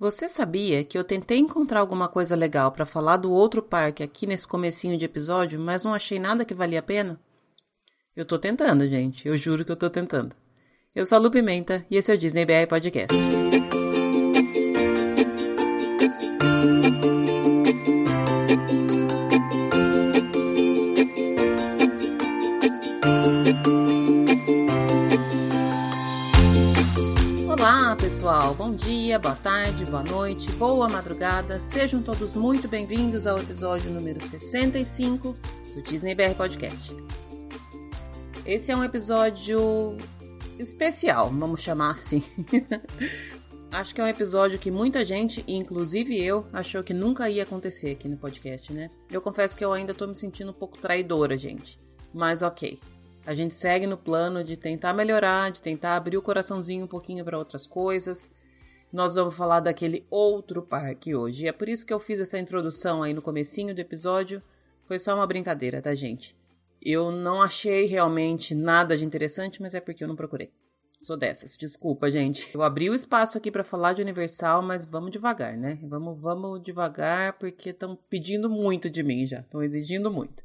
Você 0.00 0.30
sabia 0.30 0.82
que 0.82 0.96
eu 0.96 1.04
tentei 1.04 1.36
encontrar 1.36 1.80
alguma 1.80 2.08
coisa 2.08 2.34
legal 2.34 2.72
para 2.72 2.86
falar 2.86 3.18
do 3.18 3.30
outro 3.30 3.62
parque 3.62 4.02
aqui 4.02 4.26
nesse 4.26 4.46
comecinho 4.46 4.96
de 4.96 5.04
episódio, 5.04 5.60
mas 5.60 5.84
não 5.84 5.92
achei 5.92 6.18
nada 6.18 6.42
que 6.42 6.54
valia 6.54 6.78
a 6.78 6.82
pena? 6.82 7.20
Eu 8.16 8.24
tô 8.24 8.38
tentando, 8.38 8.88
gente. 8.88 9.28
Eu 9.28 9.36
juro 9.36 9.62
que 9.62 9.70
eu 9.70 9.76
tô 9.76 9.90
tentando. 9.90 10.34
Eu 10.96 11.04
sou 11.04 11.16
a 11.16 11.20
Lu 11.20 11.30
Pimenta 11.30 11.84
e 11.90 11.98
esse 11.98 12.10
é 12.10 12.14
o 12.14 12.18
Disney 12.18 12.46
BR 12.46 12.66
Podcast. 12.66 13.14
Bom 28.70 28.76
dia, 28.76 29.18
boa 29.18 29.34
tarde, 29.34 29.84
boa 29.84 30.04
noite, 30.04 30.48
boa 30.52 30.88
madrugada. 30.88 31.58
Sejam 31.58 32.00
todos 32.00 32.34
muito 32.34 32.68
bem-vindos 32.68 33.26
ao 33.26 33.36
episódio 33.36 33.90
número 33.90 34.20
65 34.20 35.34
do 35.74 35.82
Disney 35.82 36.14
BR 36.14 36.36
Podcast. 36.36 36.94
Esse 38.46 38.70
é 38.70 38.76
um 38.76 38.84
episódio 38.84 39.96
especial, 40.56 41.30
vamos 41.30 41.60
chamar 41.60 41.90
assim. 41.90 42.22
Acho 43.72 43.92
que 43.92 44.00
é 44.00 44.04
um 44.04 44.06
episódio 44.06 44.56
que 44.56 44.70
muita 44.70 45.04
gente, 45.04 45.44
inclusive 45.48 46.16
eu, 46.22 46.46
achou 46.52 46.84
que 46.84 46.94
nunca 46.94 47.28
ia 47.28 47.42
acontecer 47.42 47.90
aqui 47.90 48.06
no 48.06 48.18
podcast, 48.18 48.72
né? 48.72 48.88
Eu 49.10 49.20
confesso 49.20 49.56
que 49.56 49.64
eu 49.64 49.72
ainda 49.72 49.92
tô 49.92 50.06
me 50.06 50.14
sentindo 50.14 50.52
um 50.52 50.54
pouco 50.54 50.78
traidora, 50.78 51.36
gente. 51.36 51.76
Mas 52.14 52.40
ok. 52.40 52.78
A 53.26 53.34
gente 53.34 53.52
segue 53.52 53.84
no 53.88 53.96
plano 53.96 54.44
de 54.44 54.56
tentar 54.56 54.94
melhorar, 54.94 55.50
de 55.50 55.60
tentar 55.60 55.96
abrir 55.96 56.16
o 56.16 56.22
coraçãozinho 56.22 56.84
um 56.84 56.88
pouquinho 56.88 57.24
para 57.24 57.36
outras 57.36 57.66
coisas. 57.66 58.30
Nós 58.92 59.14
vamos 59.14 59.36
falar 59.36 59.60
daquele 59.60 60.04
outro 60.10 60.62
parque 60.62 61.14
hoje. 61.14 61.44
E 61.44 61.48
é 61.48 61.52
por 61.52 61.68
isso 61.68 61.86
que 61.86 61.92
eu 61.92 62.00
fiz 62.00 62.18
essa 62.18 62.38
introdução 62.38 63.02
aí 63.02 63.14
no 63.14 63.22
comecinho 63.22 63.74
do 63.74 63.80
episódio. 63.80 64.42
Foi 64.86 64.98
só 64.98 65.14
uma 65.14 65.26
brincadeira, 65.26 65.80
tá, 65.80 65.94
gente? 65.94 66.36
Eu 66.82 67.12
não 67.12 67.40
achei 67.40 67.86
realmente 67.86 68.54
nada 68.54 68.96
de 68.96 69.04
interessante, 69.04 69.62
mas 69.62 69.74
é 69.74 69.80
porque 69.80 70.02
eu 70.02 70.08
não 70.08 70.16
procurei. 70.16 70.50
Sou 70.98 71.16
dessas. 71.16 71.56
Desculpa, 71.56 72.10
gente. 72.10 72.54
Eu 72.54 72.62
abri 72.62 72.90
o 72.90 72.94
espaço 72.94 73.38
aqui 73.38 73.50
para 73.50 73.64
falar 73.64 73.92
de 73.92 74.02
Universal, 74.02 74.60
mas 74.60 74.84
vamos 74.84 75.10
devagar, 75.10 75.56
né? 75.56 75.78
Vamos, 75.82 76.20
vamos 76.20 76.62
devagar 76.62 77.34
porque 77.34 77.70
estão 77.70 77.96
pedindo 78.08 78.50
muito 78.50 78.90
de 78.90 79.02
mim 79.02 79.26
já. 79.26 79.40
Estão 79.40 79.62
exigindo 79.62 80.10
muito. 80.10 80.42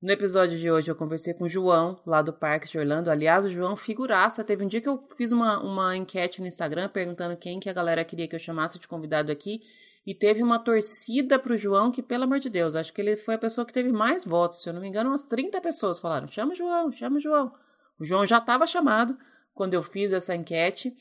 No 0.00 0.12
episódio 0.12 0.56
de 0.56 0.70
hoje 0.70 0.88
eu 0.88 0.94
conversei 0.94 1.34
com 1.34 1.42
o 1.42 1.48
João, 1.48 2.00
lá 2.06 2.22
do 2.22 2.32
Parque 2.32 2.68
de 2.68 2.78
Orlando. 2.78 3.10
Aliás, 3.10 3.44
o 3.44 3.50
João 3.50 3.74
figuraça. 3.74 4.44
Teve 4.44 4.64
um 4.64 4.68
dia 4.68 4.80
que 4.80 4.88
eu 4.88 5.04
fiz 5.16 5.32
uma, 5.32 5.60
uma 5.60 5.96
enquete 5.96 6.40
no 6.40 6.46
Instagram 6.46 6.88
perguntando 6.88 7.36
quem 7.36 7.58
que 7.58 7.68
a 7.68 7.72
galera 7.72 8.04
queria 8.04 8.28
que 8.28 8.36
eu 8.36 8.38
chamasse 8.38 8.78
de 8.78 8.86
convidado 8.86 9.32
aqui. 9.32 9.60
E 10.06 10.14
teve 10.14 10.40
uma 10.40 10.60
torcida 10.60 11.36
pro 11.36 11.56
João 11.56 11.90
que, 11.90 12.00
pelo 12.00 12.22
amor 12.22 12.38
de 12.38 12.48
Deus, 12.48 12.76
acho 12.76 12.92
que 12.92 13.00
ele 13.00 13.16
foi 13.16 13.34
a 13.34 13.38
pessoa 13.38 13.66
que 13.66 13.72
teve 13.72 13.90
mais 13.90 14.24
votos. 14.24 14.62
Se 14.62 14.68
eu 14.68 14.72
não 14.72 14.80
me 14.80 14.86
engano, 14.86 15.10
umas 15.10 15.24
30 15.24 15.60
pessoas 15.60 15.98
falaram: 15.98 16.28
chama 16.28 16.52
o 16.52 16.56
João, 16.56 16.92
chama 16.92 17.16
o 17.16 17.20
João. 17.20 17.52
O 17.98 18.04
João 18.04 18.24
já 18.24 18.38
estava 18.38 18.68
chamado 18.68 19.18
quando 19.52 19.74
eu 19.74 19.82
fiz 19.82 20.12
essa 20.12 20.32
enquete. 20.32 20.96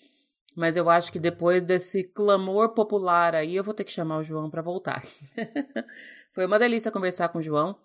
Mas 0.55 0.75
eu 0.75 0.89
acho 0.89 1.11
que 1.11 1.19
depois 1.19 1.63
desse 1.63 2.03
clamor 2.03 2.69
popular 2.69 3.35
aí, 3.35 3.55
eu 3.55 3.63
vou 3.63 3.75
ter 3.75 3.83
que 3.83 3.91
chamar 3.91 4.17
o 4.17 4.23
João 4.23 4.49
para 4.49 4.63
voltar. 4.63 5.03
foi 6.33 6.47
uma 6.47 6.57
delícia 6.57 6.91
conversar 6.91 7.29
com 7.29 7.37
o 7.37 7.43
João. 7.43 7.77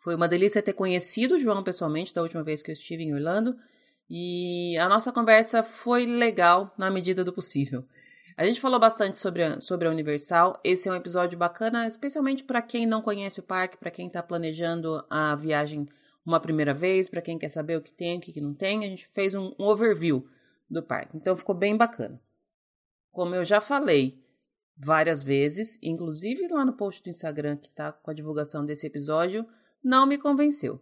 Foi 0.00 0.14
uma 0.14 0.26
delícia 0.26 0.62
ter 0.62 0.72
conhecido 0.72 1.36
o 1.36 1.38
João 1.38 1.62
pessoalmente 1.62 2.12
da 2.14 2.22
última 2.22 2.42
vez 2.42 2.62
que 2.62 2.70
eu 2.70 2.72
estive 2.72 3.04
em 3.04 3.14
Orlando. 3.14 3.56
E 4.08 4.76
a 4.78 4.88
nossa 4.88 5.12
conversa 5.12 5.62
foi 5.62 6.04
legal 6.04 6.74
na 6.76 6.90
medida 6.90 7.22
do 7.22 7.32
possível. 7.32 7.84
A 8.36 8.44
gente 8.44 8.60
falou 8.60 8.80
bastante 8.80 9.18
sobre 9.18 9.42
a, 9.42 9.60
sobre 9.60 9.86
a 9.86 9.90
Universal. 9.90 10.58
Esse 10.64 10.88
é 10.88 10.92
um 10.92 10.96
episódio 10.96 11.38
bacana, 11.38 11.86
especialmente 11.86 12.42
para 12.42 12.62
quem 12.62 12.86
não 12.86 13.02
conhece 13.02 13.40
o 13.40 13.42
parque, 13.42 13.76
para 13.76 13.90
quem 13.90 14.06
está 14.06 14.22
planejando 14.22 15.04
a 15.10 15.36
viagem 15.36 15.86
uma 16.24 16.40
primeira 16.40 16.72
vez, 16.72 17.06
para 17.06 17.20
quem 17.20 17.38
quer 17.38 17.50
saber 17.50 17.76
o 17.76 17.82
que 17.82 17.92
tem, 17.92 18.16
o 18.16 18.20
que 18.20 18.40
não 18.40 18.54
tem. 18.54 18.84
A 18.84 18.88
gente 18.88 19.06
fez 19.08 19.34
um, 19.34 19.54
overview 19.58 20.26
do 20.70 20.82
parque, 20.82 21.16
então 21.16 21.36
ficou 21.36 21.54
bem 21.54 21.76
bacana. 21.76 22.18
Como 23.12 23.34
eu 23.34 23.44
já 23.44 23.60
falei 23.60 24.18
várias 24.76 25.22
vezes, 25.22 25.78
inclusive 25.82 26.48
lá 26.48 26.64
no 26.64 26.72
post 26.72 27.02
do 27.02 27.10
Instagram 27.10 27.58
que 27.58 27.68
está 27.68 27.92
com 27.92 28.10
a 28.10 28.14
divulgação 28.14 28.64
desse 28.64 28.86
episódio, 28.86 29.46
não 29.82 30.06
me 30.06 30.18
convenceu. 30.18 30.80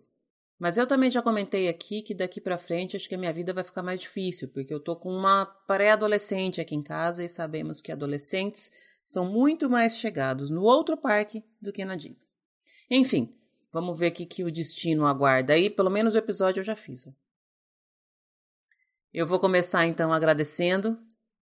Mas 0.59 0.77
eu 0.77 0.87
também 0.87 1.11
já 1.11 1.23
comentei 1.23 1.69
aqui 1.69 2.03
que 2.03 2.15
daqui 2.15 2.41
para 2.41 2.59
frente 2.59 2.97
acho 2.97 3.09
que 3.09 3.15
a 3.15 3.19
minha 3.19 3.33
vida 3.33 3.53
vai 3.53 3.63
ficar 3.63 3.83
mais 3.83 4.01
difícil, 4.01 4.49
porque 4.49 4.75
eu 4.75 4.81
tô 4.81 4.97
com 4.97 5.11
uma 5.11 5.47
pré-adolescente 5.47 6.61
aqui 6.61 6.75
em 6.75 6.83
casa 6.83 7.25
e 7.25 7.29
sabemos 7.29 7.81
que 7.81 7.93
adolescentes 7.93 8.73
são 9.05 9.25
muito 9.25 9.71
mais 9.71 9.97
chegados 9.97 10.51
no 10.51 10.63
outro 10.63 10.97
parque 10.97 11.45
do 11.63 11.73
que 11.73 11.85
na 11.85 11.95
Disney. 11.95 12.27
Enfim, 12.91 13.35
vamos 13.73 13.99
ver 13.99 14.11
o 14.11 14.15
que, 14.15 14.27
que 14.27 14.43
o 14.43 14.51
destino 14.51 15.07
aguarda 15.07 15.53
aí, 15.53 15.71
pelo 15.71 15.91
menos 15.91 16.15
o 16.15 16.19
episódio 16.19 16.61
eu 16.61 16.65
já 16.65 16.75
fiz. 16.75 17.09
Eu 19.15 19.27
vou 19.27 19.39
começar 19.39 19.87
então 19.87 20.13
agradecendo, 20.13 20.99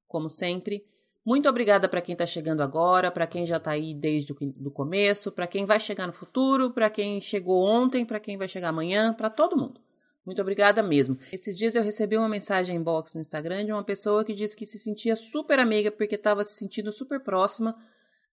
como 0.06 0.28
sempre, 0.28 0.86
muito 1.26 1.48
obrigada 1.48 1.88
para 1.88 2.00
quem 2.00 2.12
está 2.12 2.24
chegando 2.24 2.62
agora, 2.62 3.10
para 3.10 3.26
quem 3.26 3.44
já 3.44 3.56
está 3.56 3.72
aí 3.72 3.92
desde 3.92 4.32
o 4.32 4.70
começo, 4.70 5.32
para 5.32 5.48
quem 5.48 5.64
vai 5.64 5.80
chegar 5.80 6.06
no 6.06 6.12
futuro, 6.12 6.70
para 6.70 6.88
quem 6.88 7.20
chegou 7.20 7.66
ontem, 7.66 8.06
para 8.06 8.20
quem 8.20 8.38
vai 8.38 8.46
chegar 8.46 8.68
amanhã, 8.68 9.12
para 9.12 9.28
todo 9.28 9.56
mundo. 9.56 9.80
Muito 10.24 10.40
obrigada 10.40 10.84
mesmo. 10.84 11.18
Esses 11.32 11.56
dias 11.56 11.74
eu 11.74 11.82
recebi 11.82 12.16
uma 12.16 12.28
mensagem 12.28 12.76
inbox 12.76 13.12
no 13.12 13.20
Instagram 13.20 13.64
de 13.64 13.72
uma 13.72 13.82
pessoa 13.82 14.24
que 14.24 14.34
disse 14.34 14.56
que 14.56 14.64
se 14.64 14.78
sentia 14.78 15.16
super 15.16 15.58
amiga 15.58 15.90
porque 15.90 16.14
estava 16.14 16.44
se 16.44 16.56
sentindo 16.56 16.92
super 16.92 17.18
próxima, 17.18 17.74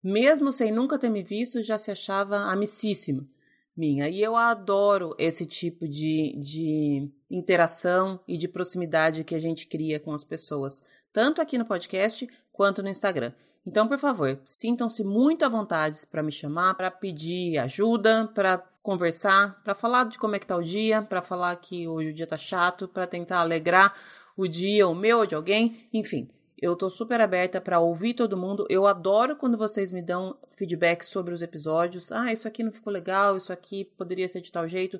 mesmo 0.03 0.53
sem 0.53 0.71
nunca 0.71 0.99
ter 0.99 1.09
me 1.09 1.23
visto, 1.23 1.63
já 1.63 1.79
se 1.79 1.89
achava 1.89 2.37
amicíssima 2.51 3.27
minha. 3.75 4.07
E 4.07 4.21
eu 4.21 4.35
adoro 4.35 5.15
esse 5.17 5.47
tipo 5.47 5.87
de, 5.87 6.37
de 6.39 7.11
interação 7.29 8.19
e 8.27 8.37
de 8.37 8.47
proximidade 8.47 9.23
que 9.23 9.33
a 9.33 9.39
gente 9.39 9.65
cria 9.65 9.99
com 9.99 10.13
as 10.13 10.23
pessoas, 10.23 10.83
tanto 11.11 11.41
aqui 11.41 11.57
no 11.57 11.65
podcast 11.65 12.27
quanto 12.53 12.81
no 12.81 12.87
Instagram. 12.87 13.33
Então, 13.65 13.87
por 13.87 13.97
favor, 13.97 14.39
sintam-se 14.45 15.03
muito 15.03 15.43
à 15.43 15.49
vontade 15.49 15.99
para 16.07 16.23
me 16.23 16.31
chamar, 16.31 16.75
para 16.75 16.91
pedir 16.91 17.57
ajuda, 17.57 18.29
para 18.33 18.57
conversar, 18.81 19.61
para 19.63 19.73
falar 19.73 20.05
de 20.05 20.17
como 20.17 20.35
é 20.35 20.39
que 20.39 20.45
tá 20.45 20.55
o 20.55 20.63
dia, 20.63 21.01
para 21.01 21.21
falar 21.21 21.55
que 21.55 21.87
hoje 21.87 22.09
o 22.09 22.13
dia 22.13 22.27
tá 22.27 22.37
chato, 22.37 22.87
para 22.87 23.07
tentar 23.07 23.39
alegrar 23.39 23.93
o 24.35 24.47
dia, 24.47 24.87
o 24.87 24.93
meu 24.93 25.19
ou 25.19 25.25
de 25.25 25.35
alguém, 25.35 25.87
enfim. 25.93 26.29
Eu 26.61 26.75
tô 26.75 26.89
super 26.89 27.19
aberta 27.19 27.59
para 27.59 27.79
ouvir 27.79 28.13
todo 28.13 28.37
mundo. 28.37 28.65
Eu 28.69 28.87
adoro 28.87 29.35
quando 29.35 29.57
vocês 29.57 29.91
me 29.91 30.01
dão 30.01 30.37
feedback 30.51 31.03
sobre 31.03 31.33
os 31.33 31.41
episódios. 31.41 32.09
Ah, 32.11 32.31
isso 32.31 32.47
aqui 32.47 32.63
não 32.63 32.71
ficou 32.71 32.91
legal, 32.91 33.35
isso 33.35 33.51
aqui 33.51 33.85
poderia 33.97 34.27
ser 34.27 34.39
de 34.39 34.51
tal 34.51 34.67
jeito. 34.67 34.99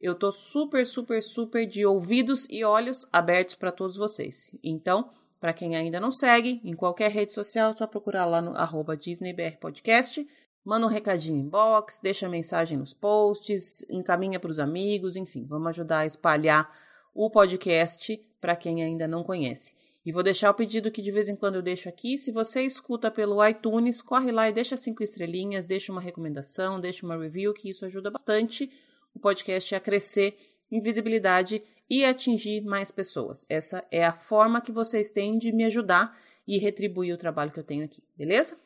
Eu 0.00 0.14
tô 0.14 0.30
super, 0.30 0.84
super, 0.86 1.22
super 1.22 1.66
de 1.66 1.84
ouvidos 1.84 2.46
e 2.50 2.62
olhos 2.62 3.06
abertos 3.12 3.54
para 3.54 3.72
todos 3.72 3.96
vocês. 3.96 4.54
Então, 4.62 5.10
para 5.40 5.52
quem 5.52 5.76
ainda 5.76 6.00
não 6.00 6.10
segue, 6.10 6.60
em 6.64 6.74
qualquer 6.74 7.10
rede 7.10 7.32
social, 7.32 7.70
é 7.70 7.76
só 7.76 7.86
procurar 7.86 8.24
lá 8.24 8.42
no 8.42 8.56
arroba 8.56 8.96
DisneyBRPodcast. 8.96 10.26
Manda 10.64 10.86
um 10.86 10.88
recadinho 10.88 11.38
em 11.38 11.48
box, 11.48 12.00
deixa 12.02 12.28
mensagem 12.28 12.76
nos 12.76 12.92
posts, 12.92 13.86
encaminha 13.88 14.40
para 14.40 14.50
os 14.50 14.58
amigos, 14.58 15.16
enfim, 15.16 15.46
vamos 15.46 15.68
ajudar 15.68 16.00
a 16.00 16.06
espalhar 16.06 16.70
o 17.14 17.30
podcast 17.30 18.20
para 18.40 18.56
quem 18.56 18.82
ainda 18.82 19.08
não 19.08 19.24
conhece. 19.24 19.74
E 20.04 20.12
vou 20.12 20.22
deixar 20.22 20.50
o 20.50 20.54
pedido 20.54 20.90
que 20.90 21.02
de 21.02 21.10
vez 21.10 21.28
em 21.28 21.36
quando 21.36 21.56
eu 21.56 21.62
deixo 21.62 21.88
aqui. 21.88 22.16
Se 22.16 22.32
você 22.32 22.62
escuta 22.62 23.10
pelo 23.10 23.46
iTunes, 23.46 24.00
corre 24.00 24.32
lá 24.32 24.48
e 24.48 24.52
deixa 24.52 24.76
cinco 24.76 25.02
estrelinhas, 25.02 25.64
deixa 25.64 25.92
uma 25.92 26.00
recomendação, 26.00 26.80
deixa 26.80 27.04
uma 27.04 27.16
review, 27.16 27.52
que 27.52 27.68
isso 27.68 27.84
ajuda 27.84 28.10
bastante 28.10 28.70
o 29.14 29.18
podcast 29.18 29.74
a 29.74 29.80
crescer 29.80 30.36
em 30.70 30.80
visibilidade 30.80 31.62
e 31.88 32.04
atingir 32.04 32.60
mais 32.62 32.90
pessoas. 32.90 33.46
Essa 33.48 33.84
é 33.90 34.04
a 34.04 34.12
forma 34.12 34.60
que 34.60 34.72
vocês 34.72 35.10
têm 35.10 35.38
de 35.38 35.52
me 35.52 35.64
ajudar 35.64 36.16
e 36.46 36.58
retribuir 36.58 37.14
o 37.14 37.18
trabalho 37.18 37.50
que 37.50 37.60
eu 37.60 37.64
tenho 37.64 37.84
aqui, 37.84 38.02
beleza? 38.16 38.58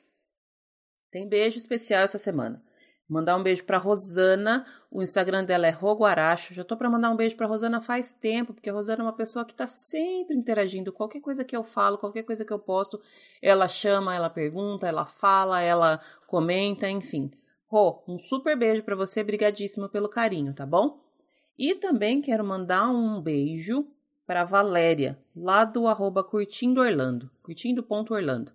Tem 1.10 1.28
beijo 1.28 1.58
especial 1.58 2.02
essa 2.02 2.18
semana. 2.18 2.62
Mandar 3.08 3.36
um 3.36 3.42
beijo 3.42 3.64
para 3.64 3.76
Rosana, 3.76 4.64
o 4.90 5.02
Instagram 5.02 5.44
dela 5.44 5.66
é 5.66 5.70
Roguaracho. 5.70 6.54
Já 6.54 6.64
tô 6.64 6.78
para 6.78 6.88
mandar 6.88 7.10
um 7.10 7.16
beijo 7.16 7.36
para 7.36 7.46
Rosana 7.46 7.78
faz 7.78 8.10
tempo, 8.10 8.54
porque 8.54 8.70
a 8.70 8.72
Rosana 8.72 9.02
é 9.02 9.06
uma 9.06 9.12
pessoa 9.12 9.44
que 9.44 9.54
tá 9.54 9.66
sempre 9.66 10.34
interagindo. 10.34 10.90
Qualquer 10.90 11.20
coisa 11.20 11.44
que 11.44 11.54
eu 11.54 11.62
falo, 11.62 11.98
qualquer 11.98 12.22
coisa 12.22 12.42
que 12.42 12.52
eu 12.52 12.58
posto, 12.58 12.98
ela 13.42 13.68
chama, 13.68 14.14
ela 14.14 14.30
pergunta, 14.30 14.86
ela 14.86 15.04
fala, 15.04 15.60
ela 15.60 16.00
comenta, 16.26 16.88
enfim. 16.88 17.30
Rô, 17.66 18.02
um 18.08 18.16
super 18.16 18.56
beijo 18.56 18.82
para 18.82 18.96
você, 18.96 19.22
brigadíssimo 19.22 19.90
pelo 19.90 20.08
carinho, 20.08 20.54
tá 20.54 20.64
bom? 20.64 21.01
E 21.58 21.74
também 21.74 22.20
quero 22.20 22.44
mandar 22.44 22.88
um 22.88 23.20
beijo 23.20 23.86
para 24.26 24.44
Valéria, 24.44 25.18
lá 25.34 25.64
do 25.64 25.86
arroba 25.86 26.24
curtindo 26.24 26.80
Orlando, 26.80 27.30
curtindo.orlando. 27.42 28.52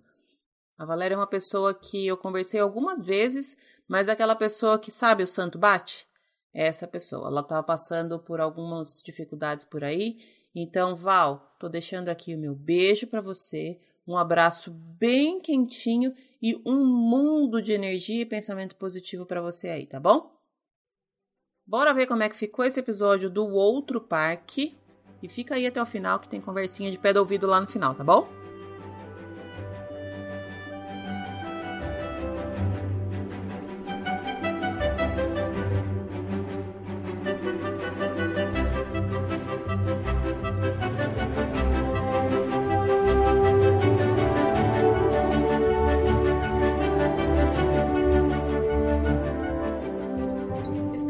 A 0.78 0.86
Valéria 0.86 1.16
é 1.16 1.18
uma 1.18 1.28
pessoa 1.28 1.74
que 1.74 2.06
eu 2.06 2.16
conversei 2.16 2.60
algumas 2.60 3.02
vezes, 3.02 3.58
mas 3.88 4.08
é 4.08 4.12
aquela 4.12 4.36
pessoa 4.36 4.78
que 4.78 4.92
sabe 4.92 5.24
o 5.24 5.28
santo 5.28 5.58
bate? 5.58 6.08
É 6.54 6.68
essa 6.68 6.88
pessoa. 6.88 7.28
Ela 7.28 7.42
estava 7.42 7.64
passando 7.64 8.20
por 8.20 8.40
algumas 8.40 9.02
dificuldades 9.04 9.66
por 9.66 9.84
aí. 9.84 10.18
Então, 10.56 10.96
Val, 10.96 11.56
tô 11.60 11.68
deixando 11.68 12.10
aqui 12.10 12.36
o 12.36 12.40
meu 12.40 12.56
beijo 12.56 13.08
para 13.08 13.22
você, 13.22 13.80
Um 14.08 14.16
abraço 14.16 14.72
bem 14.72 15.42
quentinho 15.42 16.16
e 16.42 16.56
um 16.66 16.86
mundo 16.86 17.62
de 17.62 17.74
energia 17.74 18.22
e 18.22 18.26
pensamento 18.26 18.76
positivo 18.78 19.26
para 19.26 19.42
você 19.42 19.68
aí, 19.68 19.86
tá 19.86 20.00
bom? 20.00 20.37
Bora 21.68 21.94
ver 21.94 22.08
como 22.08 22.24
é 22.24 22.30
que 22.30 22.38
ficou 22.38 22.64
esse 22.64 22.80
episódio 22.80 23.30
do 23.30 23.46
outro 23.46 24.00
parque. 24.00 24.78
E 25.22 25.28
fica 25.28 25.56
aí 25.56 25.68
até 25.68 25.82
o 25.82 25.86
final 25.86 26.18
que 26.18 26.30
tem 26.30 26.40
conversinha 26.40 26.90
de 26.90 26.98
pé 26.98 27.12
do 27.12 27.20
ouvido 27.20 27.46
lá 27.46 27.60
no 27.60 27.68
final, 27.68 27.94
tá 27.94 28.06
bom? 28.06 28.30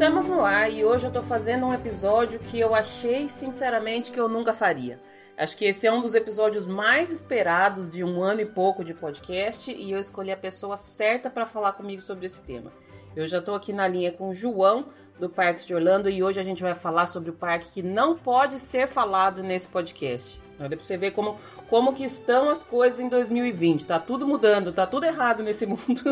Estamos 0.08 0.26
no 0.26 0.42
ar 0.42 0.72
e 0.72 0.86
hoje 0.86 1.06
eu 1.06 1.12
tô 1.12 1.22
fazendo 1.22 1.66
um 1.66 1.74
episódio 1.74 2.38
que 2.38 2.58
eu 2.58 2.74
achei 2.74 3.28
sinceramente 3.28 4.10
que 4.10 4.18
eu 4.18 4.26
nunca 4.26 4.54
faria. 4.54 4.98
Acho 5.36 5.54
que 5.54 5.66
esse 5.66 5.86
é 5.86 5.92
um 5.92 6.00
dos 6.00 6.14
episódios 6.14 6.66
mais 6.66 7.10
esperados 7.10 7.90
de 7.90 8.02
um 8.02 8.22
ano 8.22 8.40
e 8.40 8.46
pouco 8.46 8.82
de 8.82 8.94
podcast 8.94 9.70
e 9.70 9.92
eu 9.92 10.00
escolhi 10.00 10.32
a 10.32 10.36
pessoa 10.36 10.78
certa 10.78 11.28
para 11.28 11.44
falar 11.44 11.72
comigo 11.72 12.00
sobre 12.00 12.24
esse 12.24 12.42
tema. 12.42 12.72
Eu 13.14 13.28
já 13.28 13.42
tô 13.42 13.54
aqui 13.54 13.70
na 13.70 13.86
linha 13.86 14.10
com 14.10 14.30
o 14.30 14.34
João 14.34 14.86
do 15.20 15.28
Parques 15.28 15.66
de 15.66 15.74
Orlando 15.74 16.08
e 16.08 16.22
hoje 16.22 16.40
a 16.40 16.42
gente 16.42 16.62
vai 16.62 16.74
falar 16.74 17.04
sobre 17.04 17.28
o 17.28 17.34
parque 17.34 17.70
que 17.70 17.82
não 17.82 18.16
pode 18.16 18.58
ser 18.58 18.88
falado 18.88 19.42
nesse 19.42 19.68
podcast. 19.68 20.40
Olha 20.60 20.76
pra 20.76 20.84
você 20.84 20.96
ver 20.96 21.12
como, 21.12 21.38
como 21.68 21.94
que 21.94 22.04
estão 22.04 22.50
as 22.50 22.64
coisas 22.64 22.98
em 22.98 23.08
2020. 23.08 23.86
Tá 23.86 23.98
tudo 24.00 24.26
mudando, 24.26 24.72
tá 24.72 24.86
tudo 24.86 25.06
errado 25.06 25.42
nesse 25.42 25.64
mundo. 25.66 26.02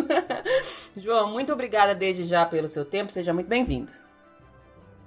João, 0.96 1.32
muito 1.32 1.52
obrigada 1.52 1.94
desde 1.94 2.24
já 2.24 2.46
pelo 2.46 2.68
seu 2.68 2.84
tempo. 2.84 3.10
Seja 3.10 3.32
muito 3.34 3.48
bem-vindo. 3.48 3.90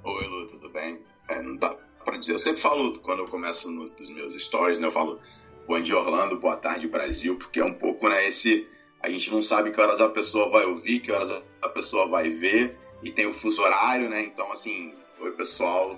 Oi, 0.03 0.27
Lu, 0.27 0.47
tudo 0.47 0.69
bem? 0.69 0.99
É, 1.29 1.41
não 1.41 1.55
dá 1.55 1.75
pra 2.03 2.17
dizer. 2.17 2.33
Eu 2.33 2.39
sempre 2.39 2.61
falo, 2.61 2.99
quando 2.99 3.19
eu 3.19 3.25
começo 3.25 3.71
nos 3.71 4.09
meus 4.09 4.35
stories, 4.35 4.79
né? 4.79 4.87
Eu 4.87 4.91
falo 4.91 5.19
bom 5.67 5.79
dia, 5.79 5.97
Orlando, 5.97 6.39
boa 6.39 6.57
tarde, 6.57 6.87
Brasil, 6.87 7.37
porque 7.37 7.59
é 7.59 7.65
um 7.65 7.73
pouco, 7.73 8.09
né? 8.09 8.27
Esse. 8.27 8.67
A 9.01 9.09
gente 9.09 9.31
não 9.31 9.41
sabe 9.41 9.71
que 9.71 9.79
horas 9.79 10.01
a 10.01 10.09
pessoa 10.09 10.49
vai 10.49 10.65
ouvir, 10.65 10.99
que 10.99 11.11
horas 11.11 11.31
a 11.61 11.69
pessoa 11.69 12.09
vai 12.09 12.29
ver, 12.29 12.77
e 13.01 13.09
tem 13.09 13.25
o 13.27 13.33
fuso 13.33 13.61
horário, 13.61 14.09
né? 14.09 14.21
Então, 14.23 14.51
assim, 14.51 14.93
oi, 15.21 15.31
pessoal 15.31 15.97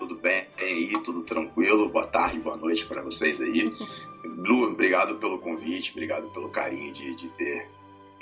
tudo 0.00 0.14
bem 0.14 0.46
aí, 0.56 0.90
tudo 1.04 1.22
tranquilo. 1.22 1.90
Boa 1.90 2.06
tarde, 2.06 2.40
boa 2.40 2.56
noite 2.56 2.86
para 2.86 3.02
vocês 3.02 3.38
aí. 3.38 3.70
Lu, 4.24 4.64
obrigado 4.64 5.18
pelo 5.18 5.38
convite, 5.38 5.90
obrigado 5.90 6.30
pelo 6.30 6.48
carinho 6.48 6.90
de, 6.90 7.14
de 7.16 7.28
ter 7.32 7.68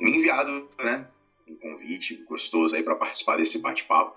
me 0.00 0.10
enviado, 0.10 0.66
né? 0.76 1.06
Um 1.46 1.54
convite 1.54 2.16
gostoso 2.28 2.74
aí 2.74 2.82
para 2.82 2.96
participar 2.96 3.36
desse 3.36 3.60
bate-papo. 3.60 4.12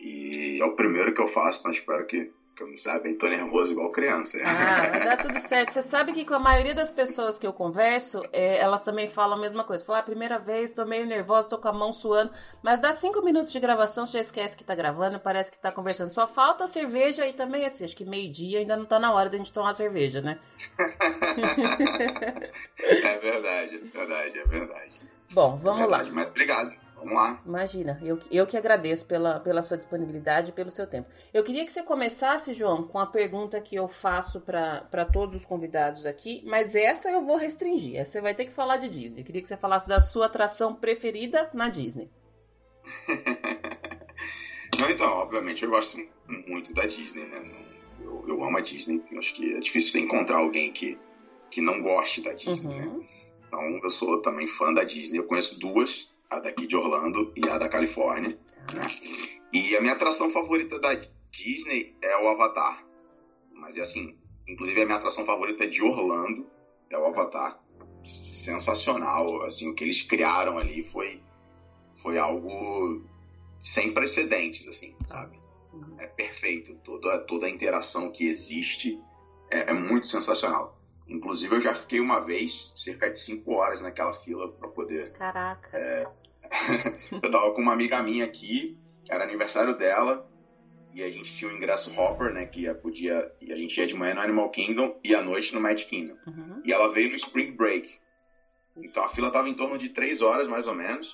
E 0.00 0.58
é 0.58 0.64
o 0.64 0.74
primeiro 0.74 1.12
que 1.12 1.20
eu 1.20 1.28
faço, 1.28 1.60
então 1.60 1.72
espero 1.72 2.06
que 2.06 2.30
que 2.54 2.62
eu 2.62 2.68
não 2.68 2.76
sabe, 2.76 3.14
tô 3.14 3.26
nervoso 3.28 3.72
igual 3.72 3.90
criança. 3.90 4.38
Ah, 4.44 4.88
vai 4.90 5.04
dar 5.04 5.16
tudo 5.16 5.38
certo. 5.40 5.72
Você 5.72 5.82
sabe 5.82 6.12
que 6.12 6.24
com 6.24 6.34
a 6.34 6.38
maioria 6.38 6.74
das 6.74 6.92
pessoas 6.92 7.38
que 7.38 7.46
eu 7.46 7.52
converso, 7.52 8.22
é, 8.32 8.58
elas 8.58 8.80
também 8.80 9.08
falam 9.08 9.36
a 9.36 9.40
mesma 9.40 9.64
coisa. 9.64 9.84
Falar, 9.84 9.98
ah, 9.98 10.02
primeira 10.02 10.38
vez, 10.38 10.72
tô 10.72 10.84
meio 10.84 11.04
nervosa, 11.04 11.48
tô 11.48 11.58
com 11.58 11.68
a 11.68 11.72
mão 11.72 11.92
suando. 11.92 12.30
Mas 12.62 12.78
dá 12.78 12.92
cinco 12.92 13.22
minutos 13.22 13.50
de 13.50 13.58
gravação, 13.58 14.06
você 14.06 14.12
já 14.14 14.20
esquece 14.20 14.56
que 14.56 14.62
tá 14.64 14.74
gravando, 14.74 15.18
parece 15.18 15.50
que 15.50 15.58
tá 15.58 15.72
conversando. 15.72 16.12
Só 16.12 16.28
falta 16.28 16.66
cerveja 16.66 17.26
e 17.26 17.32
também, 17.32 17.66
assim, 17.66 17.84
acho 17.84 17.96
que 17.96 18.04
meio-dia 18.04 18.60
ainda 18.60 18.76
não 18.76 18.84
tá 18.84 19.00
na 19.00 19.12
hora 19.12 19.28
da 19.28 19.36
gente 19.36 19.52
tomar 19.52 19.74
cerveja, 19.74 20.20
né? 20.20 20.38
é 22.78 23.18
verdade, 23.18 23.76
é 23.76 23.98
verdade, 23.98 24.38
é 24.38 24.44
verdade. 24.44 24.92
Bom, 25.32 25.56
vamos 25.56 25.80
é 25.80 25.86
verdade, 25.86 26.08
lá. 26.10 26.14
Mas 26.14 26.28
obrigado. 26.28 26.83
Vamos 27.04 27.18
lá. 27.18 27.42
Imagina, 27.44 28.00
eu, 28.02 28.18
eu 28.30 28.46
que 28.46 28.56
agradeço 28.56 29.04
pela, 29.04 29.38
pela 29.38 29.62
sua 29.62 29.76
disponibilidade 29.76 30.48
e 30.48 30.52
pelo 30.54 30.70
seu 30.70 30.86
tempo. 30.86 31.06
Eu 31.34 31.44
queria 31.44 31.62
que 31.62 31.70
você 31.70 31.82
começasse, 31.82 32.54
João, 32.54 32.84
com 32.84 32.98
a 32.98 33.04
pergunta 33.04 33.60
que 33.60 33.76
eu 33.76 33.86
faço 33.86 34.40
para 34.40 35.04
todos 35.12 35.36
os 35.36 35.44
convidados 35.44 36.06
aqui, 36.06 36.42
mas 36.46 36.74
essa 36.74 37.10
eu 37.10 37.22
vou 37.22 37.36
restringir. 37.36 37.96
Essa 37.96 38.12
você 38.12 38.20
vai 38.22 38.34
ter 38.34 38.46
que 38.46 38.52
falar 38.52 38.78
de 38.78 38.88
Disney. 38.88 39.20
Eu 39.20 39.24
queria 39.24 39.42
que 39.42 39.48
você 39.48 39.56
falasse 39.56 39.86
da 39.86 40.00
sua 40.00 40.26
atração 40.26 40.74
preferida 40.74 41.50
na 41.52 41.68
Disney. 41.68 42.10
Não, 44.80 44.90
então, 44.90 45.12
obviamente 45.18 45.62
eu 45.62 45.70
gosto 45.70 45.98
muito 46.48 46.72
da 46.72 46.86
Disney, 46.86 47.26
né? 47.26 47.50
Eu, 48.00 48.24
eu 48.26 48.42
amo 48.42 48.56
a 48.56 48.60
Disney. 48.62 49.02
Eu 49.12 49.18
acho 49.18 49.34
que 49.34 49.54
é 49.54 49.60
difícil 49.60 49.90
você 49.90 50.00
encontrar 50.00 50.38
alguém 50.38 50.72
que, 50.72 50.98
que 51.50 51.60
não 51.60 51.82
goste 51.82 52.22
da 52.22 52.32
Disney, 52.32 52.74
né? 52.74 52.86
uhum. 52.86 52.98
né? 52.98 53.06
Então 53.46 53.80
eu 53.82 53.90
sou 53.90 54.22
também 54.22 54.48
fã 54.48 54.72
da 54.72 54.84
Disney. 54.84 55.18
Eu 55.18 55.24
conheço 55.24 55.58
duas 55.60 56.13
a 56.30 56.40
daqui 56.40 56.66
de 56.66 56.76
Orlando 56.76 57.32
e 57.36 57.48
a 57.48 57.58
da 57.58 57.68
Califórnia. 57.68 58.38
Né? 58.72 58.86
E 59.52 59.76
a 59.76 59.80
minha 59.80 59.94
atração 59.94 60.30
favorita 60.30 60.78
da 60.78 60.94
Disney 61.30 61.96
é 62.02 62.16
o 62.16 62.28
Avatar. 62.28 62.84
Mas 63.52 63.76
é 63.76 63.82
assim, 63.82 64.16
inclusive 64.48 64.82
a 64.82 64.86
minha 64.86 64.98
atração 64.98 65.24
favorita 65.24 65.66
de 65.66 65.82
Orlando 65.82 66.46
é 66.90 66.98
o 66.98 67.06
Avatar. 67.06 67.58
Sensacional, 68.02 69.42
assim, 69.42 69.68
o 69.68 69.74
que 69.74 69.84
eles 69.84 70.02
criaram 70.02 70.58
ali 70.58 70.82
foi 70.82 71.22
foi 72.02 72.18
algo 72.18 73.02
sem 73.62 73.94
precedentes, 73.94 74.68
assim, 74.68 74.94
sabe? 75.06 75.38
Uhum. 75.72 75.96
É 75.98 76.06
perfeito, 76.06 76.74
toda 76.84 77.18
toda 77.20 77.46
a 77.46 77.50
interação 77.50 78.12
que 78.12 78.26
existe 78.26 79.00
é, 79.50 79.70
é 79.70 79.72
muito 79.72 80.06
sensacional. 80.06 80.78
Inclusive, 81.06 81.54
eu 81.54 81.60
já 81.60 81.74
fiquei 81.74 82.00
uma 82.00 82.18
vez, 82.18 82.72
cerca 82.74 83.10
de 83.10 83.18
5 83.18 83.52
horas 83.52 83.80
naquela 83.80 84.12
fila 84.12 84.48
para 84.48 84.68
poder. 84.68 85.12
Caraca! 85.12 85.76
É... 85.76 86.00
eu 87.22 87.30
tava 87.30 87.50
com 87.52 87.60
uma 87.60 87.72
amiga 87.72 88.02
minha 88.02 88.24
aqui, 88.24 88.76
era 89.08 89.24
aniversário 89.24 89.76
dela, 89.76 90.24
e 90.94 91.02
a 91.02 91.10
gente 91.10 91.34
tinha 91.36 91.50
o 91.50 91.54
ingresso 91.54 91.92
Hopper, 91.98 92.32
né? 92.32 92.46
Que 92.46 92.72
podia. 92.74 93.28
E 93.40 93.52
a 93.52 93.56
gente 93.56 93.76
ia 93.76 93.86
de 93.86 93.94
manhã 93.94 94.14
no 94.14 94.20
Animal 94.20 94.48
Kingdom 94.50 94.96
e 95.02 95.14
à 95.14 95.20
noite 95.20 95.52
no 95.52 95.60
Magic 95.60 95.90
Kingdom. 95.90 96.16
Uhum. 96.26 96.62
E 96.64 96.72
ela 96.72 96.88
veio 96.88 97.10
no 97.10 97.16
Spring 97.16 97.50
Break. 97.50 97.88
Então 98.76 99.02
a 99.02 99.08
fila 99.08 99.30
tava 99.30 99.48
em 99.48 99.54
torno 99.54 99.76
de 99.76 99.88
3 99.88 100.22
horas, 100.22 100.46
mais 100.46 100.66
ou 100.66 100.74
menos. 100.74 101.08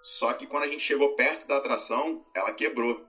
Só 0.00 0.32
que 0.32 0.46
quando 0.46 0.62
a 0.62 0.68
gente 0.68 0.84
chegou 0.84 1.16
perto 1.16 1.46
da 1.48 1.56
atração, 1.56 2.24
ela 2.34 2.52
quebrou. 2.52 3.04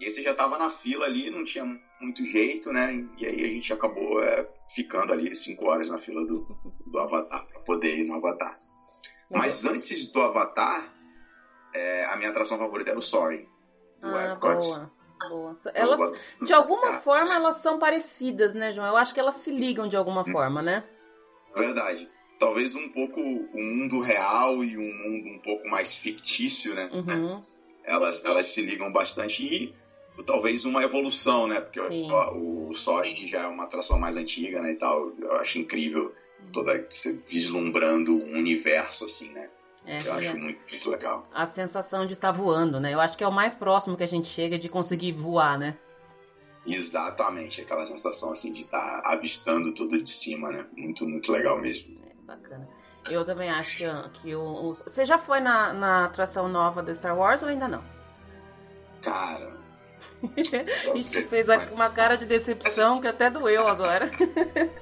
E 0.00 0.04
aí 0.04 0.10
você 0.10 0.22
já 0.22 0.34
tava 0.34 0.58
na 0.58 0.68
fila 0.68 1.06
ali, 1.06 1.30
não 1.30 1.44
tinha 1.44 1.64
muito 2.04 2.24
jeito, 2.24 2.72
né? 2.72 3.04
E 3.18 3.26
aí 3.26 3.44
a 3.44 3.48
gente 3.48 3.72
acabou 3.72 4.22
é, 4.22 4.48
ficando 4.74 5.12
ali 5.12 5.34
cinco 5.34 5.66
horas 5.66 5.88
na 5.88 5.98
fila 5.98 6.24
do, 6.24 6.38
do 6.86 6.98
Avatar, 6.98 7.48
para 7.48 7.60
poder 7.60 7.98
ir 7.98 8.04
no 8.04 8.14
Avatar. 8.14 8.58
Mas, 9.30 9.64
antes 9.64 10.12
do 10.12 10.20
Avatar, 10.20 10.92
é, 11.74 12.04
a 12.06 12.16
minha 12.16 12.30
atração 12.30 12.58
favorita 12.58 12.90
era 12.90 12.98
o 12.98 13.02
Sorry, 13.02 13.48
do 14.00 14.08
ah, 14.08 14.32
Epcot. 14.32 14.56
Boa. 14.56 14.92
Boa. 15.28 15.56
Elas, 15.72 16.12
de 16.42 16.52
alguma 16.52 16.94
forma, 16.94 17.34
elas 17.34 17.56
são 17.56 17.78
parecidas, 17.78 18.52
né, 18.52 18.72
João? 18.72 18.86
Eu 18.86 18.96
acho 18.96 19.14
que 19.14 19.20
elas 19.20 19.36
se 19.36 19.56
ligam 19.58 19.88
de 19.88 19.96
alguma 19.96 20.20
hum. 20.20 20.32
forma, 20.32 20.60
né? 20.60 20.84
Verdade. 21.54 22.08
Talvez 22.38 22.74
um 22.74 22.88
pouco 22.90 23.20
o 23.20 23.62
mundo 23.62 24.00
real 24.00 24.62
e 24.62 24.76
um 24.76 24.82
mundo 24.82 25.30
um 25.30 25.38
pouco 25.38 25.66
mais 25.68 25.94
fictício, 25.94 26.74
né? 26.74 26.90
Uhum. 26.92 27.42
Elas, 27.84 28.24
elas 28.24 28.46
se 28.46 28.60
ligam 28.60 28.92
bastante. 28.92 29.46
E 29.46 29.74
talvez 30.22 30.64
uma 30.64 30.82
evolução, 30.82 31.46
né? 31.46 31.60
Porque 31.60 31.80
o, 31.80 32.68
o 32.68 32.74
Soaring 32.74 33.26
já 33.26 33.42
é 33.42 33.46
uma 33.46 33.64
atração 33.64 33.98
mais 33.98 34.16
antiga, 34.16 34.60
né, 34.62 34.72
e 34.72 34.76
tal. 34.76 35.12
Eu 35.18 35.32
acho 35.36 35.58
incrível 35.58 36.14
toda 36.52 36.86
você 36.90 37.18
vislumbrando 37.26 38.12
um 38.12 38.38
universo 38.38 39.04
assim, 39.04 39.30
né? 39.32 39.48
É, 39.86 39.98
eu 39.98 40.12
acho 40.14 40.30
é. 40.30 40.34
muito, 40.34 40.60
muito 40.70 40.90
legal. 40.90 41.26
A 41.32 41.46
sensação 41.46 42.06
de 42.06 42.14
estar 42.14 42.32
tá 42.32 42.38
voando, 42.38 42.80
né? 42.80 42.94
Eu 42.94 43.00
acho 43.00 43.16
que 43.16 43.24
é 43.24 43.28
o 43.28 43.32
mais 43.32 43.54
próximo 43.54 43.96
que 43.96 44.02
a 44.02 44.08
gente 44.08 44.28
chega 44.28 44.58
de 44.58 44.68
conseguir 44.68 45.12
voar, 45.12 45.58
né? 45.58 45.76
Exatamente, 46.66 47.60
aquela 47.60 47.86
sensação 47.86 48.32
assim 48.32 48.50
de 48.50 48.62
estar 48.62 49.02
tá 49.02 49.12
avistando 49.12 49.74
tudo 49.74 50.02
de 50.02 50.10
cima, 50.10 50.50
né? 50.50 50.64
Muito, 50.74 51.06
muito 51.06 51.30
legal 51.30 51.60
mesmo. 51.60 51.94
É, 52.02 52.14
bacana. 52.24 52.66
Eu 53.10 53.22
também 53.22 53.50
acho 53.50 53.76
que, 53.76 53.84
que 54.14 54.34
o, 54.34 54.40
o... 54.40 54.72
Você 54.72 55.04
já 55.04 55.18
foi 55.18 55.40
na, 55.40 55.74
na 55.74 56.04
atração 56.06 56.48
nova 56.48 56.82
da 56.82 56.94
Star 56.94 57.16
Wars 57.16 57.42
ou 57.42 57.50
ainda 57.50 57.68
não? 57.68 57.84
Cara, 59.02 59.54
Ixi, 60.94 61.22
fez 61.24 61.46
uma 61.72 61.90
cara 61.90 62.16
de 62.16 62.26
decepção 62.26 63.00
que 63.00 63.06
até 63.06 63.30
doeu 63.30 63.66
agora. 63.66 64.10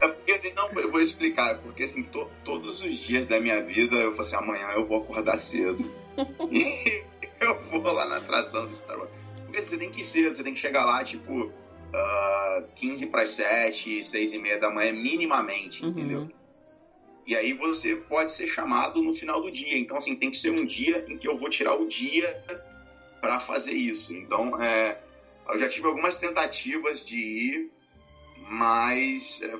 É 0.00 0.08
porque 0.08 0.32
assim, 0.32 0.52
não, 0.54 0.68
eu 0.80 0.90
vou 0.90 1.00
explicar, 1.00 1.58
porque 1.58 1.82
assim, 1.82 2.04
to, 2.04 2.30
todos 2.44 2.80
os 2.80 2.96
dias 2.96 3.26
da 3.26 3.40
minha 3.40 3.60
vida 3.60 3.96
eu 3.96 4.12
falo 4.12 4.22
assim, 4.22 4.36
amanhã 4.36 4.68
eu 4.74 4.86
vou 4.86 4.98
acordar 4.98 5.38
cedo. 5.38 5.78
e 6.50 7.02
eu 7.40 7.60
vou 7.70 7.92
lá 7.92 8.08
na 8.08 8.18
atração 8.18 8.66
do 8.66 8.76
Star 8.76 8.98
Wars. 8.98 9.10
Porque 9.44 9.60
você 9.60 9.76
tem 9.76 9.90
que 9.90 10.00
ir 10.00 10.04
cedo, 10.04 10.36
você 10.36 10.44
tem 10.44 10.54
que 10.54 10.60
chegar 10.60 10.84
lá, 10.84 11.02
tipo, 11.02 11.46
uh, 11.92 12.64
15 12.76 13.06
para 13.08 13.22
as 13.22 13.30
7, 13.30 14.02
6 14.02 14.32
e 14.32 14.38
meia 14.38 14.58
da 14.58 14.70
manhã, 14.70 14.92
minimamente, 14.92 15.82
uhum. 15.82 15.90
entendeu? 15.90 16.28
E 17.26 17.36
aí 17.36 17.52
você 17.52 17.96
pode 17.96 18.32
ser 18.32 18.46
chamado 18.46 19.02
no 19.02 19.12
final 19.12 19.40
do 19.40 19.50
dia. 19.50 19.78
Então, 19.78 19.96
assim, 19.96 20.16
tem 20.16 20.30
que 20.30 20.36
ser 20.36 20.50
um 20.50 20.64
dia 20.64 21.04
em 21.08 21.16
que 21.16 21.28
eu 21.28 21.36
vou 21.36 21.50
tirar 21.50 21.74
o 21.74 21.86
dia 21.86 22.42
para 23.22 23.38
fazer 23.38 23.72
isso. 23.72 24.12
Então, 24.12 24.60
é, 24.60 25.00
eu 25.48 25.56
já 25.56 25.68
tive 25.68 25.86
algumas 25.86 26.16
tentativas 26.16 27.02
de 27.06 27.16
ir, 27.16 27.70
mas 28.50 29.40
é, 29.40 29.56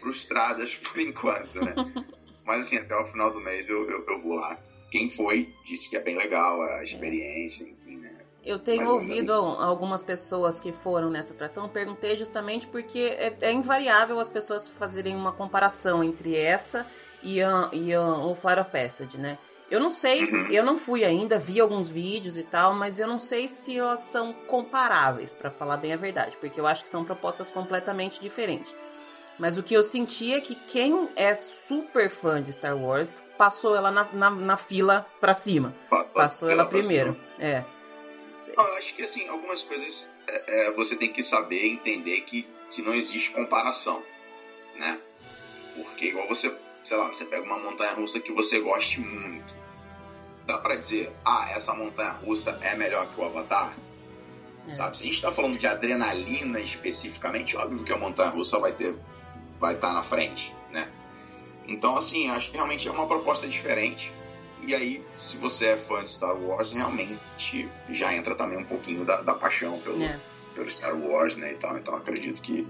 frustradas 0.00 0.74
por 0.82 0.98
enquanto, 0.98 1.62
né? 1.62 1.74
Mas 2.44 2.66
assim, 2.66 2.76
até 2.76 2.94
o 2.94 3.06
final 3.06 3.32
do 3.32 3.40
mês 3.40 3.70
eu, 3.70 3.88
eu, 3.88 4.04
eu, 4.06 4.20
vou 4.20 4.34
lá. 4.34 4.58
Quem 4.90 5.08
foi 5.08 5.50
disse 5.64 5.88
que 5.88 5.96
é 5.96 6.00
bem 6.00 6.14
legal 6.14 6.60
a 6.60 6.84
experiência, 6.84 7.64
enfim, 7.64 7.96
né? 7.96 8.14
Eu 8.44 8.58
tenho 8.58 8.86
ouvido 8.86 9.32
algumas 9.32 10.02
pessoas 10.02 10.60
que 10.60 10.70
foram 10.70 11.08
nessa 11.08 11.32
atração, 11.32 11.66
perguntei 11.70 12.18
justamente 12.18 12.66
porque 12.66 13.16
é, 13.18 13.34
é, 13.40 13.50
invariável 13.50 14.20
as 14.20 14.28
pessoas 14.28 14.68
fazerem 14.68 15.16
uma 15.16 15.32
comparação 15.32 16.04
entre 16.04 16.36
essa 16.36 16.86
e, 17.22 17.40
a, 17.42 17.70
e 17.72 17.94
a, 17.94 18.02
o 18.02 18.34
Fire 18.34 18.60
of 18.60 18.70
Passage, 18.70 19.16
né? 19.16 19.38
Eu 19.70 19.80
não 19.80 19.90
sei, 19.90 20.26
se, 20.26 20.36
uhum. 20.36 20.50
eu 20.50 20.64
não 20.64 20.78
fui 20.78 21.04
ainda, 21.04 21.38
vi 21.38 21.58
alguns 21.58 21.88
vídeos 21.88 22.36
e 22.36 22.42
tal, 22.42 22.74
mas 22.74 23.00
eu 23.00 23.08
não 23.08 23.18
sei 23.18 23.48
se 23.48 23.76
elas 23.76 24.00
são 24.00 24.32
comparáveis, 24.32 25.32
para 25.32 25.50
falar 25.50 25.78
bem 25.78 25.92
a 25.92 25.96
verdade, 25.96 26.36
porque 26.38 26.60
eu 26.60 26.66
acho 26.66 26.84
que 26.84 26.88
são 26.88 27.04
propostas 27.04 27.50
completamente 27.50 28.20
diferentes. 28.20 28.74
Mas 29.38 29.58
o 29.58 29.62
que 29.62 29.74
eu 29.74 29.82
senti 29.82 30.32
é 30.32 30.40
que 30.40 30.54
quem 30.54 31.08
é 31.16 31.34
super 31.34 32.08
fã 32.08 32.42
de 32.42 32.52
Star 32.52 32.76
Wars 32.76 33.22
passou 33.36 33.74
ela 33.74 33.90
na, 33.90 34.04
na, 34.12 34.30
na 34.30 34.56
fila 34.56 35.06
pra 35.20 35.34
cima. 35.34 35.74
passou 36.12 36.48
ela 36.48 36.66
primeiro. 36.66 37.18
É. 37.40 37.64
Não, 38.56 38.64
eu 38.64 38.74
acho 38.76 38.94
que 38.94 39.02
assim, 39.02 39.28
algumas 39.28 39.62
coisas 39.62 40.06
é, 40.26 40.68
é, 40.68 40.72
você 40.72 40.96
tem 40.96 41.12
que 41.12 41.22
saber 41.22 41.66
entender 41.66 42.20
que, 42.22 42.46
que 42.70 42.82
não 42.82 42.94
existe 42.94 43.30
comparação, 43.30 44.02
né? 44.76 44.98
Porque 45.74 46.06
igual 46.06 46.28
você, 46.28 46.54
sei 46.84 46.96
lá, 46.96 47.08
você 47.08 47.24
pega 47.24 47.42
uma 47.42 47.58
montanha 47.58 47.94
russa 47.94 48.20
que 48.20 48.32
você 48.32 48.60
goste 48.60 49.00
muito. 49.00 49.54
Dá 50.46 50.58
pra 50.58 50.76
dizer, 50.76 51.10
ah, 51.24 51.48
essa 51.50 51.72
montanha 51.74 52.10
russa 52.10 52.58
é 52.62 52.76
melhor 52.76 53.08
que 53.08 53.20
o 53.20 53.24
Avatar? 53.24 53.74
É. 54.68 54.74
Sabe? 54.74 54.96
Se 54.96 55.02
a 55.02 55.06
gente 55.06 55.22
tá 55.22 55.32
falando 55.32 55.58
de 55.58 55.66
adrenalina 55.66 56.60
especificamente, 56.60 57.56
óbvio 57.56 57.82
que 57.82 57.92
a 57.92 57.98
montanha 57.98 58.30
russa 58.30 58.58
vai 58.58 58.72
ter 58.72 58.94
vai 59.58 59.74
estar 59.74 59.88
tá 59.88 59.94
na 59.94 60.02
frente, 60.02 60.54
né? 60.70 60.90
Então, 61.66 61.96
assim, 61.96 62.28
acho 62.28 62.50
que 62.50 62.56
realmente 62.56 62.86
é 62.86 62.90
uma 62.90 63.06
proposta 63.06 63.46
diferente. 63.46 64.12
E 64.62 64.74
aí, 64.74 65.04
se 65.16 65.36
você 65.38 65.68
é 65.68 65.76
fã 65.76 66.02
de 66.02 66.10
Star 66.10 66.36
Wars, 66.36 66.72
realmente 66.72 67.68
já 67.88 68.14
entra 68.14 68.34
também 68.34 68.58
um 68.58 68.64
pouquinho 68.64 69.04
da, 69.04 69.22
da 69.22 69.34
paixão 69.34 69.78
pelo, 69.78 70.02
é. 70.02 70.18
pelo 70.54 70.70
Star 70.70 70.94
Wars, 70.94 71.36
né? 71.36 71.52
E 71.52 71.56
tal. 71.56 71.78
Então, 71.78 71.94
acredito 71.94 72.42
que 72.42 72.66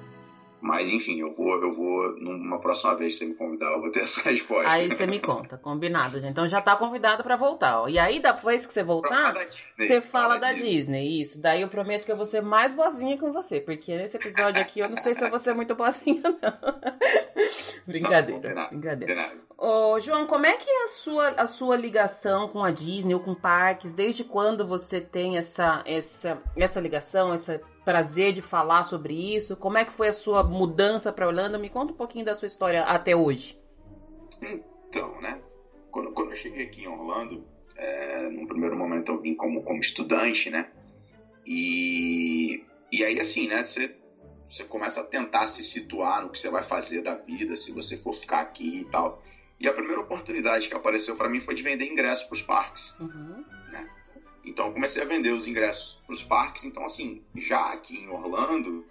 mas 0.64 0.90
enfim, 0.90 1.20
eu 1.20 1.30
vou, 1.30 1.62
eu 1.62 1.74
vou, 1.74 2.18
numa 2.18 2.58
próxima 2.58 2.94
vez 2.94 3.12
que 3.12 3.18
você 3.18 3.26
me 3.26 3.34
convidar, 3.34 3.70
eu 3.72 3.82
vou 3.82 3.92
ter 3.92 4.00
essa 4.04 4.22
resposta. 4.22 4.66
Aí 4.66 4.88
você 4.88 5.06
me 5.06 5.20
conta, 5.20 5.58
combinado, 5.58 6.18
gente. 6.18 6.30
Então 6.30 6.48
já 6.48 6.58
tá 6.58 6.74
convidado 6.74 7.22
para 7.22 7.36
voltar. 7.36 7.82
Ó. 7.82 7.88
E 7.88 7.98
aí, 7.98 8.18
depois 8.18 8.66
que 8.66 8.72
você 8.72 8.82
voltar, 8.82 9.34
você 9.76 10.00
fala 10.00 10.38
da 10.38 10.54
Disney. 10.54 10.70
Disney. 10.70 11.20
Isso. 11.20 11.42
Daí 11.42 11.60
eu 11.60 11.68
prometo 11.68 12.06
que 12.06 12.10
eu 12.10 12.16
vou 12.16 12.24
ser 12.24 12.40
mais 12.40 12.72
boazinha 12.72 13.18
com 13.18 13.30
você. 13.30 13.60
Porque 13.60 13.94
nesse 13.94 14.16
episódio 14.16 14.62
aqui 14.62 14.80
eu 14.80 14.88
não 14.88 14.96
sei 14.96 15.14
se 15.14 15.22
eu 15.22 15.28
vou 15.28 15.38
ser 15.38 15.52
muito 15.52 15.74
boazinha, 15.74 16.22
não. 16.24 16.80
brincadeira, 17.86 18.54
não, 18.54 18.68
brincadeira. 18.70 19.32
Ô, 19.56 19.98
João, 20.00 20.26
como 20.26 20.46
é 20.46 20.56
que 20.56 20.68
é 20.68 20.84
a 20.84 20.88
sua, 20.88 21.28
a 21.30 21.46
sua 21.46 21.76
ligação 21.76 22.48
com 22.48 22.64
a 22.64 22.70
Disney 22.70 23.14
ou 23.14 23.20
com 23.20 23.34
parques? 23.34 23.92
Desde 23.92 24.24
quando 24.24 24.66
você 24.66 25.00
tem 25.00 25.36
essa, 25.36 25.82
essa, 25.86 26.42
essa 26.56 26.80
ligação, 26.80 27.32
essa 27.32 27.60
prazer 27.84 28.32
de 28.32 28.42
falar 28.42 28.82
sobre 28.84 29.36
isso? 29.36 29.56
Como 29.56 29.78
é 29.78 29.84
que 29.84 29.92
foi 29.92 30.08
a 30.08 30.12
sua 30.12 30.42
mudança 30.42 31.12
para 31.12 31.26
Orlando? 31.26 31.58
Me 31.58 31.68
conta 31.68 31.92
um 31.92 31.96
pouquinho 31.96 32.24
da 32.24 32.34
sua 32.34 32.46
história 32.46 32.82
até 32.82 33.14
hoje. 33.14 33.60
Então, 34.42 35.20
né? 35.20 35.40
Quando, 35.90 36.12
quando 36.12 36.30
eu 36.30 36.36
cheguei 36.36 36.64
aqui 36.64 36.84
em 36.84 36.88
Orlando, 36.88 37.46
é, 37.76 38.30
no 38.30 38.48
primeiro 38.48 38.76
momento 38.76 39.12
eu 39.12 39.20
vim 39.20 39.34
como, 39.34 39.62
como 39.62 39.80
estudante, 39.80 40.50
né? 40.50 40.70
E, 41.46 42.64
e 42.90 43.04
aí, 43.04 43.20
assim, 43.20 43.46
né? 43.46 43.62
Você, 43.62 43.96
você 44.48 44.64
começa 44.64 45.00
a 45.00 45.04
tentar 45.04 45.46
se 45.46 45.62
situar 45.62 46.22
no 46.22 46.30
que 46.30 46.38
você 46.38 46.50
vai 46.50 46.62
fazer 46.62 47.02
da 47.02 47.14
vida, 47.14 47.54
se 47.54 47.70
você 47.70 47.96
for 47.96 48.12
ficar 48.12 48.40
aqui 48.40 48.80
e 48.80 48.84
tal. 48.86 49.22
E 49.64 49.68
a 49.68 49.72
primeira 49.72 49.98
oportunidade 49.98 50.68
que 50.68 50.74
apareceu 50.74 51.16
para 51.16 51.26
mim 51.26 51.40
foi 51.40 51.54
de 51.54 51.62
vender 51.62 51.90
ingressos 51.90 52.26
para 52.26 52.34
os 52.34 52.42
parques. 52.42 52.92
Uhum. 53.00 53.42
Né? 53.72 53.88
Então 54.44 54.70
comecei 54.70 55.02
a 55.02 55.06
vender 55.06 55.30
os 55.30 55.46
ingressos 55.46 55.98
para 56.06 56.14
os 56.14 56.22
parques. 56.22 56.64
Então, 56.64 56.84
assim, 56.84 57.22
já 57.34 57.72
aqui 57.72 57.96
em 57.96 58.08
Orlando, 58.10 58.84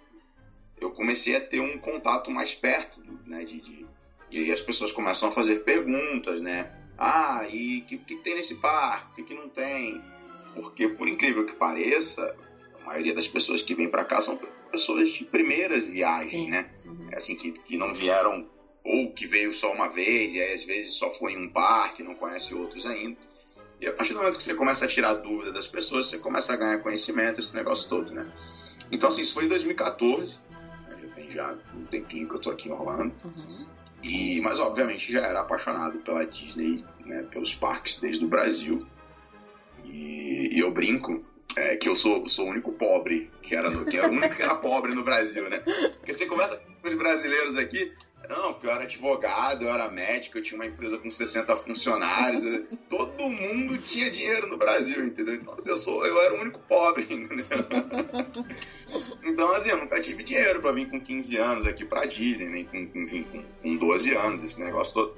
eu 0.80 0.90
comecei 0.90 1.36
a 1.36 1.40
ter 1.40 1.60
um 1.60 1.78
contato 1.78 2.28
mais 2.28 2.52
perto, 2.52 3.00
né? 3.24 3.44
De, 3.44 3.60
de, 3.60 3.86
e 4.32 4.38
aí 4.40 4.50
as 4.50 4.60
pessoas 4.60 4.90
começam 4.90 5.28
a 5.28 5.32
fazer 5.32 5.60
perguntas, 5.60 6.42
né? 6.42 6.68
Ah, 6.98 7.46
e 7.48 7.78
o 7.78 7.84
que, 7.84 7.98
que, 7.98 8.16
tem 8.16 8.34
nesse 8.34 8.56
parque? 8.56 9.12
O 9.12 9.14
que, 9.14 9.22
que 9.22 9.34
não 9.34 9.48
tem? 9.48 10.02
Porque, 10.56 10.88
por 10.88 11.06
incrível 11.06 11.46
que 11.46 11.52
pareça, 11.52 12.36
a 12.80 12.84
maioria 12.84 13.14
das 13.14 13.28
pessoas 13.28 13.62
que 13.62 13.76
vêm 13.76 13.88
para 13.88 14.04
cá 14.04 14.20
são 14.20 14.40
pessoas 14.72 15.12
de 15.12 15.24
primeira 15.24 15.80
viagem, 15.80 16.46
Sim. 16.46 16.50
né? 16.50 16.68
Uhum. 16.84 17.08
É 17.12 17.16
assim, 17.18 17.36
que, 17.36 17.52
que 17.52 17.76
não 17.76 17.94
vieram 17.94 18.52
ou 18.84 19.12
que 19.12 19.26
veio 19.26 19.54
só 19.54 19.72
uma 19.72 19.88
vez 19.88 20.32
e 20.34 20.40
aí 20.40 20.54
às 20.54 20.64
vezes 20.64 20.94
só 20.94 21.10
foi 21.10 21.32
em 21.32 21.46
um 21.46 21.48
parque, 21.48 22.02
não 22.02 22.14
conhece 22.14 22.54
outros 22.54 22.84
ainda. 22.84 23.16
E 23.80 23.86
a 23.86 23.92
partir 23.92 24.12
do 24.12 24.18
momento 24.18 24.36
que 24.36 24.44
você 24.44 24.54
começa 24.54 24.84
a 24.84 24.88
tirar 24.88 25.14
dúvida 25.14 25.52
das 25.52 25.66
pessoas, 25.66 26.06
você 26.06 26.18
começa 26.18 26.52
a 26.52 26.56
ganhar 26.56 26.78
conhecimento, 26.78 27.40
esse 27.40 27.54
negócio 27.56 27.88
todo, 27.88 28.12
né? 28.12 28.30
Então, 28.92 29.08
assim, 29.08 29.22
isso 29.22 29.34
foi 29.34 29.46
em 29.46 29.48
2014, 29.48 30.38
né? 30.88 30.98
já 31.02 31.14
tem 31.14 31.30
já 31.30 31.58
um 31.74 31.84
tempinho 31.86 32.28
que 32.28 32.34
eu 32.34 32.40
tô 32.40 32.50
aqui 32.50 32.68
em 32.68 32.72
Orlando. 32.72 33.12
Uhum. 33.24 33.66
E, 34.02 34.40
mas, 34.42 34.60
obviamente, 34.60 35.12
já 35.12 35.20
era 35.20 35.40
apaixonado 35.40 35.98
pela 36.00 36.24
Disney, 36.26 36.84
né, 37.04 37.22
pelos 37.30 37.54
parques 37.54 37.98
desde 37.98 38.24
o 38.24 38.28
Brasil. 38.28 38.86
E, 39.84 40.56
e 40.56 40.60
eu 40.60 40.70
brinco 40.70 41.24
é, 41.56 41.76
que 41.76 41.88
eu 41.88 41.96
sou, 41.96 42.28
sou 42.28 42.46
o 42.46 42.50
único 42.50 42.72
pobre, 42.72 43.30
que 43.42 43.54
era, 43.54 43.70
no, 43.70 43.84
que 43.84 43.96
era 43.96 44.08
o 44.08 44.12
único 44.12 44.34
que 44.34 44.42
era 44.42 44.54
pobre 44.56 44.94
no 44.94 45.04
Brasil, 45.04 45.48
né? 45.48 45.58
Porque 45.98 46.12
você 46.12 46.26
conversa 46.26 46.56
com 46.56 46.73
os 46.84 46.94
brasileiros 46.94 47.56
aqui, 47.56 47.92
não, 48.28 48.54
porque 48.54 48.66
eu 48.66 48.70
era 48.70 48.84
advogado, 48.84 49.64
eu 49.64 49.70
era 49.70 49.90
médico, 49.90 50.38
eu 50.38 50.42
tinha 50.42 50.58
uma 50.58 50.66
empresa 50.66 50.98
com 50.98 51.10
60 51.10 51.56
funcionários. 51.56 52.42
todo 52.88 53.28
mundo 53.28 53.76
tinha 53.78 54.10
dinheiro 54.10 54.46
no 54.48 54.56
Brasil, 54.56 55.04
entendeu? 55.04 55.34
Então, 55.34 55.54
assim, 55.54 55.70
eu, 55.70 55.76
sou, 55.76 56.06
eu 56.06 56.20
era 56.20 56.34
o 56.34 56.40
único 56.40 56.58
pobre, 56.60 57.02
entendeu? 57.10 57.44
então, 59.22 59.52
assim, 59.52 59.70
eu 59.70 59.78
nunca 59.78 60.00
tive 60.00 60.22
dinheiro 60.22 60.60
para 60.60 60.72
vir 60.72 60.88
com 60.88 61.00
15 61.00 61.36
anos 61.36 61.66
aqui 61.66 61.84
pra 61.84 62.06
Disney, 62.06 62.48
nem 62.48 62.64
com, 62.64 62.78
enfim, 62.78 63.24
com, 63.24 63.42
com 63.42 63.76
12 63.76 64.14
anos, 64.14 64.42
esse 64.42 64.62
negócio 64.62 64.94
todo. 64.94 65.16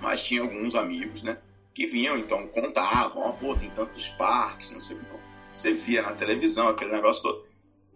Mas 0.00 0.22
tinha 0.22 0.42
alguns 0.42 0.74
amigos, 0.74 1.22
né? 1.22 1.38
Que 1.74 1.86
vinham, 1.86 2.18
então, 2.18 2.46
contavam, 2.48 3.22
ó, 3.22 3.30
oh, 3.30 3.32
pô, 3.34 3.54
tem 3.54 3.70
tantos 3.70 4.08
parques, 4.08 4.70
não 4.70 4.80
sei 4.80 4.96
o 4.96 5.00
que. 5.00 5.06
Você 5.54 5.72
via 5.72 6.02
na 6.02 6.12
televisão 6.12 6.68
aquele 6.68 6.92
negócio 6.92 7.22
todo. 7.22 7.47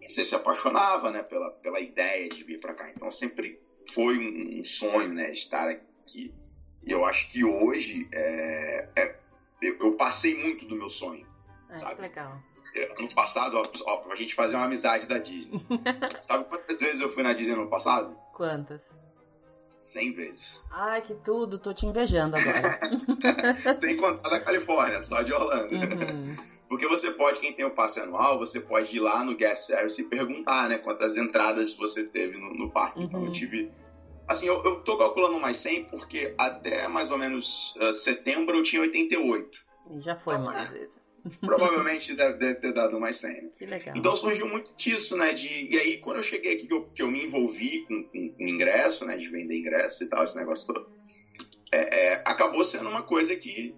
Você 0.07 0.25
se 0.25 0.35
apaixonava, 0.35 1.11
né, 1.11 1.23
pela, 1.23 1.51
pela 1.51 1.79
ideia 1.79 2.27
de 2.29 2.43
vir 2.43 2.59
para 2.59 2.73
cá. 2.73 2.89
Então, 2.89 3.09
sempre 3.09 3.59
foi 3.93 4.17
um 4.17 4.63
sonho, 4.63 5.13
né, 5.13 5.31
estar 5.31 5.67
aqui. 5.69 6.33
E 6.85 6.91
eu 6.91 7.05
acho 7.05 7.29
que 7.29 7.43
hoje 7.43 8.07
é, 8.13 8.89
é 8.95 9.15
eu, 9.61 9.77
eu, 9.79 9.93
passei 9.93 10.35
muito 10.35 10.65
do 10.65 10.75
meu 10.75 10.89
sonho. 10.89 11.25
É, 11.69 11.79
sabe? 11.79 12.01
legal. 12.01 12.37
É, 12.75 12.89
ano 12.99 13.13
passado, 13.13 13.61
ó, 13.85 14.11
a 14.11 14.15
gente 14.15 14.35
fazer 14.35 14.55
uma 14.55 14.65
amizade 14.65 15.07
da 15.07 15.17
Disney. 15.17 15.59
sabe 16.21 16.43
quantas 16.45 16.79
vezes 16.79 16.99
eu 16.99 17.07
fui 17.07 17.23
na 17.23 17.33
Disney 17.33 17.55
no 17.55 17.69
passado? 17.69 18.15
Quantas? 18.33 18.81
100 19.79 20.13
vezes. 20.13 20.63
Ai, 20.71 21.01
que 21.01 21.13
tudo, 21.13 21.59
tô 21.59 21.73
te 21.73 21.85
invejando 21.85 22.37
agora. 22.37 22.79
Sem 23.79 23.97
contar 23.97 24.29
da 24.29 24.39
Califórnia, 24.39 25.03
só 25.03 25.21
de 25.21 25.33
Orlando. 25.33 25.75
Uhum. 25.75 26.32
Porque 26.73 26.87
você 26.87 27.11
pode, 27.11 27.39
quem 27.39 27.53
tem 27.53 27.63
o 27.63 27.69
passe 27.69 27.99
anual, 27.99 28.39
você 28.39 28.59
pode 28.59 28.97
ir 28.97 28.99
lá 28.99 29.23
no 29.23 29.37
Gas 29.37 29.67
Service 29.67 30.01
e 30.01 30.05
perguntar, 30.05 30.67
né, 30.67 30.79
quantas 30.79 31.15
entradas 31.15 31.71
você 31.75 32.03
teve 32.03 32.35
no, 32.35 32.51
no 32.51 32.71
parque. 32.71 32.97
Uhum. 32.97 33.05
Então 33.05 33.19
eu 33.19 33.27
uhum. 33.27 33.31
tive. 33.31 33.71
Assim, 34.27 34.47
eu, 34.47 34.63
eu 34.65 34.77
tô 34.77 34.97
calculando 34.97 35.39
mais 35.39 35.57
100 35.57 35.83
porque 35.83 36.33
até 36.35 36.87
mais 36.87 37.11
ou 37.11 37.17
menos 37.19 37.75
uh, 37.75 37.93
setembro 37.93 38.57
eu 38.57 38.63
tinha 38.63 38.81
88. 38.81 39.51
E 39.91 40.01
já 40.01 40.15
foi 40.15 40.33
então, 40.33 40.45
mais 40.47 40.67
vezes. 40.71 40.99
Provavelmente 41.45 42.15
deve, 42.15 42.39
deve, 42.39 42.55
ter 42.55 42.73
dado 42.73 42.99
mais 42.99 43.17
100. 43.17 43.29
Né? 43.29 43.49
Que 43.55 43.65
legal. 43.67 43.95
Então 43.95 44.15
surgiu 44.15 44.47
muito 44.47 44.75
disso, 44.75 45.15
né? 45.15 45.31
De, 45.31 45.47
e 45.47 45.77
aí, 45.77 45.99
quando 45.99 46.17
eu 46.17 46.23
cheguei 46.23 46.55
aqui, 46.55 46.65
que 46.65 46.73
eu, 46.73 46.85
que 46.85 47.03
eu 47.03 47.07
me 47.07 47.23
envolvi 47.23 47.85
com, 47.85 48.03
com, 48.05 48.29
com 48.29 48.47
ingresso, 48.47 49.05
né? 49.05 49.15
De 49.15 49.29
vender 49.29 49.59
ingresso 49.59 50.03
e 50.03 50.07
tal, 50.07 50.23
esse 50.23 50.35
negócio 50.35 50.65
todo. 50.65 50.89
É, 51.71 52.05
é, 52.05 52.23
acabou 52.25 52.63
sendo 52.63 52.89
uma 52.89 53.03
coisa 53.03 53.35
que 53.35 53.75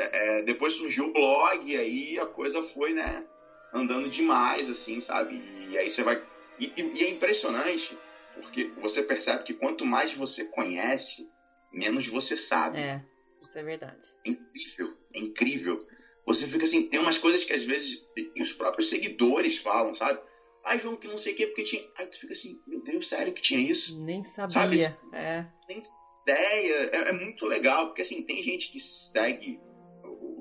é, 0.00 0.42
depois 0.42 0.74
surgiu 0.74 1.06
o 1.06 1.12
blog 1.12 1.70
e 1.70 1.76
aí 1.76 2.18
a 2.18 2.26
coisa 2.26 2.62
foi, 2.62 2.92
né, 2.92 3.24
andando 3.72 4.08
demais, 4.08 4.68
assim, 4.68 5.00
sabe? 5.00 5.40
E 5.70 5.78
aí 5.78 5.88
você 5.88 6.02
vai. 6.02 6.22
E, 6.58 6.72
e, 6.76 7.02
é 7.04 7.08
impressionante, 7.08 7.96
porque 8.34 8.64
você 8.80 9.02
percebe 9.02 9.44
que 9.44 9.54
quanto 9.54 9.84
mais 9.84 10.12
você 10.12 10.44
conhece, 10.44 11.28
menos 11.72 12.06
você 12.06 12.36
sabe. 12.36 12.78
É, 12.78 13.02
isso 13.42 13.58
é 13.58 13.62
verdade. 13.62 14.00
É 14.26 14.30
incrível, 14.30 14.96
é 15.14 15.18
incrível. 15.18 15.86
Você 16.26 16.46
fica 16.46 16.64
assim, 16.64 16.88
tem 16.88 17.00
umas 17.00 17.18
coisas 17.18 17.44
que 17.44 17.52
às 17.52 17.64
vezes 17.64 18.06
os 18.38 18.52
próprios 18.52 18.88
seguidores 18.88 19.58
falam, 19.58 19.94
sabe? 19.94 20.20
Ai, 20.64 20.78
João, 20.78 20.96
que 20.96 21.08
não 21.08 21.16
sei 21.16 21.32
o 21.32 21.36
que, 21.36 21.46
porque 21.46 21.62
tinha. 21.62 21.82
Aí 21.96 22.06
tu 22.06 22.20
fica 22.20 22.32
assim, 22.32 22.60
meu 22.66 22.82
Deus, 22.82 23.08
sério 23.08 23.32
que 23.32 23.40
tinha 23.40 23.60
isso? 23.60 23.98
Nem 24.04 24.22
sabia. 24.22 24.50
Sabe? 24.52 24.82
É. 25.14 25.46
Nem 25.66 25.82
ideia. 26.22 26.90
É, 26.92 27.08
é 27.08 27.12
muito 27.12 27.46
legal, 27.46 27.86
porque 27.86 28.02
assim, 28.02 28.22
tem 28.22 28.42
gente 28.42 28.70
que 28.70 28.78
segue 28.78 29.60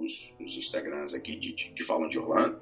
os, 0.10 0.34
os 0.40 0.58
Instagrams 0.58 1.14
aqui 1.14 1.36
de, 1.36 1.54
de, 1.54 1.70
que 1.72 1.84
falam 1.84 2.10
de 2.10 2.18
Orlando, 2.18 2.60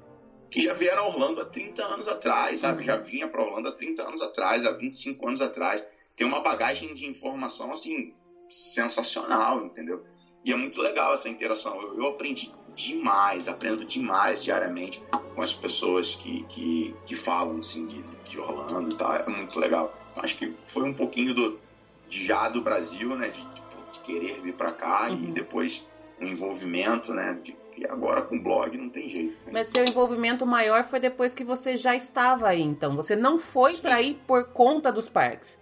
que 0.50 0.60
já 0.60 0.72
vieram 0.74 1.04
a 1.04 1.08
Orlando 1.08 1.40
há 1.40 1.46
30 1.46 1.82
anos 1.82 2.08
atrás, 2.08 2.60
sabe? 2.60 2.82
Já 2.82 2.96
vinha 2.96 3.26
para 3.28 3.42
Orlando 3.42 3.68
há 3.68 3.72
30 3.72 4.02
anos 4.02 4.22
atrás, 4.22 4.66
há 4.66 4.72
25 4.72 5.26
anos 5.26 5.40
atrás. 5.40 5.82
tem 6.16 6.26
uma 6.26 6.40
bagagem 6.40 6.94
de 6.94 7.06
informação, 7.06 7.72
assim, 7.72 8.14
sensacional, 8.48 9.64
entendeu? 9.64 10.04
E 10.44 10.52
é 10.52 10.56
muito 10.56 10.80
legal 10.80 11.12
essa 11.12 11.28
interação. 11.28 11.80
Eu, 11.82 11.98
eu 11.98 12.06
aprendi 12.08 12.52
demais, 12.74 13.48
aprendo 13.48 13.84
demais 13.84 14.42
diariamente 14.42 15.02
com 15.34 15.42
as 15.42 15.52
pessoas 15.52 16.14
que, 16.14 16.44
que, 16.44 16.94
que 17.04 17.16
falam, 17.16 17.58
assim, 17.58 17.86
de, 17.86 18.02
de 18.30 18.38
Orlando, 18.38 18.96
tá? 18.96 19.24
É 19.26 19.30
muito 19.30 19.58
legal. 19.58 19.94
Então, 20.12 20.24
acho 20.24 20.36
que 20.36 20.54
foi 20.66 20.84
um 20.84 20.94
pouquinho 20.94 21.34
do, 21.34 21.60
de 22.08 22.24
já 22.24 22.48
do 22.48 22.62
Brasil, 22.62 23.14
né? 23.16 23.28
De, 23.28 23.40
de, 23.40 23.92
de 23.92 24.00
querer 24.00 24.40
vir 24.40 24.54
para 24.54 24.72
cá 24.72 25.08
uhum. 25.10 25.24
e 25.24 25.32
depois 25.32 25.84
um 26.20 26.26
envolvimento, 26.26 27.12
né? 27.12 27.38
De, 27.42 27.56
e 27.76 27.86
agora 27.86 28.22
com 28.22 28.38
blog 28.42 28.76
não 28.76 28.90
tem 28.90 29.08
jeito. 29.08 29.36
Né? 29.46 29.52
Mas 29.52 29.68
seu 29.68 29.84
envolvimento 29.84 30.44
maior 30.44 30.84
foi 30.84 30.98
depois 30.98 31.34
que 31.34 31.44
você 31.44 31.76
já 31.76 31.94
estava 31.94 32.48
aí, 32.48 32.60
então. 32.60 32.96
Você 32.96 33.14
não 33.14 33.38
foi 33.38 33.74
para 33.76 34.02
ir 34.02 34.14
por 34.26 34.44
conta 34.48 34.90
dos 34.90 35.08
parques. 35.08 35.60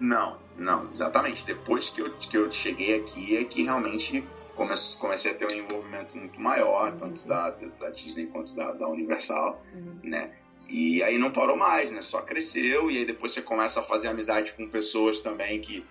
Não, 0.00 0.38
não, 0.56 0.90
exatamente. 0.92 1.44
Depois 1.44 1.88
que 1.88 2.00
eu, 2.00 2.10
que 2.14 2.36
eu 2.36 2.50
cheguei 2.50 3.00
aqui 3.00 3.36
é 3.36 3.44
que 3.44 3.62
realmente 3.62 4.24
comecei, 4.56 4.98
comecei 4.98 5.30
a 5.30 5.34
ter 5.34 5.46
um 5.46 5.56
envolvimento 5.56 6.16
muito 6.16 6.40
maior, 6.40 6.90
uhum. 6.90 6.96
tanto 6.96 7.26
da, 7.26 7.50
da 7.50 7.90
Disney 7.90 8.26
quanto 8.26 8.54
da, 8.54 8.72
da 8.72 8.88
Universal, 8.88 9.62
uhum. 9.74 9.98
né? 10.02 10.32
E 10.68 11.02
aí 11.02 11.18
não 11.18 11.30
parou 11.30 11.56
mais, 11.56 11.90
né? 11.90 12.00
Só 12.00 12.22
cresceu 12.22 12.90
e 12.90 12.98
aí 12.98 13.04
depois 13.04 13.32
você 13.32 13.42
começa 13.42 13.80
a 13.80 13.82
fazer 13.82 14.08
amizade 14.08 14.54
com 14.54 14.66
pessoas 14.68 15.20
também 15.20 15.60
que 15.60 15.84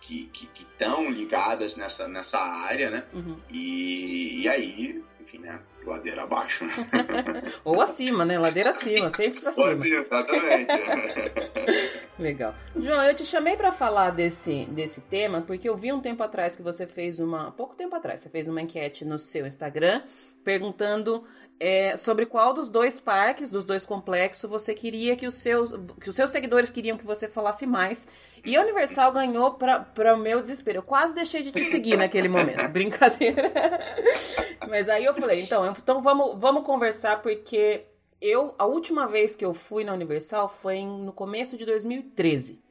que 0.00 0.30
estão 0.54 1.10
ligadas 1.10 1.76
nessa, 1.76 2.08
nessa 2.08 2.38
área, 2.38 2.90
né? 2.90 3.04
Uhum. 3.12 3.36
E, 3.50 4.42
e 4.42 4.48
aí 4.48 5.02
enfim, 5.28 5.38
né? 5.38 5.60
Ladeira 5.86 6.22
abaixo. 6.22 6.64
Né? 6.64 6.74
Ou 7.64 7.80
acima, 7.80 8.24
né? 8.24 8.38
Ladeira 8.38 8.70
acima, 8.70 9.10
sempre 9.10 9.40
pra 9.40 9.52
cima. 9.52 9.66
Ou 9.66 9.72
acima, 9.72 10.00
exatamente. 10.00 10.72
Legal. 12.18 12.54
João, 12.74 13.02
eu 13.02 13.14
te 13.14 13.24
chamei 13.24 13.56
para 13.56 13.72
falar 13.72 14.10
desse, 14.10 14.64
desse 14.66 15.00
tema 15.02 15.40
porque 15.42 15.68
eu 15.68 15.76
vi 15.76 15.92
um 15.92 16.00
tempo 16.00 16.22
atrás 16.22 16.56
que 16.56 16.62
você 16.62 16.86
fez 16.86 17.20
uma. 17.20 17.52
Pouco 17.52 17.74
tempo 17.74 17.94
atrás, 17.94 18.20
você 18.20 18.28
fez 18.28 18.48
uma 18.48 18.60
enquete 18.60 19.04
no 19.04 19.18
seu 19.18 19.46
Instagram 19.46 20.02
perguntando 20.48 21.24
é, 21.60 21.96
sobre 21.96 22.24
qual 22.24 22.54
dos 22.54 22.68
dois 22.68 23.00
parques, 23.00 23.50
dos 23.50 23.64
dois 23.64 23.84
complexos, 23.84 24.48
você 24.48 24.72
queria 24.72 25.16
que 25.16 25.26
os 25.26 25.34
seus, 25.34 25.72
que 26.00 26.08
os 26.08 26.16
seus 26.16 26.30
seguidores 26.30 26.70
queriam 26.70 26.96
que 26.96 27.04
você 27.04 27.28
falasse 27.28 27.66
mais. 27.66 28.06
E 28.44 28.56
a 28.56 28.62
Universal 28.62 29.12
ganhou 29.12 29.54
para 29.54 30.14
o 30.14 30.18
meu 30.18 30.40
desespero. 30.40 30.78
Eu 30.78 30.82
quase 30.82 31.14
deixei 31.14 31.42
de 31.42 31.50
te 31.50 31.64
seguir 31.64 31.98
naquele 31.98 32.28
momento. 32.28 32.66
Brincadeira. 32.72 33.52
Mas 34.68 34.88
aí 34.88 35.04
eu 35.04 35.12
falei, 35.12 35.42
então, 35.42 35.66
então 35.76 36.02
vamos, 36.02 36.38
vamos 36.38 36.64
conversar, 36.64 37.22
porque 37.22 37.84
eu 38.20 38.54
a 38.58 38.66
última 38.66 39.06
vez 39.06 39.34
que 39.34 39.44
eu 39.44 39.54
fui 39.54 39.84
na 39.84 39.92
Universal 39.92 40.48
foi 40.48 40.82
no 40.82 41.12
começo 41.12 41.56
de 41.56 41.64
2013. 41.64 42.62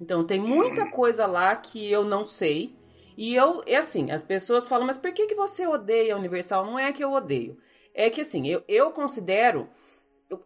Então 0.00 0.24
tem 0.26 0.38
muita 0.38 0.90
coisa 0.90 1.26
lá 1.26 1.54
que 1.56 1.90
eu 1.90 2.04
não 2.04 2.26
sei. 2.26 2.76
E 3.16 3.34
eu, 3.34 3.62
é 3.66 3.76
assim, 3.76 4.10
as 4.10 4.22
pessoas 4.22 4.66
falam, 4.66 4.86
mas 4.86 4.98
por 4.98 5.10
que, 5.12 5.26
que 5.26 5.34
você 5.34 5.66
odeia 5.66 6.14
a 6.14 6.18
Universal? 6.18 6.66
Não 6.66 6.78
é 6.78 6.92
que 6.92 7.02
eu 7.02 7.12
odeio. 7.12 7.56
É 7.94 8.10
que 8.10 8.20
assim, 8.20 8.46
eu, 8.46 8.62
eu 8.68 8.90
considero 8.90 9.68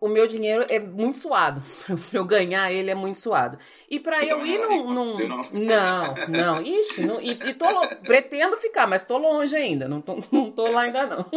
o 0.00 0.08
meu 0.08 0.26
dinheiro 0.26 0.64
é 0.68 0.78
muito 0.78 1.18
suado. 1.18 1.62
para 1.86 1.96
eu 2.12 2.24
ganhar 2.24 2.72
ele 2.72 2.90
é 2.90 2.94
muito 2.94 3.18
suado. 3.18 3.58
E 3.88 3.98
para 3.98 4.24
eu 4.24 4.44
ir 4.44 4.58
num, 4.58 4.92
num. 4.92 5.28
Não, 5.52 6.14
não. 6.28 6.62
Ixi, 6.62 7.06
não, 7.06 7.20
e, 7.20 7.30
e 7.30 7.54
tô, 7.54 7.66
pretendo 8.04 8.56
ficar, 8.56 8.86
mas 8.86 9.02
tô 9.02 9.16
longe 9.16 9.56
ainda. 9.56 9.88
Não 9.88 10.00
tô, 10.00 10.22
não 10.30 10.50
tô 10.50 10.68
lá 10.70 10.82
ainda 10.82 11.06
não. 11.06 11.26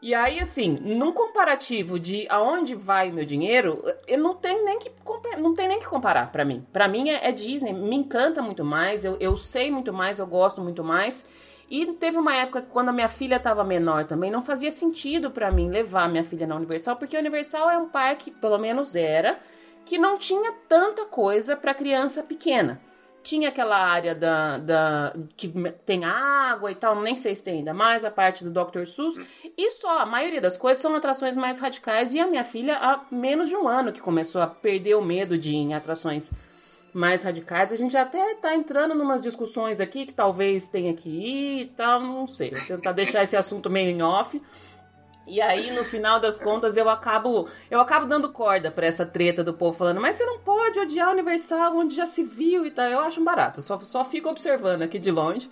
E 0.00 0.14
aí, 0.14 0.38
assim, 0.38 0.78
num 0.80 1.12
comparativo 1.12 1.98
de 1.98 2.24
aonde 2.28 2.76
vai 2.76 3.10
o 3.10 3.12
meu 3.12 3.24
dinheiro, 3.24 3.82
eu 4.06 4.16
não 4.16 4.32
tenho 4.32 4.64
nem 4.64 4.78
que, 4.78 4.92
não 5.38 5.56
tem 5.56 5.66
nem 5.66 5.80
que 5.80 5.88
comparar 5.88 6.30
para 6.30 6.44
mim. 6.44 6.64
Para 6.72 6.86
mim 6.86 7.10
é, 7.10 7.28
é, 7.28 7.32
Disney, 7.32 7.72
me 7.72 7.96
encanta 7.96 8.40
muito 8.40 8.64
mais, 8.64 9.04
eu, 9.04 9.16
eu 9.18 9.36
sei 9.36 9.72
muito 9.72 9.92
mais, 9.92 10.20
eu 10.20 10.26
gosto 10.26 10.60
muito 10.60 10.84
mais. 10.84 11.26
E 11.70 11.86
teve 11.94 12.16
uma 12.16 12.34
época 12.34 12.62
que 12.62 12.68
quando 12.68 12.88
a 12.88 12.92
minha 12.92 13.08
filha 13.08 13.36
estava 13.36 13.62
menor 13.62 14.04
também, 14.04 14.30
não 14.30 14.42
fazia 14.42 14.70
sentido 14.70 15.30
para 15.30 15.50
mim 15.50 15.70
levar 15.70 16.08
minha 16.08 16.24
filha 16.24 16.46
na 16.46 16.56
Universal, 16.56 16.96
porque 16.96 17.16
a 17.16 17.20
Universal 17.20 17.70
é 17.70 17.78
um 17.78 17.88
parque, 17.88 18.30
pelo 18.30 18.58
menos 18.58 18.96
era, 18.96 19.38
que 19.84 19.98
não 19.98 20.16
tinha 20.16 20.52
tanta 20.68 21.04
coisa 21.04 21.56
para 21.56 21.74
criança 21.74 22.22
pequena 22.22 22.80
tinha 23.28 23.50
aquela 23.50 23.76
área 23.76 24.14
da, 24.14 24.58
da 24.58 25.12
que 25.36 25.52
tem 25.84 26.04
água 26.04 26.70
e 26.70 26.74
tal, 26.74 27.00
nem 27.02 27.16
sei 27.16 27.34
se 27.34 27.44
tem 27.44 27.58
ainda 27.58 27.74
mais, 27.74 28.04
a 28.04 28.10
parte 28.10 28.42
do 28.42 28.50
Dr. 28.50 28.86
Seuss. 28.86 29.18
E 29.56 29.70
só, 29.70 29.98
a 29.98 30.06
maioria 30.06 30.40
das 30.40 30.56
coisas 30.56 30.80
são 30.80 30.94
atrações 30.94 31.36
mais 31.36 31.58
radicais. 31.58 32.14
E 32.14 32.20
a 32.20 32.26
minha 32.26 32.44
filha, 32.44 32.76
há 32.76 33.04
menos 33.10 33.48
de 33.48 33.56
um 33.56 33.68
ano 33.68 33.92
que 33.92 34.00
começou 34.00 34.40
a 34.40 34.46
perder 34.46 34.94
o 34.94 35.02
medo 35.02 35.36
de 35.36 35.50
ir 35.50 35.56
em 35.56 35.74
atrações 35.74 36.32
mais 36.92 37.22
radicais. 37.22 37.72
A 37.72 37.76
gente 37.76 37.96
até 37.96 38.34
tá 38.36 38.54
entrando 38.54 38.94
numas 38.94 39.20
discussões 39.22 39.80
aqui 39.80 40.06
que 40.06 40.12
talvez 40.12 40.68
tenha 40.68 40.94
que 40.94 41.08
ir 41.08 41.62
e 41.62 41.66
tal, 41.66 42.00
não 42.00 42.26
sei. 42.26 42.50
Vou 42.50 42.66
tentar 42.66 42.92
deixar 42.92 43.22
esse 43.22 43.36
assunto 43.36 43.70
meio 43.70 43.90
em 43.90 44.02
off. 44.02 44.40
E 45.26 45.42
aí, 45.42 45.70
no 45.72 45.84
final 45.84 46.18
das 46.18 46.40
contas, 46.40 46.76
eu 46.76 46.88
acabo 46.88 47.46
eu 47.70 47.80
acabo 47.80 48.06
dando 48.06 48.30
corda 48.30 48.70
para 48.70 48.86
essa 48.86 49.04
treta 49.04 49.44
do 49.44 49.52
povo 49.52 49.76
falando, 49.76 50.00
mas 50.00 50.16
você 50.16 50.24
não 50.24 50.38
pode 50.38 50.80
odiar 50.80 51.08
a 51.08 51.12
Universal 51.12 51.76
onde 51.76 51.94
já 51.94 52.06
se 52.06 52.24
viu 52.24 52.64
e 52.64 52.70
tal. 52.70 52.86
Eu 52.86 53.00
acho 53.00 53.20
um 53.20 53.24
barato, 53.24 53.58
eu 53.58 53.62
só, 53.62 53.78
só 53.80 54.04
fico 54.06 54.30
observando 54.30 54.82
aqui 54.82 54.98
de 54.98 55.10
longe. 55.10 55.50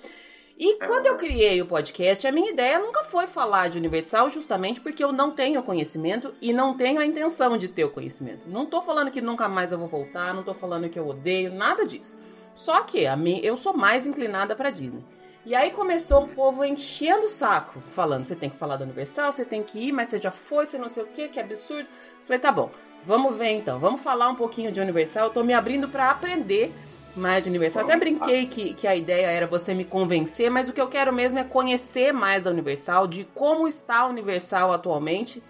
E 0.58 0.78
quando 0.78 1.04
eu 1.04 1.16
criei 1.16 1.60
o 1.60 1.66
podcast, 1.66 2.26
a 2.26 2.32
minha 2.32 2.50
ideia 2.50 2.78
nunca 2.78 3.04
foi 3.04 3.26
falar 3.26 3.68
de 3.68 3.76
Universal, 3.76 4.30
justamente 4.30 4.80
porque 4.80 5.04
eu 5.04 5.12
não 5.12 5.30
tenho 5.30 5.62
conhecimento 5.62 6.34
e 6.40 6.50
não 6.50 6.74
tenho 6.74 6.98
a 6.98 7.04
intenção 7.04 7.58
de 7.58 7.68
ter 7.68 7.84
o 7.84 7.90
conhecimento. 7.90 8.48
Não 8.48 8.64
tô 8.64 8.80
falando 8.80 9.10
que 9.10 9.20
nunca 9.20 9.48
mais 9.50 9.70
eu 9.70 9.78
vou 9.78 9.86
voltar, 9.86 10.32
não 10.32 10.42
tô 10.42 10.54
falando 10.54 10.88
que 10.88 10.98
eu 10.98 11.06
odeio, 11.06 11.52
nada 11.52 11.84
disso. 11.84 12.16
Só 12.54 12.82
que 12.84 13.06
a 13.06 13.14
mim, 13.14 13.38
eu 13.42 13.54
sou 13.54 13.76
mais 13.76 14.06
inclinada 14.06 14.56
para 14.56 14.70
Disney. 14.70 15.04
E 15.44 15.54
aí 15.54 15.72
começou 15.72 16.24
o 16.24 16.28
povo 16.28 16.64
enchendo 16.64 17.26
o 17.26 17.28
saco, 17.28 17.82
falando: 17.90 18.24
você 18.24 18.34
tem 18.34 18.48
que 18.48 18.56
falar 18.56 18.76
da 18.76 18.84
Universal, 18.84 19.32
você 19.32 19.44
tem 19.44 19.62
que 19.62 19.78
ir, 19.78 19.92
mas 19.92 20.08
você 20.08 20.18
já 20.18 20.30
foi, 20.30 20.64
você 20.64 20.78
não 20.78 20.88
sei 20.88 21.02
o 21.02 21.06
que, 21.06 21.28
que 21.28 21.38
absurdo. 21.38 21.86
Falei: 22.24 22.40
tá 22.40 22.50
bom, 22.50 22.70
vamos 23.04 23.36
ver 23.36 23.50
então, 23.50 23.78
vamos 23.78 24.00
falar 24.00 24.30
um 24.30 24.34
pouquinho 24.34 24.72
de 24.72 24.80
Universal. 24.80 25.26
Eu 25.26 25.32
tô 25.34 25.44
me 25.44 25.52
abrindo 25.52 25.86
para 25.90 26.10
aprender 26.10 26.72
mais 27.16 27.42
de 27.42 27.48
Universal. 27.48 27.84
Até 27.84 27.96
brinquei 27.96 28.46
que, 28.46 28.74
que 28.74 28.86
a 28.86 28.94
ideia 28.94 29.26
era 29.26 29.46
você 29.46 29.74
me 29.74 29.84
convencer, 29.84 30.50
mas 30.50 30.68
o 30.68 30.72
que 30.72 30.80
eu 30.80 30.88
quero 30.88 31.12
mesmo 31.12 31.38
é 31.38 31.44
conhecer 31.44 32.12
mais 32.12 32.44
da 32.44 32.50
Universal, 32.50 33.06
de 33.06 33.24
como 33.34 33.66
está 33.66 34.00
a 34.00 34.06
Universal 34.06 34.72
atualmente, 34.72 35.42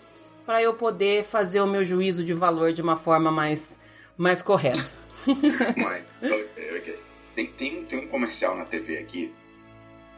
para 0.44 0.62
eu 0.62 0.74
poder 0.74 1.24
fazer 1.24 1.60
o 1.60 1.66
meu 1.66 1.84
juízo 1.84 2.24
de 2.24 2.32
valor 2.32 2.72
de 2.72 2.80
uma 2.80 2.96
forma 2.96 3.30
mais, 3.30 3.78
mais 4.16 4.42
correta. 4.42 4.84
Tem, 7.34 7.48
tem, 7.48 7.84
tem 7.84 7.98
um 7.98 8.08
comercial 8.08 8.56
na 8.56 8.64
TV 8.64 8.96
aqui 8.96 9.30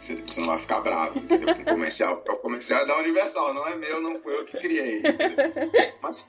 você, 0.00 0.14
você, 0.14 0.40
não 0.40 0.48
vai 0.48 0.58
ficar 0.58 0.80
bravo, 0.80 1.18
entendeu? 1.18 1.54
Com 1.56 1.62
o 1.62 1.64
comercial, 1.64 2.24
o 2.28 2.36
comercial 2.36 2.82
é 2.82 2.86
da 2.86 2.98
Universal, 2.98 3.52
não 3.52 3.66
é 3.66 3.74
meu, 3.74 4.00
não 4.00 4.20
foi 4.20 4.36
eu 4.36 4.44
que 4.44 4.56
criei. 4.58 4.98
Entendeu? 4.98 5.72
Mas 6.00 6.28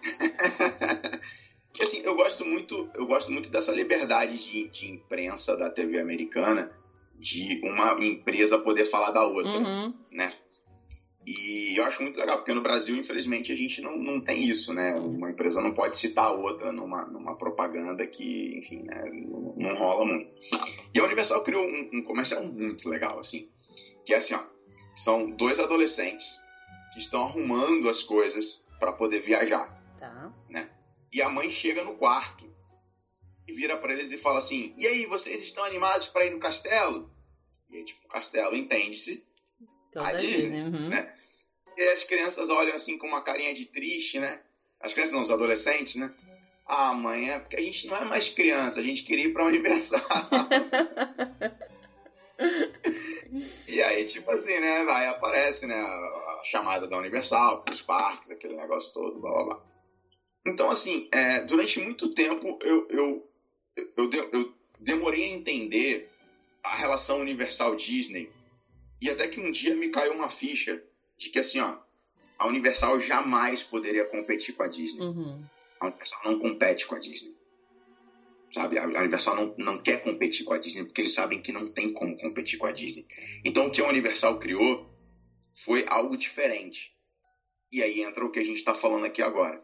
assim, 1.79 2.01
eu 2.03 2.15
gosto 2.15 2.45
muito, 2.45 2.89
eu 2.93 3.05
gosto 3.05 3.31
muito 3.31 3.49
dessa 3.49 3.71
liberdade 3.71 4.37
de, 4.37 4.67
de, 4.69 4.91
imprensa 4.91 5.55
da 5.55 5.69
TV 5.69 5.99
americana, 5.99 6.71
de 7.17 7.61
uma 7.63 7.93
empresa 8.03 8.57
poder 8.57 8.85
falar 8.85 9.11
da 9.11 9.25
outra, 9.25 9.51
uhum. 9.51 9.93
né? 10.11 10.33
E 11.25 11.77
eu 11.77 11.83
acho 11.83 12.01
muito 12.01 12.17
legal, 12.17 12.37
porque 12.37 12.53
no 12.53 12.61
Brasil, 12.61 12.95
infelizmente, 12.95 13.51
a 13.51 13.55
gente 13.55 13.81
não, 13.81 13.97
não 13.97 14.21
tem 14.21 14.41
isso, 14.41 14.73
né? 14.73 14.95
Uma 14.95 15.29
empresa 15.29 15.61
não 15.61 15.73
pode 15.73 15.97
citar 15.97 16.25
a 16.25 16.31
outra 16.31 16.71
numa, 16.71 17.05
numa 17.05 17.37
propaganda 17.37 18.07
que, 18.07 18.57
enfim, 18.57 18.83
né? 18.83 19.03
não, 19.27 19.53
não 19.55 19.75
rola 19.77 20.05
muito. 20.05 20.33
E 20.93 20.99
a 20.99 21.03
Universal 21.03 21.43
criou 21.43 21.63
um, 21.63 21.89
um 21.93 22.01
comercial 22.03 22.43
muito 22.43 22.89
legal, 22.89 23.19
assim 23.19 23.47
que 24.09 24.13
é 24.15 24.17
assim, 24.17 24.33
ó, 24.33 24.43
são 24.91 25.29
dois 25.29 25.59
adolescentes 25.59 26.39
que 26.91 26.99
estão 26.99 27.21
arrumando 27.21 27.87
as 27.87 28.01
coisas 28.01 28.65
para 28.79 28.91
poder 28.91 29.19
viajar. 29.19 29.78
E 31.11 31.21
a 31.21 31.29
mãe 31.29 31.49
chega 31.49 31.83
no 31.83 31.95
quarto 31.95 32.47
e 33.47 33.53
vira 33.53 33.77
para 33.77 33.93
eles 33.93 34.11
e 34.11 34.17
fala 34.17 34.39
assim: 34.39 34.73
"E 34.77 34.85
aí, 34.85 35.05
vocês 35.05 35.41
estão 35.41 35.63
animados 35.63 36.07
para 36.07 36.25
ir 36.25 36.31
no 36.31 36.39
castelo?" 36.39 37.09
E 37.69 37.77
aí, 37.77 37.85
tipo, 37.85 38.05
o 38.05 38.09
castelo 38.09 38.55
entende-se 38.55 39.23
a 39.95 40.13
Disney, 40.13 40.63
uhum. 40.63 40.89
né? 40.89 41.13
E 41.77 41.81
as 41.89 42.03
crianças 42.03 42.49
olham 42.49 42.75
assim 42.75 42.97
com 42.97 43.07
uma 43.07 43.21
carinha 43.21 43.53
de 43.53 43.65
triste, 43.65 44.19
né? 44.19 44.41
As 44.79 44.93
crianças 44.93 45.13
não, 45.13 45.23
os 45.23 45.31
adolescentes, 45.31 45.95
né? 45.95 46.13
Ah, 46.65 46.93
mãe, 46.93 47.31
é 47.31 47.39
porque 47.39 47.55
a 47.55 47.61
gente 47.61 47.87
não 47.87 47.95
é 47.95 48.05
mais 48.05 48.29
criança, 48.29 48.79
a 48.79 48.83
gente 48.83 49.03
queria 49.03 49.25
ir 49.25 49.33
para 49.33 49.43
o 49.43 49.47
aniversário. 49.49 50.05
e 53.67 53.81
aí, 53.81 54.05
tipo 54.05 54.29
assim, 54.31 54.59
né? 54.59 54.85
Aí 54.89 55.07
aparece, 55.07 55.65
né? 55.65 55.75
A, 55.75 56.41
chamada 56.43 56.87
da 56.87 56.97
Universal, 56.97 57.65
os 57.69 57.81
parques, 57.81 58.31
aquele 58.31 58.55
negócio 58.55 58.93
todo, 58.93 59.19
blá 59.19 59.31
blá 59.31 59.43
blá. 59.43 59.63
Então, 60.45 60.69
assim, 60.69 61.07
é, 61.11 61.41
durante 61.45 61.79
muito 61.79 62.13
tempo 62.13 62.57
eu, 62.61 62.87
eu, 62.89 63.31
eu, 63.97 64.09
eu, 64.31 64.53
demorei 64.79 65.25
a 65.25 65.35
entender 65.35 66.09
a 66.63 66.75
relação 66.75 67.19
Universal-Disney. 67.19 68.31
E 69.01 69.09
até 69.09 69.27
que 69.27 69.39
um 69.39 69.51
dia 69.51 69.75
me 69.75 69.89
caiu 69.89 70.13
uma 70.13 70.29
ficha 70.29 70.81
de 71.17 71.29
que, 71.29 71.39
assim, 71.39 71.59
ó, 71.59 71.77
a 72.37 72.47
Universal 72.47 72.99
jamais 73.01 73.61
poderia 73.63 74.05
competir 74.05 74.55
com 74.55 74.63
a 74.63 74.67
Disney. 74.67 75.01
Uhum. 75.01 75.43
A 75.79 75.87
Universal 75.87 76.19
não 76.25 76.39
compete 76.39 76.87
com 76.87 76.95
a 76.95 76.99
Disney. 76.99 77.35
sabe? 78.53 78.77
A 78.77 78.85
Universal 78.85 79.35
não, 79.35 79.55
não 79.57 79.81
quer 79.81 80.01
competir 80.01 80.45
com 80.45 80.53
a 80.53 80.57
Disney 80.57 80.85
porque 80.85 81.01
eles 81.01 81.13
sabem 81.13 81.41
que 81.41 81.51
não 81.51 81.71
tem 81.71 81.93
como 81.93 82.17
competir 82.17 82.57
com 82.57 82.65
a 82.65 82.71
Disney. 82.71 83.05
Então 83.43 83.67
o 83.67 83.71
que 83.71 83.81
a 83.81 83.87
Universal 83.87 84.39
criou 84.39 84.89
foi 85.65 85.85
algo 85.87 86.17
diferente. 86.17 86.93
E 87.71 87.83
aí 87.83 88.01
entra 88.01 88.25
o 88.25 88.31
que 88.31 88.39
a 88.39 88.43
gente 88.43 88.57
está 88.57 88.73
falando 88.73 89.05
aqui 89.05 89.21
agora. 89.21 89.61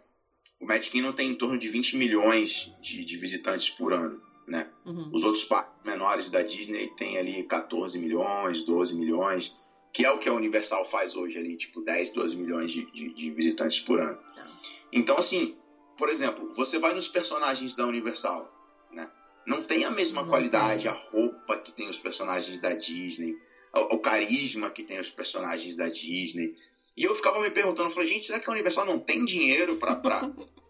O 0.60 0.66
Magic 0.66 0.92
Kingdom 0.92 1.12
tem 1.14 1.30
em 1.30 1.36
torno 1.36 1.58
de 1.58 1.68
20 1.68 1.98
milhões 1.98 2.72
de, 2.82 3.04
de 3.04 3.18
visitantes 3.18 3.70
por 3.70 3.94
ano, 3.94 4.22
né? 4.48 4.70
Uhum. 4.86 5.10
Os 5.14 5.24
outros 5.24 5.44
parques 5.44 5.74
menores 5.84 6.30
da 6.30 6.42
Disney 6.42 6.88
tem 6.96 7.18
ali 7.18 7.44
14 7.44 8.00
milhões, 8.00 8.64
12 8.64 8.98
milhões, 8.98 9.54
que 9.94 10.06
é 10.06 10.12
o 10.12 10.20
que 10.20 10.30
a 10.30 10.34
Universal 10.34 10.86
faz 10.86 11.16
hoje 11.16 11.38
ali, 11.38 11.56
tipo 11.58 11.82
10, 11.82 12.14
12 12.14 12.36
milhões 12.36 12.72
de, 12.72 12.90
de, 12.92 13.14
de 13.14 13.32
visitantes 13.32 13.80
por 13.80 14.02
ano. 14.02 14.18
Tá. 14.36 14.48
Então, 14.92 15.18
assim, 15.18 15.56
por 15.98 16.10
exemplo, 16.10 16.54
você 16.54 16.80
vai 16.80 16.94
nos 16.94 17.08
personagens 17.08 17.76
da 17.76 17.86
Universal, 17.86 18.52
né? 18.92 19.10
Não 19.46 19.64
tem 19.64 19.86
a 19.86 19.92
mesma 19.92 20.22
Não 20.22 20.30
qualidade, 20.30 20.84
tem. 20.84 20.92
a 20.92 20.94
roupa 20.94 21.58
que 21.58 21.72
tem 21.72 21.90
os 21.90 21.98
personagens 21.98 22.60
da 22.60 22.74
Disney, 22.74 23.36
o, 23.74 23.96
o, 23.96 24.00
carisma 24.00 24.70
que 24.70 24.84
tem 24.84 25.00
os 25.00 25.10
personagens 25.10 25.76
da 25.76 25.88
Disney. 25.88 26.56
E 26.96 27.04
eu 27.04 27.14
ficava 27.14 27.42
me 27.42 27.52
perguntando, 27.52 27.90
falei, 27.90 28.10
gente, 28.10 28.28
será 28.28 28.40
que 28.40 28.50
a 28.50 28.54
Universal 28.54 28.86
não 28.86 29.00
tem 29.00 29.26
dinheiro 29.26 29.76
para 29.78 30.02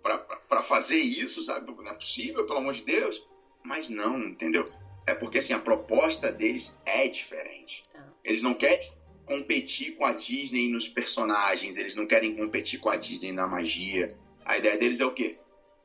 fazer 0.68 1.00
isso, 1.00 1.44
sabe? 1.44 1.72
Não 1.72 1.88
é 1.88 1.94
possível, 1.94 2.46
pelo 2.46 2.60
amor 2.60 2.74
de 2.74 2.84
Deus. 2.84 3.24
Mas 3.64 3.90
não, 3.90 4.20
entendeu? 4.20 4.68
É 5.08 5.14
porque 5.14 5.38
assim, 5.38 5.54
a 5.54 5.60
proposta 5.60 6.32
deles 6.32 6.76
é 6.84 7.08
diferente. 7.08 7.84
Tá. 7.92 8.04
Eles 8.24 8.42
não 8.42 8.56
querem 8.56 8.92
competir 9.26 9.96
com 9.96 10.06
a 10.06 10.14
Disney 10.14 10.70
nos 10.70 10.88
personagens, 10.88 11.78
eles 11.78 11.96
não 11.96 12.08
querem 12.08 12.36
competir 12.36 12.80
com 12.80 12.90
a 12.90 12.96
Disney 12.96 13.32
na 13.32 13.48
magia. 13.48 14.18
A 14.44 14.58
ideia 14.58 14.78
deles 14.78 15.00
é 15.00 15.06
o 15.06 15.14
quê? 15.14 15.38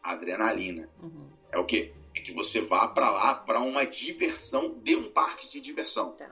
Adrenalina. 0.03 0.89
Uhum. 1.03 1.29
É 1.53 1.59
o 1.59 1.67
quê? 1.67 1.93
É 2.15 2.21
que 2.21 2.33
você 2.33 2.61
vá 2.61 2.89
para 2.89 3.11
lá 3.11 3.35
para 3.35 3.61
uma 3.61 3.85
diversão 3.85 4.79
de 4.83 4.97
um 4.97 5.11
parque 5.11 5.51
de 5.51 5.61
diversão. 5.61 6.13
Tá. 6.13 6.31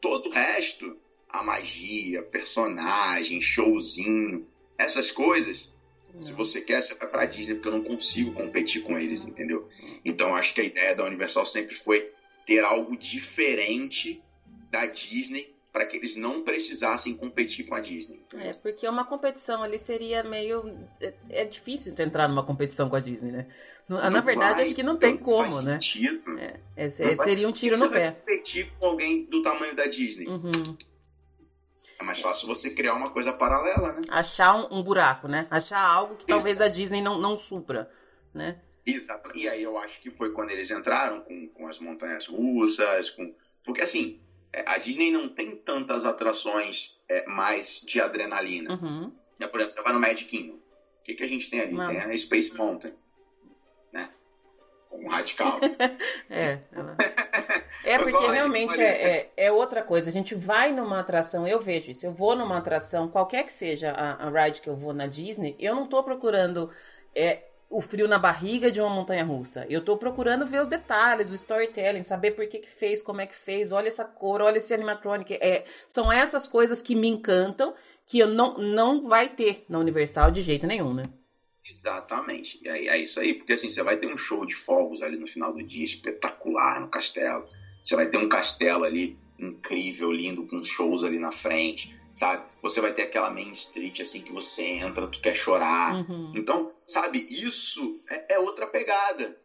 Todo 0.00 0.28
o 0.28 0.32
resto, 0.32 0.96
a 1.34 1.42
magia, 1.42 2.22
personagem, 2.22 3.42
showzinho, 3.42 4.46
essas 4.78 5.10
coisas, 5.10 5.72
não. 6.14 6.22
se 6.22 6.32
você 6.32 6.60
quer, 6.60 6.80
você 6.80 6.94
vai 6.94 7.08
pra 7.08 7.26
Disney, 7.26 7.54
porque 7.54 7.68
eu 7.68 7.72
não 7.72 7.82
consigo 7.82 8.32
competir 8.32 8.82
com 8.82 8.96
eles, 8.96 9.26
entendeu? 9.26 9.68
Uhum. 9.82 10.00
Então 10.04 10.34
acho 10.34 10.54
que 10.54 10.60
a 10.60 10.64
ideia 10.64 10.94
da 10.94 11.04
Universal 11.04 11.44
sempre 11.44 11.74
foi 11.74 12.12
ter 12.46 12.60
algo 12.60 12.96
diferente 12.96 14.22
da 14.70 14.86
Disney 14.86 15.52
para 15.72 15.86
que 15.86 15.96
eles 15.96 16.14
não 16.14 16.42
precisassem 16.42 17.16
competir 17.16 17.66
com 17.66 17.74
a 17.74 17.80
Disney. 17.80 18.22
É, 18.38 18.52
porque 18.52 18.86
uma 18.86 19.04
competição 19.04 19.60
ali 19.60 19.76
seria 19.76 20.22
meio. 20.22 20.72
É, 21.00 21.14
é 21.30 21.44
difícil 21.44 21.92
entrar 21.98 22.28
numa 22.28 22.44
competição 22.44 22.88
com 22.88 22.94
a 22.94 23.00
Disney, 23.00 23.32
né? 23.32 23.48
Não 23.88 23.98
Na 23.98 24.20
verdade, 24.20 24.54
vai, 24.54 24.62
acho 24.62 24.74
que 24.74 24.84
não 24.84 24.96
tem 24.96 25.16
como, 25.16 25.60
né? 25.62 25.80
Sentido. 25.80 26.38
É, 26.38 26.60
é, 26.76 26.90
seria 26.90 27.48
um 27.48 27.52
tiro 27.52 27.76
no 27.76 27.90
pé. 27.90 28.12
competir 28.12 28.72
com 28.78 28.86
alguém 28.86 29.24
do 29.24 29.42
tamanho 29.42 29.74
da 29.74 29.86
Disney. 29.86 30.28
Uhum. 30.28 30.76
É 31.98 32.04
mais 32.04 32.20
fácil 32.20 32.46
você 32.46 32.70
criar 32.70 32.94
uma 32.94 33.10
coisa 33.10 33.32
paralela, 33.32 33.92
né? 33.92 34.00
Achar 34.08 34.54
um, 34.56 34.78
um 34.78 34.82
buraco, 34.82 35.28
né? 35.28 35.46
Achar 35.50 35.80
algo 35.80 36.16
que 36.16 36.26
talvez 36.26 36.60
a 36.60 36.68
Disney 36.68 37.00
não, 37.00 37.18
não 37.18 37.36
supra, 37.36 37.90
né? 38.32 38.60
Exato. 38.86 39.36
E 39.36 39.48
aí 39.48 39.62
eu 39.62 39.78
acho 39.78 40.00
que 40.00 40.10
foi 40.10 40.32
quando 40.32 40.50
eles 40.50 40.70
entraram 40.70 41.20
com, 41.22 41.48
com 41.48 41.68
as 41.68 41.78
montanhas 41.78 42.26
russas, 42.26 43.10
com. 43.10 43.34
Porque 43.64 43.80
assim, 43.80 44.20
é, 44.52 44.62
a 44.68 44.78
Disney 44.78 45.10
não 45.10 45.28
tem 45.28 45.56
tantas 45.56 46.04
atrações 46.04 46.96
é, 47.08 47.26
mais 47.26 47.80
de 47.84 48.00
adrenalina. 48.00 48.74
Uhum. 48.74 49.12
Né, 49.38 49.48
por 49.48 49.60
exemplo, 49.60 49.74
você 49.74 49.82
vai 49.82 49.92
no 49.92 50.00
Magic 50.00 50.26
Kingdom. 50.26 50.54
O 50.54 51.04
que, 51.04 51.14
que 51.14 51.24
a 51.24 51.28
gente 51.28 51.50
tem 51.50 51.60
ali? 51.60 51.72
Não. 51.72 51.88
Tem 51.88 51.98
a 51.98 52.16
Space 52.16 52.56
Mountain. 52.56 52.94
Né? 53.92 54.08
Um 54.92 55.08
radical. 55.08 55.58
é, 56.30 56.60
ela... 56.72 56.96
É 57.84 57.98
porque 57.98 58.26
realmente 58.26 58.80
é, 58.80 58.86
é, 58.86 59.32
é, 59.36 59.52
outra 59.52 59.82
coisa. 59.82 60.08
A 60.08 60.12
gente 60.12 60.34
vai 60.34 60.72
numa 60.72 61.00
atração, 61.00 61.46
eu 61.46 61.60
vejo 61.60 61.90
isso. 61.90 62.06
Eu 62.06 62.12
vou 62.12 62.34
numa 62.34 62.58
atração, 62.58 63.08
qualquer 63.08 63.44
que 63.44 63.52
seja 63.52 63.90
a, 63.90 64.26
a 64.26 64.44
ride 64.44 64.60
que 64.60 64.68
eu 64.68 64.76
vou 64.76 64.92
na 64.92 65.06
Disney, 65.06 65.54
eu 65.58 65.74
não 65.74 65.86
tô 65.86 66.02
procurando 66.02 66.70
é, 67.14 67.42
o 67.68 67.80
frio 67.80 68.06
na 68.06 68.18
barriga 68.18 68.70
de 68.70 68.80
uma 68.80 68.90
montanha 68.90 69.24
russa. 69.24 69.66
Eu 69.68 69.84
tô 69.84 69.96
procurando 69.96 70.46
ver 70.46 70.62
os 70.62 70.68
detalhes, 70.68 71.30
o 71.30 71.34
storytelling, 71.34 72.02
saber 72.02 72.30
por 72.30 72.46
que 72.46 72.58
que 72.58 72.70
fez, 72.70 73.02
como 73.02 73.20
é 73.20 73.26
que 73.26 73.34
fez, 73.34 73.72
olha 73.72 73.88
essa 73.88 74.04
cor, 74.04 74.40
olha 74.40 74.58
esse 74.58 74.72
animatronic. 74.72 75.34
É, 75.34 75.64
são 75.86 76.12
essas 76.12 76.46
coisas 76.46 76.80
que 76.80 76.94
me 76.94 77.08
encantam, 77.08 77.74
que 78.06 78.18
eu 78.18 78.28
não, 78.28 78.58
não 78.58 79.08
vai 79.08 79.28
ter 79.28 79.64
na 79.68 79.78
Universal 79.78 80.30
de 80.30 80.40
jeito 80.40 80.66
nenhum, 80.66 80.94
né? 80.94 81.04
Exatamente. 81.68 82.60
E 82.62 82.68
aí, 82.68 82.88
é 82.88 82.98
isso 82.98 83.18
aí, 83.18 83.34
porque 83.34 83.54
assim, 83.54 83.70
você 83.70 83.82
vai 83.82 83.96
ter 83.96 84.06
um 84.06 84.18
show 84.18 84.44
de 84.44 84.54
fogos 84.54 85.02
ali 85.02 85.16
no 85.16 85.26
final 85.26 85.52
do 85.52 85.62
dia, 85.62 85.84
espetacular 85.84 86.80
no 86.80 86.88
castelo. 86.88 87.48
Você 87.84 87.94
vai 87.94 88.08
ter 88.08 88.16
um 88.16 88.28
castelo 88.28 88.84
ali 88.84 89.16
incrível, 89.38 90.10
lindo, 90.10 90.46
com 90.46 90.62
shows 90.62 91.04
ali 91.04 91.18
na 91.18 91.30
frente 91.30 91.94
sabe? 92.14 92.44
Você 92.62 92.80
vai 92.80 92.94
ter 92.94 93.02
aquela 93.02 93.30
main 93.30 93.50
street 93.50 94.00
assim 94.00 94.22
que 94.22 94.32
você 94.32 94.64
entra, 94.64 95.08
tu 95.08 95.20
quer 95.20 95.34
chorar. 95.34 95.96
Uhum. 96.08 96.32
Então, 96.34 96.72
sabe, 96.86 97.26
isso 97.28 98.00
é, 98.08 98.34
é, 98.34 98.38
outra 98.38 98.66
pegada. 98.66 99.38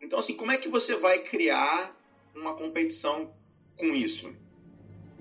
Então, 0.00 0.18
assim, 0.18 0.36
como 0.36 0.52
é 0.52 0.58
que 0.58 0.68
você 0.68 0.96
vai 0.96 1.20
criar 1.20 1.96
uma 2.34 2.54
competição 2.54 3.32
com 3.78 3.86
isso? 3.86 4.34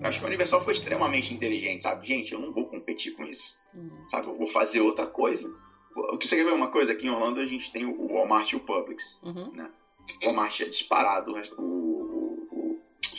Acho 0.02 0.20
que 0.20 0.26
a 0.26 0.28
Universal 0.28 0.62
foi 0.62 0.74
extremamente 0.74 1.34
inteligente, 1.34 1.84
sabe? 1.84 2.06
Gente, 2.06 2.34
eu 2.34 2.40
não 2.40 2.52
vou 2.52 2.66
competir 2.66 3.14
com 3.14 3.24
isso, 3.24 3.56
uhum. 3.74 4.10
sabe? 4.10 4.28
Eu 4.28 4.36
vou 4.36 4.48
fazer 4.48 4.82
outra 4.82 5.06
coisa. 5.06 5.56
Você 6.22 6.36
quer 6.36 6.44
ver 6.44 6.54
uma 6.54 6.70
coisa? 6.70 6.92
Aqui 6.92 7.08
em 7.08 7.10
Orlando 7.10 7.40
a 7.40 7.46
gente 7.46 7.72
tem 7.72 7.86
o 7.86 8.08
Walmart 8.08 8.52
e 8.52 8.58
o 8.58 8.60
Publix, 8.60 9.18
uhum. 9.24 9.54
né? 9.54 9.72
O 10.22 10.26
Walmart 10.26 10.60
é 10.60 10.66
disparado 10.66 11.34
o, 11.58 11.62
o, 11.62 11.75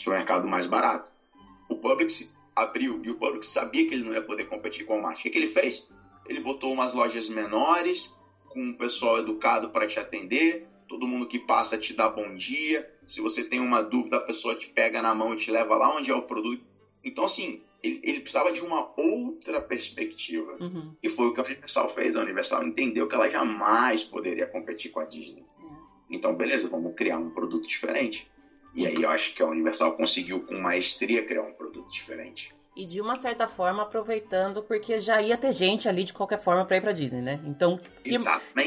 o 0.07 0.09
supermercado 0.09 0.47
mais 0.47 0.65
barato. 0.65 1.11
O 1.69 1.75
Publix 1.75 2.33
abriu 2.55 3.01
e 3.03 3.11
o 3.11 3.15
Publix 3.15 3.47
sabia 3.47 3.87
que 3.87 3.93
ele 3.93 4.03
não 4.03 4.13
ia 4.13 4.21
poder 4.21 4.45
competir 4.45 4.85
com 4.85 4.93
o 4.93 4.95
Walmart. 4.95 5.19
O 5.19 5.21
que, 5.21 5.29
que 5.29 5.37
ele 5.37 5.47
fez? 5.47 5.89
Ele 6.27 6.39
botou 6.39 6.71
umas 6.71 6.93
lojas 6.93 7.29
menores, 7.29 8.13
com 8.49 8.61
um 8.61 8.73
pessoal 8.73 9.19
educado 9.19 9.69
para 9.69 9.87
te 9.87 9.99
atender, 9.99 10.67
todo 10.87 11.07
mundo 11.07 11.27
que 11.27 11.39
passa 11.39 11.77
te 11.77 11.93
dá 11.93 12.09
bom 12.09 12.35
dia. 12.35 12.89
Se 13.05 13.21
você 13.21 13.43
tem 13.43 13.59
uma 13.59 13.81
dúvida, 13.81 14.17
a 14.17 14.21
pessoa 14.21 14.55
te 14.55 14.69
pega 14.69 15.01
na 15.01 15.13
mão 15.13 15.33
e 15.33 15.37
te 15.37 15.51
leva 15.51 15.75
lá 15.75 15.95
onde 15.95 16.09
é 16.09 16.15
o 16.15 16.23
produto. 16.23 16.63
Então, 17.03 17.25
assim, 17.25 17.61
ele, 17.83 17.99
ele 18.03 18.19
precisava 18.21 18.51
de 18.51 18.61
uma 18.61 18.91
outra 18.97 19.61
perspectiva. 19.61 20.57
Uhum. 20.59 20.93
E 21.01 21.09
foi 21.09 21.27
o 21.27 21.33
que 21.33 21.39
a 21.39 21.43
Universal 21.43 21.89
fez. 21.89 22.15
A 22.15 22.21
Universal 22.21 22.65
entendeu 22.65 23.07
que 23.07 23.15
ela 23.15 23.29
jamais 23.29 24.03
poderia 24.03 24.47
competir 24.47 24.91
com 24.91 24.99
a 24.99 25.05
Disney. 25.05 25.45
Uhum. 25.59 25.77
Então, 26.09 26.35
beleza, 26.35 26.67
vamos 26.67 26.95
criar 26.95 27.17
um 27.17 27.29
produto 27.29 27.67
diferente. 27.67 28.27
E 28.77 28.85
aí 28.85 29.01
eu 29.01 29.09
acho 29.09 29.33
que 29.33 29.41
a 29.41 29.47
Universal 29.47 29.97
conseguiu 29.97 30.39
com 30.41 30.53
maestria 30.59 31.25
criar 31.25 31.41
um 31.41 31.51
produto 31.51 31.91
diferente. 31.91 32.55
E 32.75 32.85
de 32.85 33.01
uma 33.01 33.15
certa 33.15 33.47
forma 33.47 33.81
aproveitando, 33.81 34.61
porque 34.61 34.99
já 34.99 35.19
ia 35.19 35.35
ter 35.35 35.51
gente 35.51 35.89
ali 35.89 36.03
de 36.03 36.13
qualquer 36.13 36.39
forma 36.39 36.63
para 36.63 36.77
ir 36.77 36.81
pra 36.81 36.91
Disney, 36.91 37.23
né? 37.23 37.39
Então, 37.43 37.79
que, 38.03 38.15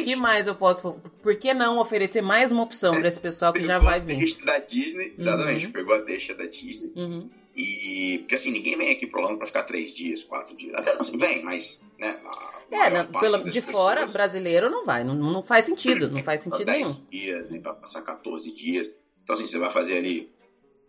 que 0.03 0.17
mais 0.17 0.49
eu 0.49 0.57
posso. 0.57 0.95
Por 1.23 1.37
que 1.37 1.55
não 1.55 1.79
oferecer 1.79 2.21
mais 2.21 2.51
uma 2.51 2.65
opção 2.65 2.95
é, 2.95 2.99
para 2.99 3.07
esse 3.07 3.21
pessoal 3.21 3.53
que 3.53 3.63
já 3.63 3.79
vai 3.79 4.01
vir? 4.01 4.35
Pegou 4.35 4.43
a 4.43 4.47
da 4.47 4.59
Disney, 4.59 5.15
exatamente, 5.17 5.67
uhum. 5.67 5.73
pegou 5.73 5.95
a 5.95 5.99
deixa 5.99 6.35
da 6.35 6.45
Disney. 6.45 6.93
Uhum. 6.97 7.31
E. 7.55 8.19
Porque 8.19 8.35
assim, 8.35 8.51
ninguém 8.51 8.77
vem 8.77 8.91
aqui 8.91 9.07
pro 9.07 9.21
Orlando 9.21 9.39
pra 9.39 9.47
ficar 9.47 9.63
três 9.63 9.95
dias, 9.95 10.25
quatro 10.25 10.57
dias. 10.57 10.75
Até 10.75 10.91
assim, 10.91 11.17
vem, 11.17 11.45
mas. 11.45 11.81
Né, 11.97 12.21
é, 12.69 12.91
não, 12.91 13.07
pela, 13.07 13.39
de 13.39 13.61
pessoas, 13.61 13.77
fora, 13.77 14.07
brasileiro 14.09 14.69
não 14.69 14.85
vai. 14.85 15.05
Não, 15.05 15.15
não 15.15 15.43
faz 15.45 15.67
sentido, 15.67 16.11
não 16.11 16.25
faz 16.25 16.41
sentido 16.41 16.69
nenhum. 16.69 16.97
dias, 17.09 17.51
vem 17.51 17.61
pra 17.61 17.75
passar 17.75 18.03
14 18.03 18.53
dias. 18.53 18.91
Então, 19.31 19.39
assim, 19.39 19.47
você 19.47 19.61
vai 19.61 19.71
fazer 19.71 19.97
ali, 19.97 20.29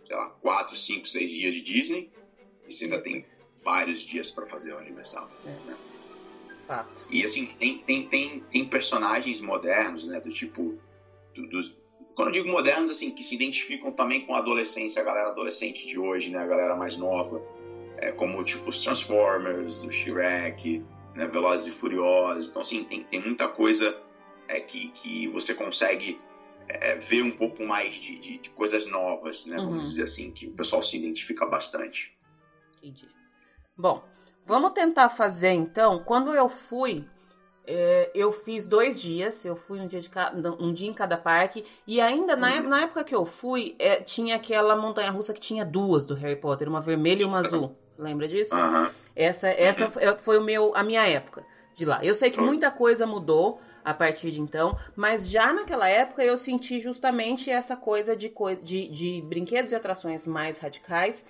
sei 0.04 0.16
lá, 0.16 0.30
4, 0.42 0.76
5, 0.76 1.08
6 1.08 1.32
dias 1.32 1.54
de 1.54 1.62
Disney 1.62 2.12
e 2.68 2.74
você 2.74 2.86
ainda 2.86 3.00
tem 3.00 3.24
vários 3.64 4.00
dias 4.00 4.32
para 4.32 4.48
fazer 4.48 4.74
o 4.74 4.80
aniversário. 4.80 5.30
É. 5.46 5.50
Né? 5.50 5.78
Fato. 6.66 7.08
E, 7.12 7.24
assim, 7.24 7.46
tem, 7.60 7.78
tem, 7.78 8.08
tem, 8.08 8.40
tem 8.40 8.66
personagens 8.68 9.40
modernos, 9.40 10.08
né, 10.08 10.20
do 10.20 10.34
tipo... 10.34 10.74
Do, 11.36 11.48
dos, 11.50 11.78
quando 12.16 12.30
eu 12.30 12.32
digo 12.32 12.50
modernos, 12.50 12.90
assim, 12.90 13.12
que 13.12 13.22
se 13.22 13.36
identificam 13.36 13.92
também 13.92 14.26
com 14.26 14.34
a 14.34 14.40
adolescência, 14.40 15.04
a 15.04 15.06
galera 15.06 15.30
adolescente 15.30 15.86
de 15.86 16.00
hoje, 16.00 16.32
né, 16.32 16.40
a 16.40 16.48
galera 16.48 16.76
mais 16.76 16.98
nova, 16.98 17.40
é, 17.98 18.12
como, 18.12 18.44
tipo, 18.44 18.72
os 18.72 18.84
Transformers, 18.84 19.84
o 19.84 19.92
Shrek, 19.92 20.84
né, 21.14 21.28
Velozes 21.28 21.68
e 21.68 21.72
Furiosos. 21.78 22.48
Então, 22.48 22.64
assim, 22.64 22.84
tem, 22.86 23.04
tem 23.04 23.22
muita 23.22 23.48
coisa 23.48 24.02
é, 24.48 24.60
que, 24.60 24.88
que 24.94 25.28
você 25.28 25.54
consegue 25.54 26.20
é, 26.80 26.96
ver 26.96 27.24
um 27.24 27.32
pouco 27.32 27.64
mais 27.64 27.96
de, 27.96 28.18
de, 28.20 28.38
de 28.38 28.50
coisas 28.52 28.88
novas, 28.88 29.46
né? 29.46 29.58
Vamos 29.58 29.74
uhum. 29.74 29.86
dizer 29.86 30.04
assim, 30.04 30.32
que 30.32 30.48
o 30.48 30.54
pessoal 30.54 30.82
se 30.82 30.98
identifica 30.98 31.46
bastante. 31.46 32.18
Entendi. 32.78 33.08
Bom, 33.78 34.04
vamos 34.46 34.72
tentar 34.72 35.10
fazer 35.10 35.52
então. 35.52 36.04
Quando 36.04 36.34
eu 36.34 36.48
fui, 36.50 37.06
é, 37.66 38.12
eu 38.14 38.32
fiz 38.32 38.66
dois 38.66 39.02
dias, 39.02 39.46
eu 39.46 39.56
fui 39.56 39.80
um 39.80 39.88
dia, 39.88 40.00
de 40.00 40.10
um 40.60 40.74
dia 40.74 40.90
em 40.90 40.94
cada 40.94 41.18
parque, 41.18 41.66
e 41.86 42.00
ainda 42.00 42.36
na, 42.36 42.56
uhum. 42.56 42.70
na 42.70 42.82
época 42.82 43.04
que 43.04 43.16
eu 43.16 43.26
fui, 43.26 43.76
é, 43.80 43.98
tinha 44.02 44.36
aquela 44.36 44.76
montanha 44.76 45.12
russa 45.12 45.34
que 45.34 45.42
tinha 45.42 45.66
duas 45.66 46.06
do 46.06 46.16
Harry 46.16 46.36
Potter, 46.36 46.68
uma 46.68 46.82
vermelha 46.82 47.22
e 47.22 47.26
uma 47.26 47.40
azul. 47.40 47.76
Lembra 47.98 48.28
disso? 48.28 48.56
Uhum. 48.56 48.90
Essa, 49.16 49.50
essa 49.50 49.90
foi 50.18 50.38
o 50.38 50.44
meu, 50.44 50.72
a 50.76 50.84
minha 50.84 51.08
época. 51.08 51.46
de 51.76 51.86
lá. 51.86 52.04
Eu 52.04 52.14
sei 52.16 52.30
que 52.30 52.40
muita 52.40 52.72
coisa 52.72 53.06
mudou 53.06 53.60
a 53.84 53.94
partir 53.94 54.32
de 54.32 54.42
então, 54.42 54.78
mas 54.96 55.30
já 55.30 55.54
naquela 55.54 55.88
época 55.88 56.24
eu 56.24 56.38
senti 56.38 56.80
justamente 56.80 57.50
essa 57.50 57.76
coisa 57.76 58.16
de, 58.16 58.32
de, 58.62 58.88
de 58.88 59.22
brinquedos 59.22 59.72
e 59.72 59.76
atrações 59.76 60.26
mais 60.26 60.58
radicais 60.60 61.26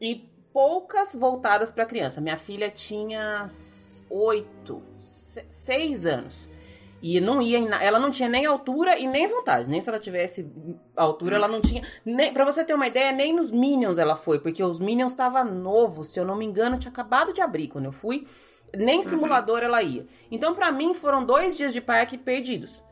e 0.00 0.28
poucas 0.52 1.14
voltadas 1.14 1.70
para 1.70 1.84
criança. 1.84 2.20
Minha 2.20 2.38
filha 2.38 2.70
tinha 2.70 3.46
oito, 4.08 4.82
seis 4.94 6.06
anos. 6.06 6.48
E 7.08 7.20
não 7.20 7.40
ia, 7.40 7.58
ela 7.80 8.00
não 8.00 8.10
tinha 8.10 8.28
nem 8.28 8.44
altura 8.46 8.98
e 8.98 9.06
nem 9.06 9.28
vontade. 9.28 9.70
Nem 9.70 9.80
se 9.80 9.88
ela 9.88 10.00
tivesse 10.00 10.50
altura, 10.96 11.36
ela 11.36 11.46
não 11.46 11.60
tinha. 11.60 11.80
Nem, 12.04 12.32
pra 12.32 12.44
você 12.44 12.64
ter 12.64 12.74
uma 12.74 12.88
ideia, 12.88 13.12
nem 13.12 13.32
nos 13.32 13.52
Minions 13.52 13.96
ela 13.96 14.16
foi, 14.16 14.40
porque 14.40 14.60
os 14.60 14.80
Minions 14.80 15.12
estavam 15.12 15.44
novos, 15.44 16.10
se 16.10 16.18
eu 16.18 16.24
não 16.24 16.34
me 16.34 16.44
engano, 16.44 16.80
tinha 16.80 16.90
acabado 16.90 17.32
de 17.32 17.40
abrir 17.40 17.68
quando 17.68 17.84
eu 17.84 17.92
fui. 17.92 18.26
Nem 18.76 18.96
uhum. 18.96 19.02
simulador 19.04 19.62
ela 19.62 19.80
ia. 19.84 20.04
Então, 20.32 20.52
para 20.52 20.72
mim, 20.72 20.94
foram 20.94 21.24
dois 21.24 21.56
dias 21.56 21.72
de 21.72 21.80
parque 21.80 22.18
perdidos. 22.18 22.82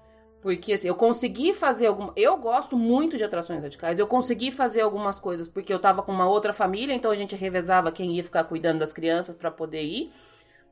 Porque 0.40 0.74
assim, 0.74 0.86
eu 0.86 0.94
consegui 0.94 1.52
fazer 1.52 1.86
alguma. 1.86 2.12
Eu 2.14 2.36
gosto 2.36 2.76
muito 2.76 3.16
de 3.16 3.24
atrações 3.24 3.64
radicais. 3.64 3.98
Eu 3.98 4.06
consegui 4.06 4.52
fazer 4.52 4.82
algumas 4.82 5.18
coisas 5.18 5.48
porque 5.48 5.74
eu 5.74 5.80
tava 5.80 6.04
com 6.04 6.12
uma 6.12 6.28
outra 6.28 6.52
família, 6.52 6.94
então 6.94 7.10
a 7.10 7.16
gente 7.16 7.34
revezava 7.34 7.90
quem 7.90 8.14
ia 8.14 8.22
ficar 8.22 8.44
cuidando 8.44 8.78
das 8.78 8.92
crianças 8.92 9.34
para 9.34 9.50
poder 9.50 9.82
ir. 9.82 10.12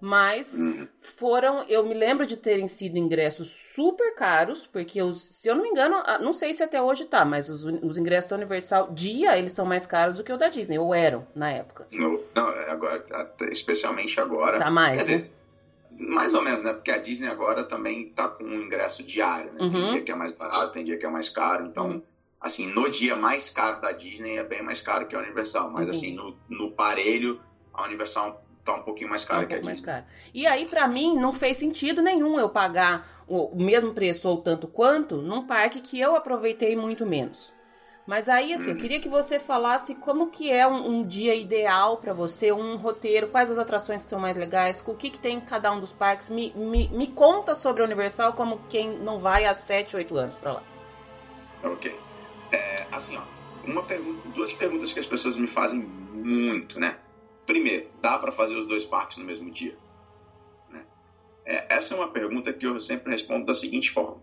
Mas 0.04 0.58
uhum. 0.58 0.88
foram, 0.98 1.64
eu 1.68 1.86
me 1.86 1.94
lembro 1.94 2.26
de 2.26 2.36
terem 2.36 2.66
sido 2.66 2.98
ingressos 2.98 3.48
super 3.72 4.16
caros, 4.16 4.66
porque 4.66 5.00
os, 5.00 5.22
se 5.22 5.48
eu 5.48 5.54
não 5.54 5.62
me 5.62 5.68
engano, 5.68 5.94
não 6.20 6.32
sei 6.32 6.52
se 6.52 6.60
até 6.60 6.82
hoje 6.82 7.04
tá, 7.04 7.24
mas 7.24 7.48
os, 7.48 7.62
os 7.64 7.96
ingressos 7.96 8.28
da 8.28 8.34
Universal 8.34 8.90
dia, 8.90 9.38
eles 9.38 9.52
são 9.52 9.64
mais 9.64 9.86
caros 9.86 10.16
do 10.16 10.24
que 10.24 10.32
o 10.32 10.36
da 10.36 10.48
Disney, 10.48 10.76
ou 10.76 10.92
eram 10.92 11.24
na 11.36 11.52
época. 11.52 11.86
No, 11.92 12.20
não, 12.34 12.50
é 12.50 12.70
agora, 12.72 13.04
especialmente 13.42 14.20
agora. 14.20 14.58
Tá 14.58 14.72
mais, 14.72 15.08
né? 15.08 15.18
Dizer, 15.18 15.32
mais 15.92 16.34
ou 16.34 16.42
menos, 16.42 16.64
né? 16.64 16.72
Porque 16.72 16.90
a 16.90 16.98
Disney 16.98 17.28
agora 17.28 17.62
também 17.62 18.08
tá 18.08 18.26
com 18.26 18.42
um 18.42 18.60
ingresso 18.60 19.04
diário, 19.04 19.52
né? 19.52 19.58
Tem 19.58 19.68
uhum. 19.68 19.92
dia 19.92 20.02
que 20.02 20.10
é 20.10 20.16
mais 20.16 20.32
barato, 20.32 20.72
tem 20.72 20.82
dia 20.82 20.98
que 20.98 21.06
é 21.06 21.10
mais 21.10 21.28
caro, 21.28 21.66
então... 21.66 21.86
Uhum 21.86 22.02
assim, 22.40 22.66
no 22.66 22.90
dia 22.90 23.14
mais 23.14 23.48
caro 23.50 23.80
da 23.80 23.92
Disney 23.92 24.36
é 24.36 24.42
bem 24.42 24.64
mais 24.64 24.82
caro 24.82 25.06
que 25.06 25.14
a 25.14 25.20
Universal, 25.20 25.70
mas 25.70 25.86
uhum. 25.86 25.94
assim, 25.94 26.12
no, 26.12 26.36
no 26.48 26.72
parelho, 26.72 27.40
a 27.72 27.84
Universal 27.84 28.44
tá 28.64 28.75
um 28.75 28.83
pouquinho 28.83 29.11
mais 29.11 29.25
caro 29.25 29.44
um 29.44 29.48
que 29.48 29.55
a 29.55 29.62
mais 29.62 29.81
caro. 29.81 30.05
E 30.33 30.46
aí, 30.46 30.66
para 30.66 30.87
mim, 30.87 31.16
não 31.16 31.33
fez 31.33 31.57
sentido 31.57 32.01
nenhum 32.01 32.38
eu 32.38 32.48
pagar 32.48 33.25
o 33.27 33.57
mesmo 33.57 33.92
preço 33.92 34.29
ou 34.29 34.38
tanto 34.38 34.66
quanto 34.66 35.16
num 35.16 35.46
parque 35.46 35.81
que 35.81 35.98
eu 35.98 36.14
aproveitei 36.14 36.77
muito 36.77 37.05
menos. 37.05 37.53
Mas 38.05 38.29
aí, 38.29 38.53
assim, 38.53 38.70
eu 38.70 38.75
uhum. 38.75 38.81
queria 38.81 39.01
que 39.01 39.09
você 39.09 39.38
falasse 39.38 39.94
como 39.94 40.29
que 40.29 40.51
é 40.51 40.66
um, 40.66 40.88
um 40.88 41.07
dia 41.07 41.35
ideal 41.37 41.98
para 41.98 42.12
você, 42.12 42.51
um 42.51 42.77
roteiro, 42.77 43.29
quais 43.29 43.48
as 43.48 43.59
atrações 43.59 44.03
que 44.03 44.11
são 44.11 44.18
mais 44.18 44.37
legais, 44.37 44.83
o 44.85 44.94
que, 44.94 45.09
que 45.09 45.20
tem 45.20 45.37
em 45.37 45.40
cada 45.40 45.70
um 45.70 45.79
dos 45.79 45.92
parques. 45.92 46.29
Me, 46.29 46.53
me, 46.57 46.88
me 46.88 47.07
conta 47.07 47.55
sobre 47.55 47.81
a 47.81 47.85
Universal 47.85 48.33
como 48.33 48.61
quem 48.68 48.98
não 48.98 49.20
vai 49.20 49.44
há 49.44 49.55
7, 49.55 49.94
8 49.94 50.16
anos 50.16 50.37
para 50.37 50.55
lá. 50.55 50.62
Ok. 51.62 51.96
É, 52.51 52.87
assim, 52.90 53.16
ó, 53.16 53.22
uma 53.64 53.85
pergunta, 53.85 54.29
duas 54.31 54.53
perguntas 54.53 54.92
que 54.92 54.98
as 54.98 55.07
pessoas 55.07 55.37
me 55.37 55.46
fazem 55.46 55.81
muito, 55.81 56.81
né? 56.81 56.96
Primeiro, 57.46 57.90
dá 58.00 58.18
para 58.18 58.33
fazer 58.33 58.57
os 58.57 58.66
dois 58.66 58.85
parques 58.85 59.18
no 59.18 59.24
mesmo 59.24 59.50
dia? 59.50 59.76
Né? 60.70 60.87
É, 61.44 61.74
essa 61.74 61.94
é 61.94 61.96
uma 61.96 62.11
pergunta 62.12 62.52
que 62.52 62.66
eu 62.66 62.78
sempre 62.81 63.11
respondo 63.11 63.46
da 63.46 63.55
seguinte 63.55 63.90
forma: 63.90 64.22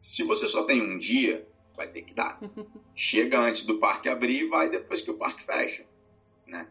se 0.00 0.22
você 0.22 0.46
só 0.46 0.64
tem 0.64 0.82
um 0.82 0.98
dia, 0.98 1.48
vai 1.74 1.88
ter 1.88 2.02
que 2.02 2.14
dar. 2.14 2.38
Chega 2.94 3.40
antes 3.40 3.64
do 3.64 3.78
parque 3.78 4.08
abrir 4.08 4.44
e 4.44 4.48
vai 4.48 4.68
depois 4.68 5.00
que 5.00 5.10
o 5.10 5.16
parque 5.16 5.42
fecha. 5.42 5.84
Né? 6.46 6.68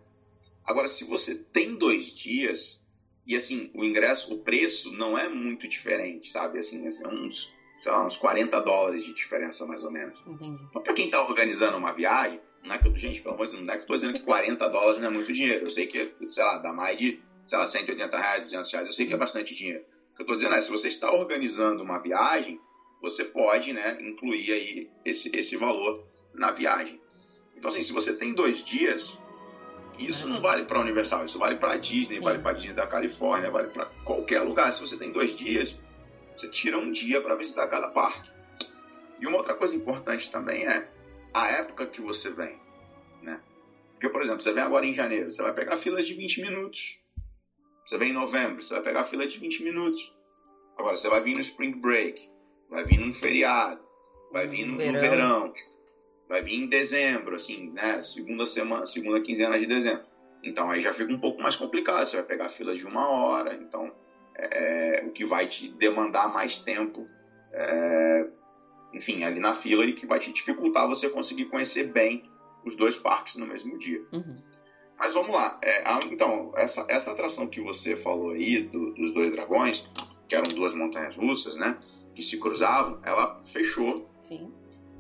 Agora, 0.64 0.88
se 0.88 1.04
você 1.04 1.36
tem 1.36 1.76
dois 1.76 2.08
dias, 2.08 2.80
e 3.26 3.36
assim, 3.36 3.72
o 3.74 3.84
ingresso, 3.84 4.34
o 4.34 4.40
preço 4.40 4.92
não 4.92 5.18
é 5.18 5.28
muito 5.28 5.68
diferente, 5.68 6.32
sabe? 6.32 6.60
Assim, 6.60 6.88
assim 6.88 7.08
uns, 7.08 7.52
sei 7.82 7.92
lá, 7.92 8.06
uns 8.06 8.18
40 8.18 8.60
dólares 8.62 9.04
de 9.04 9.14
diferença 9.14 9.66
mais 9.66 9.84
ou 9.84 9.92
menos. 9.92 10.20
Então, 10.28 10.82
para 10.82 10.94
quem 10.94 11.06
está 11.06 11.22
organizando 11.24 11.78
uma 11.78 11.92
viagem, 11.92 12.40
não 12.64 12.76
é 12.76 12.78
que, 12.78 12.98
gente, 12.98 13.22
pelo 13.22 13.36
amor 13.36 13.48
de 13.48 13.54
Deus, 13.54 13.66
não 13.66 13.74
é 13.74 13.78
que 13.78 13.84
eu 13.84 13.88
tô 13.88 13.96
dizendo 13.96 14.14
que 14.14 14.20
40 14.20 14.68
dólares 14.68 15.00
não 15.00 15.08
é 15.08 15.10
muito 15.10 15.32
dinheiro. 15.32 15.66
Eu 15.66 15.70
sei 15.70 15.86
que, 15.86 16.08
sei 16.30 16.44
lá, 16.44 16.58
dá 16.58 16.74
mais 16.74 16.98
de, 16.98 17.18
sei 17.46 17.58
lá, 17.58 17.66
180 17.66 18.18
reais, 18.18 18.44
200 18.44 18.72
reais, 18.72 18.88
eu 18.88 18.94
sei 18.94 19.06
que 19.06 19.14
é 19.14 19.18
bastante 19.18 19.54
dinheiro. 19.54 19.82
O 20.14 20.16
que 20.18 20.22
eu 20.24 20.26
tô 20.26 20.36
dizendo 20.36 20.56
é, 20.56 20.62
se 20.62 20.70
você 20.70 20.88
está 20.88 21.12
organizando 21.12 21.84
uma 21.84 21.98
viagem, 21.98 22.60
você 23.02 23.24
pode, 23.24 23.72
né, 23.72 23.98
incluir 24.02 24.52
aí 24.52 24.88
esse, 25.06 25.32
esse 25.34 25.56
valor 25.56 26.04
na 26.34 26.52
viagem. 26.52 27.00
Então, 27.56 27.70
assim, 27.70 27.82
se 27.82 27.94
você 27.94 28.14
tem 28.14 28.34
dois 28.34 28.64
dias, 28.64 29.18
isso 29.98 30.28
não 30.28 30.40
vale 30.40 30.64
para 30.64 30.80
a 30.80 30.82
Universal, 30.82 31.26
isso 31.26 31.40
vale 31.40 31.56
para 31.56 31.74
a 31.74 31.78
Disney, 31.78 32.18
Sim. 32.18 32.22
vale 32.22 32.40
para 32.40 32.52
a 32.52 32.54
Disney 32.54 32.74
da 32.74 32.88
Califórnia, 32.88 33.50
vale 33.50 33.68
para 33.68 33.86
qualquer 34.04 34.42
lugar. 34.42 34.72
Se 34.72 34.82
você 34.82 34.98
tem 34.98 35.12
dois 35.12 35.36
dias, 35.36 35.78
você 36.36 36.48
tira 36.48 36.78
um 36.78 36.92
dia 36.92 37.22
para 37.22 37.36
visitar 37.36 37.68
cada 37.68 37.88
parque. 37.88 38.30
E 39.20 39.28
uma 39.28 39.38
outra 39.38 39.54
coisa 39.54 39.76
importante 39.76 40.32
também 40.32 40.66
é, 40.66 40.90
a 41.34 41.48
época 41.48 41.88
que 41.88 42.02
você 42.02 42.30
vem, 42.30 42.60
né? 43.22 43.42
Porque, 43.94 44.10
por 44.10 44.22
exemplo, 44.22 44.42
você 44.42 44.52
vem 44.52 44.64
agora 44.64 44.86
em 44.86 44.94
janeiro, 44.94 45.32
você 45.32 45.42
vai 45.42 45.54
pegar 45.54 45.78
fila 45.78 46.02
de 46.02 46.14
20 46.14 46.42
minutos. 46.42 47.00
Você 47.86 47.98
vem 47.98 48.12
em 48.12 48.14
novembro, 48.14 48.64
você 48.64 48.74
vai 48.74 48.84
pegar 48.84 49.06
fila 49.06 49.28
de 49.28 49.38
20 49.40 49.64
minutos. 49.64 50.16
Agora, 50.78 50.96
você 50.96 51.10
vai 51.10 51.22
vir 51.22 51.34
no 51.34 51.42
Spring 51.42 51.74
Break, 51.74 52.30
vai 52.70 52.84
vir 52.84 53.00
num 53.00 53.14
feriado, 53.14 53.82
vai 54.32 54.48
vir 54.48 54.66
no 54.66 54.78
verão, 54.78 54.94
no 54.94 55.00
verão 55.00 55.54
vai 56.30 56.44
vir 56.44 56.54
em 56.54 56.68
dezembro, 56.68 57.36
assim, 57.36 57.72
né? 57.72 58.02
Segunda 58.04 58.46
semana, 58.46 58.86
segunda 58.86 59.20
quinzena 59.20 59.60
de 59.60 59.66
dezembro. 59.66 60.06
Então 60.44 60.70
aí 60.70 60.82
já 60.82 60.94
fica 60.94 61.12
um 61.12 61.20
pouco 61.20 61.42
mais 61.42 61.56
complicado. 61.56 62.06
Você 62.06 62.18
vai 62.18 62.26
pegar 62.26 62.50
fila 62.50 62.76
de 62.76 62.86
uma 62.86 63.10
hora, 63.10 63.56
então 63.56 63.92
é, 64.36 65.04
o 65.08 65.12
que 65.12 65.26
vai 65.26 65.48
te 65.48 65.68
demandar 65.70 66.32
mais 66.32 66.60
tempo 66.60 67.08
é, 67.52 68.28
enfim, 68.94 69.24
ali 69.24 69.40
na 69.40 69.54
fila 69.54 69.86
e 69.86 69.94
que 69.94 70.06
vai 70.06 70.20
te 70.20 70.32
dificultar 70.32 70.88
você 70.88 71.10
conseguir 71.10 71.46
conhecer 71.46 71.92
bem 71.92 72.24
os 72.66 72.76
dois 72.76 72.98
parques 72.98 73.36
no 73.36 73.46
mesmo 73.46 73.78
dia. 73.78 74.02
Uhum. 74.12 74.38
Mas 74.98 75.14
vamos 75.14 75.32
lá. 75.32 75.58
É, 75.64 75.90
a, 75.90 76.00
então, 76.12 76.52
essa, 76.56 76.86
essa 76.90 77.12
atração 77.12 77.48
que 77.48 77.62
você 77.62 77.96
falou 77.96 78.32
aí, 78.32 78.64
do, 78.64 78.94
dos 78.94 79.14
dois 79.14 79.32
dragões, 79.32 79.88
que 80.28 80.36
eram 80.36 80.48
duas 80.50 80.74
montanhas 80.74 81.16
russas, 81.16 81.56
né? 81.56 81.78
Que 82.14 82.22
se 82.22 82.38
cruzavam, 82.38 83.00
ela 83.04 83.42
fechou. 83.46 84.10
Sim. 84.22 84.52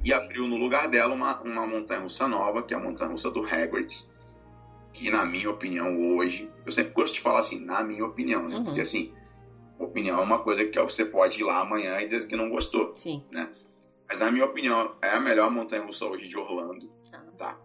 E 0.03 0.13
abriu 0.13 0.47
no 0.47 0.55
lugar 0.55 0.89
dela 0.89 1.13
uma, 1.13 1.41
uma 1.41 1.67
montanha 1.67 1.99
russa 1.99 2.27
nova, 2.27 2.63
que 2.63 2.73
é 2.73 2.77
a 2.77 2.79
montanha 2.79 3.11
russa 3.11 3.29
do 3.29 3.43
Hagrid. 3.43 3.93
Que, 4.93 5.11
na 5.11 5.25
minha 5.25 5.49
opinião, 5.49 6.15
hoje. 6.15 6.49
Eu 6.65 6.71
sempre 6.71 6.93
gosto 6.93 7.15
de 7.15 7.19
falar 7.19 7.41
assim, 7.41 7.59
na 7.59 7.83
minha 7.83 8.05
opinião, 8.05 8.47
né? 8.47 8.55
Uhum. 8.55 8.63
Porque, 8.63 8.81
assim, 8.81 9.13
opinião 9.77 10.19
é 10.19 10.23
uma 10.23 10.39
coisa 10.39 10.65
que 10.65 10.79
você 10.79 11.05
pode 11.05 11.39
ir 11.39 11.43
lá 11.43 11.61
amanhã 11.61 11.99
e 11.99 12.05
dizer 12.05 12.27
que 12.27 12.35
não 12.35 12.49
gostou. 12.49 12.95
Sim. 12.95 13.23
Né? 13.31 13.49
Mas 14.09 14.17
na 14.17 14.31
minha 14.31 14.45
opinião, 14.45 14.95
é 15.03 15.11
a 15.11 15.19
melhor 15.19 15.51
montanha 15.51 15.83
russa 15.83 16.05
hoje 16.05 16.27
de 16.27 16.35
Orlando, 16.35 16.91
ah. 17.13 17.21
tá? 17.37 17.59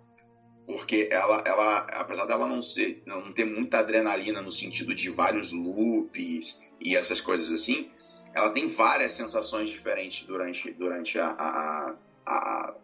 Porque 0.67 1.09
ela, 1.11 1.43
ela, 1.47 1.79
apesar 1.93 2.27
dela 2.27 2.47
não 2.47 2.63
ser, 2.63 3.03
não 3.07 3.33
ter 3.33 3.45
muita 3.47 3.79
adrenalina 3.79 4.43
no 4.43 4.53
sentido 4.53 4.95
de 4.95 5.09
vários 5.09 5.53
loops 5.53 6.61
e 6.81 6.95
essas 6.95 7.21
coisas 7.21 7.51
assim, 7.51 7.91
ela 8.35 8.51
tem 8.51 8.69
várias 8.69 9.13
sensações 9.13 9.71
diferentes 9.71 10.27
durante, 10.27 10.71
durante 10.73 11.19
a, 11.19 11.29
a, 11.29 11.95
a, 12.27 12.75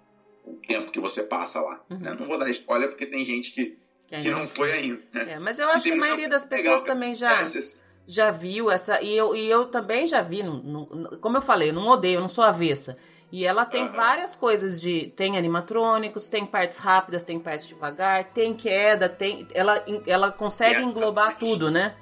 o 0.44 0.54
tempo 0.66 0.90
que 0.90 1.00
você 1.00 1.24
passa 1.24 1.60
lá. 1.60 1.82
Uhum. 1.90 1.98
Né? 1.98 2.16
Não 2.18 2.26
vou 2.26 2.38
dar 2.38 2.48
spoiler 2.48 2.88
porque 2.88 3.06
tem 3.06 3.24
gente 3.24 3.52
que, 3.52 3.78
que, 4.06 4.22
que 4.22 4.30
não 4.30 4.48
foi 4.48 4.72
ainda. 4.72 5.00
Né? 5.12 5.32
É, 5.32 5.38
mas 5.38 5.58
eu 5.58 5.68
acho 5.70 5.84
que 5.84 5.92
a 5.92 5.96
maioria 5.96 6.28
das 6.28 6.44
pessoas 6.44 6.82
também 6.82 7.14
já, 7.14 7.44
já 8.06 8.30
viu 8.30 8.70
essa. 8.70 9.02
E 9.02 9.14
eu, 9.14 9.34
e 9.34 9.50
eu 9.50 9.66
também 9.66 10.06
já 10.06 10.22
vi, 10.22 10.42
como 11.20 11.36
eu 11.36 11.42
falei, 11.42 11.70
eu 11.70 11.74
não 11.74 11.86
odeio, 11.88 12.16
eu 12.16 12.20
não 12.20 12.28
sou 12.28 12.44
avessa. 12.44 12.96
E 13.32 13.46
ela 13.46 13.64
tem 13.64 13.84
uhum. 13.84 13.92
várias 13.92 14.34
coisas 14.34 14.80
de. 14.80 15.12
Tem 15.14 15.38
animatrônicos, 15.38 16.26
tem 16.26 16.44
partes 16.44 16.78
rápidas, 16.78 17.22
tem 17.22 17.38
partes 17.38 17.68
devagar, 17.68 18.24
tem 18.32 18.54
queda, 18.54 19.08
tem. 19.08 19.46
Ela, 19.54 19.84
ela 20.06 20.32
consegue 20.32 20.82
englobar 20.82 21.38
tudo, 21.38 21.70
né? 21.70 21.94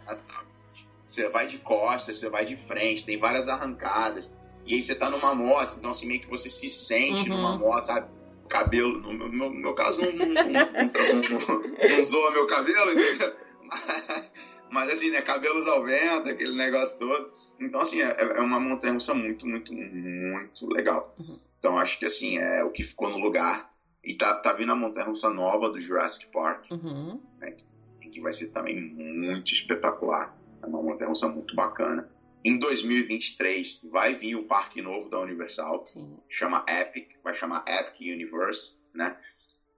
Você 1.06 1.28
vai 1.28 1.46
de 1.46 1.58
costas, 1.58 2.16
você 2.16 2.30
vai 2.30 2.46
de 2.46 2.56
frente, 2.56 3.04
tem 3.04 3.18
várias 3.18 3.46
arrancadas. 3.46 4.28
E 4.64 4.74
aí 4.74 4.82
você 4.82 4.94
tá 4.94 5.10
numa 5.10 5.34
moto, 5.34 5.76
então 5.78 5.90
assim, 5.90 6.06
meio 6.06 6.20
que 6.20 6.28
você 6.28 6.48
se 6.48 6.68
sente 6.68 7.28
uhum. 7.30 7.36
numa 7.36 7.56
moto, 7.56 7.84
sabe? 7.84 8.08
Cabelo, 8.48 8.98
no 8.98 9.12
meu, 9.12 9.28
no 9.28 9.50
meu 9.50 9.74
caso, 9.74 10.00
não, 10.00 10.12
não, 10.12 10.26
não, 10.26 11.96
não, 11.96 12.04
zoa 12.04 12.30
meu 12.30 12.46
cabelo, 12.46 12.92
entendeu? 12.92 13.34
Mas, 13.68 14.30
mas 14.70 14.92
assim, 14.94 15.10
né? 15.10 15.20
Cabelos 15.20 15.66
ao 15.66 15.84
vento, 15.84 16.30
aquele 16.30 16.56
negócio 16.56 16.98
todo. 16.98 17.30
Então, 17.60 17.80
assim, 17.80 18.00
é, 18.00 18.16
é 18.20 18.40
uma 18.40 18.60
montanha 18.60 18.94
russa 18.94 19.14
muito, 19.14 19.46
muito, 19.46 19.72
muito 19.72 20.66
legal. 20.66 21.14
Uhum. 21.18 21.38
Então, 21.58 21.78
acho 21.78 21.98
que, 21.98 22.06
assim, 22.06 22.38
é 22.38 22.62
o 22.62 22.70
que 22.70 22.84
ficou 22.84 23.08
no 23.08 23.18
lugar. 23.18 23.70
E 24.02 24.14
tá, 24.14 24.40
tá 24.40 24.52
vindo 24.52 24.72
a 24.72 24.76
montanha 24.76 25.06
russa 25.06 25.28
nova 25.28 25.70
do 25.70 25.80
Jurassic 25.80 26.30
Park, 26.32 26.70
uhum. 26.70 27.20
né, 27.38 27.56
assim, 27.92 28.10
que 28.10 28.20
vai 28.20 28.32
ser 28.32 28.48
também 28.52 28.80
muito 28.80 29.52
espetacular. 29.52 30.36
É 30.62 30.66
uma 30.66 30.82
montanha 30.82 31.08
russa 31.08 31.28
muito 31.28 31.54
bacana. 31.54 32.08
Em 32.44 32.58
2023 32.58 33.80
vai 33.90 34.14
vir 34.14 34.36
o 34.36 34.44
parque 34.44 34.80
novo 34.80 35.10
da 35.10 35.20
Universal, 35.20 35.84
Sim. 35.86 36.16
chama 36.28 36.64
Epic, 36.68 37.16
vai 37.22 37.34
chamar 37.34 37.64
Epic 37.66 38.00
Universe, 38.00 38.76
né? 38.94 39.18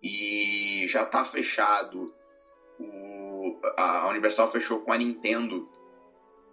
E 0.03 0.87
já 0.87 1.05
tá 1.07 1.25
fechado 1.25 2.15
o, 2.79 3.61
a 3.77 4.09
Universal 4.09 4.51
fechou 4.51 4.81
com 4.81 4.93
a 4.93 4.99
Nintendo 4.99 5.69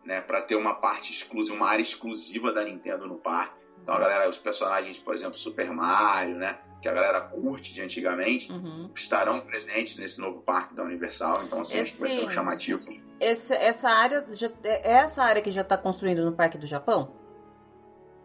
né, 0.08 0.22
para 0.22 0.42
ter 0.42 0.56
uma 0.56 0.76
parte 0.76 1.12
exclusiva, 1.12 1.54
uma 1.54 1.68
área 1.68 1.82
exclusiva 1.82 2.54
da 2.54 2.64
Nintendo 2.64 3.06
no 3.06 3.16
parque. 3.16 3.58
Então 3.84 3.94
a 3.94 4.00
galera, 4.00 4.30
os 4.30 4.38
personagens, 4.38 4.98
por 4.98 5.14
exemplo, 5.14 5.38
Super 5.38 5.70
Mario, 5.70 6.38
né, 6.38 6.58
que 6.82 6.88
a 6.88 6.94
galera 6.94 7.20
curte 7.22 7.74
de 7.74 7.82
antigamente, 7.82 8.50
uhum. 8.50 8.90
estarão 8.96 9.42
presentes 9.42 9.98
nesse 9.98 10.22
novo 10.22 10.42
parque 10.42 10.74
da 10.74 10.84
Universal. 10.84 11.44
Então 11.44 11.60
assim, 11.60 11.78
Esse... 11.78 12.06
acho 12.06 12.14
que 12.14 12.20
vai 12.20 12.26
ser 12.26 12.32
um 12.32 12.34
chamativo. 12.34 12.80
Esse, 13.20 13.54
essa 13.54 13.90
área 13.90 14.26
já, 14.30 14.50
é 14.64 14.92
essa 14.94 15.24
área 15.24 15.42
que 15.42 15.52
já 15.52 15.62
está 15.62 15.78
construindo 15.78 16.24
no 16.24 16.32
Parque 16.32 16.58
do 16.58 16.66
Japão? 16.66 17.14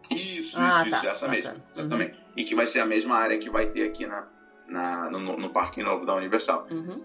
Isso, 0.09 0.57
ah, 0.59 0.81
isso, 0.81 0.91
tá, 0.91 0.97
isso, 0.97 1.07
essa 1.07 1.25
tá, 1.25 1.31
mesma, 1.31 1.53
tá. 1.53 1.61
exatamente. 1.75 2.17
Uhum. 2.17 2.23
E 2.37 2.43
que 2.45 2.55
vai 2.55 2.65
ser 2.65 2.79
a 2.79 2.85
mesma 2.85 3.15
área 3.15 3.37
que 3.37 3.49
vai 3.49 3.65
ter 3.67 3.89
aqui 3.89 4.05
na, 4.05 4.27
na 4.67 5.11
no, 5.11 5.19
no 5.19 5.49
Parque 5.51 5.83
Novo 5.83 6.05
da 6.05 6.15
Universal. 6.15 6.67
Uhum. 6.71 7.03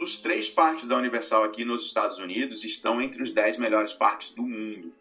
Os 0.00 0.16
três 0.16 0.48
parques 0.48 0.88
da 0.88 0.96
Universal 0.96 1.44
aqui 1.44 1.62
nos 1.62 1.84
Estados 1.84 2.18
Unidos 2.18 2.64
estão 2.64 3.02
entre 3.02 3.22
os 3.22 3.32
10 3.32 3.58
melhores 3.58 3.92
parques 3.92 4.30
do 4.30 4.42
mundo, 4.42 4.94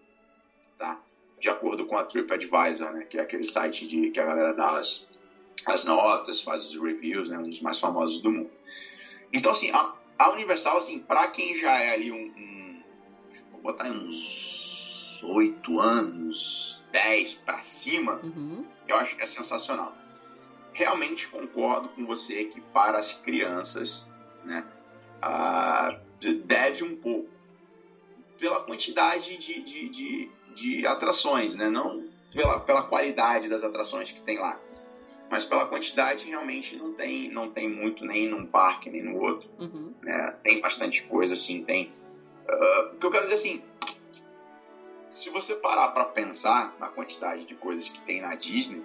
tá? 0.77 0.99
De 1.39 1.47
acordo 1.47 1.85
com 1.85 1.95
a 1.95 2.03
TripAdvisor, 2.03 2.91
né? 2.91 3.05
Que 3.05 3.17
é 3.17 3.21
aquele 3.21 3.45
site 3.45 3.87
de, 3.87 4.11
que 4.11 4.19
a 4.19 4.25
galera 4.25 4.53
dá 4.53 4.77
as, 4.77 5.07
as 5.65 5.85
notas, 5.85 6.41
faz 6.41 6.65
os 6.65 6.75
reviews, 6.75 7.29
né? 7.29 7.37
Um 7.37 7.49
dos 7.49 7.61
mais 7.61 7.79
famosos 7.79 8.21
do 8.21 8.29
mundo. 8.29 8.51
Então, 9.31 9.51
assim, 9.51 9.71
a, 9.71 9.93
a 10.17 10.31
Universal, 10.31 10.75
assim, 10.75 10.99
para 10.99 11.29
quem 11.29 11.57
já 11.57 11.79
é 11.79 11.93
ali 11.93 12.11
um, 12.11 12.17
um 12.17 12.83
vou 13.53 13.61
botar 13.61 13.89
uns 13.89 15.21
oito 15.23 15.79
anos, 15.79 16.81
10 16.91 17.35
para 17.45 17.61
cima, 17.61 18.19
uhum. 18.23 18.65
eu 18.85 18.97
acho 18.97 19.15
que 19.15 19.23
é 19.23 19.25
sensacional. 19.25 19.95
Realmente 20.73 21.27
concordo 21.27 21.87
com 21.89 22.05
você 22.05 22.45
que 22.45 22.59
para 22.59 22.97
as 22.97 23.13
crianças, 23.13 24.05
né? 24.43 24.65
Ah, 25.21 25.99
deve 26.45 26.83
um 26.83 26.95
pouco 26.95 27.29
pela 28.39 28.61
quantidade 28.61 29.37
de, 29.37 29.61
de, 29.61 29.89
de, 29.89 30.31
de, 30.55 30.87
atrações, 30.87 31.55
né? 31.55 31.69
não 31.69 32.07
pela, 32.33 32.59
pela 32.59 32.83
qualidade 32.83 33.49
das 33.49 33.63
atrações 33.63 34.11
que 34.11 34.21
tem 34.21 34.37
lá, 34.37 34.59
mas 35.29 35.43
pela 35.43 35.65
quantidade 35.65 36.25
realmente 36.25 36.75
não 36.77 36.93
tem, 36.93 37.29
não 37.29 37.49
tem 37.49 37.69
muito 37.69 38.05
nem 38.05 38.29
num 38.29 38.45
parque 38.45 38.89
nem 38.89 39.03
no 39.03 39.19
outro. 39.19 39.49
Uhum. 39.59 39.93
Né? 40.01 40.37
Tem 40.43 40.61
bastante 40.61 41.03
coisa 41.03 41.33
assim, 41.33 41.63
tem. 41.63 41.91
Uh, 42.47 42.95
o 42.95 42.97
que 42.97 43.05
eu 43.05 43.11
quero 43.11 43.23
dizer 43.27 43.35
assim, 43.35 43.61
se 45.09 45.29
você 45.29 45.55
parar 45.55 45.89
para 45.89 46.05
pensar 46.05 46.75
na 46.79 46.87
quantidade 46.87 47.45
de 47.45 47.53
coisas 47.55 47.89
que 47.89 48.01
tem 48.01 48.21
na 48.21 48.35
Disney, 48.35 48.83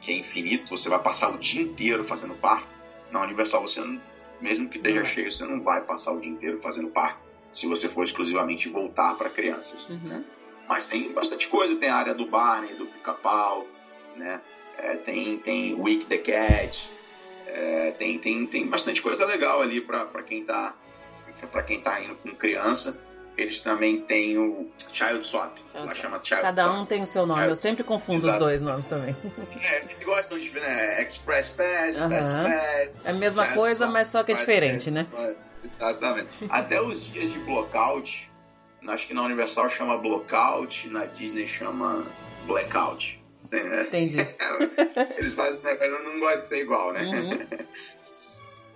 que 0.00 0.10
é 0.10 0.16
infinito, 0.16 0.68
você 0.68 0.88
vai 0.88 0.98
passar 0.98 1.30
o 1.30 1.38
dia 1.38 1.62
inteiro 1.62 2.04
fazendo 2.04 2.34
parque. 2.34 2.68
Na 3.10 3.22
Universal 3.22 3.62
você 3.62 3.80
não 3.80 4.00
mesmo 4.40 4.68
que 4.68 4.78
esteja 4.78 5.04
cheio, 5.04 5.30
você 5.30 5.44
não 5.44 5.60
vai 5.60 5.82
passar 5.82 6.12
o 6.12 6.20
dia 6.20 6.30
inteiro 6.30 6.60
fazendo 6.60 6.88
parque 6.88 7.20
se 7.52 7.66
você 7.66 7.88
for 7.88 8.04
exclusivamente 8.04 8.68
voltar 8.68 9.14
para 9.16 9.28
crianças. 9.28 9.88
Uhum. 9.88 9.98
Né? 10.04 10.24
Mas 10.68 10.86
tem 10.86 11.12
bastante 11.12 11.48
coisa, 11.48 11.76
tem 11.76 11.88
a 11.88 11.96
área 11.96 12.14
do 12.14 12.26
Barney, 12.26 12.74
do 12.74 12.86
Pica-Pau, 12.86 13.66
né? 14.16 14.40
É, 14.78 14.96
tem, 14.96 15.38
tem 15.38 15.74
Week 15.74 16.06
the 16.06 16.16
Cat, 16.16 16.88
é, 17.46 17.90
tem, 17.98 18.18
tem, 18.18 18.46
tem 18.46 18.66
bastante 18.66 19.02
coisa 19.02 19.26
legal 19.26 19.60
ali 19.60 19.80
para 19.80 20.22
quem 20.22 20.40
está 20.40 20.74
para 21.50 21.62
quem 21.62 21.80
tá 21.80 22.00
indo 22.02 22.14
com 22.16 22.34
criança. 22.34 23.00
Eles 23.36 23.60
também 23.60 24.00
têm 24.02 24.36
o 24.36 24.70
Child 24.92 25.26
Swap. 25.26 25.56
Child 25.72 25.98
chama 25.98 26.20
Child 26.22 26.42
Cada 26.42 26.64
Swap. 26.64 26.78
um 26.78 26.84
tem 26.84 27.02
o 27.02 27.06
seu 27.06 27.26
nome. 27.26 27.40
Child... 27.40 27.50
Eu 27.50 27.56
sempre 27.56 27.84
confundo 27.84 28.18
Exato. 28.18 28.34
os 28.34 28.38
dois 28.38 28.62
nomes 28.62 28.86
também. 28.86 29.16
É, 29.62 29.82
eles 29.82 30.04
gostam 30.04 30.38
de 30.38 30.50
né? 30.50 31.02
Express 31.02 31.48
Pass, 31.50 31.96
uh 31.96 32.04
-huh. 32.04 32.08
Fast 32.08 32.32
Pass. 32.32 33.06
É 33.06 33.10
a 33.10 33.12
mesma 33.14 33.44
Child 33.44 33.58
coisa, 33.58 33.84
Swap, 33.84 33.92
mas 33.92 34.08
só 34.08 34.22
que 34.22 34.32
é 34.32 34.34
diferente, 34.34 34.90
né? 34.90 35.06
Exatamente. 35.64 36.46
Até 36.48 36.80
os 36.80 37.04
dias 37.04 37.32
de 37.32 37.38
blockout, 37.40 38.30
acho 38.88 39.06
que 39.06 39.14
na 39.14 39.22
Universal 39.22 39.70
chama 39.70 39.98
blockout, 39.98 40.88
na 40.88 41.04
Disney 41.06 41.46
chama 41.46 42.04
blackout. 42.46 43.20
Entendi. 43.52 44.18
Eles 45.18 45.34
fazem, 45.34 45.60
eu 45.64 46.04
não 46.04 46.20
gosto 46.20 46.40
de 46.40 46.46
ser 46.46 46.62
igual, 46.62 46.92
né? 46.92 47.02
Uhum. 47.02 47.66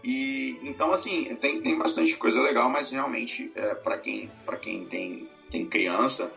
E 0.05 0.59
então 0.63 0.93
assim 0.93 1.35
tem, 1.37 1.63
tem 1.63 1.79
bastante 1.79 2.15
coisa 2.17 2.41
legal, 2.43 2.69
mas 2.69 2.91
realmente 2.91 3.51
é, 3.55 3.75
para 3.75 3.99
quem 3.99 4.31
para 4.45 4.59
quem 4.59 4.85
tem 4.85 5.27
tem 5.51 5.65
criança, 5.67 6.31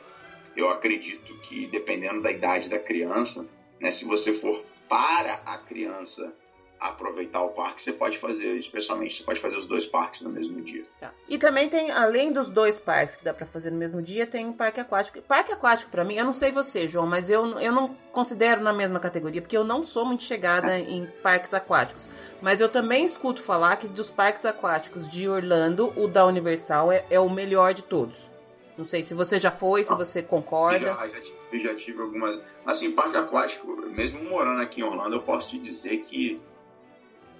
eu 0.55 0.69
acredito 0.69 1.35
que 1.39 1.67
dependendo 1.67 2.21
da 2.21 2.31
idade 2.31 2.69
da 2.69 2.79
criança, 2.79 3.45
né, 3.79 3.91
se 3.91 4.05
você 4.05 4.31
for 4.31 4.63
para 4.87 5.41
a 5.45 5.57
criança 5.57 6.33
aproveitar 6.79 7.41
o 7.41 7.49
parque, 7.49 7.81
você 7.81 7.91
pode 7.91 8.17
fazer, 8.17 8.55
especialmente, 8.55 9.17
você 9.17 9.23
pode 9.23 9.39
fazer 9.39 9.57
os 9.57 9.65
dois 9.65 9.85
parques 9.85 10.21
no 10.21 10.29
mesmo 10.29 10.61
dia. 10.61 10.85
Tá. 10.99 11.11
E 11.27 11.37
também 11.37 11.69
tem, 11.69 11.91
além 11.91 12.31
dos 12.31 12.49
dois 12.49 12.79
parques 12.79 13.15
que 13.15 13.23
dá 13.23 13.33
para 13.33 13.45
fazer 13.45 13.71
no 13.71 13.77
mesmo 13.77 14.01
dia, 14.01 14.27
tem 14.27 14.45
um 14.45 14.53
parque 14.53 14.79
aquático. 14.79 15.21
Parque 15.21 15.51
aquático 15.51 15.89
para 15.89 16.03
mim, 16.03 16.15
eu 16.15 16.25
não 16.25 16.33
sei 16.33 16.51
você, 16.51 16.87
João, 16.87 17.07
mas 17.07 17.29
eu, 17.29 17.59
eu 17.59 17.71
não 17.71 17.95
considero 18.11 18.61
na 18.61 18.71
mesma 18.71 18.99
categoria, 18.99 19.41
porque 19.41 19.57
eu 19.57 19.63
não 19.63 19.83
sou 19.83 20.05
muito 20.05 20.23
chegada 20.23 20.77
em 20.79 21.07
parques 21.23 21.53
aquáticos. 21.53 22.07
Mas 22.41 22.61
eu 22.61 22.69
também 22.69 23.05
escuto 23.05 23.41
falar 23.41 23.75
que 23.77 23.87
dos 23.87 24.11
parques 24.11 24.45
aquáticos 24.45 25.09
de 25.09 25.27
Orlando, 25.27 25.91
o 25.95 26.07
da 26.07 26.25
Universal 26.25 26.91
é, 26.91 27.05
é 27.09 27.19
o 27.19 27.29
melhor 27.29 27.73
de 27.73 27.83
todos. 27.83 28.29
Não 28.77 28.85
sei 28.85 29.03
se 29.03 29.15
você 29.15 29.39
já 29.39 29.49
foi, 29.49 29.83
se 29.83 29.91
ah, 29.91 29.95
você 29.95 30.21
concorda. 30.21 30.79
Já, 30.79 31.07
já 31.07 31.21
tive, 31.21 31.59
já 31.59 31.73
tive 31.73 32.01
algumas. 32.01 32.39
Assim, 32.63 32.91
parque 32.91 33.17
aquático, 33.17 33.65
mesmo 33.87 34.23
morando 34.23 34.61
aqui 34.61 34.81
em 34.81 34.83
Orlando, 34.83 35.15
eu 35.15 35.21
posso 35.23 35.49
te 35.49 35.57
dizer 35.57 35.97
que 36.01 36.39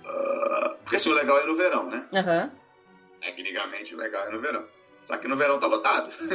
Uh, 0.08 0.76
porque 0.84 0.96
assim, 0.96 1.10
o 1.10 1.14
legal 1.14 1.40
é 1.40 1.46
no 1.46 1.56
verão, 1.56 1.90
né? 1.90 2.06
Uhum. 2.12 2.50
Tecnicamente 3.22 3.94
o 3.94 3.98
legal 3.98 4.28
é 4.28 4.32
no 4.32 4.40
verão. 4.40 4.66
Só 5.06 5.18
que 5.18 5.28
no 5.28 5.36
verão 5.36 5.60
tá 5.60 5.68
lotado. 5.68 6.12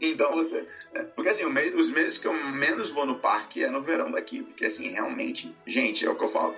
então 0.00 0.32
você. 0.32 0.66
É, 0.94 1.02
porque 1.02 1.30
assim, 1.30 1.44
os 1.74 1.90
meses 1.90 2.18
que 2.18 2.26
eu 2.26 2.32
menos 2.32 2.90
vou 2.90 3.06
no 3.06 3.18
parque 3.18 3.64
é 3.64 3.70
no 3.70 3.82
verão 3.82 4.10
daqui. 4.10 4.42
Porque 4.42 4.66
assim, 4.66 4.90
realmente, 4.90 5.54
gente, 5.66 6.04
é 6.04 6.10
o 6.10 6.16
que 6.16 6.24
eu 6.24 6.28
falo. 6.28 6.54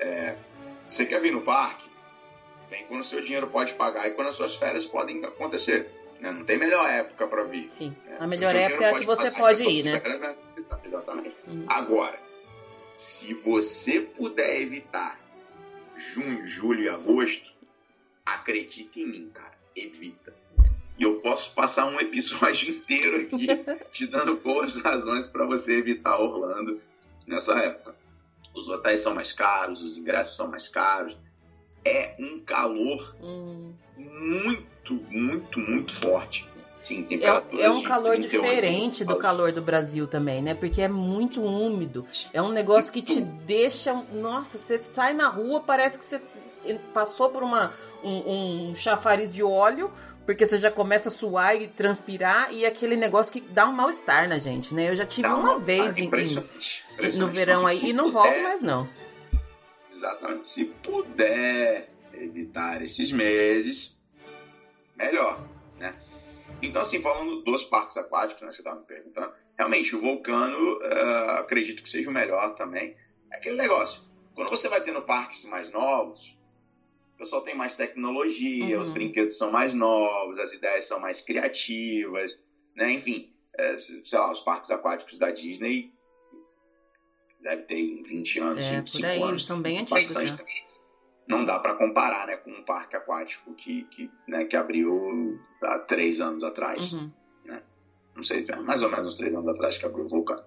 É, 0.00 0.36
você 0.84 1.06
quer 1.06 1.20
vir 1.20 1.32
no 1.32 1.42
parque? 1.42 1.90
Vem 2.70 2.84
quando 2.86 3.00
o 3.00 3.04
seu 3.04 3.20
dinheiro 3.20 3.48
pode 3.48 3.74
pagar 3.74 4.08
e 4.08 4.12
quando 4.12 4.28
as 4.28 4.34
suas 4.34 4.54
férias 4.54 4.86
podem 4.86 5.24
acontecer. 5.24 5.90
Né? 6.20 6.32
Não 6.32 6.44
tem 6.44 6.58
melhor 6.58 6.88
época 6.88 7.26
para 7.26 7.42
vir. 7.44 7.70
Sim. 7.70 7.94
Né? 8.06 8.16
A 8.18 8.26
melhor 8.26 8.54
época 8.54 8.84
é 8.84 8.98
que 8.98 9.04
você 9.04 9.30
pode 9.30 9.64
ir, 9.64 9.84
né? 9.84 10.00
Férias, 10.00 10.20
né? 10.20 10.36
exatamente. 10.84 11.36
Uhum. 11.46 11.64
Agora, 11.68 12.18
se 12.94 13.34
você 13.34 14.00
puder 14.00 14.60
evitar 14.60 15.18
junho, 15.96 16.46
julho 16.46 16.82
e 16.82 16.88
agosto, 16.88 17.50
acredite 18.24 19.00
em 19.00 19.06
mim, 19.06 19.30
cara, 19.32 19.56
evita. 19.74 20.34
E 20.98 21.04
eu 21.04 21.20
posso 21.20 21.54
passar 21.54 21.86
um 21.86 21.98
episódio 21.98 22.70
inteiro 22.74 23.22
aqui 23.22 23.46
te 23.90 24.06
dando 24.06 24.36
boas 24.36 24.76
razões 24.78 25.26
para 25.26 25.46
você 25.46 25.78
evitar 25.78 26.18
Orlando 26.18 26.80
nessa 27.26 27.58
época. 27.58 27.96
Os 28.54 28.68
hotéis 28.68 29.00
são 29.00 29.14
mais 29.14 29.32
caros, 29.32 29.82
os 29.82 29.96
ingressos 29.96 30.36
são 30.36 30.48
mais 30.48 30.68
caros. 30.68 31.16
É 31.84 32.14
um 32.18 32.38
calor 32.40 33.16
hum. 33.20 33.72
muito, 33.96 34.94
muito, 35.10 35.58
muito 35.58 35.92
forte. 35.94 36.46
Sim, 36.82 37.06
é, 37.12 37.62
é 37.62 37.70
um 37.70 37.80
calor 37.84 38.18
diferente 38.18 39.04
do 39.04 39.16
calor 39.16 39.52
do 39.52 39.62
Brasil 39.62 40.08
também, 40.08 40.42
né? 40.42 40.52
Porque 40.52 40.82
é 40.82 40.88
muito 40.88 41.40
úmido. 41.40 42.04
É 42.32 42.42
um 42.42 42.50
negócio 42.50 42.92
que 42.92 43.00
te 43.00 43.20
deixa. 43.20 43.94
Nossa, 44.12 44.58
você 44.58 44.76
sai 44.78 45.14
na 45.14 45.28
rua, 45.28 45.60
parece 45.60 45.96
que 45.96 46.04
você 46.04 46.20
passou 46.92 47.30
por 47.30 47.44
uma, 47.44 47.72
um, 48.02 48.70
um 48.70 48.74
chafariz 48.74 49.30
de 49.30 49.44
óleo, 49.44 49.92
porque 50.26 50.44
você 50.44 50.58
já 50.58 50.72
começa 50.72 51.08
a 51.08 51.12
suar 51.12 51.54
e 51.54 51.68
transpirar, 51.68 52.52
e 52.52 52.66
aquele 52.66 52.96
negócio 52.96 53.32
que 53.32 53.40
dá 53.40 53.64
um 53.68 53.72
mal-estar 53.72 54.28
na 54.28 54.38
gente, 54.38 54.74
né? 54.74 54.88
Eu 54.88 54.96
já 54.96 55.06
tive 55.06 55.28
uma, 55.28 55.36
uma 55.36 55.58
vez 55.60 55.98
em, 55.98 56.10
no 57.16 57.28
verão 57.28 57.64
aí 57.64 57.90
e 57.90 57.92
não 57.92 58.10
puder, 58.10 58.22
volto 58.22 58.42
mais, 58.42 58.60
não. 58.60 58.88
Exatamente. 59.94 60.48
Se 60.48 60.64
puder 60.64 61.90
evitar 62.12 62.82
esses 62.82 63.12
meses, 63.12 63.96
melhor. 64.96 65.51
Então, 66.62 66.82
assim, 66.82 67.02
falando 67.02 67.42
dos 67.42 67.64
parques 67.64 67.96
aquáticos, 67.96 68.42
né, 68.42 68.52
você 68.52 68.60
estava 68.60 68.78
me 68.78 68.86
perguntando, 68.86 69.32
realmente 69.58 69.94
o 69.96 70.00
Vulcano 70.00 70.78
uh, 70.78 71.30
acredito 71.40 71.82
que 71.82 71.90
seja 71.90 72.08
o 72.08 72.12
melhor 72.12 72.54
também. 72.54 72.96
É 73.32 73.36
aquele 73.36 73.56
negócio, 73.56 74.02
quando 74.34 74.48
você 74.48 74.68
vai 74.68 74.80
tendo 74.80 75.02
parques 75.02 75.44
mais 75.44 75.70
novos, 75.70 76.36
o 77.14 77.18
pessoal 77.18 77.42
tem 77.42 77.54
mais 77.54 77.74
tecnologia, 77.74 78.76
uhum. 78.76 78.82
os 78.82 78.90
brinquedos 78.90 79.36
são 79.36 79.50
mais 79.50 79.74
novos, 79.74 80.38
as 80.38 80.52
ideias 80.52 80.84
são 80.84 81.00
mais 81.00 81.20
criativas, 81.20 82.40
né? 82.76 82.92
Enfim, 82.92 83.32
é, 83.58 83.76
sei 83.76 84.18
lá, 84.18 84.30
os 84.30 84.40
parques 84.40 84.70
aquáticos 84.70 85.18
da 85.18 85.30
Disney 85.30 85.92
deve 87.40 87.62
ter 87.62 88.02
20 88.02 88.38
anos, 88.38 88.64
é, 88.64 88.80
25 88.80 89.02
por 89.02 89.10
aí, 89.10 89.22
anos. 89.22 89.44
são 89.44 89.60
bem 89.60 89.78
antigos, 89.80 90.10
né? 90.10 90.36
Não 91.32 91.44
dá 91.44 91.58
para 91.58 91.74
comparar 91.74 92.26
né, 92.26 92.36
com 92.36 92.50
um 92.50 92.62
parque 92.62 92.94
aquático 92.94 93.54
que, 93.54 93.84
que, 93.84 94.10
né, 94.28 94.44
que 94.44 94.56
abriu 94.56 95.40
há 95.62 95.78
três 95.80 96.20
anos 96.20 96.44
atrás. 96.44 96.92
Uhum. 96.92 97.10
Né? 97.44 97.62
Não 98.14 98.22
sei, 98.22 98.44
mais 98.64 98.82
ou 98.82 98.90
menos 98.90 99.06
uns 99.06 99.14
três 99.14 99.34
anos 99.34 99.48
atrás 99.48 99.78
que 99.78 99.86
abriu 99.86 100.04
o 100.04 100.08
Vulcano. 100.08 100.42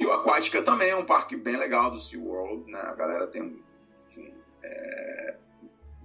E 0.00 0.06
o 0.06 0.12
Aquática 0.12 0.62
também 0.62 0.88
é 0.88 0.96
um 0.96 1.04
parque 1.04 1.36
bem 1.36 1.56
legal 1.56 1.90
do 1.90 2.00
SeaWorld. 2.00 2.70
Né? 2.70 2.80
A 2.80 2.94
galera 2.94 3.26
tem, 3.26 3.62
enfim, 4.08 4.32
é, 4.62 5.36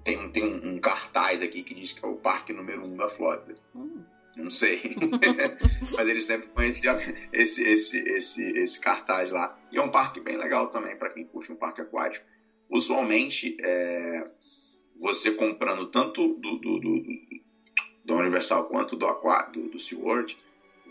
tem 0.04 0.20
um, 0.20 0.32
tem 0.32 0.46
um, 0.46 0.74
um, 0.74 0.80
cartaz 0.80 1.42
aqui 1.42 1.64
que 1.64 1.74
diz 1.74 1.94
que 1.94 2.06
é 2.06 2.08
o 2.08 2.16
parque 2.16 2.52
número 2.54 2.86
um 2.86 2.96
da 2.98 3.08
Flórida. 3.08 3.56
Hum. 3.74 4.04
Não 4.36 4.52
sei. 4.52 4.96
Mas 5.98 6.08
eles 6.08 6.26
sempre 6.26 6.50
põem 6.50 6.68
esse, 6.68 6.88
esse, 7.34 7.64
esse, 7.64 7.98
esse, 8.10 8.60
esse 8.60 8.80
cartaz 8.80 9.32
lá. 9.32 9.58
E 9.72 9.78
é 9.78 9.82
um 9.82 9.90
parque 9.90 10.20
bem 10.20 10.38
legal 10.38 10.70
também 10.70 10.96
para 10.96 11.10
quem 11.10 11.26
curte 11.26 11.52
um 11.52 11.56
parque 11.56 11.82
aquático. 11.82 12.24
Usualmente, 12.70 13.58
é, 13.62 14.28
você 15.00 15.32
comprando 15.32 15.88
tanto 15.88 16.36
do, 16.36 16.58
do, 16.58 16.80
do, 16.80 17.04
do 18.06 18.16
Universal 18.16 18.66
quanto 18.66 18.96
do, 18.96 19.08
do, 19.54 19.70
do 19.70 19.80
SeaWorld, 19.80 20.38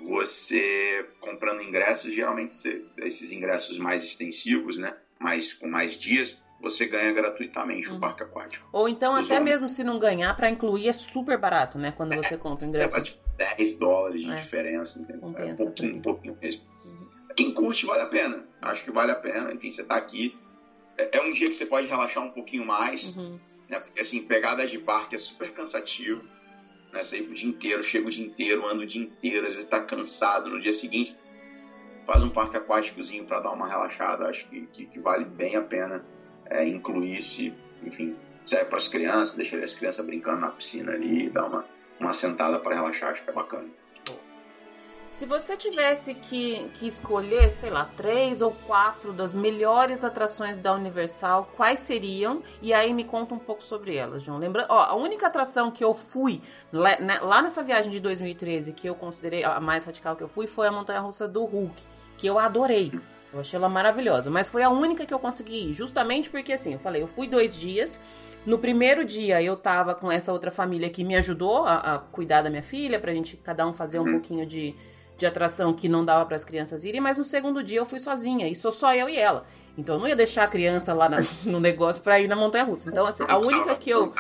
você 0.01 1.09
comprando 1.21 1.63
ingressos, 1.63 2.13
geralmente 2.13 2.55
você, 2.55 2.85
esses 2.99 3.33
ingressos 3.33 3.79
mais 3.79 4.05
extensivos, 4.05 4.79
né? 4.79 4.95
Mais, 5.19 5.55
com 5.55 5.67
mais 5.67 5.95
dias, 5.95 6.41
você 6.61 6.87
ganha 6.87 7.13
gratuitamente 7.13 7.89
uhum. 7.89 7.97
o 7.97 8.01
parque 8.01 8.23
aquático. 8.23 8.69
Ou 8.73 8.89
então, 8.89 9.15
até 9.15 9.41
mesmo 9.41 9.69
se 9.69 9.83
não 9.83 9.99
ganhar, 9.99 10.35
para 10.37 10.51
incluir 10.51 10.89
é 10.89 10.93
super 10.93 11.39
barato, 11.39 11.79
né? 11.79 11.93
Quando 11.93 12.15
você 12.15 12.35
é, 12.35 12.39
compra 12.39 12.65
o 12.67 12.69
ingresso. 12.69 12.97
É, 12.97 13.01
tipo, 13.01 13.19
10 13.37 13.79
dólares 13.79 14.23
de 14.23 14.31
é. 14.31 14.37
diferença, 14.37 14.99
entendeu? 14.99 15.21
Compensa, 15.21 15.51
é 15.51 15.53
um 15.53 15.57
pouquinho, 15.57 15.97
um 15.97 16.03
pouquinho 16.03 16.39
mesmo. 16.41 16.63
Uhum. 16.85 17.09
Quem 17.35 17.53
curte, 17.53 17.87
vale 17.87 18.03
a 18.03 18.07
pena. 18.07 18.47
Acho 18.63 18.85
que 18.85 18.91
vale 18.91 19.13
a 19.13 19.17
pena. 19.17 19.53
Enfim, 19.53 19.71
você 19.73 19.85
tá 19.85 19.97
aqui. 19.97 20.37
É, 20.97 21.19
é 21.19 21.23
um 21.23 21.31
dia 21.31 21.49
que 21.49 21.55
você 21.55 21.67
pode 21.67 21.87
relaxar 21.87 22.23
um 22.25 22.31
pouquinho 22.31 22.65
mais. 22.65 23.05
Uhum. 23.05 23.39
Né? 23.69 23.81
Porque, 23.81 24.01
assim, 24.01 24.23
pegada 24.23 24.67
de 24.67 24.79
parque 24.79 25.15
é 25.15 25.19
super 25.19 25.53
cansativo. 25.53 26.23
Né? 26.93 27.03
Você 27.03 27.19
ir 27.19 27.31
o 27.31 27.35
dia 27.35 27.49
inteiro, 27.49 27.85
chega 27.85 28.07
o 28.07 28.11
dia 28.11 28.25
inteiro, 28.25 28.67
anda 28.67 28.83
o 28.83 28.87
dia 28.87 29.03
inteiro, 29.03 29.47
às 29.47 29.55
vezes 29.55 29.69
tá 29.69 29.83
cansado. 29.83 30.51
No 30.51 30.61
dia 30.61 30.73
seguinte, 30.73 31.17
faz 32.07 32.23
um 32.23 32.31
parque 32.31 32.57
aquáticozinho 32.57 33.25
para 33.25 33.41
dar 33.41 33.53
uma 33.53 33.69
relaxada. 33.69 34.29
Acho 34.29 34.49
que, 34.49 34.67
que, 34.73 34.87
que 34.87 34.99
vale 34.99 35.25
bem 35.25 35.57
a 35.57 35.63
pena 35.63 36.05
é, 36.47 36.67
incluir 36.67 37.23
se, 37.23 37.53
enfim, 37.83 38.17
serve 38.45 38.67
para 38.67 38.79
as 38.79 38.89
crianças, 38.89 39.37
deixa 39.37 39.57
as 39.59 39.75
crianças 39.75 40.05
brincando 40.07 40.41
na 40.41 40.51
piscina 40.51 40.93
ali, 40.93 41.29
dar 41.29 41.47
uma 41.47 41.65
uma 41.99 42.13
sentada 42.13 42.59
para 42.59 42.75
relaxar, 42.75 43.11
acho 43.11 43.25
que 43.25 43.31
é 43.31 43.33
bacana. 43.33 43.69
Se 45.17 45.25
você 45.25 45.57
tivesse 45.57 46.13
que, 46.13 46.69
que 46.75 46.87
escolher, 46.87 47.49
sei 47.49 47.71
lá, 47.71 47.89
três 47.97 48.43
ou 48.43 48.51
quatro 48.51 49.15
das 49.15 49.33
melhores 49.33 50.05
atrações 50.05 50.59
da 50.59 50.75
Universal, 50.75 51.51
quais 51.57 51.81
seriam? 51.81 52.43
E 52.61 52.71
aí 52.71 52.93
me 52.93 53.03
conta 53.03 53.35
um 53.35 53.39
pouco 53.39 53.65
sobre 53.65 53.97
elas, 53.97 54.23
João. 54.23 54.37
Lembra, 54.37 54.67
ó, 54.69 54.79
a 54.79 54.95
única 54.95 55.27
atração 55.27 55.71
que 55.71 55.83
eu 55.83 55.95
fui 55.95 56.43
lá, 56.71 57.01
né, 57.01 57.19
lá 57.21 57.41
nessa 57.41 57.63
viagem 57.63 57.91
de 57.91 57.99
2013, 57.99 58.75
que 58.75 58.87
eu 58.87 58.95
considerei 58.95 59.43
a 59.43 59.59
mais 59.59 59.87
radical 59.87 60.17
que 60.17 60.23
eu 60.23 60.29
fui, 60.29 60.47
foi 60.47 60.69
a 60.69 60.71
Montanha 60.71 61.01
Russa 61.01 61.27
do 61.27 61.47
Hulk, 61.47 61.83
que 62.19 62.27
eu 62.27 62.39
adorei. 62.39 62.93
Eu 63.33 63.41
achei 63.41 63.57
ela 63.57 63.71
maravilhosa, 63.71 64.31
mas 64.31 64.51
foi 64.51 64.63
a 64.63 64.69
única 64.69 65.07
que 65.07 65.15
eu 65.15 65.19
consegui 65.19 65.71
ir, 65.71 65.73
justamente 65.73 66.29
porque 66.29 66.53
assim, 66.53 66.75
eu 66.75 66.79
falei, 66.79 67.03
eu 67.03 67.09
fui 67.09 67.27
dois 67.27 67.57
dias 67.57 67.99
no 68.47 68.59
primeiro 68.59 69.05
dia 69.05 69.43
eu 69.43 69.57
tava 69.57 69.93
com 69.93 70.11
essa 70.11 70.33
outra 70.33 70.53
família 70.53 70.89
que 70.89 71.03
me 71.03 71.17
ajudou 71.17 71.65
a, 71.65 71.95
a 71.95 71.99
cuidar 71.99 72.43
da 72.43 72.49
minha 72.49 72.63
filha, 72.63 73.01
pra 73.01 73.13
gente 73.13 73.37
cada 73.37 73.67
um 73.67 73.73
fazer 73.73 73.99
um 73.99 74.05
uhum. 74.05 74.13
pouquinho 74.13 74.47
de, 74.47 74.73
de 75.17 75.27
atração 75.27 75.73
que 75.73 75.89
não 75.89 76.05
dava 76.05 76.27
para 76.27 76.37
as 76.37 76.45
crianças 76.45 76.85
irem, 76.85 77.01
mas 77.01 77.19
no 77.19 77.25
segundo 77.25 77.63
dia 77.63 77.79
eu 77.79 77.87
fui 77.87 77.99
sozinha, 77.99 78.49
e 78.49 78.55
sou 78.55 78.71
só 78.71 78.95
eu 78.95 79.09
e 79.09 79.17
ela. 79.17 79.45
Então 79.77 79.97
eu 79.97 80.01
não 80.01 80.09
ia 80.09 80.17
deixar 80.17 80.45
a 80.45 80.49
criança 80.49 80.93
lá 80.95 81.09
na, 81.09 81.19
no 81.45 81.61
negócio 81.61 82.03
pra 82.03 82.21
ir 82.21 82.29
na 82.29 82.37
montanha 82.37 82.65
russa. 82.65 82.89
Então, 82.89 83.07
assim, 83.07 83.25
a 83.29 83.39
única 83.39 83.75
que 83.77 83.91
eu, 83.91 84.13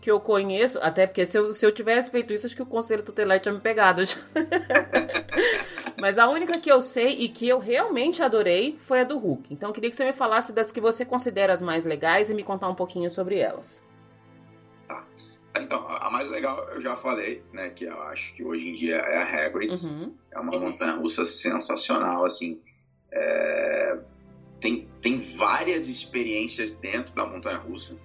que 0.00 0.10
eu 0.10 0.20
conheço, 0.20 0.78
até 0.82 1.06
porque 1.06 1.24
se 1.24 1.38
eu, 1.38 1.52
se 1.52 1.64
eu 1.64 1.72
tivesse 1.72 2.10
feito 2.10 2.32
isso, 2.32 2.46
acho 2.46 2.56
que 2.56 2.62
o 2.62 2.66
conselho 2.66 3.02
tutelar 3.02 3.40
tinha 3.40 3.52
me 3.52 3.60
pegado. 3.60 4.02
Mas 6.00 6.16
a 6.16 6.28
única 6.28 6.60
que 6.60 6.70
eu 6.70 6.80
sei 6.80 7.08
e 7.20 7.28
que 7.28 7.48
eu 7.48 7.58
realmente 7.58 8.22
adorei 8.22 8.78
foi 8.86 9.00
a 9.00 9.04
do 9.04 9.18
Hulk. 9.18 9.52
Então 9.52 9.70
eu 9.70 9.72
queria 9.72 9.90
que 9.90 9.96
você 9.96 10.04
me 10.04 10.12
falasse 10.12 10.52
das 10.52 10.70
que 10.70 10.80
você 10.80 11.04
considera 11.04 11.52
as 11.52 11.60
mais 11.60 11.84
legais 11.84 12.30
e 12.30 12.34
me 12.34 12.44
contar 12.44 12.68
um 12.68 12.74
pouquinho 12.74 13.10
sobre 13.10 13.38
elas. 13.38 13.82
Então, 15.68 15.86
a 15.86 16.10
mais 16.10 16.26
legal 16.30 16.66
eu 16.70 16.80
já 16.80 16.96
falei, 16.96 17.44
né? 17.52 17.68
Que 17.68 17.84
eu 17.84 18.00
acho 18.04 18.32
que 18.32 18.42
hoje 18.42 18.70
em 18.70 18.74
dia 18.74 18.96
é 18.96 19.18
a 19.18 19.46
Hagrid. 19.46 19.70
Uhum. 19.84 20.14
É 20.32 20.40
uma 20.40 20.58
montanha 20.58 20.92
russa 20.92 21.26
sensacional, 21.26 22.24
assim. 22.24 22.58
É... 23.12 23.98
Tem, 24.62 24.88
tem 25.02 25.20
várias 25.20 25.86
experiências 25.86 26.72
dentro 26.72 27.14
da 27.14 27.26
montanha 27.26 27.58
russa. 27.58 27.98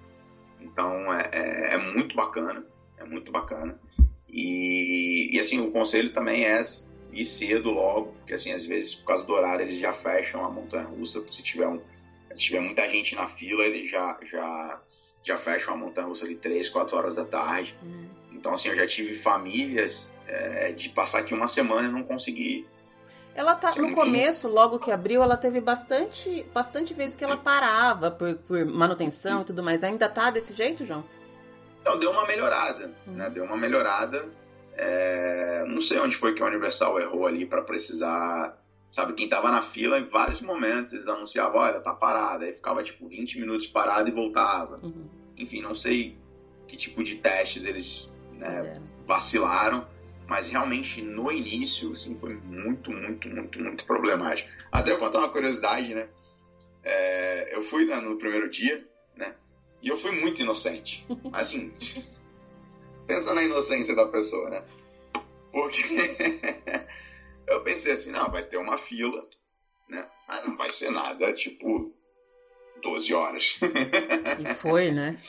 Então 0.60 1.10
é, 1.14 1.30
é, 1.32 1.74
é 1.74 1.78
muito 1.78 2.14
bacana. 2.14 2.62
É 2.98 3.04
muito 3.04 3.32
bacana. 3.32 3.80
E, 4.28 5.34
e 5.34 5.40
assim, 5.40 5.58
o 5.58 5.70
conselho 5.70 6.12
também 6.12 6.44
é 6.44 6.60
ir 7.14 7.24
cedo 7.24 7.70
logo, 7.70 8.12
porque 8.18 8.34
assim, 8.34 8.52
às 8.52 8.66
vezes 8.66 8.94
por 8.94 9.06
causa 9.06 9.26
do 9.26 9.32
horário 9.32 9.64
eles 9.64 9.78
já 9.78 9.94
fecham 9.94 10.44
a 10.44 10.50
montanha 10.50 10.84
russa, 10.84 11.24
se 11.30 11.42
tiver, 11.42 11.68
um, 11.68 11.80
se 12.32 12.38
tiver 12.38 12.60
muita 12.60 12.86
gente 12.90 13.14
na 13.14 13.26
fila, 13.26 13.64
eles 13.64 13.88
já, 13.88 14.18
já, 14.30 14.82
já 15.24 15.36
fecham 15.38 15.74
a 15.74 15.76
montanha 15.76 16.06
russa 16.06 16.24
ali 16.24 16.36
3, 16.36 16.68
4 16.68 16.96
horas 16.96 17.16
da 17.16 17.24
tarde. 17.24 17.76
Uhum. 17.82 18.08
Então 18.32 18.54
assim, 18.54 18.68
eu 18.68 18.76
já 18.76 18.86
tive 18.86 19.16
famílias 19.16 20.08
é, 20.28 20.72
de 20.72 20.88
passar 20.90 21.20
aqui 21.20 21.34
uma 21.34 21.48
semana 21.48 21.88
e 21.88 21.92
não 21.92 22.04
conseguir. 22.04 22.68
Ela 23.34 23.56
tá 23.56 23.74
no 23.74 23.92
começo, 23.92 24.46
logo 24.46 24.78
que 24.78 24.92
abriu, 24.92 25.20
ela 25.20 25.36
teve 25.36 25.60
bastante, 25.60 26.46
bastante 26.54 26.94
vezes 26.94 27.16
que 27.16 27.24
ela 27.24 27.36
parava 27.36 28.08
por, 28.08 28.36
por 28.36 28.64
manutenção 28.64 29.42
e 29.42 29.44
tudo 29.44 29.60
mais. 29.60 29.82
Ainda 29.82 30.08
tá 30.08 30.30
desse 30.30 30.54
jeito, 30.54 30.84
João? 30.84 31.02
Então, 31.80 31.98
deu 31.98 32.12
uma 32.12 32.24
melhorada, 32.26 32.92
uhum. 33.04 33.14
né? 33.14 33.30
Deu 33.30 33.42
uma 33.42 33.56
melhorada 33.56 34.24
é, 34.76 35.64
não 35.68 35.80
sei 35.80 35.98
onde 35.98 36.16
foi 36.16 36.34
que 36.34 36.42
a 36.42 36.46
Universal 36.46 36.98
errou 37.00 37.26
ali 37.26 37.46
para 37.46 37.62
precisar. 37.62 38.58
Sabe, 38.94 39.14
quem 39.14 39.28
tava 39.28 39.50
na 39.50 39.60
fila, 39.60 39.98
em 39.98 40.08
vários 40.08 40.40
momentos 40.40 40.92
eles 40.92 41.08
anunciavam: 41.08 41.60
olha, 41.60 41.80
tá 41.80 41.92
parada. 41.92 42.44
Aí 42.44 42.52
ficava 42.52 42.80
tipo 42.80 43.08
20 43.08 43.40
minutos 43.40 43.66
parado 43.66 44.08
e 44.08 44.12
voltava. 44.12 44.78
Uhum. 44.84 45.08
Enfim, 45.36 45.60
não 45.60 45.74
sei 45.74 46.16
que 46.68 46.76
tipo 46.76 47.02
de 47.02 47.16
testes 47.16 47.64
eles 47.64 48.08
né, 48.34 48.72
vacilaram, 49.04 49.84
mas 50.28 50.48
realmente 50.48 51.02
no 51.02 51.32
início 51.32 51.90
assim, 51.90 52.16
foi 52.20 52.34
muito, 52.34 52.92
muito, 52.92 53.28
muito, 53.28 53.58
muito 53.58 53.84
problemático. 53.84 54.48
Até 54.70 54.92
eu 54.92 54.98
contar 55.00 55.18
uma 55.18 55.28
curiosidade, 55.28 55.92
né? 55.92 56.06
É, 56.84 57.56
eu 57.56 57.64
fui 57.64 57.86
né, 57.86 57.98
no 57.98 58.16
primeiro 58.16 58.48
dia, 58.48 58.86
né? 59.16 59.34
E 59.82 59.88
eu 59.88 59.96
fui 59.96 60.12
muito 60.20 60.40
inocente. 60.40 61.04
Assim, 61.34 61.72
pensa 63.08 63.34
na 63.34 63.42
inocência 63.42 63.96
da 63.96 64.06
pessoa, 64.06 64.48
né? 64.50 64.64
Porque 65.50 65.82
eu 67.46 67.62
pensei 67.62 67.92
assim, 67.92 68.10
não, 68.10 68.30
vai 68.30 68.44
ter 68.44 68.56
uma 68.56 68.78
fila, 68.78 69.28
né? 69.88 70.08
Mas 70.28 70.44
não 70.44 70.56
vai 70.56 70.68
ser 70.68 70.90
nada, 70.90 71.32
tipo, 71.34 71.94
12 72.82 73.14
horas. 73.14 73.60
E 74.40 74.54
foi, 74.54 74.90
né? 74.90 75.20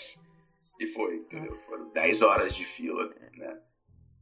E 0.77 0.87
foi, 0.87 1.15
entendeu? 1.15 1.45
Nossa. 1.45 1.67
Foram 1.67 1.89
10 1.93 2.21
horas 2.21 2.53
de 2.53 2.65
fila, 2.65 3.07
né? 3.37 3.61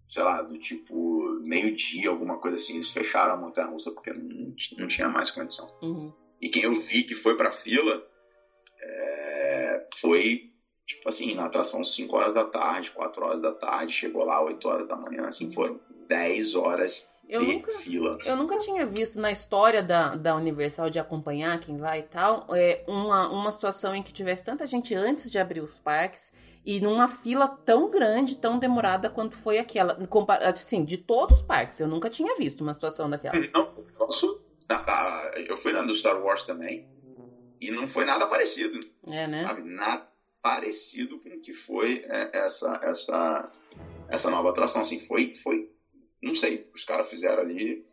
Sei 0.07 0.21
lá, 0.21 0.43
do 0.43 0.59
tipo, 0.59 1.39
meio-dia, 1.41 2.11
alguma 2.11 2.37
coisa 2.37 2.57
assim, 2.57 2.75
eles 2.75 2.91
fecharam 2.91 3.33
a 3.33 3.37
montanha 3.37 3.69
russa 3.69 3.89
porque 3.89 4.13
não, 4.13 4.53
não 4.77 4.87
tinha 4.87 5.09
mais 5.09 5.31
condição. 5.31 5.67
Uhum. 5.81 6.13
E 6.39 6.49
quem 6.49 6.61
eu 6.61 6.75
vi 6.75 7.05
que 7.05 7.15
foi 7.15 7.35
pra 7.35 7.51
fila 7.51 8.07
é, 8.79 9.87
foi 9.95 10.53
tipo 10.85 11.09
assim, 11.09 11.33
na 11.33 11.45
atração 11.45 11.83
5 11.83 12.15
horas 12.15 12.33
da 12.33 12.45
tarde, 12.45 12.91
4 12.91 13.25
horas 13.25 13.41
da 13.41 13.53
tarde, 13.53 13.93
chegou 13.93 14.23
lá 14.23 14.41
8 14.43 14.67
horas 14.67 14.87
da 14.87 14.95
manhã, 14.95 15.25
assim, 15.25 15.51
foram 15.51 15.79
10 16.07 16.55
horas 16.55 17.09
eu 17.27 17.41
nunca, 17.41 17.71
fila. 17.79 18.17
Eu 18.25 18.35
nunca 18.35 18.57
tinha 18.57 18.85
visto 18.85 19.19
na 19.19 19.31
história 19.31 19.81
da, 19.81 20.15
da 20.15 20.35
Universal 20.35 20.89
de 20.89 20.99
acompanhar 20.99 21.59
quem 21.59 21.77
vai 21.77 21.99
e 21.99 22.03
tal, 22.03 22.47
é, 22.51 22.83
uma, 22.87 23.29
uma 23.29 23.51
situação 23.51 23.95
em 23.95 24.03
que 24.03 24.13
tivesse 24.13 24.43
tanta 24.43 24.67
gente 24.67 24.93
antes 24.93 25.31
de 25.31 25.39
abrir 25.39 25.61
os 25.61 25.79
parques 25.79 26.31
e 26.65 26.79
numa 26.79 27.07
fila 27.07 27.47
tão 27.47 27.89
grande, 27.89 28.37
tão 28.37 28.57
demorada 28.57 29.09
quanto 29.09 29.35
foi 29.35 29.57
aquela. 29.57 29.97
Assim, 30.49 30.85
de 30.85 30.97
todos 30.97 31.39
os 31.39 31.43
parques, 31.43 31.79
eu 31.79 31.87
nunca 31.87 32.09
tinha 32.09 32.35
visto 32.37 32.61
uma 32.61 32.73
situação 32.73 33.09
daquela. 33.09 33.35
Não, 33.53 33.65
posso. 33.97 34.41
Eu 35.47 35.57
fui 35.57 35.73
na 35.73 35.83
do 35.83 35.93
Star 35.93 36.21
Wars 36.23 36.43
também. 36.43 36.87
E 37.59 37.71
não 37.71 37.87
foi 37.87 38.05
nada 38.05 38.27
parecido. 38.27 38.79
É, 39.09 39.27
né? 39.27 39.43
Sabe? 39.43 39.61
Nada, 39.63 40.07
parecido 40.41 41.19
com 41.19 41.29
o 41.29 41.41
que 41.41 41.53
foi 41.53 42.03
é, 42.05 42.37
essa, 42.37 42.79
essa, 42.83 43.51
essa 44.09 44.29
nova 44.29 44.49
atração. 44.49 44.81
Assim, 44.81 44.99
foi, 44.99 45.35
foi, 45.35 45.72
não 46.23 46.33
sei, 46.33 46.69
os 46.73 46.83
caras 46.85 47.09
fizeram 47.09 47.41
ali, 47.41 47.85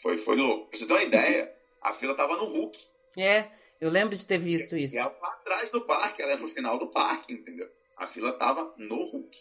foi, 0.00 0.16
foi 0.16 0.36
louco. 0.36 0.68
Pra 0.68 0.78
você 0.78 0.86
ter 0.86 0.92
uma 0.92 1.02
ideia, 1.02 1.52
a 1.82 1.92
fila 1.92 2.14
tava 2.14 2.36
no 2.36 2.44
Hulk. 2.44 2.78
É, 3.16 3.48
eu 3.80 3.90
lembro 3.90 4.16
de 4.16 4.26
ter 4.26 4.38
visto 4.38 4.76
isso. 4.76 4.94
E 4.94 4.98
ela 4.98 5.16
lá 5.20 5.28
atrás 5.28 5.70
do 5.70 5.80
parque, 5.80 6.22
ela 6.22 6.32
é 6.32 6.36
no 6.36 6.46
final 6.46 6.78
do 6.78 6.88
parque, 6.88 7.32
entendeu? 7.32 7.68
A 7.96 8.06
fila 8.06 8.38
tava 8.38 8.74
no 8.76 9.04
Hulk. 9.04 9.36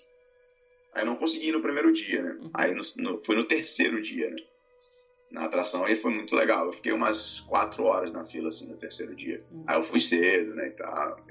Aí 0.93 1.03
eu 1.03 1.05
não 1.05 1.17
consegui 1.17 1.49
ir 1.49 1.51
no 1.51 1.61
primeiro 1.61 1.93
dia, 1.93 2.23
né? 2.23 2.31
Uhum. 2.39 2.51
Aí 2.53 2.73
no, 2.73 2.81
no, 2.97 3.23
foi 3.23 3.35
no 3.35 3.47
terceiro 3.47 4.01
dia, 4.01 4.29
né? 4.29 4.37
Na 5.29 5.45
atração, 5.45 5.83
aí 5.85 5.97
foi 5.97 6.11
muito 6.11 6.33
legal. 6.33 6.67
Eu 6.67 6.73
fiquei 6.73 6.93
umas 6.93 7.41
quatro 7.41 7.83
horas 7.83 8.11
na 8.13 8.25
fila, 8.25 8.47
assim, 8.47 8.67
no 8.67 8.77
terceiro 8.77 9.13
dia. 9.13 9.45
Uhum. 9.51 9.65
Aí 9.67 9.77
eu 9.77 9.83
fui 9.83 9.99
cedo, 9.99 10.55
né, 10.55 10.67
e 10.67 10.71
tal 10.71 11.21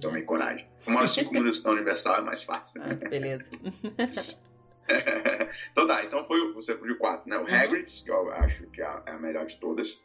Tomei 0.00 0.22
coragem. 0.22 0.68
Eu 0.86 0.92
moro 0.92 1.08
cinco 1.08 1.32
minutos 1.34 1.62
da 1.62 1.70
Universal, 1.70 2.18
é 2.18 2.20
mais 2.20 2.42
fácil. 2.42 2.82
Ah, 2.82 3.08
beleza. 3.08 3.50
então 5.70 5.86
tá, 5.86 6.04
então 6.04 6.24
foi 6.24 6.52
você 6.52 6.76
foi 6.76 6.90
o 6.90 6.96
4, 6.96 7.28
né? 7.28 7.36
O 7.38 7.42
uhum. 7.42 7.54
Hagrid's, 7.54 8.00
que 8.00 8.10
eu 8.10 8.30
acho 8.32 8.66
que 8.70 8.80
é 8.80 9.00
a 9.06 9.18
melhor 9.18 9.46
de 9.46 9.56
todas. 9.58 9.98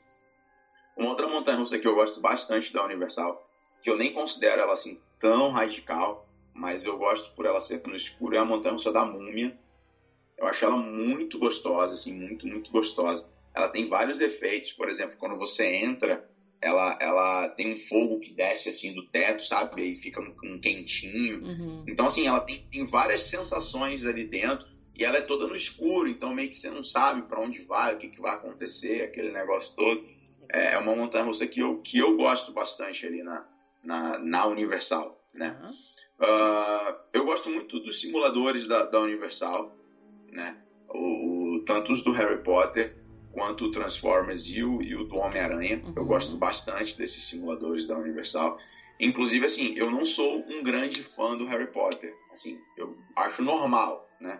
Uma 0.96 1.10
outra 1.10 1.28
montanha 1.28 1.58
russa 1.58 1.80
que 1.80 1.88
eu 1.88 1.96
gosto 1.96 2.20
bastante 2.20 2.72
da 2.72 2.84
Universal, 2.84 3.42
que 3.82 3.90
eu 3.90 3.96
nem 3.96 4.12
considero 4.12 4.62
ela 4.62 4.74
assim 4.74 5.00
tão 5.20 5.52
radical, 5.52 6.26
mas 6.54 6.86
eu 6.86 6.98
gosto 6.98 7.32
por 7.34 7.46
ela 7.46 7.60
ser 7.60 7.80
no 7.86 7.96
escuro, 7.96 8.36
é 8.36 8.40
a 8.40 8.46
montanha 8.46 8.74
russa 8.74 8.92
da 8.92 9.06
múmia. 9.06 9.56
Eu 10.38 10.48
acho 10.48 10.66
ela 10.66 10.76
muito 10.76 11.38
gostosa, 11.38 11.94
assim, 11.94 12.12
muito, 12.12 12.48
muito 12.48 12.72
gostosa. 12.72 13.24
Ela 13.54 13.68
tem 13.68 13.88
vários 13.88 14.20
efeitos, 14.20 14.72
por 14.72 14.90
exemplo, 14.90 15.16
quando 15.18 15.38
você 15.38 15.66
entra, 15.66 16.22
ela, 16.60 16.98
ela 17.00 17.48
tem 17.50 17.74
um 17.74 17.78
fogo 17.78 18.20
que 18.20 18.32
desce 18.32 18.70
assim 18.70 18.94
do 18.94 19.04
teto, 19.04 19.44
sabe? 19.46 19.82
E 19.82 19.86
aí 19.86 19.96
fica 19.96 20.22
um, 20.22 20.34
um 20.44 20.60
quentinho. 20.60 21.44
Uhum. 21.44 21.84
Então, 21.88 22.06
assim, 22.06 22.28
ela 22.28 22.40
tem, 22.40 22.64
tem 22.72 22.86
várias 22.86 23.24
sensações 23.24 24.06
ali 24.06 24.24
dentro 24.24 24.70
e 24.96 25.04
ela 25.04 25.18
é 25.18 25.22
toda 25.22 25.48
no 25.48 25.56
escuro, 25.56 26.08
então 26.08 26.34
meio 26.34 26.50
que 26.50 26.56
você 26.56 26.70
não 26.70 26.84
sabe 26.84 27.22
para 27.24 27.39
onde 27.39 27.62
vai, 27.62 27.94
o 27.94 27.98
que, 27.98 28.10
que 28.10 28.22
vai 28.22 28.34
acontecer, 28.34 29.04
aquele 29.04 29.32
negócio 29.32 29.76
todo. 29.76 30.04
É, 30.52 30.74
é 30.74 30.78
uma 30.78 30.96
montanha 30.96 31.24
russa 31.24 31.48
que 31.48 31.62
eu, 31.62 31.78
que 31.78 31.98
eu 31.98 32.16
gosto 32.16 32.52
bastante 32.52 33.06
ali 33.06 33.24
na, 33.24 33.46
na, 33.84 34.20
na 34.20 34.46
Universal, 34.48 35.20
né? 35.34 35.58
Uhum. 35.62 35.72
Uh, 36.22 36.96
eu 37.14 37.26
gosto 37.26 37.50
muito 37.50 37.80
dos 37.80 38.00
simuladores 38.00 38.68
da, 38.68 38.86
da 38.86 39.00
Universal, 39.00 39.76
né? 40.32 40.58
O, 40.89 41.56
o, 41.56 41.66
tanto 41.66 41.92
os 41.92 42.04
do 42.04 42.12
Harry 42.12 42.44
Potter 42.44 42.96
quanto 43.32 43.66
o 43.66 43.72
Transformers 43.72 44.46
e 44.46 44.62
o, 44.62 44.82
e 44.82 44.96
o 44.96 45.06
do 45.06 45.16
Homem-Aranha. 45.16 45.82
Uhum. 45.84 45.94
Eu 45.96 46.06
gosto 46.06 46.38
bastante 46.38 46.98
desses 46.98 47.24
simuladores 47.24 47.88
da 47.88 47.98
Universal. 47.98 48.60
Inclusive, 49.00 49.46
assim, 49.46 49.74
eu 49.76 49.89
não 49.89 50.06
sou 50.06 50.46
um 50.48 50.62
grande 50.62 51.02
fã 51.02 51.36
do 51.36 51.46
Harry 51.46 51.68
Potter. 51.68 52.14
Assim, 52.32 52.60
eu 52.78 52.96
acho 53.16 53.42
normal, 53.42 54.08
né? 54.22 54.39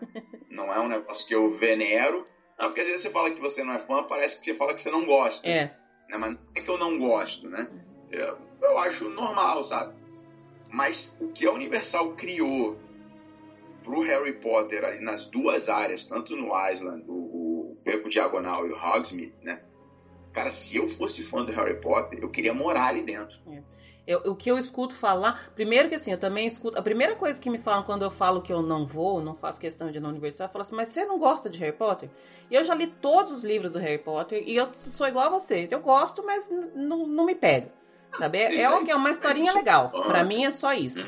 não 0.50 0.72
é 0.74 0.80
um 0.80 0.88
negócio 0.88 1.26
que 1.28 1.36
eu 1.36 1.50
venero. 1.50 2.26
Não, 2.60 2.68
porque 2.68 2.82
às 2.82 2.88
vezes 2.88 3.02
você 3.02 3.10
fala 3.10 3.32
que 3.32 3.42
você 3.42 3.64
não 3.64 3.74
é 3.74 3.80
fã, 3.80 4.04
parece 4.04 4.40
que 4.40 4.46
você 4.46 4.56
fala 4.56 4.74
que 4.74 4.82
você 4.82 4.92
não 4.92 5.06
gosta. 5.06 5.48
É. 5.48 5.66
Né? 6.10 6.18
Mas 6.18 6.32
não 6.32 6.40
é 6.56 6.62
que 6.62 6.70
eu 6.70 6.78
não 6.78 6.98
gosto, 7.00 7.50
né? 7.50 7.68
Eu, 8.12 8.38
eu 8.62 8.78
acho 8.80 9.10
normal, 9.10 9.64
sabe? 9.64 9.96
Mas 10.72 11.18
o 11.20 11.30
que 11.30 11.46
a 11.46 11.52
Universal 11.52 12.14
criou 12.14 12.78
pro 13.84 14.02
Harry 14.02 14.34
Potter 14.34 14.84
ali 14.84 15.02
nas 15.02 15.26
duas 15.26 15.68
áreas, 15.68 16.06
tanto 16.06 16.36
no 16.36 16.52
Island, 16.70 17.04
o, 17.08 17.14
o 17.72 17.78
Beco 17.84 18.10
Diagonal 18.10 18.68
e 18.68 18.72
o 18.72 18.76
Hogsmeade, 18.76 19.34
né? 19.42 19.62
Cara, 20.32 20.52
se 20.52 20.78
eu 20.78 20.88
fosse 20.88 21.24
fã 21.24 21.44
do 21.44 21.52
Harry 21.52 21.82
Potter, 21.82 22.20
eu 22.22 22.30
queria 22.30 22.54
morar 22.54 22.88
ali 22.88 23.04
dentro. 23.04 23.38
É. 23.48 23.62
Eu, 24.06 24.20
o 24.32 24.36
que 24.36 24.50
eu 24.50 24.58
escuto 24.58 24.96
falar, 24.96 25.52
primeiro 25.54 25.88
que 25.88 25.96
assim, 25.96 26.12
eu 26.12 26.18
também 26.18 26.48
escuto. 26.48 26.78
A 26.78 26.82
primeira 26.82 27.16
coisa 27.16 27.40
que 27.40 27.50
me 27.50 27.58
falam 27.58 27.84
quando 27.84 28.02
eu 28.02 28.10
falo 28.10 28.42
que 28.42 28.52
eu 28.52 28.62
não 28.62 28.86
vou, 28.86 29.22
não 29.22 29.36
faço 29.36 29.62
questão 29.62 29.92
de 29.92 29.98
ir 29.98 30.02
na 30.02 30.10
universidade, 30.10 30.52
falo 30.52 30.64
assim, 30.64 30.76
mas 30.76 30.90
você 30.90 31.06
não 31.06 31.20
gosta 31.20 31.50
de 31.50 31.60
Harry 31.60 31.76
Potter? 31.76 32.10
E 32.50 32.56
eu 32.56 32.64
já 32.64 32.74
li 32.74 32.88
todos 32.88 33.32
os 33.32 33.44
livros 33.44 33.72
do 33.72 33.80
Harry 33.80 34.00
Potter 34.00 34.44
e 34.46 34.56
eu 34.56 34.70
sou 34.74 35.08
igual 35.08 35.28
a 35.28 35.30
você. 35.30 35.68
Eu 35.70 35.80
gosto, 35.80 36.26
mas 36.26 36.52
não 36.76 37.26
me 37.26 37.36
pega. 37.36 37.72
Sabe? 38.06 38.40
É, 38.40 38.56
é, 38.56 38.62
é 38.64 38.96
uma 38.96 39.10
historinha 39.10 39.54
legal. 39.54 39.90
Para 39.90 40.24
mim 40.24 40.46
é 40.46 40.52
só 40.52 40.74
isso. 40.74 41.06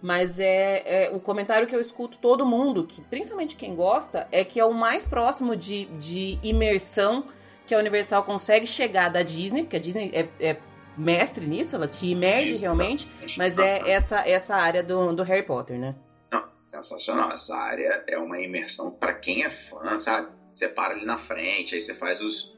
Mas 0.00 0.38
é, 0.38 1.06
é, 1.06 1.10
o 1.14 1.18
comentário 1.18 1.66
que 1.66 1.74
eu 1.74 1.80
escuto 1.80 2.18
todo 2.18 2.44
mundo, 2.44 2.86
que 2.86 3.00
principalmente 3.00 3.56
quem 3.56 3.74
gosta, 3.74 4.28
é 4.30 4.44
que 4.44 4.60
é 4.60 4.64
o 4.64 4.74
mais 4.74 5.06
próximo 5.06 5.56
de, 5.56 5.86
de 5.86 6.38
imersão 6.42 7.24
que 7.66 7.74
a 7.74 7.78
Universal 7.78 8.22
consegue 8.22 8.66
chegar 8.66 9.08
da 9.08 9.22
Disney, 9.22 9.62
porque 9.62 9.76
a 9.76 9.80
Disney 9.80 10.10
é, 10.12 10.28
é 10.38 10.56
mestre 10.96 11.46
nisso, 11.46 11.76
ela 11.76 11.88
te 11.88 12.06
imerge 12.06 12.52
Isso, 12.52 12.62
realmente, 12.62 13.08
mas 13.36 13.58
é 13.58 13.90
essa, 13.90 14.26
essa 14.28 14.56
área 14.56 14.82
do, 14.82 15.12
do 15.12 15.22
Harry 15.22 15.44
Potter, 15.44 15.78
né? 15.78 15.94
Não, 16.30 16.48
sensacional. 16.56 17.30
Essa 17.30 17.56
área 17.56 18.04
é 18.06 18.18
uma 18.18 18.40
imersão 18.40 18.90
para 18.90 19.14
quem 19.14 19.44
é 19.44 19.50
fã, 19.50 19.98
sabe? 19.98 20.28
Você 20.54 20.68
para 20.68 20.94
ali 20.94 21.04
na 21.04 21.18
frente, 21.18 21.74
aí 21.74 21.80
você 21.80 21.94
faz 21.94 22.20
os, 22.20 22.56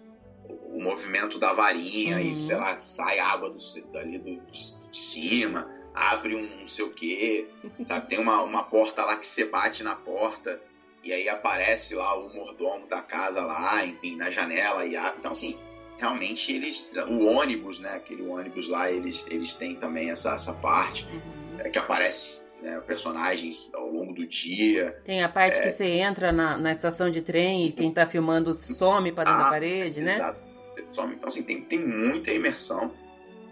o 0.49 0.81
movimento 0.81 1.39
da 1.39 1.53
varinha, 1.53 2.17
uhum. 2.17 2.33
e 2.33 2.41
sei 2.41 2.57
lá, 2.57 2.77
sai 2.79 3.19
água 3.19 3.51
do, 3.51 3.59
dali 3.91 4.19
do, 4.19 4.41
de 4.51 5.01
cima 5.01 5.77
abre 5.97 6.37
um 6.37 6.59
não 6.59 6.67
sei 6.67 6.85
o 6.85 6.91
quê, 6.91 7.49
sabe? 7.85 8.09
Tem 8.09 8.19
uma, 8.19 8.43
uma 8.43 8.65
porta 8.65 9.03
lá 9.03 9.17
que 9.17 9.27
você 9.27 9.47
bate 9.47 9.83
na 9.83 9.97
porta 9.97 10.61
e 11.03 11.13
aí 11.13 11.27
aparece 11.29 11.95
lá 11.95 12.15
o 12.19 12.33
mordomo 12.35 12.87
da 12.87 13.01
casa 13.01 13.41
lá, 13.41 13.85
enfim, 13.85 14.17
na 14.17 14.31
janela 14.31 14.85
e 14.85 14.95
abre. 14.95 15.19
Então, 15.19 15.33
assim, 15.33 15.59
realmente 15.99 16.53
eles... 16.53 16.91
O 17.09 17.27
ônibus, 17.27 17.79
né? 17.79 17.91
Aquele 17.91 18.23
ônibus 18.23 18.69
lá, 18.69 18.91
eles, 18.91 19.25
eles 19.31 19.55
têm 19.55 19.75
também 19.77 20.11
essa, 20.11 20.35
essa 20.35 20.55
parte 20.55 21.07
uhum. 21.07 21.61
é, 21.61 21.69
que 21.69 21.79
aparece 21.79 22.41
né, 22.63 22.81
personagens 22.87 23.69
ao 23.73 23.91
longo 23.91 24.15
do 24.15 24.27
dia. 24.27 24.99
Tem 25.05 25.23
a 25.23 25.29
parte 25.29 25.59
é... 25.59 25.63
que 25.63 25.71
você 25.71 25.87
entra 25.87 26.33
na, 26.33 26.57
na 26.57 26.73
estação 26.73 27.11
de 27.11 27.23
trem 27.23 27.67
e 27.67 27.73
quem 27.73 27.93
tá 27.93 28.07
filmando 28.07 28.55
some 28.55 29.13
para 29.13 29.25
dentro 29.25 29.41
ah, 29.41 29.45
da 29.45 29.51
parede, 29.51 30.01
né? 30.01 30.15
Exato. 30.15 30.47
Some. 30.85 31.15
Então, 31.15 31.29
assim, 31.29 31.43
tem, 31.43 31.63
tem 31.63 31.79
muita 31.79 32.31
imersão 32.31 32.93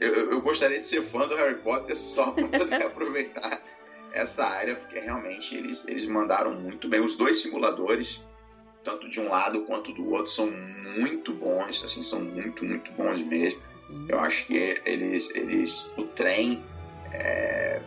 eu, 0.01 0.33
eu 0.33 0.41
gostaria 0.41 0.79
de 0.79 0.87
ser 0.87 1.03
fã 1.03 1.27
do 1.27 1.37
Harry 1.37 1.57
Potter 1.57 1.97
só 1.97 2.31
para 2.33 2.47
poder 2.47 2.83
aproveitar 2.83 3.61
essa 4.13 4.45
área, 4.45 4.77
porque 4.77 4.99
realmente 4.99 5.57
eles, 5.57 5.87
eles 5.89 6.07
mandaram 6.07 6.55
muito 6.55 6.89
bem. 6.89 7.01
Os 7.01 7.17
dois 7.17 7.43
simuladores, 7.43 8.23
tanto 8.85 9.09
de 9.09 9.19
um 9.19 9.29
lado 9.29 9.63
quanto 9.63 9.93
do 9.93 10.11
outro, 10.11 10.31
são 10.31 10.51
muito 10.99 11.33
bons, 11.33 11.83
assim, 11.85 12.03
são 12.03 12.21
muito, 12.21 12.65
muito 12.65 12.93
bons 12.93 13.21
mesmo. 13.23 13.61
Eu 14.09 14.19
acho 14.21 14.47
que 14.47 14.55
eles, 14.85 15.31
eles 15.35 15.91
o 15.97 16.05
trem 16.05 16.63
é, 17.13 17.81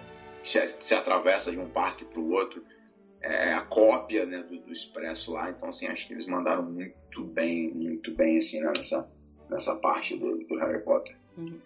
se, 0.44 0.76
se, 0.80 0.96
atravessa 0.96 1.52
de 1.52 1.60
um 1.60 1.70
parque 1.70 2.06
para 2.06 2.20
o 2.20 2.32
outro, 2.32 2.64
é 3.22 3.54
a 3.54 3.62
cópia 3.62 4.26
né, 4.26 4.44
do, 4.44 4.58
do, 4.60 4.72
Expresso 4.72 5.34
lá, 5.34 5.50
então 5.50 5.70
assim, 5.70 5.88
acho 5.88 6.08
que 6.08 6.14
eles 6.14 6.26
mandaram 6.26 6.64
muito 6.64 7.24
bem, 7.24 7.72
muito 7.74 8.14
bem 8.14 8.38
assim, 8.38 8.62
nessa, 8.62 9.12
nessa 9.50 9.76
parte 9.78 10.16
do, 10.16 10.38
do 10.38 10.58
Harry 10.58 10.82
Potter. 10.84 11.16
Uhum. 11.38 11.60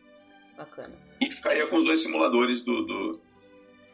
Bacana. 0.57 0.93
E 1.19 1.29
ficaria 1.29 1.67
com 1.67 1.77
os 1.77 1.83
dois 1.83 2.01
simuladores 2.01 2.61
do. 2.61 2.85
do 2.85 3.21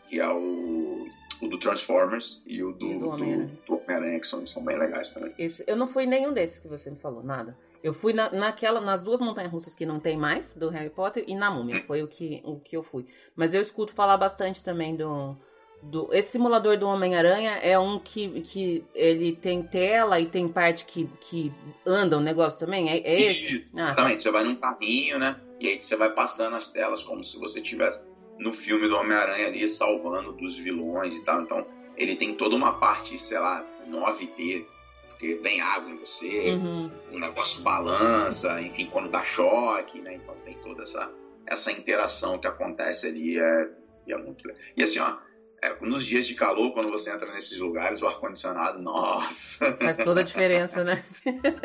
que 0.07 0.19
é 0.19 0.29
o, 0.29 1.07
o 1.41 1.47
do 1.47 1.59
Transformers 1.59 2.41
e 2.45 2.63
o 2.63 2.71
do, 2.71 2.99
do 2.99 3.09
Homem-Aranha, 3.09 4.19
que 4.19 4.27
são, 4.27 4.45
são 4.45 4.63
bem 4.63 4.77
legais 4.77 5.13
também. 5.13 5.33
Esse, 5.37 5.63
eu 5.67 5.75
não 5.75 5.87
fui 5.87 6.05
nenhum 6.05 6.33
desses 6.33 6.59
que 6.59 6.67
você 6.67 6.89
me 6.89 6.97
falou, 6.97 7.23
nada. 7.23 7.57
Eu 7.83 7.93
fui 7.93 8.11
na, 8.11 8.29
naquela, 8.31 8.81
nas 8.81 9.03
duas 9.03 9.19
montanhas 9.19 9.51
russas 9.51 9.75
que 9.75 9.85
não 9.85 9.99
tem 9.99 10.17
mais, 10.17 10.55
do 10.55 10.69
Harry 10.69 10.89
Potter, 10.89 11.23
e 11.27 11.35
na 11.35 11.51
Múmia. 11.51 11.77
Hum. 11.77 11.83
Foi 11.85 12.03
o 12.03 12.07
que, 12.07 12.41
o 12.43 12.59
que 12.59 12.75
eu 12.75 12.83
fui. 12.83 13.05
Mas 13.35 13.53
eu 13.53 13.61
escuto 13.61 13.93
falar 13.93 14.17
bastante 14.17 14.63
também 14.63 14.95
do. 14.95 15.37
do 15.81 16.09
esse 16.11 16.31
simulador 16.31 16.77
do 16.77 16.87
Homem-Aranha 16.87 17.51
é 17.61 17.77
um 17.77 17.99
que, 17.99 18.41
que 18.41 18.83
ele 18.95 19.35
tem 19.35 19.61
tela 19.61 20.19
e 20.19 20.25
tem 20.25 20.47
parte 20.47 20.85
que, 20.85 21.07
que 21.21 21.53
anda 21.85 22.17
o 22.17 22.21
negócio 22.21 22.59
também? 22.59 22.89
É, 22.89 22.97
é 22.97 23.21
esse? 23.21 23.57
Isso, 23.57 23.77
ah, 23.77 23.93
tá. 23.93 24.09
Você 24.09 24.31
vai 24.31 24.43
num 24.43 24.55
carrinho, 24.55 25.19
né? 25.19 25.39
E 25.59 25.67
aí 25.67 25.79
você 25.81 25.95
vai 25.95 26.11
passando 26.13 26.55
as 26.55 26.71
telas 26.71 27.03
como 27.03 27.23
se 27.23 27.37
você 27.39 27.61
tivesse 27.61 28.03
no 28.39 28.51
filme 28.51 28.87
do 28.87 28.95
Homem-Aranha 28.95 29.47
ali 29.47 29.67
salvando 29.67 30.33
dos 30.33 30.57
vilões 30.57 31.15
e 31.15 31.23
tal. 31.23 31.41
Então 31.41 31.65
ele 31.95 32.15
tem 32.15 32.35
toda 32.35 32.55
uma 32.55 32.79
parte, 32.79 33.17
sei 33.19 33.39
lá, 33.39 33.65
9D, 33.89 34.65
porque 35.09 35.35
vem 35.35 35.59
água 35.61 35.89
em 35.89 35.97
você, 35.97 36.51
uhum. 36.51 36.91
o 37.11 37.19
negócio 37.19 37.63
balança, 37.63 38.61
enfim, 38.61 38.87
quando 38.91 39.09
dá 39.09 39.23
choque, 39.23 39.99
né? 39.99 40.15
Então 40.15 40.35
tem 40.45 40.53
toda 40.59 40.83
essa, 40.83 41.11
essa 41.45 41.71
interação 41.71 42.37
que 42.37 42.47
acontece 42.47 43.07
ali, 43.07 43.39
é, 43.39 43.69
é 44.09 44.17
muito 44.17 44.47
legal. 44.47 44.61
E 44.75 44.83
assim, 44.83 44.99
ó, 44.99 45.17
é, 45.63 45.75
nos 45.81 46.05
dias 46.05 46.27
de 46.27 46.35
calor, 46.35 46.71
quando 46.71 46.91
você 46.91 47.11
entra 47.11 47.33
nesses 47.33 47.59
lugares, 47.59 48.01
o 48.03 48.07
ar-condicionado, 48.07 48.77
nossa! 48.83 49.75
Faz 49.77 49.97
toda 49.97 50.21
a 50.21 50.23
diferença, 50.23 50.83
né? 50.83 51.03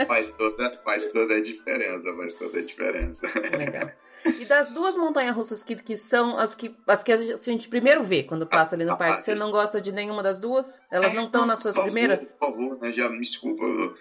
faz, 0.06 0.32
toda, 0.32 0.80
faz 0.82 1.10
toda 1.12 1.34
a 1.34 1.42
diferença, 1.42 2.16
faz 2.16 2.34
toda 2.34 2.58
a 2.58 2.62
diferença. 2.64 3.30
Legal. 3.56 3.90
E 4.24 4.44
das 4.44 4.70
duas 4.70 4.96
montanhas 4.96 5.34
russas 5.34 5.64
que, 5.64 5.76
que 5.76 5.96
são 5.96 6.38
as 6.38 6.54
que, 6.54 6.74
as 6.86 7.02
que 7.02 7.12
a 7.12 7.18
gente 7.38 7.68
primeiro 7.68 8.02
vê 8.02 8.22
quando 8.22 8.46
passa 8.46 8.74
ali 8.74 8.84
no 8.84 8.96
parque, 8.96 9.22
você 9.22 9.34
não 9.34 9.50
gosta 9.50 9.80
de 9.80 9.92
nenhuma 9.92 10.22
das 10.22 10.38
duas? 10.38 10.80
Elas 10.90 11.12
não 11.12 11.24
estão 11.24 11.46
nas 11.46 11.58
suas 11.58 11.74
por 11.74 11.84
primeiras? 11.84 12.32
Por 12.32 12.52
favor, 12.52 12.78
né, 12.80 12.92
já 12.92 13.08
me 13.08 13.20
desculpa. 13.20 13.64
Eu, 13.64 13.94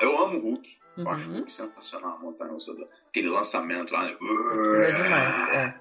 eu 0.00 0.24
amo 0.24 0.38
o 0.38 0.42
Hulk. 0.42 0.78
Eu 0.96 1.04
uhum. 1.04 1.10
acho 1.10 1.30
o 1.30 1.34
Hulk 1.34 1.52
sensacional, 1.52 2.16
a 2.16 2.18
montanha 2.18 2.52
russa. 2.52 2.72
Aquele 3.08 3.28
lançamento 3.28 3.92
lá. 3.92 4.04
Né? 4.04 4.16
É 4.88 5.02
demais, 5.02 5.48
é. 5.50 5.74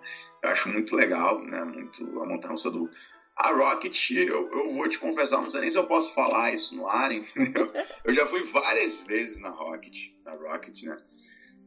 Eu 0.43 0.50
acho 0.50 0.70
muito 0.70 0.95
legal, 0.95 1.41
né? 1.43 1.64
Muito 1.64 2.04
a 2.22 2.26
montanha 2.26 2.52
russa 2.52 2.70
do 2.70 2.89
a 3.38 3.52
Rocket, 3.52 4.12
eu, 4.12 4.50
eu 4.52 4.74
vou 4.74 4.89
te 4.89 4.98
confessar, 4.98 5.39
não 5.41 5.50
sei 5.50 5.62
nem 5.62 5.70
se 5.70 5.78
eu 5.78 5.86
posso 5.86 6.14
falar 6.16 6.52
isso 6.52 6.76
no 6.76 6.88
ar, 6.88 7.12
entendeu? 7.14 7.72
Eu 8.04 8.14
já 8.14 8.26
fui 8.26 8.41
várias 8.43 9.00
vezes 9.02 9.39
na 9.39 9.50
Rocket, 9.50 9.95
na 10.26 10.34
Rocket, 10.34 10.84
né? 10.84 10.98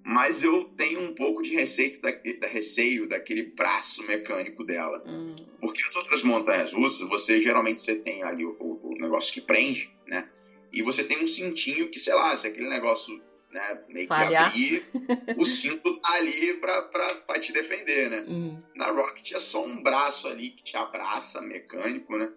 Mas 0.02 0.42
eu 0.42 0.64
tenho 0.76 1.00
um 1.00 1.12
pouco 1.12 1.42
de 1.42 1.54
receio, 1.54 1.92
da, 2.00 2.10
da 2.38 2.46
receio 2.46 3.06
daquele 3.06 3.42
braço 3.42 4.02
mecânico 4.02 4.64
dela. 4.64 5.02
Hum. 5.04 5.36
Porque 5.60 5.82
as 5.82 5.94
outras 5.94 6.22
montanhas 6.22 6.72
russas, 6.72 7.06
você 7.08 7.40
geralmente 7.40 7.80
você 7.80 7.94
tem 7.94 8.22
ali 8.22 8.44
o, 8.44 8.56
o, 8.58 8.78
o 8.82 8.94
negócio 9.00 9.32
que 9.32 9.40
prende, 9.40 9.90
né? 10.06 10.26
E 10.72 10.82
você 10.82 11.04
tem 11.04 11.20
um 11.20 11.26
cintinho 11.26 11.88
que, 11.88 11.98
sei 11.98 12.14
lá, 12.14 12.36
se 12.36 12.46
aquele 12.46 12.68
negócio 12.68 13.20
né? 13.50 13.80
Meio 13.88 14.06
Falhar. 14.06 14.52
que 14.52 14.76
abrir, 14.76 15.36
o 15.36 15.44
cinto 15.44 15.98
tá 16.00 16.14
ali 16.14 16.54
pra, 16.54 16.82
pra, 16.82 17.14
pra 17.16 17.40
te 17.40 17.52
defender, 17.52 18.08
né? 18.08 18.24
Uhum. 18.26 18.62
Na 18.74 18.90
Rocket 18.90 19.32
é 19.32 19.38
só 19.38 19.64
um 19.64 19.82
braço 19.82 20.28
ali 20.28 20.50
que 20.50 20.62
te 20.62 20.76
abraça, 20.76 21.40
mecânico, 21.40 22.16
né? 22.16 22.30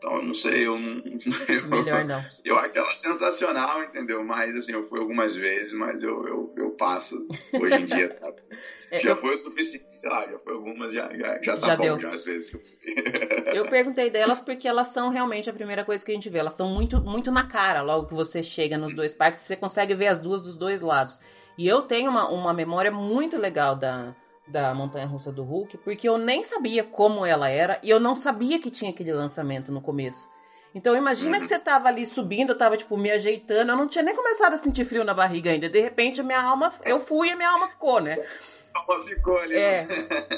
Então, 0.00 0.16
eu 0.16 0.22
não 0.22 0.32
sei, 0.32 0.66
eu 0.66 0.78
não. 0.78 1.02
Eu, 1.46 1.68
Melhor 1.68 2.06
não. 2.06 2.24
Eu 2.42 2.56
acho 2.56 2.78
ela 2.78 2.90
sensacional, 2.90 3.84
entendeu? 3.84 4.24
Mas, 4.24 4.56
assim, 4.56 4.72
eu 4.72 4.82
fui 4.82 4.98
algumas 4.98 5.36
vezes, 5.36 5.74
mas 5.74 6.02
eu, 6.02 6.26
eu, 6.26 6.54
eu 6.56 6.70
passo 6.70 7.28
hoje 7.52 7.74
em 7.74 7.84
dia. 7.84 8.08
Tá? 8.14 8.32
é, 8.90 8.98
já 8.98 9.10
eu... 9.10 9.16
foi 9.16 9.34
o 9.34 9.38
suficiente, 9.38 9.86
sei 9.98 10.08
lá, 10.08 10.26
já 10.26 10.38
foi 10.38 10.54
algumas, 10.54 10.94
já, 10.94 11.14
já, 11.14 11.42
já 11.42 11.56
tá 11.58 11.66
já 11.66 11.76
bom, 11.76 11.82
deu. 11.82 12.00
já 12.00 12.14
às 12.14 12.24
vezes 12.24 12.48
que 12.48 12.56
eu 12.56 12.60
fui. 12.60 12.70
Eu 13.52 13.68
perguntei 13.68 14.08
delas 14.10 14.40
porque 14.40 14.66
elas 14.66 14.88
são 14.88 15.10
realmente 15.10 15.50
a 15.50 15.52
primeira 15.52 15.84
coisa 15.84 16.04
que 16.04 16.10
a 16.10 16.14
gente 16.14 16.30
vê. 16.30 16.38
Elas 16.38 16.54
estão 16.54 16.68
muito, 16.68 17.00
muito 17.02 17.30
na 17.30 17.46
cara 17.46 17.82
logo 17.82 18.06
que 18.06 18.14
você 18.14 18.42
chega 18.42 18.78
nos 18.78 18.94
dois 18.94 19.12
parques. 19.12 19.42
Você 19.42 19.56
consegue 19.56 19.92
ver 19.92 20.06
as 20.06 20.18
duas 20.18 20.42
dos 20.42 20.56
dois 20.56 20.80
lados. 20.80 21.18
E 21.58 21.68
eu 21.68 21.82
tenho 21.82 22.10
uma, 22.10 22.30
uma 22.30 22.54
memória 22.54 22.90
muito 22.90 23.36
legal 23.36 23.76
da, 23.76 24.14
da 24.50 24.74
Montanha 24.74 25.06
Russa 25.06 25.32
do 25.32 25.42
Hulk, 25.42 25.78
porque 25.78 26.08
eu 26.08 26.18
nem 26.18 26.44
sabia 26.44 26.84
como 26.84 27.24
ela 27.24 27.48
era 27.48 27.78
e 27.82 27.90
eu 27.90 28.00
não 28.00 28.16
sabia 28.16 28.58
que 28.58 28.70
tinha 28.70 28.90
aquele 28.90 29.12
lançamento 29.12 29.72
no 29.72 29.80
começo. 29.80 30.28
Então 30.74 30.96
imagina 30.96 31.40
que 31.40 31.46
você 31.46 31.58
tava 31.58 31.88
ali 31.88 32.06
subindo, 32.06 32.50
eu 32.50 32.58
tava 32.58 32.76
tipo 32.76 32.96
me 32.96 33.10
ajeitando, 33.10 33.72
eu 33.72 33.76
não 33.76 33.88
tinha 33.88 34.04
nem 34.04 34.14
começado 34.14 34.54
a 34.54 34.56
sentir 34.56 34.84
frio 34.84 35.04
na 35.04 35.14
barriga 35.14 35.50
ainda. 35.50 35.68
De 35.68 35.80
repente 35.80 36.22
minha 36.22 36.40
alma, 36.40 36.72
eu 36.84 37.00
fui 37.00 37.30
e 37.30 37.36
minha 37.36 37.50
alma 37.50 37.68
ficou, 37.68 38.00
né? 38.00 38.16
alma 38.74 39.04
ficou 39.04 39.38
ali. 39.38 39.56
É, 39.56 39.88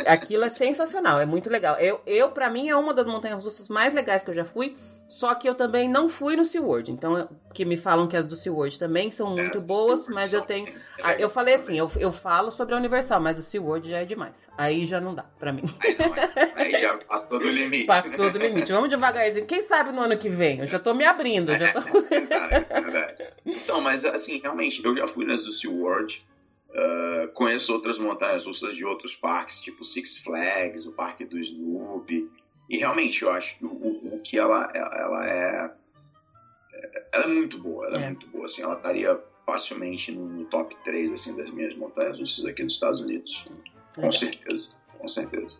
aquilo 0.06 0.44
é 0.44 0.48
sensacional, 0.48 1.20
é 1.20 1.26
muito 1.26 1.50
legal. 1.50 1.76
Eu, 1.76 2.00
eu 2.06 2.30
para 2.30 2.48
mim 2.48 2.68
é 2.68 2.76
uma 2.76 2.94
das 2.94 3.06
montanhas 3.06 3.44
russas 3.44 3.68
mais 3.68 3.92
legais 3.92 4.24
que 4.24 4.30
eu 4.30 4.34
já 4.34 4.44
fui. 4.44 4.76
Só 5.12 5.34
que 5.34 5.46
eu 5.46 5.54
também 5.54 5.90
não 5.90 6.08
fui 6.08 6.36
no 6.36 6.42
SeaWorld. 6.42 6.90
Então, 6.90 7.28
que 7.52 7.66
me 7.66 7.76
falam 7.76 8.08
que 8.08 8.16
as 8.16 8.26
do 8.26 8.34
SeaWorld 8.34 8.78
também 8.78 9.10
são 9.10 9.38
é, 9.38 9.42
muito 9.42 9.58
é, 9.58 9.60
boas, 9.60 10.08
mas 10.08 10.32
eu 10.32 10.40
tenho. 10.40 10.72
Eu 11.18 11.28
falei 11.28 11.52
assim, 11.52 11.76
eu, 11.76 11.90
eu 11.98 12.10
falo 12.10 12.50
sobre 12.50 12.74
a 12.74 12.78
Universal, 12.78 13.20
mas 13.20 13.38
o 13.38 13.42
SeaWorld 13.42 13.90
já 13.90 13.98
é 13.98 14.04
demais. 14.06 14.48
Aí 14.56 14.86
já 14.86 15.02
não 15.02 15.14
dá 15.14 15.24
pra 15.24 15.52
mim. 15.52 15.64
Aí, 15.80 15.98
não, 15.98 16.14
aí 16.56 16.72
já 16.80 16.96
passou 16.96 17.38
do 17.38 17.46
limite. 17.46 17.84
Passou 17.84 18.30
do 18.30 18.38
limite. 18.38 18.72
Vamos 18.72 18.88
devagarzinho. 18.88 19.44
Quem 19.44 19.60
sabe 19.60 19.92
no 19.92 20.00
ano 20.00 20.16
que 20.16 20.30
vem? 20.30 20.60
Eu 20.60 20.66
já 20.66 20.78
tô 20.78 20.94
me 20.94 21.04
abrindo. 21.04 21.54
Já 21.54 21.74
tô... 21.74 21.80
é. 22.08 23.32
Então, 23.44 23.82
mas 23.82 24.06
assim, 24.06 24.40
realmente, 24.40 24.82
eu 24.82 24.96
já 24.96 25.06
fui 25.06 25.26
nas 25.26 25.44
do 25.44 25.52
SeaWorld. 25.52 26.24
Uh, 26.70 27.28
conheço 27.34 27.70
outras 27.70 27.98
montanhas 27.98 28.46
russas 28.46 28.74
de 28.74 28.82
outros 28.82 29.14
parques, 29.14 29.60
tipo 29.60 29.84
Six 29.84 30.20
Flags, 30.20 30.86
o 30.86 30.92
Parque 30.92 31.26
do 31.26 31.38
Snoopy. 31.38 32.30
E 32.68 32.78
realmente, 32.78 33.22
eu 33.22 33.30
acho 33.30 33.58
que 33.58 33.64
o, 33.64 33.68
Hulk, 33.68 34.38
ela, 34.38 34.70
ela 34.74 35.26
é. 35.26 35.74
Ela 37.12 37.24
é 37.24 37.28
muito 37.28 37.58
boa, 37.58 37.86
ela 37.86 37.98
é, 37.98 38.02
é 38.04 38.06
muito 38.06 38.26
boa. 38.28 38.46
Assim, 38.46 38.62
ela 38.62 38.74
estaria 38.74 39.20
facilmente 39.44 40.12
no, 40.12 40.26
no, 40.26 40.44
top 40.46 40.74
3 40.84 41.12
assim, 41.12 41.36
das 41.36 41.50
minhas 41.50 41.76
montanhas 41.76 42.18
russas 42.18 42.44
aqui 42.44 42.62
nos 42.62 42.74
Estados 42.74 43.00
Unidos. 43.00 43.44
Com 43.94 44.10
certeza, 44.10 44.70
com 44.98 45.08
certeza. 45.08 45.58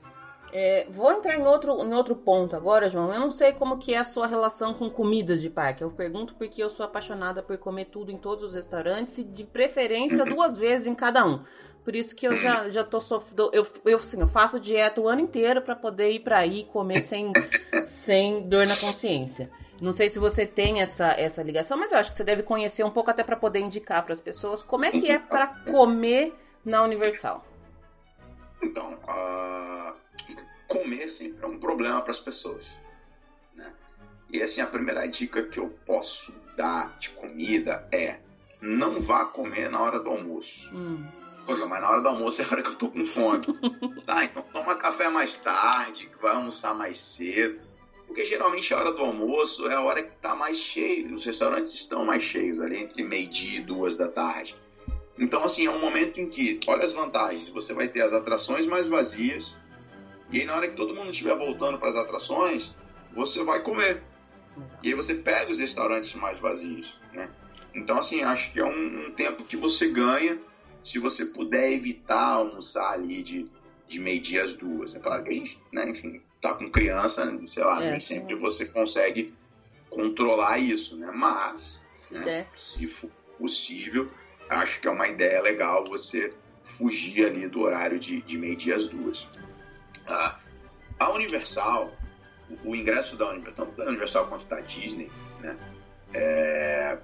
É, 0.53 0.87
vou 0.91 1.11
entrar 1.11 1.35
em 1.35 1.47
outro, 1.47 1.83
em 1.83 1.95
outro 1.95 2.15
ponto 2.15 2.55
agora, 2.55 2.89
João. 2.89 3.11
Eu 3.11 3.19
não 3.19 3.31
sei 3.31 3.53
como 3.53 3.79
que 3.79 3.95
é 3.95 3.99
a 3.99 4.05
sua 4.05 4.27
relação 4.27 4.75
com 4.75 4.91
comidas 4.91 5.41
de 5.41 5.49
parque. 5.49 5.83
Eu 5.83 5.91
pergunto 5.91 6.35
porque 6.35 6.63
eu 6.63 6.69
sou 6.69 6.85
apaixonada 6.85 7.43
por 7.43 7.57
comer 7.57 7.87
tudo 7.87 8.13
em 8.13 8.19
todos 8.19 8.45
os 8.45 8.55
restaurantes 8.55 9.17
e 9.17 9.25
de 9.25 9.45
preferência 9.45 10.25
duas 10.27 10.59
vezes 10.59 10.87
em 10.87 10.95
cada 10.95 11.25
um. 11.27 11.43
Por 11.83 11.97
isso 11.97 12.15
que 12.15 12.29
eu 12.29 12.37
já, 12.37 12.69
já 12.69 12.85
tô 12.85 13.01
sofrendo. 13.01 13.51
Eu, 13.53 13.67
eu, 13.87 13.97
assim, 13.97 14.21
eu 14.21 14.29
faço 14.29 14.61
dieta 14.61 15.01
o 15.01 15.09
ano 15.09 15.23
inteiro 15.23 15.63
para 15.63 15.75
poder 15.75 16.11
ir 16.11 16.21
para 16.21 16.39
aí 16.39 16.65
comer 16.65 17.01
sem, 17.01 17.33
sem 17.87 18.43
dor 18.43 18.67
na 18.67 18.77
consciência. 18.77 19.51
Não 19.81 19.93
sei 19.93 20.09
se 20.09 20.19
você 20.19 20.47
tem 20.47 20.81
essa, 20.81 21.09
essa 21.19 21.43
ligação, 21.43 21.77
mas 21.77 21.91
eu 21.91 21.99
acho 21.99 22.11
que 22.11 22.17
você 22.17 22.23
deve 22.23 22.43
conhecer 22.45 22.85
um 22.85 22.91
pouco 22.91 23.11
até 23.11 23.25
para 23.25 23.37
poder 23.37 23.59
indicar 23.59 24.05
para 24.05 24.13
as 24.13 24.21
pessoas 24.21 24.63
como 24.63 24.85
é 24.85 24.93
que 24.93 25.11
é 25.11 25.19
para 25.19 25.49
comer 25.49 26.33
na 26.65 26.85
Universal. 26.85 27.45
Então, 28.63 28.93
uh, 28.93 30.02
comer 30.73 31.09
sempre 31.09 31.45
é 31.45 31.47
um 31.47 31.59
problema 31.59 32.01
para 32.01 32.13
as 32.13 32.21
pessoas. 32.21 32.67
Né? 33.55 33.73
E 34.31 34.43
assim, 34.43 34.61
a 34.61 34.67
primeira 34.67 35.07
dica 35.07 35.43
que 35.43 35.59
eu 35.59 35.69
posso 35.85 36.35
dar 36.57 36.99
de 36.99 37.11
comida 37.11 37.87
é 37.93 38.19
não 38.61 39.01
vá 39.01 39.25
comer 39.25 39.71
na 39.71 39.81
hora 39.81 40.01
do 40.01 40.09
almoço. 40.09 40.71
Hum 40.73 41.07
Poxa, 41.45 41.67
mas 41.67 41.81
na 41.81 41.91
hora 41.91 42.01
do 42.01 42.09
almoço 42.09 42.41
é 42.41 42.45
a 42.45 42.49
hora 42.49 42.63
que 42.63 42.69
eu 42.71 42.77
tô 42.77 42.89
com 42.89 43.05
fome. 43.05 43.45
tá, 44.07 44.25
então 44.25 44.43
toma 44.53 44.77
café 44.77 45.09
mais 45.09 45.37
tarde, 45.37 46.07
que 46.07 46.23
vai 46.23 46.35
almoçar 46.35 46.75
mais 46.75 46.99
cedo. 46.99 47.61
Porque 48.07 48.27
geralmente 48.27 48.73
a 48.73 48.79
hora 48.79 48.93
do 48.93 49.03
almoço 49.03 49.67
é 49.67 49.75
a 49.75 49.81
hora 49.81 50.03
que 50.03 50.15
tá 50.21 50.37
mais 50.37 50.59
cheio. 50.59 51.13
Os 51.13 51.25
restaurantes 51.25 51.73
estão 51.75 52.05
mais 52.05 52.23
cheios 52.23 52.61
ali 52.61 52.79
entre 52.79 53.03
meio-dia 53.03 53.59
e 53.59 53.63
duas 53.63 53.97
da 53.97 54.09
tarde. 54.09 54.55
Então, 55.19 55.45
assim, 55.45 55.67
é 55.67 55.71
um 55.71 55.81
momento 55.81 56.21
em 56.21 56.29
que, 56.29 56.61
olha 56.67 56.85
as 56.85 56.93
vantagens, 56.93 57.49
você 57.49 57.73
vai 57.73 57.89
ter 57.89 58.03
as 58.03 58.13
atrações 58.13 58.67
mais 58.67 58.87
vazias. 58.87 59.57
E 60.33 60.41
aí, 60.41 60.47
na 60.47 60.57
hora 60.57 60.69
que 60.69 60.77
todo 60.77 60.95
mundo 60.95 61.11
estiver 61.11 61.37
voltando 61.37 61.79
para 61.79 61.89
as 61.89 61.97
atrações, 61.97 62.75
você 63.15 63.45
vai 63.45 63.63
comer. 63.63 64.03
E 64.83 64.89
aí 64.89 64.95
você 64.95 65.15
pega 65.15 65.51
os 65.51 65.59
restaurantes 65.59 66.15
mais 66.15 66.39
vazios, 66.39 66.99
né? 67.13 67.31
Então, 67.75 67.99
assim, 67.99 68.23
acho 68.23 68.53
que 68.53 68.61
é 68.61 68.65
um, 68.65 69.07
um 69.07 69.11
tempo 69.13 69.45
que 69.45 69.57
você 69.57 69.89
ganha 69.89 70.39
se 70.83 70.99
você 70.99 71.27
puder 71.27 71.73
evitar 71.73 72.35
almoçar 72.35 72.93
ali 72.93 73.23
de, 73.23 73.47
de 73.89 74.01
meio-dia 74.01 74.45
às 74.45 74.55
duas. 74.55 74.95
É 74.95 74.99
claro 74.99 75.23
que 75.23 75.31
a 75.31 75.35
gente, 75.35 75.59
né, 75.73 75.89
enfim, 75.89 76.21
tá 76.41 76.55
com 76.55 76.71
criança, 76.71 77.33
sei 77.47 77.63
lá, 77.63 77.83
é, 77.83 77.91
nem 77.91 78.01
sempre 78.01 78.35
você 78.35 78.67
consegue 78.67 79.33
controlar 79.89 80.59
isso, 80.59 80.97
né? 80.97 81.11
Mas, 81.15 81.81
se, 82.01 82.15
né, 82.15 82.47
se 82.55 82.87
for 82.87 83.11
possível, 83.39 84.11
acho 84.49 84.81
que 84.81 84.89
é 84.89 84.91
uma 84.91 85.09
ideia 85.09 85.41
legal 85.41 85.85
você 85.87 86.35
fugir 86.65 87.27
ali 87.27 87.49
do 87.49 87.61
horário 87.61 87.99
de, 87.99 88.23
de 88.23 88.37
meio-dia 88.37 88.77
às 88.77 88.89
duas. 88.89 89.29
Ah, 90.13 90.39
a 90.99 91.11
Universal, 91.11 91.93
o, 92.51 92.71
o 92.71 92.77
ingresso 92.77 93.17
da 93.17 93.31
Universal, 93.31 93.67
tanto 93.67 93.77
da 93.77 93.89
Universal 93.89 94.27
quanto 94.29 94.47
da 94.47 94.61
Disney, 94.61 95.11
né? 95.41 95.57
É, 96.15 96.99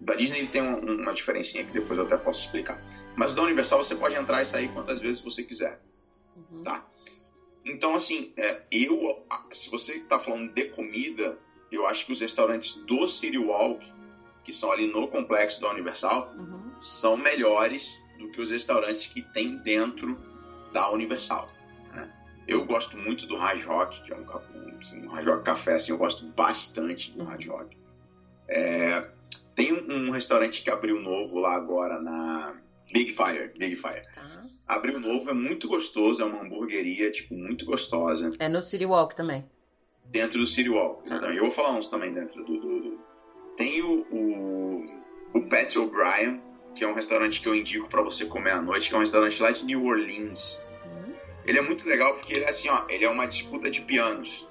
da 0.00 0.14
Disney 0.14 0.46
tem 0.46 0.62
uma, 0.62 0.78
uma 0.78 1.14
diferencinha 1.14 1.64
que 1.64 1.72
depois 1.72 1.98
eu 1.98 2.06
até 2.06 2.16
posso 2.16 2.44
explicar. 2.44 2.82
Mas 3.16 3.34
da 3.34 3.42
Universal 3.42 3.82
você 3.82 3.94
pode 3.94 4.14
entrar 4.14 4.42
e 4.42 4.44
sair 4.44 4.68
quantas 4.68 5.00
vezes 5.00 5.22
você 5.22 5.42
quiser. 5.42 5.80
Uhum. 6.36 6.62
Tá? 6.62 6.86
Então, 7.64 7.94
assim, 7.94 8.32
é, 8.36 8.62
eu, 8.70 9.24
se 9.50 9.70
você 9.70 9.96
está 9.96 10.18
falando 10.18 10.52
de 10.52 10.64
comida, 10.70 11.38
eu 11.70 11.86
acho 11.86 12.06
que 12.06 12.12
os 12.12 12.20
restaurantes 12.20 12.76
do 12.86 13.06
City 13.06 13.38
Walk, 13.38 13.84
que 14.44 14.52
são 14.52 14.72
ali 14.72 14.86
no 14.86 15.08
complexo 15.08 15.60
da 15.60 15.70
Universal, 15.70 16.32
uhum. 16.36 16.72
são 16.78 17.16
melhores 17.16 17.98
do 18.18 18.30
que 18.30 18.40
os 18.40 18.50
restaurantes 18.50 19.06
que 19.06 19.22
tem 19.32 19.58
dentro 19.58 20.18
da 20.72 20.90
Universal. 20.90 21.50
Eu 22.50 22.64
gosto 22.64 22.98
muito 22.98 23.26
do 23.26 23.36
Hard 23.36 23.64
Rock, 23.64 24.02
que 24.02 24.12
é 24.12 24.16
um, 24.16 24.26
assim, 24.80 25.06
um 25.06 25.08
Hard 25.08 25.24
Rock 25.28 25.44
Café, 25.44 25.74
assim, 25.74 25.92
eu 25.92 25.98
gosto 25.98 26.26
bastante 26.26 27.12
do 27.12 27.22
Hard 27.22 27.46
Rock. 27.46 27.76
É, 28.48 29.08
tem 29.54 29.72
um, 29.72 30.08
um, 30.08 30.10
restaurante 30.10 30.60
que 30.60 30.68
abriu 30.68 31.00
novo 31.00 31.38
lá 31.38 31.54
agora 31.54 32.00
na 32.00 32.56
Big 32.92 33.12
Fire. 33.12 33.52
Big 33.56 33.76
Fire. 33.76 34.02
Tá. 34.16 34.46
Abriu 34.66 34.98
novo, 34.98 35.30
é 35.30 35.32
muito 35.32 35.68
gostoso, 35.68 36.22
é 36.22 36.24
uma 36.24 36.42
hamburgueria, 36.42 37.12
tipo, 37.12 37.36
muito 37.36 37.64
gostosa. 37.64 38.32
É 38.40 38.48
no 38.48 38.60
City 38.60 38.84
Walk 38.84 39.14
também. 39.14 39.48
Dentro 40.06 40.40
do 40.40 40.46
City 40.46 40.70
Walk. 40.70 41.08
Tá. 41.08 41.32
Eu 41.32 41.44
vou 41.44 41.52
falar 41.52 41.78
uns 41.78 41.86
também 41.86 42.12
dentro 42.12 42.44
do. 42.44 42.58
do, 42.58 42.80
do... 42.80 42.98
Tem 43.56 43.80
o, 43.80 44.00
o, 44.10 44.86
o 45.34 45.48
Pat 45.48 45.76
O'Brien, 45.76 46.42
que 46.74 46.82
é 46.82 46.88
um 46.88 46.94
restaurante 46.94 47.40
que 47.40 47.46
eu 47.46 47.54
indico 47.54 47.88
para 47.88 48.02
você 48.02 48.26
comer 48.26 48.50
à 48.50 48.60
noite, 48.60 48.88
que 48.88 48.94
é 48.96 48.98
um 48.98 49.02
restaurante 49.02 49.40
lá 49.40 49.52
de 49.52 49.64
New 49.64 49.84
Orleans. 49.84 50.60
Uhum. 50.84 51.29
Ele 51.44 51.58
é 51.58 51.62
muito 51.62 51.88
legal 51.88 52.14
porque 52.14 52.34
ele 52.34 52.44
é 52.44 52.48
assim, 52.48 52.68
ó, 52.68 52.84
ele 52.88 53.04
é 53.04 53.08
uma 53.10 53.26
disputa 53.26 53.70
de 53.70 53.80
pianos. 53.80 54.46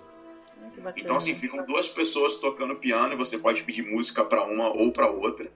Então, 0.96 1.18
assim, 1.18 1.36
ficam 1.36 1.66
duas 1.66 1.90
pessoas 1.90 2.38
tocando 2.38 2.76
piano 2.76 3.14
e 3.14 3.18
você 3.18 3.38
pode 3.38 3.64
pedir 3.64 3.84
música 3.84 4.24
para 4.24 4.46
uma 4.46 4.70
ou 4.70 4.92
para 4.92 5.10
outra, 5.10 5.52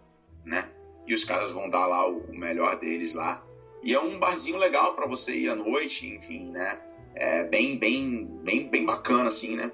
né? 0.45 0.69
E 1.07 1.13
os 1.13 1.23
caras 1.23 1.51
vão 1.51 1.69
dar 1.69 1.85
lá 1.87 2.07
o 2.07 2.33
melhor 2.33 2.79
deles 2.79 3.13
lá. 3.13 3.43
E 3.81 3.93
é 3.93 3.99
um 3.99 4.17
barzinho 4.17 4.57
legal 4.57 4.95
para 4.95 5.05
você 5.05 5.35
ir 5.35 5.49
à 5.49 5.55
noite, 5.55 6.07
enfim, 6.07 6.49
né? 6.51 6.79
É 7.15 7.43
bem, 7.43 7.77
bem, 7.77 8.25
bem, 8.43 8.69
bem 8.69 8.85
bacana, 8.85 9.27
assim, 9.27 9.55
né? 9.55 9.71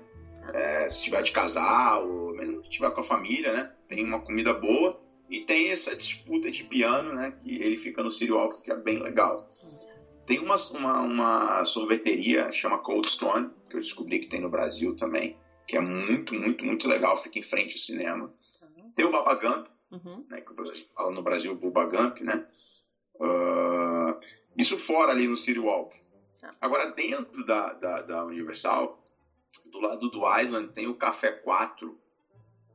É, 0.54 0.90
se 0.90 1.04
tiver 1.04 1.22
de 1.22 1.32
casal, 1.32 2.10
ou 2.10 2.36
mesmo 2.36 2.62
que 2.62 2.70
tiver 2.70 2.90
com 2.92 3.02
a 3.02 3.04
família, 3.04 3.54
né? 3.54 3.72
Tem 3.88 4.04
uma 4.04 4.20
comida 4.20 4.54
boa 4.54 5.00
e 5.30 5.42
tem 5.42 5.70
essa 5.70 5.96
disputa 5.96 6.50
de 6.50 6.64
piano, 6.64 7.14
né? 7.14 7.34
Que 7.44 7.62
ele 7.62 7.78
fica 7.78 8.02
no 8.02 8.12
City 8.12 8.32
Walk, 8.32 8.64
que 8.64 8.72
é 8.72 8.76
bem 8.76 9.00
legal. 9.00 9.49
Tem 10.30 10.38
uma, 10.38 10.58
uma, 10.74 11.02
uma 11.02 11.66
sorveteria, 11.66 12.52
chama 12.52 12.78
Cold 12.78 13.10
Stone, 13.10 13.50
que 13.68 13.78
eu 13.78 13.82
descobri 13.82 14.20
que 14.20 14.28
tem 14.28 14.40
no 14.40 14.48
Brasil 14.48 14.96
também, 14.96 15.36
que 15.68 15.76
é 15.76 15.82
muito, 15.82 16.36
muito, 16.36 16.64
muito 16.64 16.88
legal, 16.88 17.18
fica 17.18 17.40
em 17.40 17.42
frente 17.42 17.74
ao 17.74 17.80
cinema. 17.80 18.32
Uhum. 18.62 18.92
Tem 18.92 19.06
o 19.06 19.12
Baba 19.12 19.34
Gump, 19.34 19.66
uhum. 19.90 20.24
né, 20.30 20.42
que 20.42 20.54
a 20.56 20.64
gente 20.66 20.94
fala 20.94 21.10
no 21.10 21.24
Brasil 21.24 21.56
Bubba 21.56 21.84
Gump, 21.86 22.20
né? 22.20 22.46
Uh, 23.16 24.22
isso 24.56 24.78
fora 24.78 25.14
ali 25.14 25.28
no 25.28 25.36
City 25.36 25.58
Walk. 25.58 26.00
Tá. 26.40 26.52
Agora, 26.62 26.92
dentro 26.92 27.44
da, 27.44 27.74
da, 27.74 28.02
da, 28.04 28.26
Universal, 28.26 29.04
do 29.66 29.80
lado 29.80 30.12
do 30.12 30.40
Island, 30.40 30.74
tem 30.74 30.86
o 30.86 30.94
Café 30.94 31.32
4, 31.32 32.00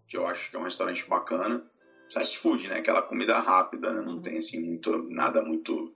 que 0.08 0.16
eu 0.16 0.26
acho 0.26 0.50
que 0.50 0.56
é 0.56 0.58
um 0.58 0.64
restaurante 0.64 1.08
bacana. 1.08 1.64
Fast 2.12 2.36
food, 2.36 2.66
né? 2.66 2.80
Aquela 2.80 3.02
comida 3.02 3.38
rápida, 3.38 3.92
né? 3.92 4.00
não 4.00 4.14
uhum. 4.14 4.22
tem 4.22 4.38
assim 4.38 4.60
muito, 4.60 4.90
nada 5.08 5.40
muito 5.40 5.94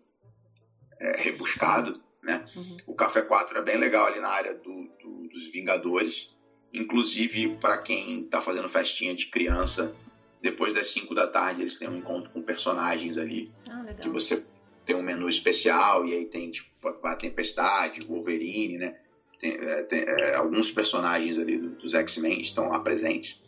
é, 1.00 1.22
rebuscado. 1.22 2.00
Né? 2.22 2.46
Uhum. 2.54 2.76
O 2.86 2.94
Café 2.94 3.22
4 3.22 3.58
é 3.58 3.62
bem 3.62 3.78
legal 3.78 4.06
ali 4.06 4.20
na 4.20 4.28
área 4.28 4.54
do, 4.54 4.90
do, 5.02 5.28
dos 5.28 5.50
Vingadores. 5.50 6.30
Inclusive, 6.72 7.56
para 7.60 7.78
quem 7.78 8.24
está 8.24 8.40
fazendo 8.40 8.68
festinha 8.68 9.14
de 9.14 9.26
criança, 9.26 9.94
depois 10.42 10.74
das 10.74 10.88
5 10.88 11.14
da 11.14 11.26
tarde 11.26 11.62
eles 11.62 11.78
têm 11.78 11.88
um 11.88 11.96
encontro 11.96 12.30
com 12.30 12.42
personagens 12.42 13.16
ali. 13.16 13.50
Ah, 13.70 13.84
que 13.94 14.08
você 14.08 14.44
tem 14.84 14.96
um 14.96 15.02
menu 15.02 15.28
especial 15.28 16.06
e 16.06 16.14
aí 16.14 16.26
tem 16.26 16.50
tipo 16.50 16.68
a 17.04 17.16
Tempestade, 17.16 18.06
Wolverine, 18.06 18.78
né? 18.78 18.96
tem, 19.38 19.52
é, 19.52 19.82
tem 19.82 20.00
é, 20.00 20.34
alguns 20.34 20.70
personagens 20.70 21.38
ali 21.38 21.58
dos 21.58 21.94
X-Men 21.94 22.40
estão 22.40 22.68
lá 22.68 22.80
presentes. 22.80 23.40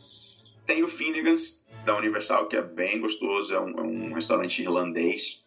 Tem 0.66 0.82
o 0.82 0.88
Finnegan's, 0.88 1.61
da 1.84 1.96
Universal, 1.96 2.48
que 2.48 2.57
é 2.57 2.62
bem 2.62 3.01
gostoso, 3.01 3.55
é 3.55 3.61
um, 3.61 3.70
é 3.70 3.82
um 3.82 4.12
restaurante 4.12 4.62
irlandês. 4.62 5.39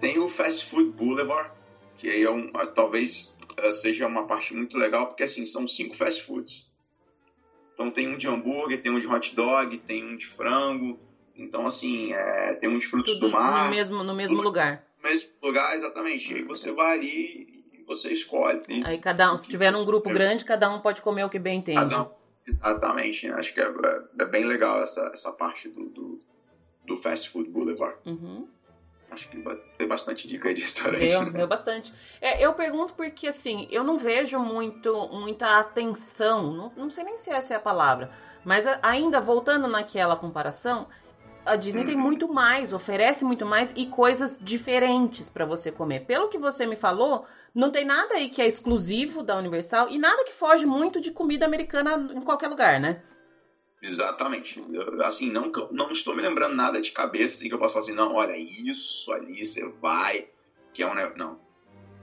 Tem 0.00 0.18
o 0.18 0.26
Fast 0.26 0.64
Food 0.64 0.90
Boulevard, 0.92 1.50
que 1.98 2.08
aí 2.08 2.22
é 2.22 2.30
um, 2.30 2.50
talvez 2.74 3.32
eh, 3.58 3.72
seja 3.72 4.06
uma 4.06 4.26
parte 4.26 4.54
muito 4.54 4.76
legal, 4.76 5.08
porque 5.08 5.22
assim, 5.22 5.44
são 5.46 5.68
cinco 5.68 5.94
fast 5.94 6.22
foods. 6.22 6.66
Então 7.74 7.90
tem 7.90 8.08
um 8.08 8.16
de 8.16 8.28
hambúrguer, 8.28 8.82
tem 8.82 8.92
um 8.92 9.00
de 9.00 9.06
hot 9.06 9.34
dog, 9.34 9.78
tem 9.78 10.04
um 10.04 10.16
de 10.16 10.26
frango. 10.26 10.98
Então, 11.34 11.66
assim, 11.66 12.12
é, 12.12 12.54
tem 12.54 12.68
um 12.68 12.78
de 12.78 12.86
frutos 12.86 13.14
Tudo 13.14 13.28
do 13.28 13.32
mar. 13.32 13.64
No 13.64 13.70
mesmo, 13.70 14.04
no 14.04 14.14
mesmo 14.14 14.42
lugar. 14.42 14.84
No 15.02 15.08
mesmo 15.08 15.30
lugar, 15.42 15.74
exatamente. 15.74 16.32
E 16.32 16.36
aí 16.36 16.42
você 16.42 16.70
vai 16.72 16.98
ali 16.98 17.64
e 17.72 17.82
você 17.86 18.12
escolhe. 18.12 18.62
Aí 18.84 18.98
cada 18.98 19.32
um, 19.32 19.38
se 19.38 19.48
tiver 19.48 19.70
num 19.70 19.84
grupo 19.84 20.10
grande, 20.10 20.44
cada 20.44 20.68
um 20.68 20.80
pode 20.80 21.00
comer 21.00 21.24
o 21.24 21.30
que 21.30 21.38
bem 21.38 21.58
entende. 21.58 21.78
Cada 21.78 22.02
um, 22.02 22.10
exatamente. 22.46 23.28
Né? 23.28 23.34
Acho 23.38 23.54
que 23.54 23.60
é, 23.60 23.72
é, 24.18 24.24
bem 24.26 24.44
legal 24.44 24.82
essa, 24.82 25.10
essa 25.14 25.32
parte 25.32 25.68
do, 25.70 25.86
do, 25.88 26.20
do 26.86 26.96
Fast 26.98 27.30
Food 27.30 27.48
Boulevard. 27.48 27.96
Uhum. 28.04 28.46
Acho 29.10 29.28
que 29.28 29.42
tem 29.76 29.88
bastante 29.88 30.28
dica 30.28 30.48
aí 30.48 30.54
de 30.54 30.62
restaurante. 30.62 31.08
Deu, 31.08 31.24
né? 31.24 31.30
deu 31.30 31.48
bastante. 31.48 31.92
É, 32.20 32.44
eu 32.44 32.52
pergunto 32.54 32.94
porque, 32.94 33.26
assim, 33.26 33.66
eu 33.70 33.82
não 33.82 33.98
vejo 33.98 34.38
muito, 34.38 35.08
muita 35.08 35.58
atenção, 35.58 36.52
não, 36.52 36.72
não 36.76 36.90
sei 36.90 37.04
nem 37.04 37.16
se 37.16 37.30
essa 37.30 37.54
é 37.54 37.56
a 37.56 37.60
palavra, 37.60 38.10
mas 38.44 38.66
ainda 38.82 39.20
voltando 39.20 39.66
naquela 39.66 40.16
comparação, 40.16 40.86
a 41.44 41.56
Disney 41.56 41.84
tem 41.84 41.96
uhum. 41.96 42.02
muito 42.02 42.32
mais, 42.32 42.72
oferece 42.72 43.24
muito 43.24 43.46
mais 43.46 43.72
e 43.76 43.86
coisas 43.86 44.38
diferentes 44.40 45.28
para 45.28 45.44
você 45.44 45.72
comer. 45.72 46.00
Pelo 46.00 46.28
que 46.28 46.38
você 46.38 46.66
me 46.66 46.76
falou, 46.76 47.26
não 47.54 47.70
tem 47.70 47.84
nada 47.84 48.14
aí 48.14 48.28
que 48.28 48.42
é 48.42 48.46
exclusivo 48.46 49.22
da 49.22 49.36
Universal 49.36 49.88
e 49.90 49.98
nada 49.98 50.24
que 50.24 50.32
foge 50.32 50.66
muito 50.66 51.00
de 51.00 51.10
comida 51.10 51.46
americana 51.46 51.96
em 52.14 52.20
qualquer 52.20 52.48
lugar, 52.48 52.78
né? 52.78 53.02
Exatamente. 53.82 54.62
Eu, 54.72 55.02
assim, 55.02 55.30
não, 55.30 55.50
não 55.70 55.90
estou 55.90 56.14
me 56.14 56.22
lembrando 56.22 56.54
nada 56.54 56.80
de 56.80 56.90
cabeça 56.92 57.36
assim, 57.36 57.48
que 57.48 57.54
eu 57.54 57.58
posso 57.58 57.74
falar 57.74 57.84
assim, 57.86 57.94
não, 57.94 58.14
olha, 58.14 58.36
isso 58.36 59.10
ali 59.12 59.44
você 59.44 59.66
vai, 59.80 60.28
que 60.74 60.82
é 60.82 60.86
um. 60.86 60.94
Não, 61.16 61.38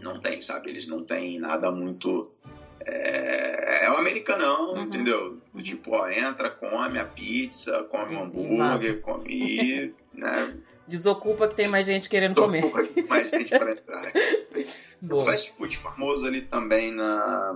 não 0.01 0.19
tem, 0.19 0.41
sabe? 0.41 0.69
Eles 0.69 0.87
não 0.87 1.03
têm 1.03 1.39
nada 1.39 1.71
muito. 1.71 2.31
É, 2.79 3.85
é 3.85 3.91
o 3.91 3.97
americanão, 3.97 4.73
uhum. 4.73 4.83
entendeu? 4.83 5.39
Uhum. 5.53 5.61
Tipo, 5.61 5.91
ó, 5.91 6.09
entra, 6.09 6.49
come 6.49 6.97
a 6.99 7.05
pizza, 7.05 7.83
come 7.83 8.15
o 8.15 8.19
um 8.19 8.23
hambúrguer, 8.23 9.01
come. 9.01 9.93
né? 10.13 10.57
Desocupa 10.87 11.47
que 11.47 11.55
tem 11.55 11.69
mais 11.69 11.85
gente 11.85 12.09
querendo 12.09 12.33
Desocupa 12.33 12.69
comer. 12.69 12.87
Que 12.87 12.93
tem 12.93 13.05
mais 13.05 13.29
gente 13.29 13.49
para 13.49 13.71
entrar. 13.71 14.13
o 15.11 15.21
fast 15.21 15.53
food 15.57 15.77
famoso 15.77 16.25
ali 16.25 16.41
também 16.41 16.91
na. 16.91 17.55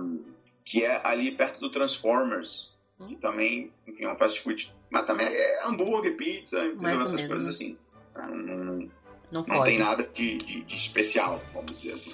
Que 0.64 0.84
é 0.84 1.00
ali 1.02 1.32
perto 1.32 1.58
do 1.58 1.70
Transformers 1.70 2.71
que 3.06 3.16
também, 3.16 3.72
enfim, 3.86 4.04
é 4.04 4.12
um 4.12 4.16
fast 4.16 4.40
food. 4.40 4.74
Mas 4.90 5.06
também 5.06 5.26
é 5.26 5.66
hambúrguer, 5.66 6.16
pizza, 6.16 6.64
entendeu? 6.64 7.00
Essas 7.00 7.12
mesmo. 7.12 7.28
coisas 7.28 7.48
assim. 7.48 7.78
Não, 8.14 8.28
não, 8.28 8.64
não, 8.64 8.90
não 9.30 9.64
tem 9.64 9.78
nada 9.78 10.02
de, 10.14 10.36
de, 10.36 10.64
de, 10.64 10.74
especial, 10.74 11.40
vamos 11.54 11.80
dizer 11.80 11.94
assim. 11.94 12.10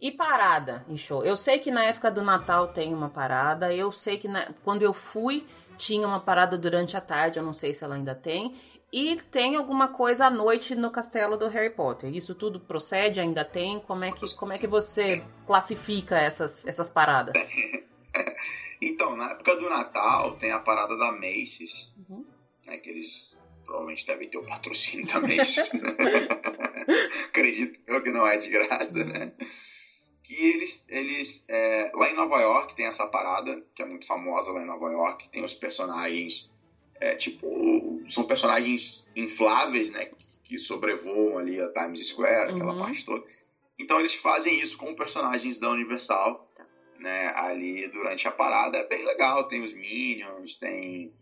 E 0.00 0.10
parada 0.10 0.84
em 0.88 0.96
show? 0.96 1.24
Eu 1.24 1.36
sei 1.36 1.58
que 1.58 1.70
na 1.70 1.84
época 1.84 2.10
do 2.10 2.22
Natal 2.22 2.68
tem 2.68 2.92
uma 2.92 3.08
parada. 3.08 3.72
Eu 3.72 3.92
sei 3.92 4.18
que 4.18 4.26
na, 4.26 4.52
quando 4.64 4.82
eu 4.82 4.92
fui 4.92 5.46
tinha 5.78 6.06
uma 6.06 6.20
parada 6.20 6.58
durante 6.58 6.96
a 6.96 7.00
tarde. 7.00 7.38
Eu 7.38 7.44
não 7.44 7.52
sei 7.52 7.72
se 7.72 7.84
ela 7.84 7.94
ainda 7.94 8.14
tem. 8.14 8.54
E 8.92 9.16
tem 9.30 9.56
alguma 9.56 9.88
coisa 9.88 10.26
à 10.26 10.30
noite 10.30 10.74
no 10.74 10.90
castelo 10.90 11.36
do 11.36 11.48
Harry 11.48 11.70
Potter. 11.70 12.14
Isso 12.14 12.34
tudo 12.34 12.60
procede? 12.60 13.20
Ainda 13.20 13.44
tem? 13.44 13.80
Como 13.80 14.04
é 14.04 14.12
que, 14.12 14.36
como 14.36 14.52
é 14.52 14.58
que 14.58 14.66
você 14.66 15.22
classifica 15.46 16.18
essas, 16.18 16.66
essas 16.66 16.90
paradas? 16.90 17.34
Então, 18.82 19.16
na 19.16 19.30
época 19.30 19.54
do 19.54 19.70
Natal 19.70 20.36
tem 20.36 20.50
a 20.50 20.58
parada 20.58 20.96
da 20.96 21.12
Macy's, 21.12 21.92
uhum. 21.96 22.26
né, 22.66 22.78
que 22.78 22.90
eles 22.90 23.32
provavelmente 23.64 24.04
devem 24.04 24.28
ter 24.28 24.38
o 24.38 24.44
patrocínio 24.44 25.06
da 25.06 25.20
Macy's. 25.20 25.72
Né? 25.72 25.88
Acredito 27.28 27.78
eu 27.86 28.02
que 28.02 28.10
não 28.10 28.26
é 28.26 28.38
de 28.38 28.48
graça, 28.48 29.04
né? 29.04 29.32
Que 30.24 30.34
eles, 30.34 30.84
eles 30.88 31.44
é, 31.48 31.92
lá 31.94 32.10
em 32.10 32.16
Nova 32.16 32.40
York 32.40 32.74
tem 32.74 32.86
essa 32.86 33.06
parada, 33.06 33.64
que 33.74 33.82
é 33.82 33.86
muito 33.86 34.04
famosa 34.04 34.50
lá 34.50 34.60
em 34.60 34.66
Nova 34.66 34.90
York, 34.90 35.28
tem 35.30 35.44
os 35.44 35.54
personagens, 35.54 36.50
é, 37.00 37.14
tipo, 37.14 38.02
são 38.08 38.24
personagens 38.24 39.06
infláveis, 39.14 39.92
né? 39.92 40.10
Que 40.42 40.58
sobrevoam 40.58 41.38
ali 41.38 41.60
a 41.60 41.72
Times 41.72 42.08
Square, 42.08 42.50
aquela 42.50 42.72
uhum. 42.72 42.80
parte 42.80 43.04
toda. 43.04 43.24
Então 43.78 44.00
eles 44.00 44.14
fazem 44.14 44.60
isso 44.60 44.76
com 44.76 44.94
personagens 44.94 45.60
da 45.60 45.70
Universal 45.70 46.51
né, 46.98 47.32
ali 47.34 47.88
durante 47.88 48.26
a 48.28 48.32
parada 48.32 48.78
é 48.78 48.86
bem 48.86 49.04
legal. 49.04 49.48
Tem 49.48 49.64
os 49.64 49.72
Minions, 49.72 50.54
tem 50.56 51.12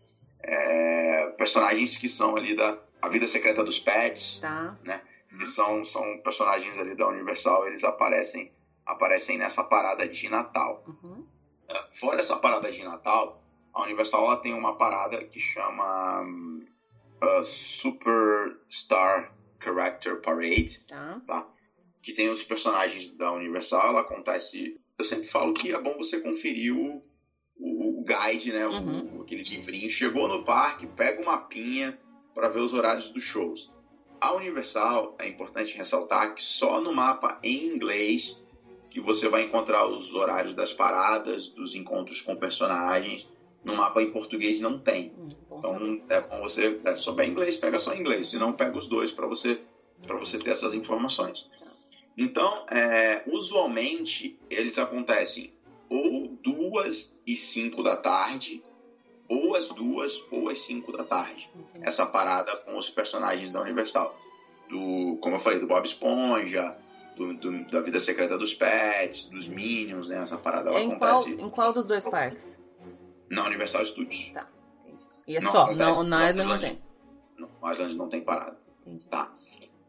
é, 0.43 1.33
personagens 1.37 1.97
que 1.97 2.09
são 2.09 2.35
ali 2.35 2.55
da 2.55 2.77
A 3.01 3.09
Vida 3.09 3.27
Secreta 3.27 3.63
dos 3.63 3.79
Pets, 3.79 4.39
tá. 4.39 4.77
né? 4.83 5.01
Que 5.37 5.45
são, 5.45 5.85
são 5.85 6.19
personagens 6.19 6.77
ali 6.77 6.95
da 6.95 7.07
Universal, 7.07 7.67
eles 7.67 7.83
aparecem 7.83 8.51
aparecem 8.85 9.37
nessa 9.37 9.63
parada 9.63 10.07
de 10.07 10.27
Natal. 10.27 10.83
Uhum. 10.87 11.25
É, 11.67 11.87
fora 11.93 12.19
essa 12.19 12.35
parada 12.35 12.71
de 12.71 12.83
Natal, 12.83 13.41
a 13.73 13.83
Universal 13.83 14.25
ela 14.25 14.37
tem 14.37 14.53
uma 14.53 14.77
parada 14.77 15.23
que 15.23 15.39
chama 15.39 16.23
uh, 16.23 17.43
Superstar 17.43 19.33
Character 19.63 20.19
Parade, 20.21 20.85
tá. 20.87 21.21
tá? 21.25 21.47
Que 22.01 22.13
tem 22.13 22.29
os 22.29 22.43
personagens 22.43 23.11
da 23.11 23.31
Universal, 23.31 23.89
ela 23.89 24.01
acontece 24.01 24.80
eu 25.01 25.05
sempre 25.05 25.27
falo 25.27 25.53
que 25.53 25.73
é 25.73 25.79
bom 25.79 25.97
você 25.97 26.19
conferir 26.19 26.75
o, 26.75 27.01
o, 27.59 28.01
o 28.01 28.05
guide, 28.05 28.51
né? 28.51 28.67
Uhum. 28.67 29.17
O, 29.17 29.21
aquele 29.21 29.43
livrinho. 29.43 29.89
Chegou 29.89 30.27
no 30.27 30.43
parque, 30.43 30.87
pega 30.87 31.21
o 31.21 31.25
mapinha 31.25 31.97
para 32.33 32.47
ver 32.47 32.59
os 32.59 32.71
horários 32.71 33.09
dos 33.09 33.23
shows. 33.23 33.69
A 34.19 34.33
Universal, 34.33 35.15
é 35.19 35.27
importante 35.27 35.75
ressaltar 35.75 36.35
que 36.35 36.43
só 36.43 36.79
no 36.79 36.93
mapa 36.93 37.39
em 37.43 37.65
inglês 37.65 38.39
que 38.91 38.99
você 38.99 39.27
vai 39.27 39.43
encontrar 39.43 39.87
os 39.87 40.13
horários 40.13 40.53
das 40.53 40.71
paradas, 40.71 41.47
dos 41.49 41.73
encontros 41.73 42.21
com 42.21 42.35
personagens. 42.35 43.27
No 43.63 43.75
mapa 43.75 44.01
em 44.01 44.11
português 44.11 44.59
não 44.59 44.77
tem. 44.77 45.11
Hum, 45.17 45.29
então 45.57 46.01
é 46.09 46.21
bom 46.21 46.41
você 46.41 46.79
é, 46.83 46.95
souber 46.95 47.27
inglês, 47.27 47.57
pega 47.57 47.79
só 47.79 47.95
inglês. 47.95 48.29
Se 48.29 48.37
não, 48.37 48.53
pega 48.53 48.77
os 48.77 48.87
dois 48.87 49.11
para 49.11 49.25
você 49.25 49.59
para 50.05 50.17
você 50.17 50.39
ter 50.39 50.49
essas 50.49 50.73
informações. 50.73 51.47
Então, 52.17 52.65
é, 52.69 53.23
usualmente, 53.27 54.37
eles 54.49 54.77
acontecem 54.77 55.53
ou 55.89 56.27
duas 56.41 57.21
e 57.27 57.35
cinco 57.35 57.83
da 57.83 57.97
tarde, 57.97 58.63
ou 59.27 59.55
as 59.55 59.67
duas 59.69 60.23
ou 60.31 60.49
as 60.49 60.61
cinco 60.61 60.91
da 60.91 61.03
tarde. 61.03 61.49
Uhum. 61.53 61.83
Essa 61.83 62.05
parada 62.05 62.55
com 62.57 62.77
os 62.77 62.89
personagens 62.89 63.51
da 63.51 63.61
Universal. 63.61 64.17
Do, 64.69 65.17
como 65.21 65.35
eu 65.35 65.39
falei, 65.39 65.59
do 65.59 65.67
Bob 65.67 65.85
Esponja, 65.85 66.77
do, 67.17 67.33
do, 67.33 67.65
da 67.69 67.81
Vida 67.81 67.99
Secreta 67.99 68.37
dos 68.37 68.53
Pets, 68.53 69.25
dos 69.25 69.49
Minions, 69.49 70.07
né? 70.07 70.21
Essa 70.21 70.37
parada 70.37 70.69
ela 70.69 70.79
em 70.79 70.93
acontece. 70.93 71.35
Qual, 71.35 71.47
em 71.47 71.49
qual 71.49 71.73
dos 71.73 71.85
dois 71.85 72.05
parques? 72.05 72.57
Na 73.29 73.45
Universal 73.45 73.85
Studios. 73.85 74.31
Tá. 74.31 74.47
E 75.27 75.35
é 75.35 75.41
não, 75.41 75.51
só, 75.51 75.73
não, 75.73 76.03
na 76.03 76.29
Island 76.29 76.49
não 76.49 76.59
tem. 76.59 76.81
Na 77.61 77.73
Island 77.73 77.95
não 77.95 78.09
tem 78.09 78.21
parada. 78.21 78.57
Entendi. 78.81 79.05
Tá. 79.05 79.33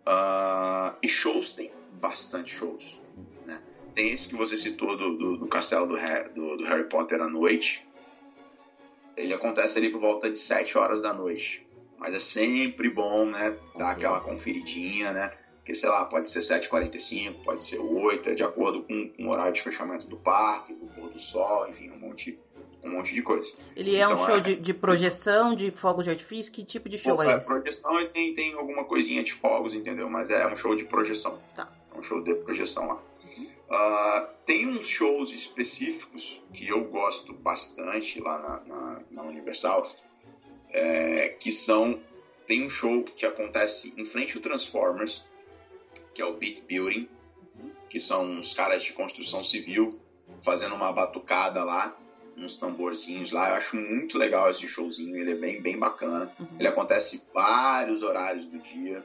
Uh, 0.05 0.99
e 1.01 1.09
shows 1.09 1.51
tem 1.51 1.71
bastante 2.01 2.55
shows. 2.55 3.01
Né? 3.47 3.61
Tem 3.95 4.11
esse 4.11 4.29
que 4.29 4.37
você 4.37 4.57
citou 4.57 4.97
do, 4.97 5.17
do, 5.17 5.37
do 5.39 5.47
castelo 5.47 5.87
do, 5.87 5.95
do, 6.35 6.57
do, 6.57 6.65
Harry 6.65 6.89
Potter 6.89 7.21
à 7.21 7.29
noite. 7.29 7.87
Ele 9.17 9.33
acontece 9.35 9.79
ali 9.79 9.91
por 9.91 10.01
volta 10.01 10.31
de 10.31 10.39
7 10.39 10.79
horas 10.79 11.03
da 11.03 11.13
noite. 11.13 11.67
Mas 11.99 12.15
é 12.15 12.21
sempre 12.21 12.91
bom, 12.91 13.27
né? 13.27 13.57
Dar 13.77 13.93
aquela 13.93 14.21
conferidinha, 14.21 15.13
né? 15.13 15.33
Porque, 15.59 15.77
sei 15.77 15.89
lá, 15.89 16.05
pode 16.05 16.29
ser 16.29 16.41
7h45, 16.41 17.45
pode 17.45 17.63
ser 17.63 17.79
8, 17.79 18.31
é 18.31 18.35
de 18.35 18.43
acordo 18.43 18.83
com, 18.83 19.09
com 19.11 19.27
o 19.27 19.31
horário 19.31 19.53
de 19.53 19.63
fechamento 19.63 20.09
do 20.09 20.17
parque, 20.17 20.75
do 20.75 20.87
pôr 20.87 21.09
do 21.09 21.21
sol, 21.21 21.69
enfim, 21.69 21.89
um 21.89 21.99
monte, 22.01 22.37
um 22.83 22.91
monte 22.91 23.15
de 23.15 23.23
coisa. 23.23 23.55
Ele 23.77 23.95
é 23.95 24.09
um 24.09 24.15
então, 24.15 24.27
show 24.27 24.37
é... 24.39 24.41
De, 24.41 24.57
de, 24.57 24.75
projeção, 24.75 25.55
de 25.55 25.71
fogos 25.71 26.05
de 26.05 26.11
artifício? 26.11 26.51
Que 26.51 26.65
tipo 26.65 26.89
de 26.89 26.99
show 26.99 27.15
Pô, 27.15 27.23
é, 27.23 27.35
é 27.35 27.37
esse? 27.37 27.47
Projeção 27.47 28.01
e 28.01 28.09
tem, 28.09 28.35
tem 28.35 28.55
alguma 28.55 28.85
coisinha 28.85 29.23
de 29.23 29.33
fogos, 29.33 29.73
entendeu? 29.73 30.11
Mas 30.11 30.31
é 30.31 30.45
um 30.49 30.57
show 30.57 30.75
de 30.75 30.85
projeção. 30.85 31.39
Tá 31.55 31.71
um 31.97 32.03
show 32.03 32.23
de 32.23 32.35
projeção 32.35 32.87
lá. 32.87 33.03
Uh, 33.69 34.29
tem 34.45 34.69
uns 34.69 34.87
shows 34.87 35.33
específicos 35.33 36.43
que 36.53 36.69
eu 36.69 36.85
gosto 36.85 37.33
bastante 37.33 38.21
lá 38.21 38.39
na, 38.39 38.75
na, 38.75 39.03
na 39.11 39.23
Universal, 39.23 39.87
é, 40.71 41.31
que 41.31 41.51
são 41.51 42.01
tem 42.47 42.67
um 42.67 42.71
show 42.71 43.03
que 43.03 43.25
acontece 43.25 43.95
em 43.97 44.05
frente 44.05 44.37
ao 44.37 44.43
Transformers, 44.43 45.25
que 46.15 46.21
é 46.21 46.25
o 46.25 46.35
Beat 46.35 46.63
Building, 46.65 47.09
que 47.89 48.01
são 48.01 48.25
uns 48.25 48.53
caras 48.53 48.83
de 48.83 48.93
construção 48.93 49.45
civil 49.45 49.99
fazendo 50.43 50.75
uma 50.75 50.93
batucada 50.93 51.63
lá, 51.63 51.97
uns 52.37 52.57
tamborzinhos 52.57 53.33
lá. 53.33 53.51
Eu 53.51 53.55
acho 53.57 53.77
muito 53.77 54.19
legal 54.19 54.51
esse 54.51 54.67
showzinho, 54.67 55.17
ele 55.17 55.33
é 55.33 55.35
bem, 55.35 55.61
bem 55.61 55.79
bacana. 55.79 56.33
Uhum. 56.39 56.47
Ele 56.59 56.69
acontece 56.69 57.23
vários 57.33 58.03
horários 58.03 58.47
do 58.47 58.59
dia. 58.59 59.05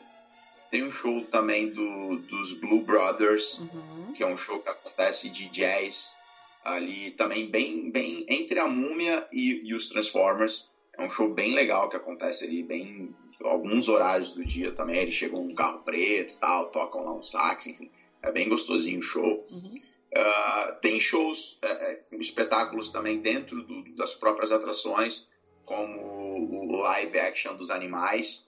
Tem 0.70 0.84
um 0.84 0.91
show 0.91 1.24
também 1.26 1.70
do, 1.70 2.18
dos 2.18 2.53
Blue 2.53 2.82
Brothers, 2.82 3.59
uhum. 3.59 4.13
que 4.13 4.24
é 4.24 4.28
um 4.28 4.38
show 4.38 4.59
que 4.59 4.70
acontece 4.70 5.30
de 5.30 5.49
jazz 5.49 6.15
ali 6.63 7.11
também 7.11 7.49
bem, 7.49 7.89
bem 7.89 8.26
entre 8.28 8.59
a 8.59 8.68
Múmia 8.68 9.26
e, 9.32 9.70
e 9.70 9.74
os 9.74 9.88
Transformers. 9.88 10.70
É 10.97 11.03
um 11.03 11.09
show 11.09 11.34
bem 11.34 11.53
legal 11.53 11.89
que 11.89 11.95
acontece 11.95 12.43
ali, 12.43 12.61
bem 12.61 13.15
alguns 13.41 13.88
horários 13.88 14.34
do 14.34 14.43
dia 14.43 14.72
também. 14.74 14.97
Eles 14.97 15.15
chegam 15.15 15.43
num 15.43 15.55
carro 15.55 15.80
preto 15.80 16.38
tal, 16.39 16.70
tocam 16.70 17.05
lá 17.05 17.13
um 17.13 17.24
sax, 17.24 17.68
enfim. 17.68 17.89
É 18.22 18.32
bem 18.32 18.49
gostosinho 18.49 18.99
o 18.99 19.03
show. 19.03 19.47
Uhum. 19.49 19.72
Uh, 20.15 20.80
tem 20.82 20.99
shows, 20.99 21.57
é, 21.61 21.68
é, 21.68 22.03
espetáculos 22.13 22.89
também 22.89 23.20
dentro 23.20 23.61
do, 23.63 23.95
das 23.95 24.15
próprias 24.15 24.51
atrações, 24.51 25.28
como 25.65 25.99
o 26.01 26.78
live 26.78 27.20
action 27.20 27.55
dos 27.55 27.70
animais, 27.70 28.46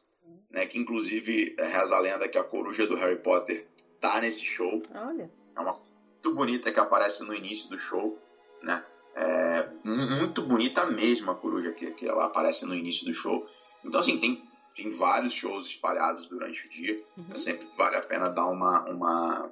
né, 0.50 0.66
que 0.66 0.78
inclusive 0.78 1.56
reza 1.58 1.96
a 1.96 2.00
lenda 2.00 2.28
que 2.28 2.38
a 2.38 2.44
coruja 2.44 2.88
do 2.88 2.96
Harry 2.96 3.18
Potter 3.18 3.68
tá 4.00 4.20
nesse 4.22 4.44
show. 4.44 4.82
Olha. 4.94 5.32
É 5.56 5.60
uma 5.60 5.80
muito 6.24 6.34
bonita 6.34 6.72
que 6.72 6.80
aparece 6.80 7.24
no 7.24 7.34
início 7.34 7.70
do 7.70 7.78
show, 7.78 8.20
né? 8.62 8.84
É 9.16 9.70
muito 9.84 10.42
bonita 10.42 10.86
mesmo 10.86 11.32
a 11.32 11.36
coruja 11.36 11.72
que, 11.72 11.92
que 11.92 12.08
ela 12.08 12.26
aparece 12.26 12.66
no 12.66 12.76
início 12.76 13.06
do 13.06 13.14
show. 13.14 13.48
Então, 13.84 14.00
assim, 14.00 14.18
tem, 14.20 14.44
tem 14.76 14.90
vários 14.90 15.34
shows 15.34 15.66
espalhados 15.66 16.28
durante 16.28 16.66
o 16.66 16.70
dia. 16.70 17.04
Uhum. 17.18 17.36
Sempre 17.36 17.68
vale 17.78 17.96
a 17.96 18.02
pena 18.02 18.30
dar 18.30 18.48
uma, 18.48 18.84
uma 18.86 19.52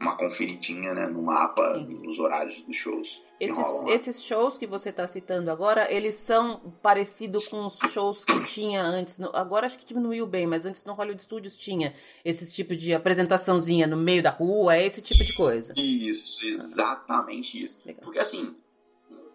uma 0.00 0.16
conferidinha 0.16 0.92
né, 0.92 1.06
no 1.06 1.22
mapa, 1.22 1.78
Sim. 1.78 2.02
nos 2.04 2.18
horários 2.18 2.62
dos 2.62 2.76
shows. 2.76 3.22
Esses, 3.40 3.82
esses 3.88 4.22
shows 4.22 4.56
que 4.56 4.66
você 4.66 4.90
está 4.90 5.06
citando 5.08 5.50
agora, 5.50 5.92
eles 5.92 6.14
são 6.16 6.74
parecidos 6.82 7.48
com 7.48 7.66
os 7.66 7.78
shows 7.90 8.24
que 8.24 8.44
tinha 8.44 8.82
antes. 8.82 9.18
No, 9.18 9.34
agora 9.34 9.66
acho 9.66 9.78
que 9.78 9.84
diminuiu 9.84 10.26
bem, 10.26 10.46
mas 10.46 10.64
antes 10.64 10.84
no 10.84 10.92
Hollywood 10.92 11.22
Studios 11.22 11.56
tinha 11.56 11.94
esse 12.24 12.52
tipo 12.52 12.76
de 12.76 12.94
apresentaçãozinha 12.94 13.86
no 13.86 13.96
meio 13.96 14.22
da 14.22 14.30
rua, 14.30 14.76
é 14.76 14.86
esse 14.86 15.02
tipo 15.02 15.24
de 15.24 15.34
coisa. 15.34 15.72
Isso, 15.76 16.46
exatamente 16.46 17.64
isso. 17.64 17.76
Legal. 17.84 18.02
Porque 18.04 18.18
assim, 18.18 18.54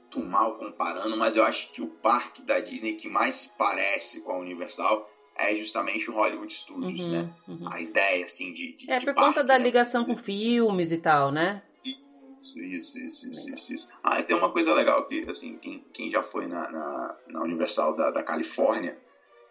muito 0.10 0.20
mal 0.20 0.58
comparando, 0.58 1.16
mas 1.16 1.36
eu 1.36 1.44
acho 1.44 1.72
que 1.72 1.82
o 1.82 1.88
parque 1.88 2.42
da 2.42 2.60
Disney 2.60 2.96
que 2.96 3.08
mais 3.08 3.36
se 3.36 3.58
parece 3.58 4.22
com 4.22 4.32
a 4.32 4.40
Universal 4.40 5.08
é 5.40 5.56
justamente 5.56 6.12
o 6.12 6.14
Hollywood 6.14 6.54
Studios, 6.54 7.00
uhum, 7.00 7.12
né? 7.12 7.34
Uhum. 7.48 7.68
A 7.72 7.82
ideia, 7.82 8.26
assim, 8.26 8.52
de. 8.52 8.74
de 8.74 8.92
é, 8.92 9.00
de 9.00 9.06
por 9.06 9.16
conta 9.16 9.44
da 9.44 9.58
né? 9.58 9.64
ligação 9.64 10.04
com 10.04 10.18
filmes 10.18 10.92
e 10.92 10.98
tal, 10.98 11.32
né? 11.32 11.64
Isso, 11.84 12.60
isso, 12.60 13.00
isso, 13.00 13.30
isso, 13.30 13.54
isso, 13.54 13.74
isso. 13.74 13.90
Ah, 14.04 14.20
e 14.20 14.24
tem 14.24 14.36
uma 14.36 14.52
coisa 14.52 14.74
legal 14.74 15.06
que, 15.06 15.26
assim, 15.30 15.58
quem, 15.58 15.84
quem 15.94 16.12
já 16.12 16.24
foi 16.24 16.48
na, 16.48 16.70
na, 16.72 17.18
na 17.28 17.44
Universal 17.44 17.96
da, 17.96 18.12
da 18.12 18.24
Califórnia, 18.24 18.98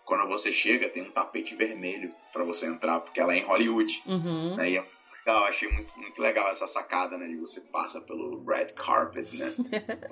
quando 0.05 0.27
você 0.27 0.53
chega, 0.53 0.89
tem 0.89 1.03
um 1.03 1.11
tapete 1.11 1.55
vermelho 1.55 2.15
para 2.33 2.45
você 2.45 2.67
entrar, 2.67 3.01
porque 3.01 3.21
ela 3.21 3.35
é 3.35 3.39
em 3.39 3.45
Hollywood. 3.45 4.03
Uhum. 4.07 4.57
Né? 4.57 4.71
E 4.71 4.79
é 4.79 4.87
legal, 5.19 5.45
achei 5.45 5.71
muito, 5.71 6.01
muito 6.01 6.23
legal 6.23 6.51
essa 6.51 6.67
sacada, 6.67 7.19
né? 7.19 7.29
E 7.29 7.37
você 7.37 7.61
passa 7.61 8.01
pelo 8.01 8.43
red 8.45 8.73
carpet, 8.75 9.37
né? 9.37 9.53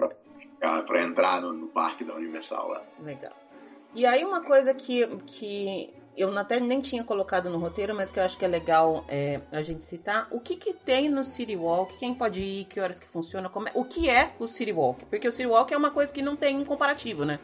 pra, 0.61 0.83
pra 0.83 1.03
entrar 1.03 1.41
no, 1.41 1.55
no 1.55 1.69
parque 1.69 2.05
da 2.05 2.15
Universal 2.15 2.69
lá. 2.69 2.83
Legal. 3.01 3.46
E 3.95 4.05
aí 4.05 4.25
uma 4.25 4.43
coisa 4.43 4.75
que, 4.75 5.07
que 5.27 5.95
eu 6.17 6.37
até 6.37 6.59
nem 6.59 6.81
tinha 6.81 7.05
colocado 7.05 7.51
no 7.51 7.59
roteiro, 7.59 7.95
mas 7.95 8.11
que 8.11 8.19
eu 8.19 8.25
acho 8.25 8.39
que 8.39 8.45
é 8.45 8.49
legal 8.49 9.05
é, 9.09 9.41
a 9.53 9.61
gente 9.61 9.85
citar, 9.85 10.27
o 10.31 10.41
que 10.41 10.57
que 10.57 10.73
tem 10.73 11.11
no 11.11 11.23
City 11.23 11.55
Walk, 11.55 11.99
quem 11.99 12.15
pode 12.15 12.41
ir, 12.41 12.65
que 12.65 12.81
horas 12.81 12.99
que 12.99 13.07
funciona, 13.07 13.51
como 13.51 13.69
é, 13.69 13.73
o 13.75 13.85
que 13.85 14.09
é 14.09 14.35
o 14.39 14.47
City 14.47 14.73
Walk? 14.73 15.05
Porque 15.07 15.29
o 15.29 15.33
City 15.33 15.47
Walk 15.47 15.73
é 15.73 15.77
uma 15.77 15.91
coisa 15.91 16.13
que 16.13 16.23
não 16.23 16.35
tem 16.35 16.57
um 16.57 16.65
comparativo, 16.65 17.25
né? 17.25 17.39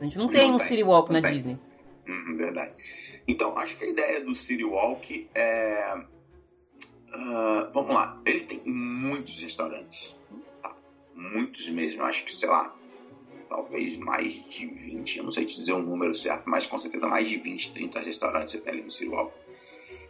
A 0.00 0.04
gente 0.04 0.16
não, 0.16 0.26
não 0.26 0.32
tem 0.32 0.52
um 0.52 0.58
City 0.58 0.82
Walk 0.82 1.12
na 1.12 1.20
tem. 1.20 1.32
Disney. 1.32 1.58
Hum, 2.06 2.36
verdade. 2.36 2.74
Então, 3.26 3.56
acho 3.58 3.76
que 3.76 3.84
a 3.84 3.88
ideia 3.88 4.24
do 4.24 4.34
City 4.34 4.64
Walk 4.64 5.28
é... 5.34 5.94
Uh, 7.08 7.72
vamos 7.72 7.94
lá, 7.94 8.20
ele 8.26 8.40
tem 8.40 8.62
muitos 8.64 9.40
restaurantes. 9.40 10.14
Tá? 10.62 10.76
Muitos 11.14 11.68
mesmo, 11.68 12.02
acho 12.02 12.24
que, 12.24 12.34
sei 12.34 12.48
lá, 12.48 12.74
talvez 13.54 13.96
mais 13.96 14.32
de 14.32 14.66
20, 14.66 15.18
eu 15.18 15.22
não 15.22 15.30
sei 15.30 15.44
te 15.44 15.54
dizer 15.54 15.72
o 15.72 15.78
número 15.78 16.12
certo, 16.12 16.50
mas 16.50 16.66
com 16.66 16.76
certeza 16.76 17.06
mais 17.06 17.28
de 17.28 17.36
20, 17.36 17.72
30 17.72 18.00
restaurantes 18.00 18.50
você 18.50 18.58
tem 18.58 18.72
ali 18.72 18.82
no 18.82 18.90
Cirualco. 18.90 19.32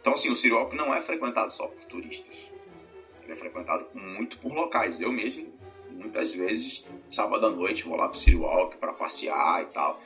Então, 0.01 0.13
assim, 0.13 0.31
o 0.31 0.35
Cirualco 0.35 0.75
não 0.75 0.91
é 0.91 0.99
frequentado 0.99 1.53
só 1.53 1.67
por 1.67 1.85
turistas. 1.85 2.35
Ele 3.21 3.31
é 3.31 3.35
frequentado 3.35 3.85
muito 3.93 4.39
por 4.39 4.51
locais. 4.51 4.99
Eu 4.99 5.11
mesmo, 5.11 5.53
muitas 5.91 6.33
vezes, 6.33 6.83
sábado 7.09 7.45
à 7.45 7.49
noite, 7.51 7.83
vou 7.83 7.95
lá 7.95 8.07
pro 8.07 8.17
Cirualco 8.17 8.77
para 8.77 8.91
passear 8.91 9.61
e 9.61 9.65
tal. 9.65 9.99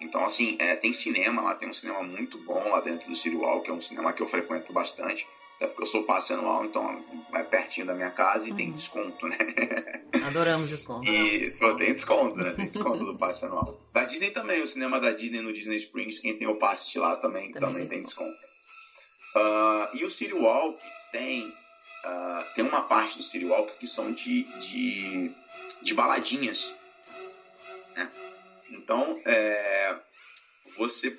Então, 0.00 0.24
assim, 0.24 0.54
é, 0.60 0.76
tem 0.76 0.92
cinema 0.92 1.42
lá, 1.42 1.54
tem 1.54 1.68
um 1.68 1.72
cinema 1.72 2.00
muito 2.00 2.38
bom 2.38 2.70
lá 2.70 2.78
dentro 2.78 3.08
do 3.08 3.16
Cirualco, 3.16 3.64
que 3.64 3.70
é 3.70 3.74
um 3.74 3.80
cinema 3.80 4.12
que 4.12 4.22
eu 4.22 4.26
frequento 4.28 4.72
bastante. 4.72 5.26
Até 5.64 5.68
porque 5.68 5.82
eu 5.84 5.86
sou 5.86 6.02
passe 6.02 6.34
anual, 6.34 6.66
então 6.66 7.02
é 7.32 7.42
pertinho 7.42 7.86
da 7.86 7.94
minha 7.94 8.10
casa 8.10 8.46
e 8.46 8.50
uhum. 8.50 8.56
tem 8.56 8.72
desconto, 8.72 9.26
né? 9.26 9.38
Adoramos 10.26 10.68
desconto. 10.68 11.08
E 11.08 11.50
pô, 11.58 11.74
tem 11.76 11.92
desconto, 11.92 12.36
né? 12.36 12.50
Tem 12.50 12.66
desconto 12.66 13.02
do 13.02 13.16
passe 13.16 13.46
anual. 13.46 13.80
Da 13.90 14.04
Disney 14.04 14.30
também, 14.30 14.60
o 14.60 14.66
cinema 14.66 15.00
da 15.00 15.10
Disney 15.12 15.40
no 15.40 15.54
Disney 15.54 15.76
Springs, 15.78 16.18
quem 16.18 16.36
tem 16.36 16.46
o 16.46 16.58
passe 16.58 16.90
de 16.90 16.98
lá 16.98 17.16
também, 17.16 17.50
também, 17.50 17.72
também 17.72 17.88
tem 17.88 18.02
desconto. 18.02 18.36
Uh, 19.34 19.96
e 19.96 20.04
o 20.04 20.10
City 20.10 20.34
Walk 20.34 20.78
tem, 21.10 21.48
uh, 21.48 22.54
tem 22.54 22.64
uma 22.64 22.82
parte 22.82 23.16
do 23.16 23.24
City 23.24 23.46
Walk 23.46 23.78
que 23.78 23.86
são 23.86 24.12
de, 24.12 24.44
de, 24.60 25.32
de 25.80 25.94
baladinhas. 25.94 26.70
Né? 27.96 28.12
Então, 28.70 29.18
é, 29.24 29.98
você, 30.76 31.18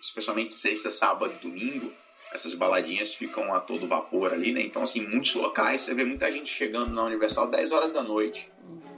especialmente 0.00 0.52
sexta, 0.52 0.90
sábado 0.90 1.32
e 1.36 1.42
domingo, 1.42 2.01
essas 2.32 2.54
baladinhas 2.54 3.14
ficam 3.14 3.54
a 3.54 3.60
todo 3.60 3.86
vapor 3.86 4.32
ali, 4.32 4.52
né? 4.52 4.62
Então, 4.62 4.82
assim, 4.82 5.06
muitos 5.06 5.34
locais, 5.34 5.82
você 5.82 5.94
vê 5.94 6.04
muita 6.04 6.30
gente 6.30 6.50
chegando 6.50 6.92
na 6.92 7.04
Universal 7.04 7.50
10 7.50 7.72
horas 7.72 7.92
da 7.92 8.02
noite, 8.02 8.50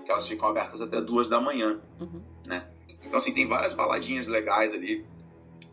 que 0.05 0.11
elas 0.11 0.27
ficam 0.29 0.49
abertas 0.49 0.81
até 0.81 1.01
2 1.01 1.29
da 1.29 1.41
manhã, 1.41 1.81
uhum. 2.01 2.23
né? 2.47 2.69
Então, 3.03 3.19
assim, 3.19 3.33
tem 3.33 3.47
várias 3.47 3.75
baladinhas 3.75 4.29
legais 4.29 4.73
ali. 4.73 5.05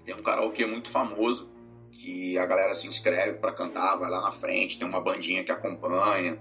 Tem 0.04 0.16
um 0.16 0.24
karaokê 0.24 0.66
muito 0.66 0.90
famoso, 0.90 1.50
que 1.92 2.38
a 2.38 2.46
galera 2.46 2.74
se 2.74 2.88
inscreve 2.88 3.38
para 3.38 3.52
cantar, 3.52 3.96
vai 3.98 4.10
lá 4.10 4.22
na 4.22 4.32
frente, 4.32 4.80
tem 4.80 4.88
uma 4.88 5.00
bandinha 5.00 5.44
que 5.44 5.52
acompanha. 5.52 6.40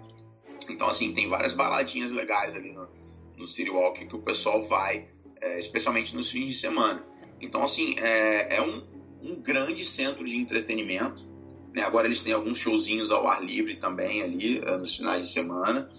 Então, 0.71 0.89
assim, 0.89 1.13
tem 1.13 1.29
várias 1.29 1.53
baladinhas 1.53 2.13
legais 2.13 2.55
ali 2.55 2.73
no, 2.73 2.89
no 3.37 3.47
City 3.47 3.71
Walk 3.71 4.07
que 4.07 4.17
o 4.17 4.21
pessoal 4.21 4.63
vai, 4.63 5.09
é, 5.41 5.59
especialmente 5.59 6.17
nos 6.17 6.31
fins 6.31 6.47
de 6.47 6.55
semana. 6.55 7.05
Então, 7.41 7.63
assim, 7.63 7.95
é, 7.99 8.57
é 8.57 8.63
um, 8.63 8.83
um 9.23 9.41
grande 9.41 9.85
centro 9.85 10.25
de 10.25 10.37
entretenimento. 10.37 11.29
Né? 11.75 11.83
Agora 11.83 12.07
eles 12.07 12.23
têm 12.23 12.33
alguns 12.33 12.59
showzinhos 12.59 13.11
ao 13.11 13.27
ar 13.27 13.45
livre 13.45 13.77
também 13.77 14.23
ali 14.23 14.59
eh, 14.59 14.79
nos 14.79 14.97
finais 14.97 15.27
de 15.27 15.33
semana. 15.33 15.91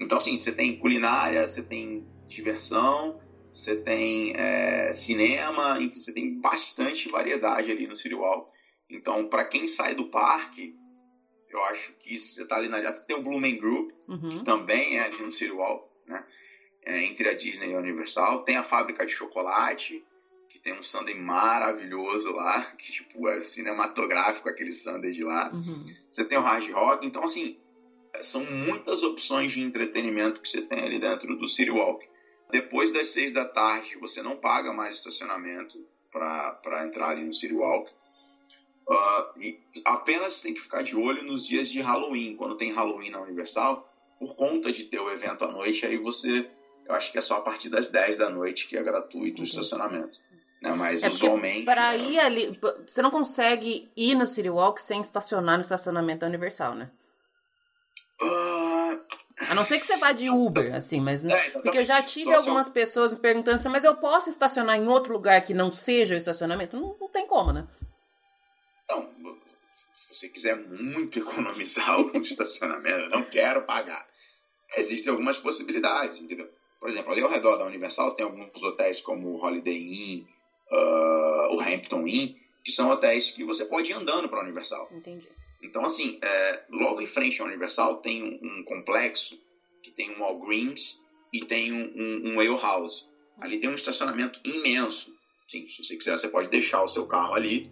Então, 0.00 0.18
assim, 0.18 0.38
você 0.38 0.52
tem 0.52 0.78
culinária, 0.78 1.46
você 1.46 1.62
tem 1.62 2.06
diversão, 2.26 3.20
você 3.52 3.76
tem 3.76 4.32
é, 4.36 4.92
cinema, 4.92 5.80
enfim, 5.80 5.98
você 5.98 6.12
tem 6.12 6.40
bastante 6.40 7.08
variedade 7.08 7.70
ali 7.70 7.86
no 7.86 7.96
City 7.96 8.14
Walk. 8.14 8.50
Então, 8.88 9.28
para 9.28 9.44
quem 9.44 9.66
sai 9.66 9.94
do 9.94 10.08
parque, 10.08 10.74
eu 11.50 11.62
acho 11.64 11.92
que 11.94 12.14
isso, 12.14 12.34
você 12.34 12.42
está 12.42 12.56
ali 12.56 12.68
na. 12.68 12.80
Já 12.80 12.92
tem 12.92 13.16
o 13.16 13.22
Blumen 13.22 13.58
Group, 13.58 13.90
uhum. 14.08 14.38
que 14.38 14.44
também 14.44 14.98
é 14.98 15.02
ali 15.02 15.22
no 15.22 15.32
City 15.32 15.50
Walk, 15.50 15.88
né? 16.06 16.24
É, 16.82 17.04
entre 17.04 17.28
a 17.28 17.34
Disney 17.36 17.70
e 17.70 17.74
a 17.74 17.78
Universal. 17.78 18.44
Tem 18.44 18.56
a 18.56 18.64
fábrica 18.64 19.04
de 19.04 19.12
chocolate, 19.12 20.02
tem 20.62 20.72
um 20.72 20.82
sundae 20.82 21.14
maravilhoso 21.14 22.32
lá, 22.32 22.62
que 22.78 22.92
tipo, 22.92 23.28
é 23.28 23.40
cinematográfico 23.42 24.48
aquele 24.48 24.72
sundae 24.72 25.12
de 25.12 25.22
lá. 25.22 25.50
Uhum. 25.52 25.86
Você 26.10 26.24
tem 26.24 26.38
o 26.38 26.42
hard 26.42 26.68
rock, 26.70 27.06
então 27.06 27.24
assim, 27.24 27.56
são 28.22 28.44
muitas 28.44 29.02
opções 29.02 29.52
de 29.52 29.60
entretenimento 29.60 30.40
que 30.40 30.48
você 30.48 30.60
tem 30.60 30.80
ali 30.80 30.98
dentro 30.98 31.36
do 31.36 31.48
City 31.48 31.70
Walk. 31.70 32.04
Depois 32.50 32.92
das 32.92 33.08
seis 33.08 33.32
da 33.32 33.44
tarde, 33.44 33.96
você 33.96 34.22
não 34.22 34.36
paga 34.36 34.72
mais 34.72 34.96
estacionamento 34.96 35.78
para 36.10 36.84
entrar 36.84 37.10
ali 37.10 37.24
no 37.24 37.32
City 37.32 37.54
Walk. 37.54 37.90
Uh, 38.88 39.40
e 39.40 39.60
apenas 39.84 40.40
tem 40.40 40.52
que 40.52 40.60
ficar 40.60 40.82
de 40.82 40.96
olho 40.96 41.22
nos 41.22 41.46
dias 41.46 41.68
de 41.68 41.80
Halloween, 41.80 42.34
quando 42.34 42.56
tem 42.56 42.72
Halloween 42.72 43.10
na 43.10 43.20
Universal, 43.20 43.88
por 44.18 44.34
conta 44.34 44.72
de 44.72 44.84
ter 44.84 44.98
o 44.98 45.10
evento 45.10 45.44
à 45.44 45.52
noite, 45.52 45.86
aí 45.86 45.96
você, 45.96 46.50
eu 46.86 46.94
acho 46.94 47.12
que 47.12 47.18
é 47.18 47.20
só 47.20 47.36
a 47.36 47.40
partir 47.40 47.68
das 47.68 47.88
10 47.88 48.18
da 48.18 48.28
noite 48.28 48.66
que 48.66 48.76
é 48.76 48.82
gratuito 48.82 49.40
o 49.40 49.44
estacionamento. 49.44 50.18
Mas 50.62 51.02
é 51.02 51.08
usualmente. 51.08 51.64
Para 51.64 51.96
ir 51.96 52.18
ali. 52.18 52.58
Você 52.86 53.00
não 53.00 53.10
consegue 53.10 53.90
ir 53.96 54.14
no 54.14 54.26
City 54.26 54.50
Walk 54.50 54.80
sem 54.80 55.00
estacionar 55.00 55.56
no 55.56 55.62
estacionamento 55.62 56.20
da 56.20 56.26
Universal, 56.26 56.74
né? 56.74 56.90
Uh... 58.20 59.00
A 59.48 59.54
não 59.54 59.64
ser 59.64 59.78
que 59.78 59.86
você 59.86 59.96
vá 59.96 60.12
de 60.12 60.28
Uber, 60.28 60.74
assim, 60.74 61.00
mas. 61.00 61.24
É, 61.24 61.50
porque 61.62 61.78
eu 61.78 61.84
já 61.84 62.02
tive 62.02 62.32
algumas 62.34 62.68
pessoas 62.68 63.12
me 63.12 63.18
perguntando 63.18 63.54
assim, 63.54 63.70
mas 63.70 63.84
eu 63.84 63.96
posso 63.96 64.28
estacionar 64.28 64.76
em 64.76 64.86
outro 64.86 65.14
lugar 65.14 65.42
que 65.42 65.54
não 65.54 65.70
seja 65.70 66.14
o 66.14 66.18
estacionamento? 66.18 66.78
Não, 66.78 66.94
não 67.00 67.08
tem 67.08 67.26
como, 67.26 67.50
né? 67.50 67.66
Então, 68.84 69.08
se 69.94 70.14
você 70.14 70.28
quiser 70.28 70.56
muito 70.56 71.18
economizar 71.20 71.98
o 72.00 72.18
estacionamento, 72.18 72.98
eu 72.98 73.08
não 73.08 73.24
quero 73.24 73.62
pagar. 73.62 74.06
Existem 74.76 75.10
algumas 75.10 75.38
possibilidades, 75.38 76.20
entendeu? 76.20 76.48
Por 76.78 76.90
exemplo, 76.90 77.12
ali 77.12 77.22
ao 77.22 77.30
redor 77.30 77.56
da 77.56 77.64
Universal 77.64 78.14
tem 78.14 78.26
alguns 78.26 78.62
hotéis 78.62 79.00
como 79.00 79.28
o 79.28 79.44
Holiday 79.44 79.76
Inn, 79.76 80.26
uh, 80.70 81.54
o 81.54 81.60
Hampton 81.60 82.06
Inn, 82.06 82.34
que 82.64 82.70
são 82.70 82.88
hotéis 82.88 83.30
que 83.30 83.44
você 83.44 83.64
pode 83.64 83.90
ir 83.90 83.94
andando 83.94 84.28
para 84.28 84.38
a 84.38 84.42
Universal. 84.42 84.88
Entendi. 84.92 85.28
Então, 85.62 85.84
assim, 85.84 86.18
é, 86.22 86.64
logo 86.70 87.00
em 87.00 87.06
frente 87.06 87.40
à 87.40 87.44
Universal 87.44 87.96
tem 87.96 88.22
um, 88.22 88.58
um, 88.58 88.64
complexo 88.64 89.38
que 89.82 89.90
tem 89.90 90.10
um 90.10 90.20
Walgreens 90.20 90.98
e 91.32 91.40
tem 91.40 91.72
um, 91.72 91.92
um, 91.94 92.32
um 92.32 92.40
Ale 92.40 92.60
House. 92.60 93.08
Ali 93.38 93.58
tem 93.58 93.68
um 93.68 93.74
estacionamento 93.74 94.40
imenso. 94.44 95.14
Sim, 95.46 95.68
se 95.68 95.84
você 95.84 95.96
quiser, 95.96 96.16
você 96.16 96.28
pode 96.28 96.48
deixar 96.48 96.82
o 96.82 96.88
seu 96.88 97.06
carro 97.06 97.34
ali 97.34 97.70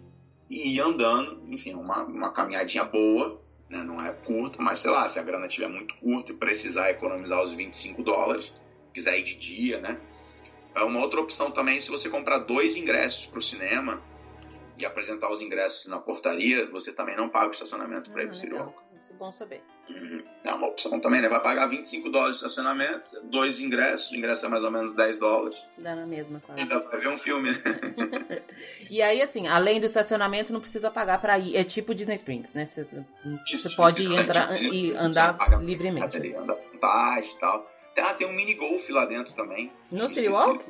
e 0.49 0.75
ir 0.75 0.79
andando. 0.79 1.41
Enfim, 1.51 1.73
uma, 1.73 2.03
uma 2.03 2.31
caminhadinha 2.31 2.83
boa, 2.83 3.41
né? 3.69 3.83
não 3.83 4.03
é 4.03 4.11
curta, 4.11 4.61
mas 4.61 4.79
sei 4.79 4.91
lá, 4.91 5.07
se 5.07 5.19
a 5.19 5.23
grana 5.23 5.47
estiver 5.47 5.67
muito 5.67 5.95
curta 5.95 6.31
e 6.31 6.35
precisar 6.35 6.89
economizar 6.89 7.43
os 7.43 7.53
25 7.53 8.03
dólares, 8.03 8.51
quiser 8.93 9.17
ir 9.17 9.23
de 9.23 9.35
dia, 9.35 9.79
né? 9.79 9.99
É 10.75 10.83
uma 10.83 10.99
outra 10.99 11.19
opção 11.19 11.51
também 11.51 11.79
se 11.79 11.89
você 11.89 12.09
comprar 12.09 12.39
dois 12.39 12.75
ingressos 12.75 13.25
para 13.25 13.39
o 13.39 13.41
cinema 13.41 14.01
e 14.77 14.85
apresentar 14.85 15.29
os 15.31 15.41
ingressos 15.41 15.87
na 15.87 15.99
portaria, 15.99 16.65
você 16.67 16.93
também 16.93 17.15
não 17.15 17.27
paga 17.27 17.49
o 17.49 17.51
estacionamento 17.51 18.09
para 18.11 18.23
ir 18.23 18.29
para 18.29 18.55
o 18.55 18.57
Walk. 18.59 18.89
Isso 18.97 19.11
é 19.11 19.15
bom 19.15 19.31
saber. 19.31 19.61
Uhum. 19.89 20.23
É 20.43 20.53
uma 20.53 20.67
opção 20.67 20.99
também, 20.99 21.21
né? 21.21 21.29
Vai 21.29 21.41
pagar 21.41 21.67
25 21.67 22.09
dólares 22.09 22.39
de 22.39 22.45
estacionamento, 22.45 23.07
dois 23.23 23.59
ingressos, 23.59 24.11
o 24.11 24.15
ingresso 24.15 24.45
é 24.45 24.49
mais 24.49 24.63
ou 24.63 24.71
menos 24.71 24.93
10 24.93 25.17
dólares. 25.17 25.57
Dá 25.77 25.95
na 25.95 26.05
mesma, 26.05 26.41
quase. 26.45 26.65
Dá 26.65 26.79
pra 26.79 26.99
ver 26.99 27.09
um 27.09 27.17
filme, 27.17 27.51
né? 27.51 27.61
e 28.89 29.01
aí, 29.01 29.21
assim, 29.21 29.47
além 29.47 29.79
do 29.79 29.85
estacionamento, 29.85 30.53
não 30.53 30.59
precisa 30.59 30.91
pagar 30.91 31.19
pra 31.19 31.39
ir. 31.39 31.55
É 31.55 31.63
tipo 31.63 31.95
Disney 31.95 32.15
Springs, 32.15 32.53
né? 32.53 32.65
Você, 32.65 32.85
você 33.51 33.69
pode 33.75 34.03
ir 34.03 34.13
entrar 34.13 34.61
e 34.61 34.93
andar 34.95 35.37
livremente. 35.61 36.35
Andar 36.35 36.53
à 36.53 36.71
vontade 36.71 37.27
e 37.27 37.39
tal. 37.39 37.78
Ah, 37.99 38.13
tem 38.13 38.27
um 38.27 38.33
mini 38.33 38.53
golf 38.53 38.89
lá 38.89 39.05
dentro 39.05 39.33
também. 39.33 39.71
No 39.91 40.07
City 40.09 40.27
Walk? 40.27 40.65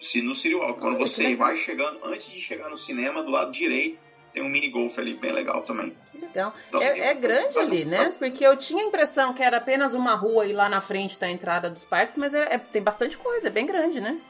Se 0.00 0.22
no 0.22 0.34
City 0.34 0.54
Walk. 0.54 0.80
Quando 0.80 0.98
você 0.98 1.34
vai 1.34 1.56
chegando, 1.56 1.98
antes 2.04 2.30
de 2.30 2.40
chegar 2.40 2.68
no 2.68 2.76
cinema, 2.76 3.22
do 3.22 3.30
lado 3.30 3.50
direito, 3.50 3.98
tem 4.32 4.42
um 4.42 4.48
mini 4.48 4.68
golf 4.68 4.98
ali 4.98 5.14
bem 5.14 5.32
legal 5.32 5.62
também. 5.62 5.96
Que 6.10 6.18
legal. 6.18 6.54
Nossa, 6.70 6.86
é, 6.86 7.08
é, 7.08 7.14
grande 7.14 7.58
ali, 7.58 7.84
né? 7.84 8.04
Porque 8.18 8.44
eu 8.46 8.56
tinha 8.56 8.82
a 8.82 8.86
impressão 8.86 9.34
que 9.34 9.42
era 9.42 9.56
apenas 9.56 9.94
uma 9.94 10.14
rua 10.14 10.46
e 10.46 10.52
lá 10.52 10.68
na 10.68 10.80
frente 10.80 11.18
tá 11.18 11.26
a 11.26 11.30
entrada 11.30 11.68
dos 11.68 11.84
parques, 11.84 12.16
mas 12.16 12.32
é, 12.32 12.54
é 12.54 12.58
tem 12.58 12.82
bastante 12.82 13.18
coisa, 13.18 13.48
é 13.48 13.50
bem 13.50 13.66
grande, 13.66 14.00
né? 14.00 14.20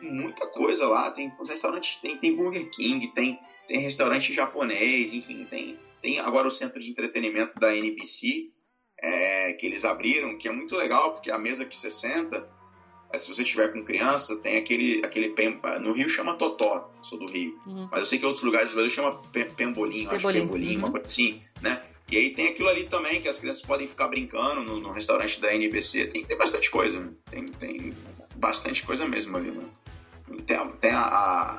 Muita 0.00 0.46
coisa 0.46 0.86
lá. 0.86 1.10
Tem 1.10 1.32
restaurante, 1.48 1.98
tem, 2.02 2.18
tem 2.18 2.36
Burger 2.36 2.68
King, 2.70 3.08
tem, 3.08 3.38
tem 3.66 3.80
restaurante 3.80 4.34
japonês, 4.34 5.12
enfim, 5.12 5.46
tem, 5.48 5.78
tem 6.02 6.18
agora 6.18 6.48
o 6.48 6.50
centro 6.50 6.80
de 6.80 6.90
entretenimento 6.90 7.58
da 7.58 7.74
NBC, 7.74 8.50
é, 9.02 9.52
que 9.54 9.66
eles 9.66 9.84
abriram, 9.84 10.38
que 10.38 10.48
é 10.48 10.52
muito 10.52 10.76
legal, 10.76 11.12
porque 11.12 11.30
a 11.30 11.38
mesa 11.38 11.64
que 11.64 11.76
você 11.76 11.90
senta 11.90 12.48
é, 13.12 13.18
se 13.18 13.28
você 13.28 13.44
tiver 13.44 13.72
com 13.72 13.84
criança, 13.84 14.36
tem 14.36 14.56
aquele, 14.56 15.04
aquele 15.04 15.34
no 15.80 15.92
Rio 15.92 16.08
chama 16.08 16.34
totó, 16.36 16.90
sou 17.02 17.18
do 17.18 17.30
Rio, 17.30 17.60
uhum. 17.66 17.86
mas 17.90 18.00
eu 18.00 18.06
sei 18.06 18.18
que 18.18 18.24
outros 18.24 18.42
lugares 18.42 18.70
do 18.70 18.74
Brasil 18.74 18.90
chama 18.90 19.20
pembolim, 19.54 20.06
acho 20.06 20.26
que 20.26 20.38
uhum. 20.40 20.78
uma 20.78 20.90
coisa 20.90 21.06
assim, 21.06 21.42
né? 21.60 21.82
E 22.10 22.16
aí 22.16 22.30
tem 22.30 22.48
aquilo 22.48 22.68
ali 22.68 22.88
também 22.88 23.20
que 23.20 23.28
as 23.28 23.38
crianças 23.38 23.62
podem 23.62 23.86
ficar 23.86 24.08
brincando 24.08 24.62
no, 24.62 24.80
no 24.80 24.92
restaurante 24.92 25.40
da 25.40 25.54
NBC, 25.54 26.06
tem, 26.06 26.24
tem 26.24 26.36
bastante 26.36 26.70
coisa, 26.70 27.00
né? 27.00 27.10
tem, 27.30 27.44
tem 27.44 27.94
bastante 28.36 28.82
coisa 28.82 29.06
mesmo 29.06 29.36
ali, 29.36 29.50
né? 29.50 29.64
Tem, 30.46 30.66
tem 30.80 30.90
a, 30.90 31.02
a, 31.02 31.58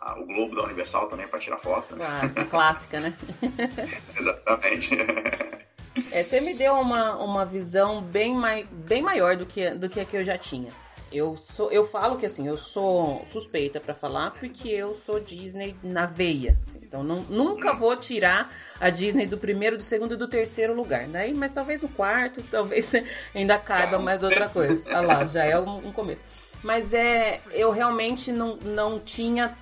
a, 0.00 0.20
o 0.20 0.26
Globo 0.26 0.56
da 0.56 0.64
Universal 0.64 1.08
também 1.08 1.28
para 1.28 1.38
tirar 1.38 1.58
foto. 1.58 1.94
Né? 1.94 2.04
Ah, 2.04 2.40
a 2.40 2.44
clássica, 2.44 2.98
né? 3.00 3.16
Exatamente. 4.16 4.90
É, 6.10 6.22
você 6.22 6.40
me 6.40 6.54
deu 6.54 6.74
uma, 6.74 7.16
uma 7.16 7.44
visão 7.44 8.02
bem, 8.02 8.34
mai, 8.34 8.66
bem 8.70 9.02
maior 9.02 9.36
do 9.36 9.46
que, 9.46 9.70
do 9.70 9.88
que 9.88 10.00
a 10.00 10.04
que 10.04 10.16
eu 10.16 10.24
já 10.24 10.36
tinha. 10.36 10.72
Eu, 11.12 11.36
sou, 11.36 11.70
eu 11.70 11.86
falo 11.86 12.16
que 12.16 12.26
assim, 12.26 12.48
eu 12.48 12.58
sou 12.58 13.24
suspeita 13.28 13.78
para 13.78 13.94
falar 13.94 14.32
porque 14.32 14.68
eu 14.68 14.96
sou 14.96 15.20
Disney 15.20 15.76
na 15.80 16.06
veia. 16.06 16.58
Então 16.82 17.04
não, 17.04 17.22
nunca 17.28 17.72
vou 17.72 17.94
tirar 17.94 18.52
a 18.80 18.90
Disney 18.90 19.24
do 19.24 19.38
primeiro, 19.38 19.76
do 19.76 19.82
segundo 19.82 20.14
e 20.14 20.16
do 20.16 20.26
terceiro 20.26 20.74
lugar. 20.74 21.06
Daí, 21.06 21.32
mas 21.32 21.52
talvez 21.52 21.80
no 21.80 21.88
quarto, 21.88 22.42
talvez 22.50 22.90
ainda 23.32 23.56
caiba 23.58 23.96
mais 24.00 24.24
outra 24.24 24.48
coisa. 24.48 24.82
Olha 24.88 25.00
lá, 25.00 25.24
já 25.28 25.44
é 25.44 25.58
um, 25.58 25.88
um 25.88 25.92
começo. 25.92 26.22
Mas 26.64 26.92
é, 26.92 27.40
eu 27.52 27.70
realmente 27.70 28.32
não, 28.32 28.56
não 28.56 28.98
tinha 28.98 29.56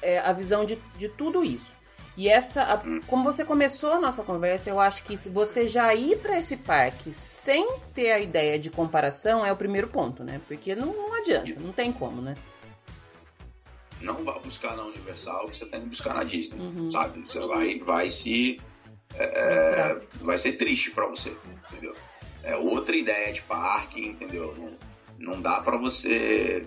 é, 0.00 0.20
a 0.20 0.32
visão 0.32 0.64
de, 0.64 0.78
de 0.96 1.08
tudo 1.10 1.44
isso. 1.44 1.77
E 2.18 2.28
essa, 2.28 2.64
a, 2.64 2.80
como 3.06 3.22
você 3.22 3.44
começou 3.44 3.92
a 3.92 4.00
nossa 4.00 4.24
conversa, 4.24 4.68
eu 4.68 4.80
acho 4.80 5.04
que 5.04 5.16
se 5.16 5.30
você 5.30 5.68
já 5.68 5.94
ir 5.94 6.18
para 6.18 6.36
esse 6.36 6.56
parque 6.56 7.12
sem 7.12 7.64
ter 7.94 8.10
a 8.10 8.18
ideia 8.18 8.58
de 8.58 8.70
comparação 8.70 9.46
é 9.46 9.52
o 9.52 9.56
primeiro 9.56 9.86
ponto, 9.86 10.24
né? 10.24 10.40
Porque 10.48 10.74
não, 10.74 10.86
não 10.86 11.14
adianta, 11.14 11.54
não 11.60 11.72
tem 11.72 11.92
como, 11.92 12.20
né? 12.20 12.36
Não 14.00 14.24
vá 14.24 14.36
buscar 14.40 14.76
na 14.76 14.82
Universal, 14.86 15.46
você 15.46 15.64
tem 15.66 15.82
que 15.82 15.90
buscar 15.90 16.12
na 16.12 16.24
Disney, 16.24 16.58
uhum. 16.58 16.90
sabe? 16.90 17.22
Você 17.22 17.38
vai, 17.46 17.78
vai 17.78 18.08
se 18.08 18.60
é, 19.14 19.92
é 19.92 20.00
vai 20.20 20.38
ser 20.38 20.54
triste 20.54 20.90
para 20.90 21.06
você, 21.06 21.32
entendeu? 21.70 21.94
É 22.42 22.56
outra 22.56 22.96
ideia 22.96 23.32
de 23.32 23.42
parque, 23.42 24.04
entendeu? 24.04 24.56
Não, 24.56 25.34
não 25.34 25.40
dá 25.40 25.60
para 25.60 25.76
você 25.76 26.66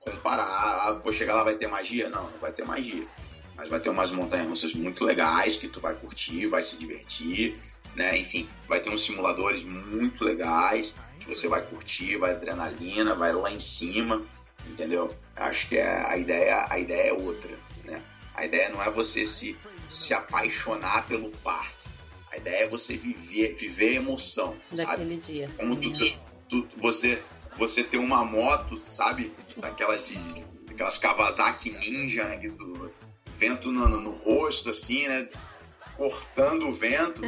comparar, 0.00 0.44
ah, 0.44 1.00
vou 1.02 1.14
chegar 1.14 1.36
lá 1.36 1.44
vai 1.44 1.54
ter 1.54 1.68
magia? 1.68 2.10
Não, 2.10 2.24
não 2.24 2.38
vai 2.38 2.52
ter 2.52 2.66
magia 2.66 3.06
mas 3.56 3.68
vai 3.68 3.80
ter 3.80 3.90
umas 3.90 4.10
montanhas 4.10 4.48
russas 4.48 4.74
muito 4.74 5.04
legais 5.04 5.56
que 5.56 5.68
tu 5.68 5.80
vai 5.80 5.94
curtir, 5.94 6.46
vai 6.46 6.62
se 6.62 6.76
divertir, 6.76 7.58
né? 7.94 8.18
Enfim, 8.18 8.48
vai 8.68 8.80
ter 8.80 8.90
uns 8.90 9.02
simuladores 9.02 9.62
muito 9.62 10.24
legais 10.24 10.94
que 11.20 11.28
você 11.28 11.48
vai 11.48 11.62
curtir, 11.62 12.16
vai 12.16 12.32
adrenalina, 12.32 13.14
vai 13.14 13.32
lá 13.32 13.50
em 13.50 13.60
cima, 13.60 14.22
entendeu? 14.66 15.14
Acho 15.36 15.68
que 15.68 15.76
é, 15.76 16.06
a 16.06 16.16
ideia 16.16 16.66
a 16.68 16.78
ideia 16.78 17.10
é 17.10 17.12
outra, 17.12 17.50
né? 17.86 18.02
A 18.34 18.44
ideia 18.44 18.68
não 18.68 18.82
é 18.82 18.90
você 18.90 19.26
se 19.26 19.56
se 19.90 20.12
apaixonar 20.12 21.06
pelo 21.06 21.30
parque. 21.30 21.74
A 22.32 22.36
ideia 22.36 22.64
é 22.64 22.68
você 22.68 22.96
viver 22.96 23.54
viver 23.54 23.90
a 23.90 23.94
emoção, 23.94 24.56
daquele 24.72 25.20
sabe? 25.20 25.32
dia. 25.32 25.50
Como 25.56 25.76
tu, 25.76 25.92
tu, 26.48 26.68
você 26.76 27.22
você 27.56 27.84
ter 27.84 27.98
uma 27.98 28.24
moto, 28.24 28.82
sabe? 28.88 29.32
Daquelas 29.56 30.08
de 30.08 30.18
aquelas 30.68 30.98
Kawasaki 30.98 31.70
Ninja, 31.70 32.24
né? 32.24 32.36
Que 32.38 32.50
tu, 32.50 32.90
vento 33.36 33.70
no, 33.70 33.88
no, 33.88 34.10
rosto, 34.10 34.70
assim, 34.70 35.06
né? 35.08 35.28
Cortando 35.96 36.68
o 36.68 36.72
vento. 36.72 37.22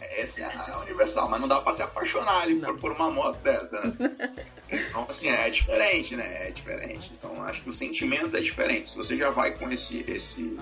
Essa 0.00 0.42
é 0.44 0.44
a 0.44 0.80
universal, 0.80 1.28
mas 1.28 1.40
não 1.40 1.48
dá 1.48 1.60
pra 1.60 1.72
se 1.72 1.82
apaixonar 1.82 2.42
ali 2.42 2.60
por, 2.60 2.78
por, 2.78 2.92
uma 2.92 3.10
moto 3.10 3.38
dessa, 3.38 3.80
né? 3.80 3.94
Então, 4.72 5.04
assim, 5.06 5.28
é 5.28 5.50
diferente, 5.50 6.16
né? 6.16 6.48
É 6.48 6.50
diferente. 6.50 7.10
Então, 7.12 7.44
acho 7.44 7.60
que 7.60 7.68
o 7.68 7.72
sentimento 7.74 8.34
é 8.34 8.40
diferente. 8.40 8.88
Se 8.88 8.96
você 8.96 9.18
já 9.18 9.28
vai 9.28 9.54
com 9.54 9.70
esse, 9.70 10.02
esse 10.08 10.56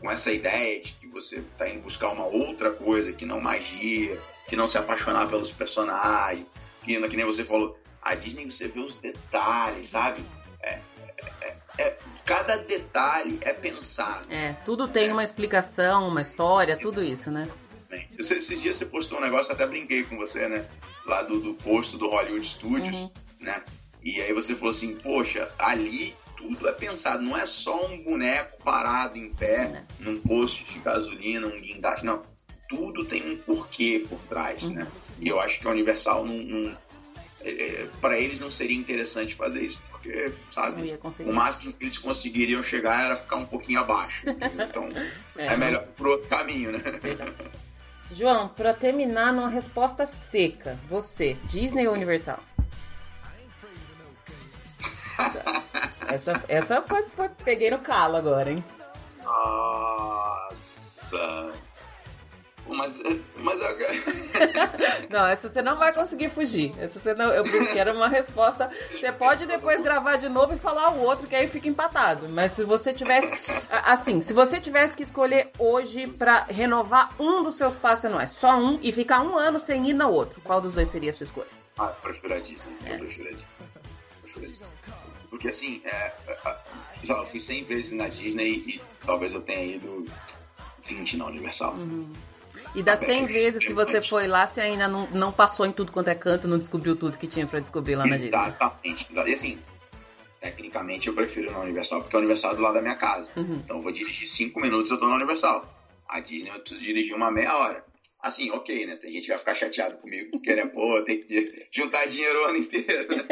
com 0.00 0.08
essa 0.08 0.32
ideia 0.32 0.80
de 0.80 0.92
que 0.92 1.06
você 1.08 1.40
está 1.40 1.68
indo 1.68 1.80
buscar 1.80 2.10
uma 2.10 2.26
outra 2.26 2.70
coisa 2.70 3.12
que 3.12 3.24
não 3.26 3.40
magia, 3.40 4.20
que 4.48 4.54
não 4.54 4.68
se 4.68 4.78
apaixonar 4.78 5.28
pelos 5.28 5.50
personagens, 5.50 6.46
que, 6.84 7.08
que 7.08 7.16
nem 7.16 7.24
você 7.24 7.44
falou, 7.44 7.78
a 8.02 8.14
Disney 8.16 8.44
você 8.44 8.68
vê 8.68 8.80
os 8.80 8.96
detalhes, 8.96 9.90
sabe? 9.90 10.24
É, 10.60 10.80
é, 11.40 11.56
é, 11.78 11.98
cada 12.24 12.56
detalhe 12.56 13.38
é 13.42 13.52
pensado. 13.52 14.32
É, 14.32 14.52
tudo 14.64 14.88
tem 14.88 15.08
é. 15.08 15.12
uma 15.12 15.24
explicação, 15.24 16.08
uma 16.08 16.22
história, 16.22 16.76
tudo 16.76 17.02
isso, 17.02 17.30
né? 17.30 17.48
Esses 18.18 18.62
dias 18.62 18.76
você 18.76 18.86
postou 18.86 19.18
um 19.18 19.20
negócio, 19.20 19.52
até 19.52 19.66
brinquei 19.66 20.04
com 20.04 20.16
você, 20.16 20.48
né? 20.48 20.66
Lá 21.04 21.22
do, 21.22 21.40
do 21.40 21.54
posto 21.54 21.98
do 21.98 22.08
Hollywood 22.08 22.46
Studios, 22.46 22.96
uhum. 22.96 23.10
né? 23.40 23.62
E 24.02 24.20
aí 24.20 24.32
você 24.32 24.54
falou 24.54 24.70
assim, 24.70 24.96
poxa, 24.96 25.48
ali 25.58 26.14
tudo 26.36 26.68
é 26.68 26.72
pensado, 26.72 27.22
não 27.22 27.36
é 27.36 27.46
só 27.46 27.86
um 27.86 28.02
boneco 28.02 28.62
parado 28.64 29.18
em 29.18 29.32
pé 29.32 29.84
uhum. 30.00 30.12
num 30.12 30.20
posto 30.20 30.64
de 30.72 30.78
gasolina, 30.78 31.46
um 31.46 31.60
guindaste, 31.60 32.04
não. 32.04 32.22
Tudo 32.68 33.04
tem 33.04 33.30
um 33.30 33.36
porquê 33.36 34.04
por 34.08 34.18
trás, 34.20 34.62
uhum. 34.62 34.74
né? 34.74 34.86
E 35.20 35.28
eu 35.28 35.38
acho 35.38 35.60
que 35.60 35.68
a 35.68 35.70
Universal 35.70 36.24
não, 36.24 36.36
não 36.36 36.76
é, 37.42 37.50
é 37.50 37.88
para 38.00 38.18
eles 38.18 38.40
não 38.40 38.50
seria 38.50 38.76
interessante 38.76 39.34
fazer 39.34 39.66
isso 39.66 39.82
porque, 40.02 40.34
sabe, 40.52 40.98
o 41.20 41.32
máximo 41.32 41.72
que 41.72 41.84
eles 41.84 41.96
conseguiriam 41.96 42.60
chegar 42.60 43.04
era 43.04 43.16
ficar 43.16 43.36
um 43.36 43.46
pouquinho 43.46 43.78
abaixo. 43.78 44.24
Então, 44.26 44.88
é, 45.38 45.46
é 45.46 45.56
melhor 45.56 45.86
pro 45.96 46.10
outro 46.10 46.28
caminho, 46.28 46.72
né? 46.72 46.80
João, 48.10 48.48
para 48.48 48.74
terminar 48.74 49.32
numa 49.32 49.48
resposta 49.48 50.04
seca, 50.04 50.76
você, 50.90 51.36
Disney 51.44 51.86
ou 51.86 51.94
Universal? 51.94 52.40
essa 56.08 56.44
essa 56.48 56.82
foi, 56.82 57.04
foi, 57.08 57.28
peguei 57.28 57.70
no 57.70 57.78
calo 57.78 58.16
agora, 58.16 58.50
hein? 58.50 58.64
Nossa. 59.22 60.52
Mas, 62.72 62.98
mas 63.36 63.60
eu... 63.60 63.76
não, 65.10 65.26
essa 65.26 65.48
você 65.48 65.62
não 65.62 65.76
vai 65.76 65.92
conseguir 65.92 66.30
fugir. 66.30 66.72
Essa 66.78 66.98
você 66.98 67.14
não, 67.14 67.26
eu 67.32 67.44
quero 67.72 67.92
uma 67.92 68.08
resposta. 68.08 68.70
Você 68.90 69.12
pode 69.12 69.46
depois 69.46 69.80
gravar 69.80 70.16
de 70.16 70.28
novo 70.28 70.54
e 70.54 70.58
falar 70.58 70.92
o 70.92 71.00
outro, 71.00 71.26
que 71.26 71.36
aí 71.36 71.48
fica 71.48 71.68
empatado. 71.68 72.28
Mas 72.28 72.52
se 72.52 72.64
você 72.64 72.92
tivesse. 72.92 73.32
Assim, 73.70 74.20
se 74.20 74.32
você 74.32 74.60
tivesse 74.60 74.96
que 74.96 75.02
escolher 75.02 75.50
hoje 75.58 76.06
para 76.06 76.44
renovar 76.44 77.14
um 77.18 77.42
dos 77.42 77.56
seus 77.56 77.74
passos 77.74 78.06
anuais, 78.06 78.30
só 78.30 78.58
um, 78.58 78.78
e 78.82 78.92
ficar 78.92 79.20
um 79.20 79.36
ano 79.36 79.60
sem 79.60 79.88
ir 79.88 79.94
no 79.94 80.08
outro, 80.08 80.40
qual 80.42 80.60
dos 80.60 80.72
dois 80.72 80.88
seria 80.88 81.10
a 81.10 81.14
sua 81.14 81.24
escolha? 81.24 81.48
Ah, 81.78 81.88
prefiro 81.88 82.34
a 82.34 82.38
Disney. 82.38 82.74
É. 82.86 82.96
Prefiro 82.96 83.28
a 83.28 83.32
Disney. 83.32 83.52
Porque 85.32 85.48
assim, 85.48 85.80
é, 85.84 86.12
é, 86.26 86.38
é 86.44 87.10
eu 87.10 87.26
fui 87.26 87.40
100 87.40 87.64
vezes 87.64 87.92
na 87.92 88.06
Disney 88.06 88.62
e 88.66 88.80
talvez 89.04 89.34
eu 89.34 89.40
tenha 89.40 89.76
ido 89.76 90.06
20 90.82 91.16
na 91.16 91.26
Universal. 91.26 91.74
Uhum. 91.74 92.12
E 92.74 92.82
das 92.82 93.00
100 93.00 93.26
vezes 93.26 93.64
que 93.64 93.72
você 93.72 94.00
foi 94.00 94.26
lá, 94.26 94.46
você 94.46 94.60
ainda 94.60 94.88
não, 94.88 95.06
não 95.10 95.32
passou 95.32 95.66
em 95.66 95.72
tudo 95.72 95.92
quanto 95.92 96.08
é 96.08 96.14
canto, 96.14 96.48
não 96.48 96.58
descobriu 96.58 96.96
tudo 96.96 97.18
que 97.18 97.26
tinha 97.26 97.46
para 97.46 97.60
descobrir 97.60 97.96
lá 97.96 98.04
na 98.04 98.12
Disney. 98.12 98.28
Exatamente. 98.28 99.06
E 99.12 99.34
assim, 99.34 99.58
tecnicamente 100.40 101.08
eu 101.08 101.14
prefiro 101.14 101.50
na 101.52 101.60
Universal, 101.60 102.02
porque 102.02 102.16
a 102.16 102.18
Universal 102.18 102.52
é 102.52 102.56
do 102.56 102.62
lado 102.62 102.74
da 102.74 102.82
minha 102.82 102.96
casa. 102.96 103.28
Uhum. 103.36 103.60
Então 103.64 103.76
eu 103.76 103.82
vou 103.82 103.92
dirigir 103.92 104.26
5 104.26 104.60
minutos 104.60 104.90
eu 104.90 104.98
tô 104.98 105.08
na 105.08 105.16
Universal. 105.16 105.66
A 106.08 106.20
Disney 106.20 106.50
eu 106.50 106.60
preciso 106.60 106.80
dirigir 106.80 107.14
uma 107.14 107.30
meia 107.30 107.56
hora. 107.56 107.84
Assim, 108.20 108.50
ok, 108.50 108.86
né? 108.86 108.96
Tem 108.96 109.12
gente 109.12 109.22
que 109.22 109.30
vai 109.30 109.38
ficar 109.38 109.54
chateado 109.54 109.96
comigo, 109.96 110.30
porque, 110.30 110.54
né, 110.54 110.64
pô, 110.66 111.02
tem 111.02 111.22
que 111.22 111.66
juntar 111.72 112.06
dinheiro 112.06 112.40
o 112.40 112.44
ano 112.44 112.58
inteiro, 112.58 113.16
né? 113.16 113.24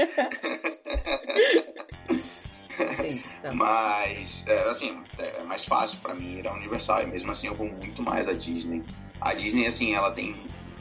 Tá 3.42 3.52
Mas, 3.52 4.44
é, 4.46 4.68
assim, 4.70 4.98
é 5.18 5.42
mais 5.44 5.64
fácil 5.64 5.98
para 6.00 6.14
mim 6.14 6.38
ir 6.38 6.46
à 6.46 6.52
Universal. 6.52 7.02
E 7.02 7.06
mesmo 7.06 7.30
assim 7.30 7.46
eu 7.46 7.54
vou 7.54 7.68
muito 7.68 8.02
mais 8.02 8.28
à 8.28 8.32
Disney. 8.32 8.82
A 9.20 9.34
Disney, 9.34 9.66
assim, 9.66 9.94
ela 9.94 10.10
tem. 10.12 10.36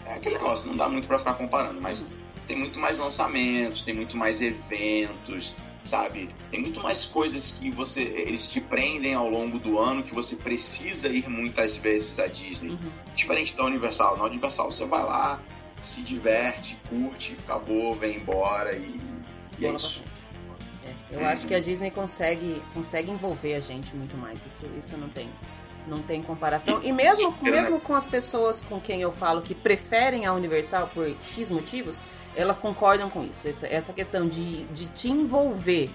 É 0.05 0.13
aquele 0.13 0.35
negócio, 0.37 0.67
não 0.67 0.75
dá 0.75 0.89
muito 0.89 1.07
para 1.07 1.19
ficar 1.19 1.33
comparando, 1.33 1.79
mas 1.81 2.03
tem 2.47 2.57
muito 2.57 2.79
mais 2.79 2.97
lançamentos, 2.97 3.83
tem 3.83 3.93
muito 3.93 4.17
mais 4.17 4.41
eventos, 4.41 5.53
sabe? 5.85 6.29
Tem 6.49 6.59
muito 6.61 6.81
mais 6.81 7.05
coisas 7.05 7.51
que 7.51 7.69
você. 7.69 8.01
Eles 8.01 8.49
te 8.49 8.59
prendem 8.59 9.13
ao 9.13 9.29
longo 9.29 9.59
do 9.59 9.77
ano 9.77 10.03
que 10.03 10.13
você 10.13 10.35
precisa 10.35 11.09
ir 11.09 11.29
muitas 11.29 11.75
vezes 11.75 12.17
à 12.19 12.27
Disney. 12.27 12.71
Uhum. 12.71 12.91
Diferente 13.15 13.55
da 13.55 13.65
Universal. 13.65 14.17
Na 14.17 14.23
Universal 14.23 14.71
você 14.71 14.85
vai 14.85 15.03
lá, 15.03 15.41
se 15.81 16.01
diverte, 16.01 16.77
curte, 16.89 17.37
acabou, 17.43 17.95
vem 17.95 18.17
embora 18.17 18.75
e, 18.75 18.99
e 19.59 19.65
é 19.65 19.73
isso. 19.73 20.01
Eu 21.11 21.25
acho 21.25 21.47
que 21.47 21.55
a 21.55 21.59
Disney 21.59 21.91
consegue, 21.91 22.61
consegue 22.73 23.11
envolver 23.11 23.55
a 23.55 23.59
gente 23.59 23.95
muito 23.95 24.15
mais. 24.15 24.43
Isso, 24.45 24.61
isso 24.77 24.97
não 24.97 25.09
tem, 25.09 25.29
não 25.87 26.01
tem 26.01 26.21
comparação. 26.21 26.83
E 26.83 26.91
mesmo, 26.91 27.35
mesmo 27.41 27.79
com 27.79 27.95
as 27.95 28.05
pessoas 28.05 28.61
com 28.61 28.79
quem 28.79 29.01
eu 29.01 29.11
falo 29.11 29.41
que 29.41 29.55
preferem 29.55 30.25
a 30.25 30.33
Universal 30.33 30.89
por 30.93 31.07
X 31.21 31.49
motivos, 31.49 31.99
elas 32.35 32.59
concordam 32.59 33.09
com 33.09 33.23
isso. 33.23 33.47
Essa, 33.47 33.67
essa 33.67 33.93
questão 33.93 34.27
de, 34.27 34.65
de 34.65 34.85
te 34.87 35.09
envolver 35.09 35.89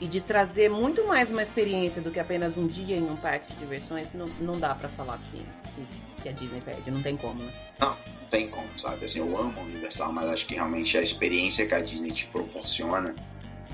e 0.00 0.06
de 0.06 0.20
trazer 0.20 0.70
muito 0.70 1.06
mais 1.06 1.30
uma 1.30 1.42
experiência 1.42 2.00
do 2.00 2.10
que 2.10 2.18
apenas 2.18 2.56
um 2.56 2.66
dia 2.66 2.96
em 2.96 3.04
um 3.04 3.16
parque 3.16 3.52
de 3.52 3.58
diversões, 3.58 4.12
não, 4.14 4.26
não 4.40 4.56
dá 4.56 4.74
para 4.74 4.88
falar 4.88 5.18
que, 5.30 5.44
que, 5.74 6.22
que, 6.22 6.28
a 6.28 6.32
Disney 6.32 6.60
perde. 6.62 6.90
Não 6.90 7.02
tem 7.02 7.16
como, 7.16 7.42
né? 7.42 7.52
Não, 7.78 7.90
não 7.90 8.28
tem 8.30 8.48
como, 8.48 8.78
sabe? 8.78 9.04
Assim, 9.04 9.18
eu 9.18 9.38
amo 9.38 9.60
a 9.60 9.62
Universal, 9.62 10.10
mas 10.12 10.30
acho 10.30 10.46
que 10.46 10.54
realmente 10.54 10.96
a 10.96 11.02
experiência 11.02 11.66
que 11.66 11.74
a 11.74 11.80
Disney 11.80 12.10
te 12.10 12.26
proporciona 12.28 13.14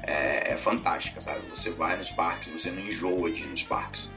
é, 0.02 0.52
é, 0.52 0.56
fantástica, 0.56 1.20
sabe? 1.20 1.40
Você 1.50 1.70
vai 1.70 1.96
nos 1.96 2.10
parques, 2.10 2.50
você 2.50 2.72
não 2.72 2.82
enjoa 2.82 3.30
de 3.30 3.42
ir 3.42 3.46
nos 3.46 3.62
parques, 3.62 4.08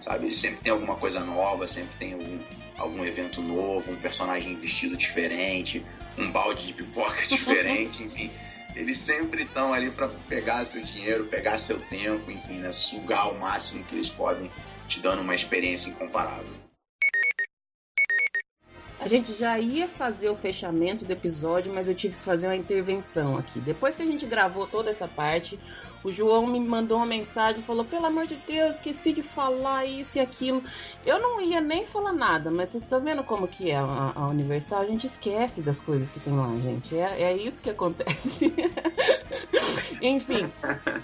sabe? 0.00 0.34
Sempre 0.34 0.60
tem 0.60 0.72
alguma 0.72 0.96
coisa 0.96 1.20
nova, 1.20 1.66
sempre 1.66 1.96
tem 1.98 2.12
algum, 2.14 2.38
algum 2.76 3.04
evento 3.04 3.42
novo, 3.42 3.92
um 3.92 3.96
personagem 3.96 4.56
vestido 4.56 4.96
diferente, 4.96 5.84
um 6.16 6.30
balde 6.30 6.66
de 6.66 6.72
pipoca 6.72 7.24
diferente, 7.26 8.02
enfim. 8.02 8.30
Eles 8.74 8.98
sempre 8.98 9.42
estão 9.42 9.72
ali 9.72 9.90
para 9.90 10.08
pegar 10.28 10.64
seu 10.64 10.82
dinheiro, 10.82 11.26
pegar 11.26 11.58
seu 11.58 11.80
tempo, 11.80 12.30
enfim, 12.30 12.58
né? 12.58 12.70
sugar 12.70 13.32
o 13.32 13.38
máximo 13.38 13.82
que 13.84 13.94
eles 13.94 14.08
podem, 14.08 14.50
te 14.86 15.00
dando 15.00 15.22
uma 15.22 15.34
experiência 15.34 15.90
incomparável. 15.90 16.68
A 19.00 19.06
gente 19.06 19.32
já 19.32 19.58
ia 19.60 19.86
fazer 19.86 20.28
o 20.28 20.34
fechamento 20.34 21.04
do 21.04 21.12
episódio, 21.12 21.72
mas 21.72 21.86
eu 21.86 21.94
tive 21.94 22.16
que 22.16 22.22
fazer 22.22 22.48
uma 22.48 22.56
intervenção 22.56 23.38
aqui. 23.38 23.60
Depois 23.60 23.96
que 23.96 24.02
a 24.02 24.06
gente 24.06 24.26
gravou 24.26 24.66
toda 24.66 24.90
essa 24.90 25.06
parte, 25.06 25.58
o 26.04 26.12
João 26.12 26.46
me 26.46 26.60
mandou 26.60 26.98
uma 26.98 27.06
mensagem, 27.06 27.62
falou: 27.62 27.84
pelo 27.84 28.06
amor 28.06 28.26
de 28.26 28.36
Deus, 28.36 28.76
esqueci 28.76 29.12
de 29.12 29.22
falar 29.22 29.84
isso 29.84 30.18
e 30.18 30.20
aquilo. 30.20 30.62
Eu 31.04 31.18
não 31.18 31.40
ia 31.40 31.60
nem 31.60 31.86
falar 31.86 32.12
nada, 32.12 32.50
mas 32.50 32.70
você 32.70 32.80
tá 32.80 32.98
vendo 32.98 33.22
como 33.22 33.48
que 33.48 33.70
é 33.70 33.76
a, 33.76 34.12
a 34.14 34.26
Universal? 34.28 34.82
A 34.82 34.86
gente 34.86 35.06
esquece 35.06 35.60
das 35.60 35.80
coisas 35.80 36.10
que 36.10 36.20
tem 36.20 36.34
lá, 36.34 36.48
gente. 36.62 36.96
É, 36.96 37.22
é 37.22 37.36
isso 37.36 37.62
que 37.62 37.70
acontece. 37.70 38.52
Enfim, 40.00 40.52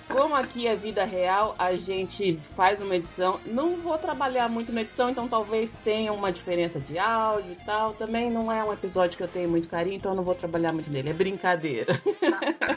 como 0.08 0.34
aqui 0.34 0.66
é 0.66 0.76
vida 0.76 1.04
real, 1.04 1.54
a 1.58 1.74
gente 1.74 2.38
faz 2.54 2.80
uma 2.80 2.94
edição. 2.94 3.40
Não 3.44 3.76
vou 3.76 3.98
trabalhar 3.98 4.48
muito 4.48 4.72
na 4.72 4.82
edição, 4.82 5.10
então 5.10 5.26
talvez 5.26 5.76
tenha 5.82 6.12
uma 6.12 6.30
diferença 6.30 6.78
de 6.78 6.98
áudio 6.98 7.52
e 7.52 7.64
tal. 7.64 7.94
Também 7.94 8.30
não 8.30 8.50
é 8.52 8.62
um 8.62 8.72
episódio 8.72 9.16
que 9.16 9.22
eu 9.22 9.28
tenho 9.28 9.48
muito 9.48 9.68
carinho, 9.68 9.96
então 9.96 10.12
eu 10.12 10.16
não 10.16 10.24
vou 10.24 10.34
trabalhar 10.34 10.72
muito 10.72 10.90
nele. 10.90 11.10
É 11.10 11.12
brincadeira. 11.12 12.00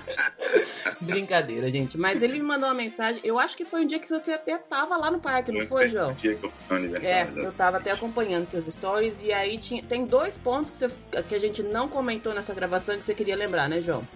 brincadeira, 1.00 1.70
gente. 1.70 1.98
Mas 1.98 2.07
ele 2.16 2.34
me 2.34 2.44
mandou 2.44 2.68
uma 2.68 2.76
mensagem. 2.76 3.22
Eu 3.24 3.38
acho 3.40 3.56
que 3.56 3.66
foi 3.66 3.82
um 3.84 3.88
dia 3.88 4.00
que 4.00 4.08
você 4.08 4.34
até 4.34 4.58
tava 4.58 4.98
lá 4.98 5.12
no 5.12 5.20
parque, 5.20 5.52
não 5.52 5.66
foi, 5.68 5.88
João? 5.88 6.14
dia 6.14 6.36
que 6.36 6.44
eu 6.44 6.50
fui 6.50 6.62
no 6.70 6.76
aniversário. 6.76 7.40
É, 7.40 7.46
eu 7.46 7.52
tava 7.52 7.78
até 7.78 7.92
acompanhando 7.92 8.46
seus 8.46 8.66
stories. 8.66 9.22
E 9.22 9.32
aí 9.34 9.58
tinha, 9.58 9.84
tem 9.84 10.06
dois 10.06 10.38
pontos 10.38 10.72
que, 10.72 10.78
você, 10.78 10.88
que 11.24 11.36
a 11.36 11.40
gente 11.40 11.62
não 11.64 11.88
comentou 11.88 12.34
nessa 12.34 12.54
gravação 12.54 12.98
que 12.98 13.04
você 13.04 13.14
queria 13.14 13.36
lembrar, 13.36 13.68
né, 13.68 13.82
João? 13.82 14.08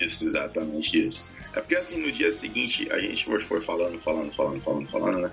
Isso, 0.00 0.26
exatamente 0.26 0.98
isso. 0.98 1.28
É 1.52 1.60
porque 1.60 1.76
assim, 1.76 1.98
no 1.98 2.12
dia 2.12 2.30
seguinte, 2.30 2.88
a 2.90 3.00
gente 3.00 3.24
foi 3.40 3.60
falando, 3.60 3.98
falando, 4.00 4.32
falando, 4.34 4.60
falando, 4.60 4.88
falando, 4.88 5.18
né? 5.18 5.32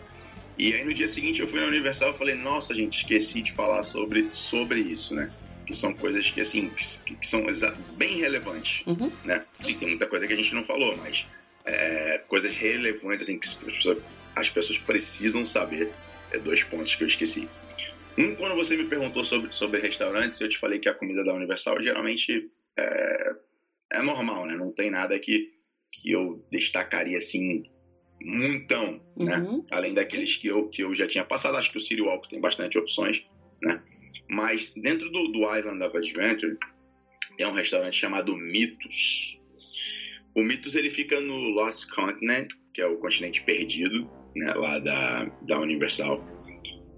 E 0.57 0.74
aí 0.74 0.86
no 0.86 0.93
dia 0.93 1.07
seguinte 1.07 1.41
eu 1.41 1.47
fui 1.47 1.59
na 1.59 1.68
Universal 1.68 2.11
e 2.11 2.18
falei, 2.18 2.36
nossa, 2.36 2.74
gente, 2.74 2.99
esqueci 2.99 3.41
de 3.41 3.51
falar 3.51 3.84
sobre, 3.84 4.32
sobre 4.32 4.80
isso, 4.80 5.13
né? 5.13 5.30
Que 5.66 5.76
são 5.76 5.93
coisas 5.93 6.30
que, 6.30 6.39
assim, 6.39 6.70
que, 6.70 7.16
que 7.16 7.28
são 7.28 7.43
bem 7.97 8.20
relevantes, 8.20 8.86
uhum. 8.88 9.11
né? 9.24 9.43
Sim, 9.59 9.76
tem 9.76 9.89
muita 9.89 10.07
coisa 10.07 10.26
que 10.26 10.34
a 10.34 10.36
gente 10.36 10.53
não 10.53 10.63
falou, 10.63 10.95
mas 10.97 11.26
é, 11.66 12.20
coisas 12.28 12.53
relevantes, 12.55 13.24
assim, 13.24 13.39
que 13.39 13.47
as 13.47 13.53
pessoas, 13.53 13.97
as 14.36 14.49
pessoas 14.49 14.80
precisam 14.80 15.45
saber. 15.45 15.91
É 16.32 16.39
dois 16.39 16.63
pontos 16.63 16.95
que 16.95 17.03
eu 17.03 17.07
esqueci. 17.07 17.47
Um, 18.18 18.36
quando 18.36 18.55
você 18.55 18.76
me 18.76 18.86
perguntou 18.86 19.24
sobre, 19.24 19.53
sobre 19.53 19.80
restaurantes, 19.80 20.39
eu 20.39 20.49
te 20.49 20.57
falei 20.57 20.80
que 20.80 20.89
a 20.89 20.93
comida 20.93 21.24
da 21.24 21.34
Universal 21.34 21.82
geralmente 21.82 22.49
é, 22.78 23.32
é 23.93 24.01
normal, 24.01 24.45
né? 24.45 24.55
Não 24.55 24.72
tem 24.72 24.89
nada 24.89 25.18
que, 25.20 25.51
que 25.91 26.11
eu 26.11 26.45
destacaria 26.51 27.18
assim 27.18 27.63
muitão, 28.22 29.01
né? 29.18 29.38
uhum. 29.38 29.57
né? 29.57 29.63
Além 29.72 29.93
daqueles 29.93 30.38
que 30.38 30.47
eu, 30.47 30.70
que 30.70 30.84
eu 30.84 30.95
já 30.95 31.07
tinha 31.07 31.26
passado, 31.26 31.57
acho 31.57 31.72
que 31.72 31.78
o 31.78 31.82
City 31.82 32.01
Walk 32.01 32.30
tem 32.30 32.39
bastante 32.39 32.78
opções, 32.78 33.24
né? 33.61 33.84
Mas 34.30 34.74
dentro 34.76 35.11
do, 35.11 35.28
do 35.28 35.39
Island 35.55 35.84
of 35.84 35.97
Adventure 35.97 36.57
tem 37.38 37.45
um 37.45 37.53
restaurante 37.53 37.97
chamado 37.97 38.36
Mitos. 38.36 39.39
O 40.36 40.44
Mitos 40.44 40.76
ele 40.76 40.90
fica 40.90 41.22
no 41.22 41.50
Lost 41.50 41.90
Continent, 41.90 42.50
que 42.74 42.82
é 42.82 42.86
o 42.86 42.98
continente 42.98 43.42
perdido, 43.42 44.10
né? 44.36 44.54
Lá 44.54 44.80
da, 44.80 45.32
da 45.42 45.60
Universal. 45.62 46.22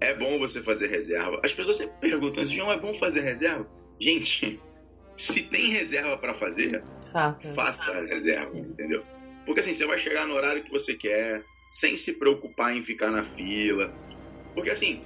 É 0.00 0.12
bom 0.12 0.38
você 0.40 0.60
fazer 0.60 0.88
reserva. 0.88 1.40
As 1.44 1.52
pessoas 1.52 1.76
sempre 1.76 1.94
perguntam, 2.00 2.44
João, 2.44 2.72
é 2.72 2.78
bom 2.78 2.92
fazer 2.94 3.20
reserva? 3.20 3.68
Gente, 4.00 4.60
se 5.16 5.44
tem 5.44 5.70
reserva 5.70 6.18
para 6.18 6.34
fazer, 6.34 6.82
faça. 7.12 7.54
faça 7.54 7.90
a 7.92 8.06
reserva, 8.06 8.58
entendeu? 8.58 9.04
Porque 9.46 9.60
assim, 9.60 9.72
você 9.72 9.86
vai 9.86 9.98
chegar 9.98 10.26
no 10.26 10.34
horário 10.34 10.64
que 10.64 10.70
você 10.70 10.94
quer, 10.94 11.44
sem 11.70 11.96
se 11.96 12.14
preocupar 12.14 12.76
em 12.76 12.82
ficar 12.82 13.10
na 13.10 13.22
fila. 13.22 13.94
Porque 14.52 14.70
assim, 14.70 15.02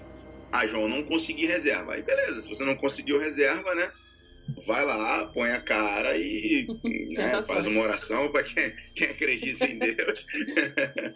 ah, 0.51 0.67
João, 0.67 0.89
não 0.89 1.03
consegui 1.03 1.47
reserva. 1.47 1.95
Aí 1.95 2.03
beleza, 2.03 2.41
se 2.41 2.49
você 2.49 2.65
não 2.65 2.77
conseguiu 2.77 3.19
reserva, 3.19 3.75
né? 3.75 3.91
Vai 4.67 4.85
lá, 4.85 5.27
põe 5.27 5.51
a 5.51 5.61
cara 5.61 6.17
e 6.17 6.67
né, 7.15 7.43
faz 7.43 7.67
uma 7.67 7.81
oração 7.81 8.31
para 8.31 8.43
quem, 8.43 8.73
quem 8.95 9.09
acredita 9.09 9.65
em 9.65 9.79
Deus 9.79 10.27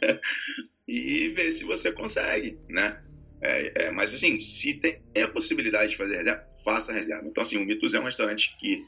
e 0.87 1.29
vê 1.29 1.51
se 1.51 1.65
você 1.65 1.93
consegue, 1.93 2.59
né? 2.69 3.01
É, 3.41 3.87
é, 3.87 3.91
mas 3.91 4.15
assim, 4.15 4.39
se 4.41 4.75
tem 4.81 4.99
a 5.23 5.29
possibilidade 5.29 5.91
de 5.91 5.97
fazer 5.97 6.17
reserva, 6.17 6.43
faça 6.65 6.93
a 6.93 6.95
reserva. 6.95 7.29
Então, 7.29 7.43
assim, 7.43 7.59
o 7.59 7.65
Mitos 7.65 7.95
é 7.95 8.01
um 8.01 8.05
restaurante 8.05 8.57
que 8.59 8.83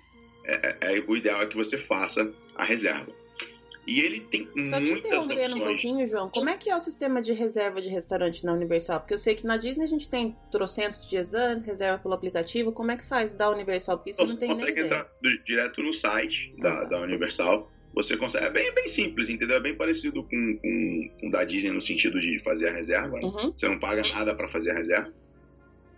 é, 0.44 0.78
é, 0.80 0.96
é 0.96 1.04
o 1.06 1.16
ideal 1.16 1.42
é 1.42 1.46
que 1.46 1.56
você 1.56 1.76
faça 1.76 2.32
a 2.54 2.64
reserva. 2.64 3.14
E 3.88 4.00
ele 4.00 4.20
tem 4.20 4.44
Só 4.44 4.52
muitas 4.52 4.84
te 4.84 4.92
interrompendo 4.92 5.56
um 5.56 5.60
pouquinho, 5.60 6.06
João. 6.06 6.28
Como 6.28 6.50
é 6.50 6.58
que 6.58 6.68
é 6.68 6.76
o 6.76 6.78
sistema 6.78 7.22
de 7.22 7.32
reserva 7.32 7.80
de 7.80 7.88
restaurante 7.88 8.44
na 8.44 8.52
Universal? 8.52 9.00
Porque 9.00 9.14
eu 9.14 9.18
sei 9.18 9.34
que 9.34 9.46
na 9.46 9.56
Disney 9.56 9.84
a 9.84 9.88
gente 9.88 10.10
tem 10.10 10.36
trocentos 10.50 11.08
dias 11.08 11.32
antes, 11.32 11.66
reserva 11.66 11.96
pelo 11.96 12.12
aplicativo. 12.12 12.70
Como 12.70 12.90
é 12.90 12.98
que 12.98 13.06
faz 13.06 13.32
da 13.32 13.48
Universal? 13.48 13.96
Porque 13.96 14.10
isso 14.10 14.20
você 14.20 14.32
não 14.32 14.40
tem 14.40 14.54
nem 14.54 14.68
ideia. 14.72 14.84
entrar 14.84 15.10
direto 15.42 15.82
no 15.82 15.94
site 15.94 16.54
da, 16.58 16.82
ah, 16.82 16.84
da 16.84 17.00
Universal. 17.00 17.72
Você 17.94 18.14
consegue. 18.18 18.44
É 18.44 18.50
bem, 18.50 18.74
bem 18.74 18.86
simples, 18.86 19.30
entendeu? 19.30 19.56
É 19.56 19.60
bem 19.60 19.74
parecido 19.74 20.22
com, 20.22 20.58
com, 20.58 21.10
com 21.18 21.30
da 21.30 21.42
Disney 21.44 21.72
no 21.72 21.80
sentido 21.80 22.20
de 22.20 22.38
fazer 22.40 22.68
a 22.68 22.72
reserva. 22.72 23.16
Né? 23.16 23.24
Uhum. 23.24 23.52
Você 23.56 23.66
não 23.68 23.78
paga 23.78 24.02
nada 24.02 24.34
para 24.34 24.46
fazer 24.46 24.72
a 24.72 24.74
reserva. 24.74 25.10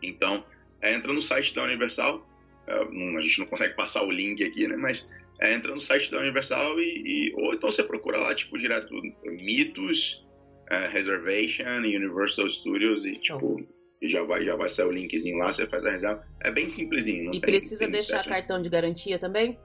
Então, 0.01 0.45
é, 0.81 0.95
entra 0.95 1.13
no 1.13 1.21
site 1.21 1.53
da 1.57 1.65
Universal. 1.65 2.25
É, 2.69 2.73
a 3.19 3.21
gente 3.21 3.41
não 3.41 3.47
consegue 3.47 3.75
passar 3.75 4.05
o 4.05 4.13
link 4.13 4.45
aqui, 4.45 4.69
né? 4.69 4.77
Mas 4.77 5.11
é, 5.41 5.55
entra 5.55 5.75
no 5.75 5.81
site 5.81 6.11
da 6.11 6.19
Universal 6.19 6.79
e, 6.81 7.03
e, 7.05 7.35
ou 7.35 7.55
então 7.55 7.71
você 7.71 7.83
procura 7.83 8.19
lá, 8.19 8.35
tipo, 8.35 8.59
direto 8.59 8.95
Mitos, 9.25 10.25
é, 10.71 10.87
Reservation, 10.89 11.65
Universal 11.65 12.49
Studios 12.49 13.07
e, 13.07 13.15
tipo, 13.15 13.67
e 14.03 14.09
já 14.09 14.23
vai, 14.23 14.45
já 14.45 14.57
vai 14.57 14.69
sair 14.69 14.87
o 14.87 14.93
linkzinho 14.93 15.39
lá, 15.39 15.53
você 15.53 15.67
faz 15.67 15.85
a 15.85 15.91
reserva. 15.91 16.27
É 16.43 16.51
bem 16.51 16.69
simplesinho. 16.69 17.29
e 17.29 17.33
tem, 17.33 17.41
precisa 17.41 17.85
tem 17.85 17.93
deixar 17.93 18.25
cartão 18.25 18.61
de 18.61 18.69
garantia 18.69 19.19
também? 19.19 19.59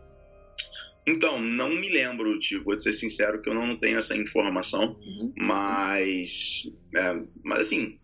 Então, 1.08 1.40
não 1.40 1.70
me 1.70 1.88
lembro, 1.90 2.40
te 2.40 2.58
vou 2.58 2.80
ser 2.80 2.92
sincero 2.92 3.42
que 3.42 3.50
eu 3.50 3.54
não 3.54 3.78
tenho 3.78 4.00
essa 4.00 4.18
informação, 4.18 4.98
uhum. 5.00 5.32
mas, 5.38 6.64
é, 6.96 7.22
mas 7.44 7.60
assim, 7.60 8.00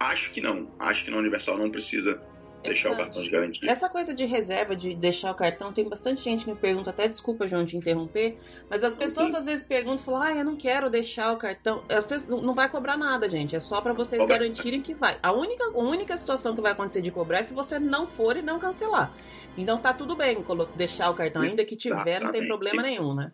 acho 0.00 0.32
que 0.32 0.40
não. 0.40 0.74
Acho 0.78 1.04
que 1.04 1.10
na 1.10 1.18
Universal 1.18 1.58
não 1.58 1.70
precisa 1.70 2.18
deixar 2.66 2.92
o 2.92 2.96
cartão 2.96 3.22
de 3.22 3.30
garantia. 3.30 3.70
Essa 3.70 3.88
coisa 3.88 4.14
de 4.14 4.24
reserva, 4.24 4.76
de 4.76 4.94
deixar 4.94 5.30
o 5.30 5.34
cartão, 5.34 5.72
tem 5.72 5.88
bastante 5.88 6.22
gente 6.22 6.44
que 6.44 6.50
me 6.50 6.56
pergunta, 6.56 6.90
até 6.90 7.08
desculpa, 7.08 7.46
João, 7.48 7.64
te 7.64 7.76
interromper, 7.76 8.36
mas 8.68 8.84
as 8.84 8.94
pessoas 8.94 9.32
Sim. 9.32 9.36
às 9.38 9.46
vezes 9.46 9.66
perguntam, 9.66 10.04
falam, 10.04 10.22
ah, 10.22 10.34
eu 10.34 10.44
não 10.44 10.56
quero 10.56 10.90
deixar 10.90 11.32
o 11.32 11.36
cartão. 11.36 11.84
As 11.88 12.06
pessoas, 12.06 12.42
não 12.42 12.54
vai 12.54 12.68
cobrar 12.68 12.96
nada, 12.96 13.28
gente, 13.28 13.56
é 13.56 13.60
só 13.60 13.80
para 13.80 13.92
vocês 13.92 14.20
Cobra. 14.20 14.38
garantirem 14.38 14.82
que 14.82 14.94
vai. 14.94 15.18
A 15.22 15.32
única, 15.32 15.64
a 15.64 15.78
única 15.78 16.16
situação 16.16 16.54
que 16.54 16.60
vai 16.60 16.72
acontecer 16.72 17.00
de 17.00 17.10
cobrar 17.10 17.38
é 17.38 17.42
se 17.42 17.54
você 17.54 17.78
não 17.78 18.06
for 18.06 18.36
e 18.36 18.42
não 18.42 18.58
cancelar. 18.58 19.14
Então 19.56 19.78
tá 19.78 19.92
tudo 19.92 20.14
bem 20.14 20.44
deixar 20.76 21.10
o 21.10 21.14
cartão, 21.14 21.42
ainda 21.42 21.64
que 21.64 21.76
tiver, 21.76 22.20
não 22.20 22.32
tem 22.32 22.46
problema 22.46 22.82
nenhum, 22.82 23.14
né? 23.14 23.32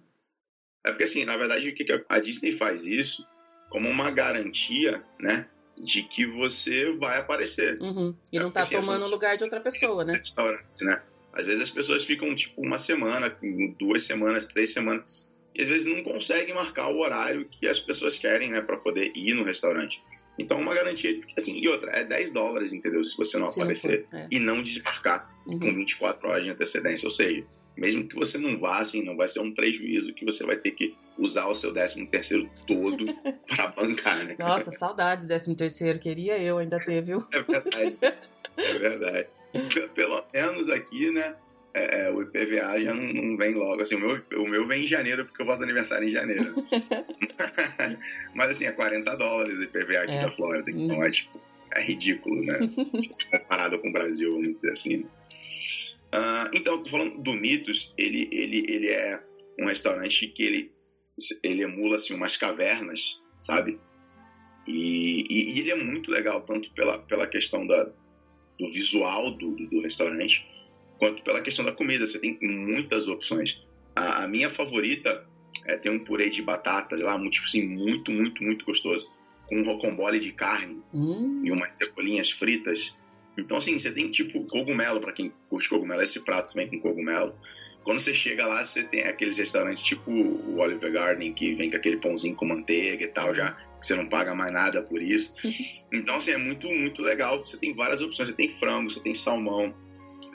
É 0.84 0.90
porque 0.90 1.04
assim, 1.04 1.24
na 1.24 1.36
verdade, 1.36 1.68
o 1.68 1.74
que 1.74 1.86
a 2.08 2.18
Disney 2.18 2.52
faz 2.52 2.84
isso 2.84 3.26
como 3.70 3.88
uma 3.88 4.10
garantia, 4.10 5.02
né? 5.18 5.46
De 5.82 6.02
que 6.04 6.24
você 6.24 6.92
vai 6.92 7.18
aparecer. 7.18 7.80
Uhum. 7.80 8.14
E 8.32 8.38
não 8.38 8.48
é, 8.48 8.52
tá 8.52 8.60
assim, 8.60 8.78
tomando 8.78 9.04
o 9.04 9.08
lugar 9.08 9.36
de 9.36 9.42
outra 9.42 9.60
pessoa, 9.60 10.04
né? 10.04 10.14
Restaurante, 10.14 10.84
né? 10.84 11.02
Às 11.32 11.44
vezes 11.44 11.62
as 11.62 11.70
pessoas 11.70 12.04
ficam, 12.04 12.34
tipo, 12.34 12.60
uma 12.60 12.78
semana, 12.78 13.36
duas 13.78 14.04
semanas, 14.04 14.46
três 14.46 14.72
semanas, 14.72 15.04
e 15.54 15.62
às 15.62 15.68
vezes 15.68 15.86
não 15.86 16.02
conseguem 16.02 16.54
marcar 16.54 16.88
o 16.88 17.00
horário 17.00 17.48
que 17.50 17.66
as 17.66 17.78
pessoas 17.78 18.18
querem, 18.18 18.50
né, 18.50 18.60
para 18.60 18.76
poder 18.76 19.12
ir 19.14 19.34
no 19.34 19.44
restaurante. 19.44 20.02
Então, 20.38 20.60
uma 20.60 20.74
garantia, 20.74 21.20
assim, 21.36 21.58
e 21.58 21.68
outra, 21.68 21.90
é 21.90 22.04
10 22.04 22.32
dólares, 22.32 22.72
entendeu? 22.72 23.02
Se 23.04 23.16
você 23.16 23.38
não 23.38 23.48
aparecer 23.48 24.06
é. 24.12 24.26
e 24.30 24.38
não 24.38 24.62
desmarcar 24.62 25.30
uhum. 25.46 25.58
com 25.58 25.74
24 25.74 26.28
horas 26.28 26.44
de 26.44 26.50
antecedência. 26.50 27.06
Ou 27.06 27.12
seja, 27.12 27.44
mesmo 27.76 28.06
que 28.06 28.14
você 28.14 28.38
não 28.38 28.58
vá, 28.58 28.78
assim, 28.78 29.02
não 29.02 29.16
vai 29.16 29.28
ser 29.28 29.40
um 29.40 29.52
prejuízo 29.52 30.12
que 30.12 30.24
você 30.24 30.44
vai 30.44 30.56
ter 30.56 30.72
que 30.72 30.94
usar 31.18 31.46
o 31.46 31.54
seu 31.54 31.72
13 31.72 32.06
terceiro 32.06 32.48
todo 32.66 33.06
para 33.46 33.68
bancar, 33.68 34.24
né? 34.24 34.36
Nossa, 34.38 34.70
saudades 34.70 35.26
13 35.26 35.54
terceiro, 35.54 35.98
queria 35.98 36.38
eu 36.38 36.58
ainda 36.58 36.78
ter, 36.78 37.02
viu? 37.02 37.26
É 37.32 37.42
verdade, 37.42 37.98
é 38.56 38.78
verdade. 38.78 39.28
Pelo 39.94 40.24
menos 40.32 40.68
aqui, 40.68 41.10
né, 41.10 41.34
é, 41.74 42.06
é 42.06 42.10
o 42.10 42.22
IPVA 42.22 42.80
já 42.82 42.94
não, 42.94 43.12
não, 43.12 43.36
vem 43.36 43.54
logo, 43.54 43.82
assim, 43.82 43.96
o 43.96 44.00
meu, 44.00 44.22
o 44.36 44.48
meu 44.48 44.66
vem 44.66 44.84
em 44.84 44.86
janeiro, 44.86 45.24
porque 45.24 45.42
eu 45.42 45.46
faço 45.46 45.62
aniversário 45.62 46.08
em 46.08 46.12
janeiro. 46.12 46.54
Mas, 48.34 48.50
assim, 48.50 48.66
é 48.66 48.72
40 48.72 49.16
dólares 49.16 49.58
o 49.58 49.62
IPVA 49.64 50.02
aqui 50.02 50.12
é. 50.12 50.22
da 50.22 50.30
Flórida, 50.32 50.70
então 50.70 50.96
uhum. 50.96 51.04
é, 51.04 51.10
tipo, 51.10 51.40
é 51.74 51.82
ridículo, 51.82 52.42
né? 52.44 52.58
Comparado 53.30 53.78
com 53.78 53.88
o 53.88 53.92
Brasil, 53.92 54.32
vamos 54.32 54.56
dizer 54.56 54.72
assim, 54.72 54.96
né? 54.98 55.04
Uh, 56.14 56.50
então, 56.52 56.82
tô 56.82 56.90
falando 56.90 57.22
do 57.22 57.32
Mitos, 57.32 57.92
ele, 57.96 58.28
ele, 58.30 58.58
ele 58.68 58.88
é 58.88 59.22
um 59.58 59.66
restaurante 59.66 60.26
que 60.26 60.42
ele, 60.42 60.72
ele 61.42 61.62
emula 61.62 61.96
assim, 61.96 62.14
umas 62.14 62.36
cavernas, 62.36 63.20
sabe? 63.40 63.80
E, 64.66 65.24
e, 65.28 65.54
e, 65.54 65.60
ele 65.60 65.70
é 65.70 65.74
muito 65.74 66.10
legal, 66.10 66.42
tanto 66.42 66.70
pela, 66.72 66.98
pela 66.98 67.26
questão 67.26 67.66
da, 67.66 67.84
do 68.58 68.68
visual 68.72 69.30
do, 69.30 69.56
do, 69.56 69.66
do, 69.68 69.80
restaurante, 69.80 70.46
quanto 70.98 71.22
pela 71.22 71.40
questão 71.40 71.64
da 71.64 71.72
comida. 71.72 72.06
Você 72.06 72.18
tem 72.18 72.38
muitas 72.42 73.08
opções. 73.08 73.60
A, 73.96 74.24
a 74.24 74.28
minha 74.28 74.50
favorita 74.50 75.26
é 75.66 75.76
ter 75.76 75.90
um 75.90 76.04
purê 76.04 76.28
de 76.28 76.42
batata 76.42 76.96
lá, 76.96 77.16
muito, 77.16 77.34
tipo 77.34 77.46
assim, 77.46 77.66
muito, 77.66 78.10
muito, 78.10 78.42
muito 78.42 78.64
gostoso, 78.64 79.08
com 79.46 79.56
um 79.56 79.64
rocambole 79.64 80.20
de 80.20 80.32
carne 80.32 80.82
hum. 80.92 81.42
e 81.44 81.50
umas 81.50 81.74
cebolinhas 81.74 82.30
fritas 82.30 82.94
então, 83.36 83.56
assim, 83.56 83.78
você 83.78 83.90
tem 83.90 84.10
tipo 84.10 84.44
cogumelo, 84.44 85.00
para 85.00 85.12
quem 85.12 85.32
curte 85.48 85.68
cogumelo, 85.68 86.02
esse 86.02 86.20
prato 86.20 86.54
vem 86.54 86.68
com 86.68 86.80
cogumelo. 86.80 87.34
Quando 87.82 88.00
você 88.00 88.14
chega 88.14 88.46
lá, 88.46 88.64
você 88.64 88.84
tem 88.84 89.02
aqueles 89.02 89.36
restaurantes 89.36 89.82
tipo 89.82 90.10
o 90.10 90.58
Oliver 90.58 90.92
Garden, 90.92 91.32
que 91.32 91.54
vem 91.54 91.70
com 91.70 91.76
aquele 91.76 91.96
pãozinho 91.96 92.36
com 92.36 92.46
manteiga 92.46 93.04
e 93.04 93.08
tal, 93.08 93.34
já 93.34 93.52
que 93.80 93.86
você 93.86 93.96
não 93.96 94.08
paga 94.08 94.34
mais 94.34 94.52
nada 94.52 94.82
por 94.82 95.02
isso. 95.02 95.34
Então, 95.92 96.16
assim, 96.16 96.30
é 96.30 96.36
muito, 96.36 96.68
muito 96.68 97.02
legal. 97.02 97.44
Você 97.44 97.58
tem 97.58 97.74
várias 97.74 98.00
opções. 98.00 98.28
Você 98.28 98.36
tem 98.36 98.48
frango, 98.48 98.88
você 98.88 99.00
tem 99.00 99.14
salmão, 99.14 99.74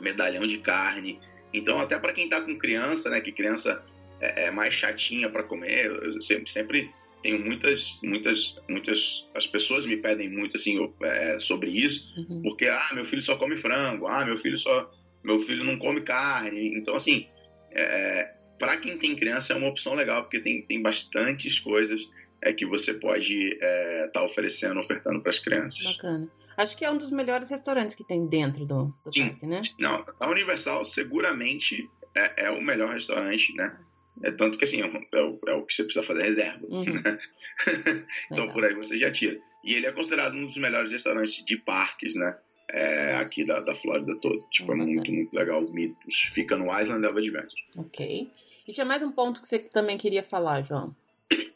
medalhão 0.02 0.46
de 0.46 0.58
carne. 0.58 1.20
Então, 1.54 1.80
até 1.80 1.98
para 1.98 2.12
quem 2.12 2.28
tá 2.28 2.42
com 2.42 2.58
criança, 2.58 3.10
né, 3.10 3.22
que 3.22 3.32
criança 3.32 3.84
é, 4.20 4.48
é 4.48 4.52
mais 4.52 4.74
chatinha 4.74 5.30
para 5.30 5.44
comer, 5.44 5.86
eu 5.86 6.20
sempre, 6.20 6.52
sempre 6.52 6.92
tenho 7.22 7.44
muitas, 7.44 8.00
muitas, 8.04 8.56
muitas. 8.70 9.28
As 9.36 9.48
pessoas 9.48 9.86
me 9.86 9.98
pedem 9.98 10.30
muito 10.30 10.58
assim 10.58 10.78
é, 11.02 11.40
sobre 11.40 11.70
isso, 11.72 12.08
uhum. 12.18 12.42
porque 12.42 12.68
ah, 12.68 12.90
meu 12.94 13.06
filho 13.06 13.22
só 13.22 13.38
come 13.38 13.58
frango, 13.58 14.08
ah, 14.08 14.26
meu 14.26 14.38
filho 14.38 14.58
só, 14.58 14.92
meu 15.24 15.40
filho 15.40 15.64
não 15.64 15.78
come 15.78 16.02
carne. 16.02 16.78
Então 16.78 16.96
assim, 16.96 17.28
é, 17.72 18.34
para 18.60 18.78
quem 18.78 18.98
tem 18.98 19.16
criança 19.16 19.54
é 19.54 19.56
uma 19.56 19.70
opção 19.70 19.94
legal 19.94 20.24
porque 20.24 20.40
tem, 20.40 20.62
tem 20.66 20.82
bastantes 20.82 21.60
coisas 21.60 22.02
é 22.42 22.54
que 22.54 22.66
você 22.66 22.94
pode 22.94 23.34
estar 23.54 23.66
é, 23.66 24.08
tá 24.10 24.24
oferecendo, 24.24 24.80
ofertando 24.80 25.22
para 25.22 25.32
as 25.32 25.40
crianças. 25.40 25.84
Bacana. 25.84 26.30
Acho 26.56 26.76
que 26.76 26.84
é 26.84 26.90
um 26.90 26.98
dos 26.98 27.12
melhores 27.12 27.50
restaurantes 27.50 27.96
que 27.96 28.04
tem 28.04 28.28
dentro 28.28 28.66
do, 28.66 28.94
do 29.06 29.12
Sim. 29.12 29.30
parque, 29.30 29.46
né? 29.46 29.62
Não, 29.80 30.04
a 30.20 30.30
Universal 30.30 30.86
seguramente 30.86 31.88
é, 32.16 32.46
é 32.46 32.52
o 32.52 32.62
melhor 32.62 32.94
restaurante, 32.94 33.56
né? 33.56 33.78
É 34.24 34.32
tanto 34.32 34.58
que 34.58 34.64
assim, 34.64 34.82
é, 34.82 34.86
é, 34.86 35.22
o, 35.22 35.40
é 35.48 35.54
o 35.54 35.64
que 35.64 35.74
você 35.74 35.84
precisa 35.84 36.06
fazer 36.06 36.24
reserva. 36.24 36.66
Uhum. 36.68 36.84
Né? 36.84 37.20
então 38.26 38.46
Legal. 38.46 38.54
por 38.54 38.66
aí 38.66 38.76
você 38.76 38.98
já 38.98 39.12
tira. 39.12 39.40
E 39.64 39.74
ele 39.74 39.86
é 39.86 39.92
considerado 39.92 40.36
um 40.36 40.46
dos 40.46 40.58
melhores 40.58 40.92
restaurantes 40.92 41.44
de 41.44 41.58
parques, 41.58 42.16
né? 42.16 42.38
É, 42.70 43.16
aqui 43.16 43.46
da, 43.46 43.62
da 43.62 43.76
Flórida 43.76 44.16
toda. 44.20 44.44
Tipo, 44.52 44.74
uhum. 44.74 44.82
é 44.82 44.86
muito, 44.86 45.12
muito 45.12 45.34
legal. 45.34 45.62
Mitos. 45.72 46.22
Fica 46.34 46.58
no 46.58 46.66
Island 46.66 47.06
of 47.06 47.18
Adventure. 47.18 47.64
Ok. 47.78 48.30
E 48.68 48.74
tinha 48.74 48.86
mais 48.86 49.02
um 49.02 49.12
ponto 49.12 49.42
que 49.42 49.48
você 49.48 49.60
também 49.60 49.98
queria 49.98 50.24
falar, 50.24 50.62
João. 50.62 50.96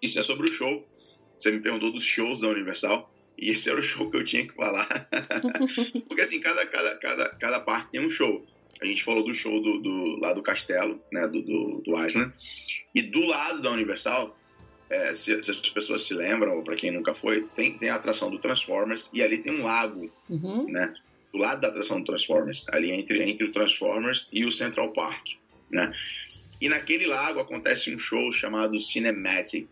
Isso 0.01 0.19
é 0.19 0.23
sobre 0.23 0.49
o 0.49 0.51
show. 0.51 0.87
Você 1.37 1.51
me 1.51 1.59
perguntou 1.59 1.91
dos 1.91 2.03
shows 2.03 2.39
da 2.39 2.47
Universal. 2.47 3.11
E 3.37 3.49
esse 3.49 3.69
era 3.69 3.79
o 3.79 3.83
show 3.83 4.09
que 4.09 4.17
eu 4.17 4.23
tinha 4.23 4.47
que 4.47 4.53
falar. 4.53 4.87
Porque 6.07 6.21
assim, 6.21 6.39
cada, 6.39 6.65
cada, 6.65 6.97
cada, 6.97 7.29
cada 7.35 7.59
parque 7.59 7.91
tem 7.91 8.05
um 8.05 8.09
show. 8.09 8.45
A 8.81 8.85
gente 8.85 9.03
falou 9.03 9.23
do 9.23 9.33
show 9.33 9.61
do, 9.61 9.79
do 9.79 10.19
lá 10.19 10.33
do 10.33 10.41
castelo, 10.41 10.99
né, 11.11 11.27
do, 11.27 11.41
do, 11.41 11.81
do 11.85 12.05
Island. 12.05 12.33
E 12.95 13.01
do 13.01 13.25
lado 13.25 13.61
da 13.61 13.71
Universal, 13.71 14.35
é, 14.89 15.13
se, 15.13 15.41
se, 15.43 15.51
as 15.51 15.69
pessoas 15.69 16.01
se 16.01 16.13
lembram, 16.13 16.57
ou 16.57 16.63
para 16.63 16.75
quem 16.75 16.91
nunca 16.91 17.13
foi, 17.13 17.43
tem, 17.55 17.77
tem 17.77 17.89
a 17.89 17.95
atração 17.95 18.31
do 18.31 18.39
Transformers 18.39 19.09
e 19.13 19.21
ali 19.21 19.37
tem 19.37 19.53
um 19.53 19.63
lago, 19.63 20.11
uhum. 20.29 20.67
né? 20.67 20.93
Do 21.31 21.37
lado 21.37 21.61
da 21.61 21.69
atração 21.69 21.99
do 21.99 22.05
Transformers, 22.05 22.65
ali 22.69 22.91
entre, 22.91 23.23
entre 23.23 23.45
o 23.45 23.51
Transformers 23.51 24.27
e 24.33 24.43
o 24.43 24.51
Central 24.51 24.91
Park, 24.91 25.27
né? 25.69 25.93
E 26.59 26.67
naquele 26.67 27.07
lago 27.07 27.39
acontece 27.39 27.93
um 27.93 27.97
show 27.97 28.31
chamado 28.31 28.79
Cinematic. 28.79 29.67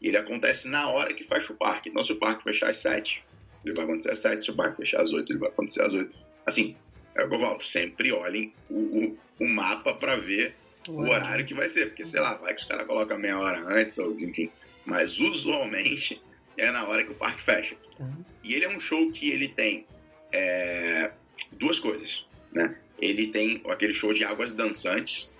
E 0.00 0.08
ele 0.08 0.16
acontece 0.16 0.68
na 0.68 0.88
hora 0.88 1.12
que 1.12 1.24
fecha 1.24 1.52
o 1.52 1.56
parque. 1.56 1.88
Então, 1.88 2.04
se 2.04 2.12
o 2.12 2.16
parque 2.16 2.44
fechar 2.44 2.70
às 2.70 2.78
7, 2.78 3.22
ele 3.64 3.74
vai 3.74 3.84
acontecer 3.84 4.10
às 4.10 4.18
7. 4.20 4.44
Se 4.44 4.50
o 4.50 4.54
parque 4.54 4.76
fechar 4.76 5.00
às 5.00 5.12
8, 5.12 5.30
ele 5.30 5.38
vai 5.38 5.48
acontecer 5.48 5.82
às 5.82 5.92
8. 5.92 6.14
Assim, 6.46 6.76
é 7.14 7.24
o 7.24 7.28
que 7.28 7.34
eu 7.34 7.40
falo, 7.40 7.60
sempre 7.60 8.12
olhem 8.12 8.52
o, 8.68 8.78
o, 8.78 9.18
o 9.40 9.48
mapa 9.48 9.94
para 9.94 10.16
ver 10.16 10.54
Ué. 10.88 10.94
o 10.94 11.10
horário 11.10 11.46
que 11.46 11.54
vai 11.54 11.68
ser, 11.68 11.88
porque 11.88 12.06
sei 12.06 12.20
lá, 12.20 12.34
vai 12.34 12.54
que 12.54 12.60
os 12.60 12.66
caras 12.66 12.86
colocam 12.86 13.18
meia 13.18 13.38
hora 13.38 13.60
antes, 13.60 13.98
ou 13.98 14.18
enfim. 14.18 14.50
Mas 14.84 15.18
usualmente 15.18 16.20
é 16.56 16.70
na 16.70 16.86
hora 16.86 17.04
que 17.04 17.12
o 17.12 17.14
parque 17.14 17.42
fecha. 17.42 17.76
Uhum. 17.98 18.24
E 18.42 18.54
ele 18.54 18.64
é 18.64 18.68
um 18.68 18.80
show 18.80 19.10
que 19.12 19.30
ele 19.30 19.48
tem 19.48 19.86
é, 20.32 21.12
duas 21.52 21.78
coisas, 21.78 22.24
né? 22.52 22.76
Ele 22.98 23.28
tem 23.28 23.62
aquele 23.68 23.92
show 23.92 24.12
de 24.12 24.24
águas 24.24 24.52
dançantes, 24.52 25.30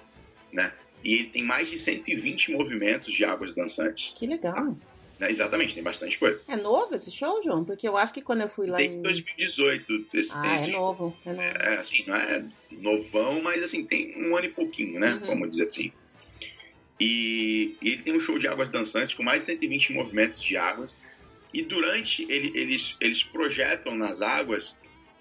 né? 0.52 0.72
E 1.02 1.14
ele 1.14 1.28
tem 1.28 1.42
mais 1.42 1.70
de 1.70 1.78
120 1.78 2.52
movimentos 2.52 3.12
de 3.12 3.24
águas 3.24 3.54
dançantes. 3.54 4.12
Que 4.16 4.26
legal. 4.26 4.76
Né? 5.20 5.30
Exatamente, 5.30 5.74
tem 5.74 5.82
bastante 5.82 6.18
coisa. 6.18 6.42
É 6.48 6.56
novo 6.56 6.94
esse 6.94 7.10
show, 7.10 7.42
João? 7.42 7.62
Porque 7.62 7.86
eu 7.86 7.94
acho 7.98 8.12
que 8.14 8.22
quando 8.22 8.40
eu 8.40 8.48
fui 8.48 8.66
lá 8.66 8.78
tem 8.78 8.94
em... 8.94 9.02
2018. 9.02 10.06
Esse, 10.14 10.30
ah, 10.34 10.54
esse 10.54 10.70
é 10.70 10.72
show. 10.72 10.80
novo, 10.80 11.16
é 11.26 11.32
novo. 11.34 11.42
É, 11.42 11.76
assim, 11.76 12.04
não 12.06 12.16
é 12.16 12.44
novão, 12.70 13.42
mas 13.42 13.62
assim, 13.62 13.84
tem 13.84 14.16
um 14.16 14.34
ano 14.34 14.46
e 14.46 14.50
pouquinho, 14.50 14.98
né? 14.98 15.12
Uhum. 15.12 15.26
Vamos 15.26 15.50
dizer 15.50 15.66
assim. 15.66 15.92
E, 16.98 17.76
e, 17.82 17.90
ele 17.90 18.02
tem 18.02 18.16
um 18.16 18.20
show 18.20 18.38
de 18.38 18.48
águas 18.48 18.70
dançantes 18.70 19.14
com 19.14 19.22
mais 19.22 19.42
de 19.42 19.52
120 19.52 19.92
movimentos 19.92 20.42
de 20.42 20.56
águas. 20.56 20.96
E 21.52 21.62
durante 21.62 22.22
ele, 22.30 22.58
eles, 22.58 22.96
eles 22.98 23.22
projetam 23.22 23.94
nas 23.94 24.22
águas 24.22 24.74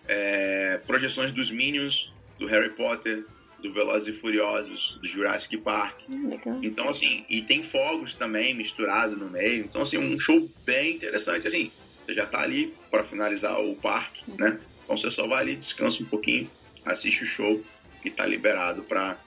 é, 0.08 0.80
projeções 0.88 1.34
dos 1.34 1.52
Minions, 1.52 2.14
do 2.38 2.48
Harry 2.48 2.70
Potter, 2.70 3.26
do 3.62 3.74
Velozes 3.74 4.16
e 4.16 4.20
Furiosos, 4.20 4.98
do 5.02 5.08
Jurassic 5.08 5.58
Park. 5.58 6.00
Hum, 6.10 6.38
então, 6.64 6.90
assim, 6.90 7.26
e 7.30 7.42
tem 7.42 7.62
fogos 7.62 8.16
também 8.16 8.54
misturado 8.54 9.16
no 9.16 9.30
meio. 9.30 9.66
Então, 9.66 9.82
assim, 9.82 9.98
um 9.98 10.20
show 10.20 10.50
bem 10.66 10.96
interessante. 10.96 11.48
Assim, 11.48 11.72
você 12.10 12.14
já 12.14 12.26
tá 12.26 12.42
ali 12.42 12.74
para 12.90 13.04
finalizar 13.04 13.62
o 13.62 13.76
parque, 13.76 14.24
uhum. 14.28 14.38
né? 14.38 14.60
Então 14.84 14.98
você 14.98 15.12
só 15.12 15.28
vai 15.28 15.44
ali, 15.44 15.56
descansa 15.56 16.02
um 16.02 16.08
pouquinho, 16.08 16.50
assiste 16.84 17.24
o 17.24 17.28
show 17.28 17.64
e 18.04 18.10
tá 18.10 18.26
liberado 18.26 18.82
para 18.82 19.18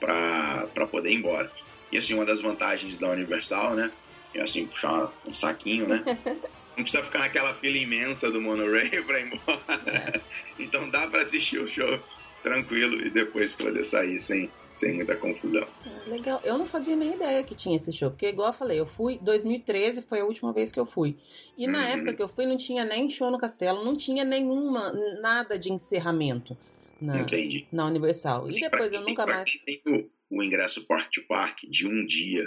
para 0.00 0.86
poder 0.90 1.10
ir 1.10 1.16
embora. 1.16 1.50
E 1.90 1.96
assim, 1.96 2.14
uma 2.14 2.26
das 2.26 2.40
vantagens 2.40 2.98
da 2.98 3.08
Universal, 3.10 3.74
né? 3.74 3.92
É 4.34 4.42
assim, 4.42 4.66
puxar 4.66 5.10
um 5.26 5.32
saquinho, 5.32 5.86
né? 5.86 6.02
Não 6.76 6.82
precisa 6.82 7.04
ficar 7.04 7.20
naquela 7.20 7.54
fila 7.54 7.78
imensa 7.78 8.30
do 8.30 8.40
monorail 8.40 9.04
para 9.04 9.20
ir 9.20 9.26
embora. 9.26 9.60
É. 9.86 10.20
Então 10.58 10.88
dá 10.88 11.06
para 11.06 11.20
assistir 11.20 11.58
o 11.58 11.68
show 11.68 12.00
tranquilo 12.42 13.04
e 13.04 13.10
depois 13.10 13.54
poder 13.54 13.84
sair 13.84 14.18
sem, 14.18 14.50
sem 14.74 14.94
muita 14.94 15.16
confusão. 15.16 15.66
Legal. 16.06 16.40
Eu 16.44 16.56
não 16.58 16.66
fazia 16.66 16.96
nem 16.96 17.14
ideia 17.14 17.42
que 17.42 17.54
tinha 17.54 17.76
esse 17.76 17.92
show, 17.92 18.10
porque 18.10 18.28
igual 18.28 18.48
eu 18.48 18.54
falei, 18.54 18.80
eu 18.80 18.86
fui 18.86 19.18
2013 19.22 20.02
foi 20.02 20.20
a 20.20 20.24
última 20.24 20.52
vez 20.52 20.70
que 20.70 20.78
eu 20.78 20.86
fui. 20.86 21.16
E 21.56 21.66
na 21.66 21.78
uhum. 21.78 21.84
época 21.84 22.14
que 22.14 22.22
eu 22.22 22.28
fui 22.28 22.46
não 22.46 22.56
tinha 22.56 22.84
nem 22.84 23.10
show 23.10 23.30
no 23.30 23.38
castelo, 23.38 23.84
não 23.84 23.96
tinha 23.96 24.24
nenhuma 24.24 24.92
nada 25.20 25.58
de 25.58 25.72
encerramento 25.72 26.56
na, 27.00 27.20
Entendi. 27.20 27.66
na 27.72 27.86
Universal. 27.86 28.48
E 28.48 28.60
depois 28.60 28.92
eu 28.92 29.00
nunca 29.00 29.26
mais 29.26 29.50
tem 29.64 29.82
o, 29.86 30.08
o 30.30 30.42
ingresso 30.42 30.86
Park 30.86 31.10
to 31.12 31.22
Park 31.26 31.60
de 31.68 31.86
um 31.86 32.06
dia, 32.06 32.44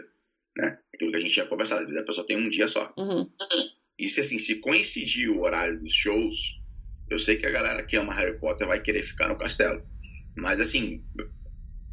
né? 0.57 0.80
Aquilo 0.94 1.11
que 1.11 1.18
a 1.18 1.20
gente 1.20 1.34
tinha 1.34 1.45
conversado, 1.45 1.98
a 1.98 2.03
pessoa 2.03 2.26
tem 2.26 2.38
um 2.38 2.49
dia 2.49 2.68
só. 2.68 2.91
Uhum. 2.98 3.30
E 3.98 4.07
se 4.07 4.22
assim, 4.22 4.40
se 4.40 4.56
coincidir 4.56 5.30
o 5.30 5.41
horário 5.41 5.80
dos 5.80 5.94
shows, 5.94 6.59
eu 7.10 7.19
sei 7.19 7.38
que 7.38 7.45
a 7.45 7.52
galera 7.52 7.84
que 7.84 7.95
ama 7.95 8.14
Harry 8.14 8.38
Potter 8.38 8.68
vai 8.68 8.80
querer 8.80 9.03
ficar 9.03 9.27
no 9.27 9.38
castelo. 9.38 9.81
Mas 10.36 10.60
assim, 10.60 11.03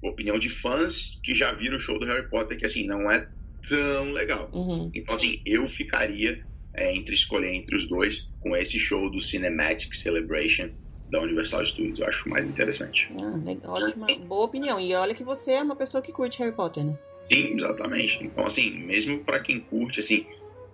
opinião 0.03 0.39
de 0.39 0.49
fãs 0.49 1.19
que 1.23 1.35
já 1.35 1.53
viram 1.53 1.77
o 1.77 1.81
show 1.81 1.99
do 1.99 2.07
Harry 2.07 2.29
Potter, 2.29 2.59
que 2.59 2.67
assim, 2.67 2.87
não 2.87 3.11
é 3.11 3.29
tão 3.69 4.13
legal. 4.13 4.51
Uhum. 4.53 4.91
Então, 4.95 5.15
assim, 5.15 5.41
eu 5.45 5.67
ficaria 5.67 6.45
é, 6.75 6.95
entre 6.95 7.15
escolher 7.15 7.55
entre 7.55 7.75
os 7.77 7.89
dois 7.89 8.29
com 8.41 8.57
esse 8.57 8.79
show 8.79 9.11
do 9.11 9.21
Cinematic 9.21 9.95
Celebration 9.95 10.71
da 11.11 11.21
Universal 11.21 11.65
Studios. 11.65 11.99
Eu 11.99 12.07
acho 12.07 12.29
mais 12.29 12.47
interessante. 12.47 13.09
Ah, 13.21 13.37
legal, 13.45 13.73
ótima, 13.73 14.07
boa 14.27 14.45
opinião. 14.45 14.79
E 14.81 14.95
olha 14.95 15.15
que 15.15 15.25
você 15.25 15.53
é 15.53 15.63
uma 15.63 15.77
pessoa 15.77 16.03
que 16.03 16.13
curte 16.13 16.39
Harry 16.41 16.55
Potter, 16.55 16.85
né? 16.85 16.99
Sim, 17.21 17.55
exatamente. 17.55 18.23
Então, 18.23 18.45
assim, 18.45 18.71
mesmo 18.71 19.25
para 19.25 19.41
quem 19.41 19.61
curte, 19.61 20.01
assim, 20.01 20.27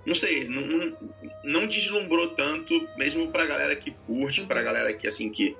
não 0.04 0.14
sei, 0.14 0.48
não, 0.48 0.96
não, 1.44 1.66
deslumbrou 1.66 2.28
tanto, 2.30 2.88
mesmo 2.96 3.30
pra 3.30 3.46
galera 3.46 3.76
que 3.76 3.92
curte, 4.06 4.44
pra 4.44 4.62
galera 4.62 4.92
que, 4.92 5.06
assim, 5.06 5.30
que, 5.30 5.56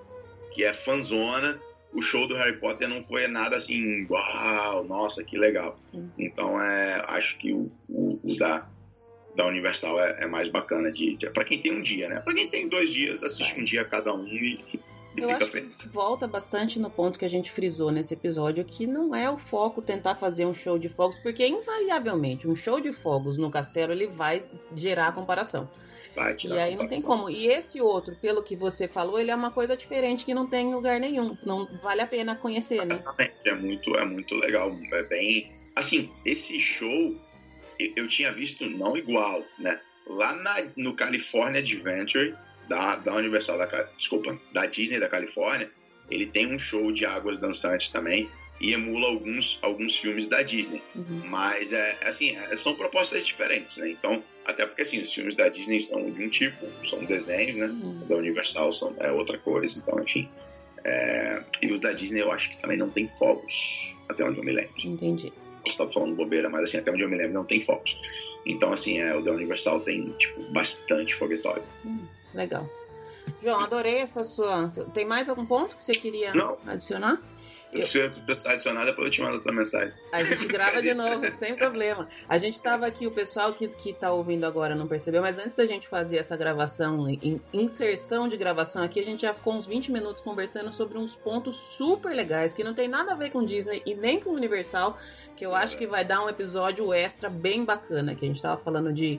que 0.52 0.64
é 0.64 0.74
fanzona, 0.74 1.60
o 1.92 2.00
show 2.00 2.26
do 2.26 2.34
Harry 2.34 2.58
Potter 2.58 2.88
não 2.88 3.04
foi 3.04 3.26
nada 3.28 3.56
assim, 3.56 4.06
uau, 4.10 4.84
nossa, 4.84 5.22
que 5.22 5.38
legal. 5.38 5.78
Sim. 5.86 6.10
Então, 6.18 6.60
é, 6.60 7.04
acho 7.06 7.38
que 7.38 7.52
o, 7.52 7.70
o, 7.88 8.18
o 8.24 8.36
da, 8.36 8.68
da 9.36 9.46
Universal 9.46 10.00
é, 10.00 10.24
é, 10.24 10.26
mais 10.26 10.48
bacana 10.48 10.90
de, 10.90 11.16
de 11.16 11.30
para 11.30 11.44
quem 11.44 11.60
tem 11.60 11.72
um 11.72 11.82
dia, 11.82 12.08
né? 12.08 12.20
Para 12.20 12.34
quem 12.34 12.48
tem 12.48 12.68
dois 12.68 12.90
dias, 12.90 13.22
assiste 13.22 13.60
um 13.60 13.64
dia 13.64 13.84
cada 13.84 14.12
um 14.12 14.26
e 14.26 14.80
eu 15.16 15.30
acho 15.30 15.50
feliz. 15.50 15.74
que 15.74 15.88
volta 15.88 16.26
bastante 16.26 16.78
no 16.78 16.90
ponto 16.90 17.18
que 17.18 17.24
a 17.24 17.28
gente 17.28 17.50
frisou 17.50 17.90
nesse 17.90 18.14
episódio, 18.14 18.64
que 18.64 18.86
não 18.86 19.14
é 19.14 19.30
o 19.30 19.38
foco 19.38 19.82
tentar 19.82 20.14
fazer 20.14 20.46
um 20.46 20.54
show 20.54 20.78
de 20.78 20.88
fogos, 20.88 21.18
porque 21.18 21.46
invariavelmente 21.46 22.48
um 22.48 22.54
show 22.54 22.80
de 22.80 22.92
fogos 22.92 23.36
no 23.36 23.50
castelo 23.50 23.92
ele 23.92 24.06
vai 24.06 24.44
gerar 24.74 25.14
comparação 25.14 25.68
e 26.44 26.58
aí 26.58 26.76
não 26.76 26.86
tem 26.86 27.00
como. 27.00 27.30
E 27.30 27.46
esse 27.46 27.80
outro, 27.80 28.14
pelo 28.16 28.42
que 28.42 28.54
você 28.54 28.86
falou, 28.86 29.18
ele 29.18 29.30
é 29.30 29.34
uma 29.34 29.50
coisa 29.50 29.76
diferente 29.76 30.24
que 30.24 30.34
não 30.34 30.46
tem 30.46 30.68
em 30.68 30.74
lugar 30.74 31.00
nenhum. 31.00 31.36
Não 31.44 31.66
vale 31.82 32.02
a 32.02 32.06
pena 32.06 32.36
conhecer, 32.36 32.84
né? 32.84 33.02
É 33.44 33.54
muito, 33.54 33.96
é 33.96 34.04
muito 34.04 34.34
legal. 34.34 34.76
É 34.92 35.02
bem. 35.04 35.52
Assim, 35.74 36.10
esse 36.24 36.60
show 36.60 37.16
eu 37.96 38.06
tinha 38.08 38.32
visto 38.32 38.68
não 38.68 38.96
igual, 38.96 39.42
né? 39.58 39.80
Lá 40.06 40.34
na, 40.34 40.66
no 40.76 40.94
California 40.94 41.60
Adventure 41.60 42.36
da, 42.68 42.96
da 42.96 43.14
Universal 43.16 43.58
da 43.58 43.66
desculpa, 43.96 44.38
da 44.52 44.66
Disney 44.66 45.00
da 45.00 45.08
Califórnia, 45.08 45.70
ele 46.10 46.26
tem 46.26 46.54
um 46.54 46.58
show 46.58 46.92
de 46.92 47.06
águas 47.06 47.38
dançantes 47.38 47.88
também 47.88 48.28
e 48.60 48.72
emula 48.72 49.08
alguns, 49.08 49.58
alguns 49.60 49.96
filmes 49.96 50.28
da 50.28 50.42
Disney. 50.42 50.80
Uhum. 50.94 51.22
Mas, 51.24 51.72
é, 51.72 51.98
assim, 52.02 52.36
é, 52.36 52.54
são 52.54 52.74
propostas 52.74 53.26
diferentes, 53.26 53.76
né? 53.76 53.90
Então, 53.90 54.22
até 54.44 54.64
porque, 54.64 54.82
assim, 54.82 55.00
os 55.02 55.12
filmes 55.12 55.34
da 55.34 55.48
Disney 55.48 55.80
são 55.80 56.10
de 56.10 56.22
um 56.22 56.28
tipo, 56.28 56.66
são 56.84 57.04
desenhos, 57.04 57.56
né? 57.56 57.66
Uhum. 57.66 58.06
Da 58.06 58.16
Universal 58.16 58.72
são, 58.72 58.94
é 59.00 59.10
outra 59.10 59.36
coisa. 59.36 59.76
Então, 59.78 60.00
enfim. 60.00 60.28
É... 60.84 61.42
E 61.60 61.72
os 61.72 61.80
da 61.80 61.92
Disney 61.92 62.22
eu 62.22 62.30
acho 62.30 62.50
que 62.50 62.58
também 62.58 62.76
não 62.76 62.90
tem 62.90 63.08
fogos, 63.08 63.96
até 64.08 64.24
onde 64.24 64.38
eu 64.38 64.44
me 64.44 64.52
lembro. 64.52 64.80
Entendi. 64.84 65.32
Você 65.66 65.78
tá 65.78 65.88
falando 65.88 66.14
bobeira, 66.14 66.48
mas 66.48 66.64
assim, 66.64 66.78
até 66.78 66.90
onde 66.90 67.02
eu 67.02 67.08
me 67.08 67.16
lembro 67.16 67.34
não 67.34 67.44
tem 67.44 67.60
fogos. 67.60 67.98
Então, 68.46 68.72
assim, 68.72 68.98
é, 68.98 69.14
o 69.14 69.22
da 69.22 69.32
Universal 69.32 69.80
tem, 69.80 70.10
tipo, 70.18 70.42
bastante 70.52 71.14
foguetório. 71.14 71.62
Hum, 71.84 72.04
legal. 72.34 72.68
João, 73.42 73.60
adorei 73.60 73.98
essa 73.98 74.24
sua. 74.24 74.68
Tem 74.92 75.04
mais 75.04 75.28
algum 75.28 75.46
ponto 75.46 75.76
que 75.76 75.84
você 75.84 75.92
queria 75.92 76.34
não. 76.34 76.58
adicionar? 76.66 77.20
Eu... 77.72 77.84
Se 77.84 78.20
precisar 78.20 78.52
adicionar, 78.52 78.84
depois 78.84 79.06
eu 79.06 79.10
te 79.10 79.22
mando 79.22 79.36
outra 79.36 79.50
mensagem. 79.50 79.94
A 80.12 80.22
gente 80.22 80.46
grava 80.46 80.82
de 80.82 80.92
novo, 80.92 81.24
sem 81.32 81.54
problema. 81.54 82.06
A 82.28 82.36
gente 82.36 82.54
estava 82.54 82.86
aqui, 82.86 83.06
o 83.06 83.10
pessoal 83.10 83.50
que, 83.54 83.66
que 83.66 83.94
tá 83.94 84.12
ouvindo 84.12 84.44
agora 84.44 84.74
não 84.74 84.86
percebeu, 84.86 85.22
mas 85.22 85.38
antes 85.38 85.56
da 85.56 85.64
gente 85.64 85.88
fazer 85.88 86.18
essa 86.18 86.36
gravação, 86.36 87.06
inserção 87.50 88.28
de 88.28 88.36
gravação 88.36 88.82
aqui, 88.82 89.00
a 89.00 89.04
gente 89.04 89.22
já 89.22 89.32
ficou 89.32 89.54
uns 89.54 89.66
20 89.66 89.90
minutos 89.90 90.20
conversando 90.20 90.70
sobre 90.70 90.98
uns 90.98 91.16
pontos 91.16 91.56
super 91.56 92.14
legais 92.14 92.52
que 92.52 92.62
não 92.62 92.74
tem 92.74 92.88
nada 92.88 93.12
a 93.12 93.14
ver 93.14 93.30
com 93.30 93.42
Disney 93.42 93.82
e 93.86 93.94
nem 93.94 94.20
com 94.20 94.30
Universal, 94.30 94.98
que 95.34 95.46
eu 95.46 95.54
acho 95.54 95.78
que 95.78 95.86
vai 95.86 96.04
dar 96.04 96.22
um 96.22 96.28
episódio 96.28 96.92
extra 96.92 97.30
bem 97.30 97.64
bacana, 97.64 98.14
que 98.14 98.22
a 98.22 98.28
gente 98.28 98.36
estava 98.36 98.60
falando 98.60 98.92
de 98.92 99.18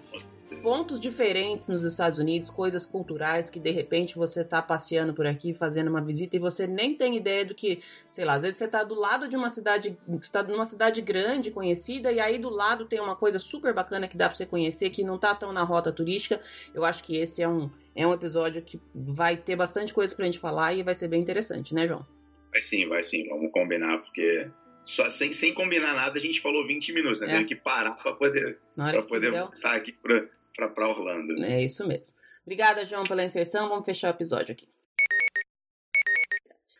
pontos 0.61 0.99
diferentes 0.99 1.67
nos 1.67 1.83
Estados 1.83 2.19
Unidos, 2.19 2.49
coisas 2.49 2.85
culturais 2.85 3.49
que 3.49 3.59
de 3.59 3.71
repente 3.71 4.15
você 4.15 4.41
está 4.41 4.61
passeando 4.61 5.13
por 5.13 5.25
aqui, 5.25 5.53
fazendo 5.53 5.89
uma 5.89 6.01
visita 6.01 6.35
e 6.35 6.39
você 6.39 6.67
nem 6.67 6.95
tem 6.95 7.17
ideia 7.17 7.45
do 7.45 7.55
que, 7.55 7.81
sei 8.09 8.25
lá, 8.25 8.33
às 8.33 8.43
vezes 8.43 8.57
você 8.57 8.65
está 8.65 8.83
do 8.83 8.95
lado 8.95 9.27
de 9.27 9.35
uma 9.35 9.49
cidade, 9.49 9.97
está 10.21 10.43
numa 10.43 10.65
cidade 10.65 11.01
grande, 11.01 11.51
conhecida, 11.51 12.11
e 12.11 12.19
aí 12.19 12.37
do 12.37 12.49
lado 12.49 12.85
tem 12.85 12.99
uma 12.99 13.15
coisa 13.15 13.39
super 13.39 13.73
bacana 13.73 14.07
que 14.07 14.17
dá 14.17 14.27
para 14.27 14.37
você 14.37 14.45
conhecer, 14.45 14.89
que 14.89 15.03
não 15.03 15.17
tá 15.17 15.33
tão 15.35 15.51
na 15.51 15.63
rota 15.63 15.91
turística. 15.91 16.41
Eu 16.73 16.85
acho 16.85 17.03
que 17.03 17.17
esse 17.17 17.41
é 17.41 17.47
um, 17.47 17.69
é 17.95 18.05
um 18.05 18.13
episódio 18.13 18.61
que 18.61 18.79
vai 18.93 19.37
ter 19.37 19.55
bastante 19.55 19.93
coisa 19.93 20.15
pra 20.15 20.25
gente 20.25 20.39
falar 20.39 20.73
e 20.73 20.83
vai 20.83 20.95
ser 20.95 21.07
bem 21.07 21.21
interessante, 21.21 21.73
né, 21.73 21.87
João? 21.87 22.05
Vai 22.51 22.61
sim, 22.61 22.87
vai 22.87 23.03
sim, 23.03 23.27
vamos 23.29 23.51
combinar, 23.51 23.97
porque 23.99 24.49
só 24.83 25.09
sem, 25.09 25.31
sem 25.31 25.53
combinar 25.53 25.93
nada 25.93 26.17
a 26.17 26.21
gente 26.21 26.41
falou 26.41 26.67
20 26.67 26.93
minutos, 26.93 27.21
né? 27.21 27.27
É. 27.27 27.37
Tem 27.37 27.45
que 27.45 27.55
parar 27.55 27.95
para 27.95 28.13
poder, 28.13 28.59
pra 28.75 29.01
poder 29.01 29.31
voltar 29.31 29.75
aqui 29.75 29.93
pra, 29.93 30.25
para 30.55 30.89
Orlando. 30.89 31.43
É 31.43 31.61
isso 31.61 31.85
mesmo. 31.87 32.13
Obrigada, 32.43 32.85
João, 32.85 33.03
pela 33.03 33.23
inserção. 33.23 33.69
Vamos 33.69 33.85
fechar 33.85 34.07
o 34.07 34.15
episódio 34.15 34.53
aqui. 34.53 34.67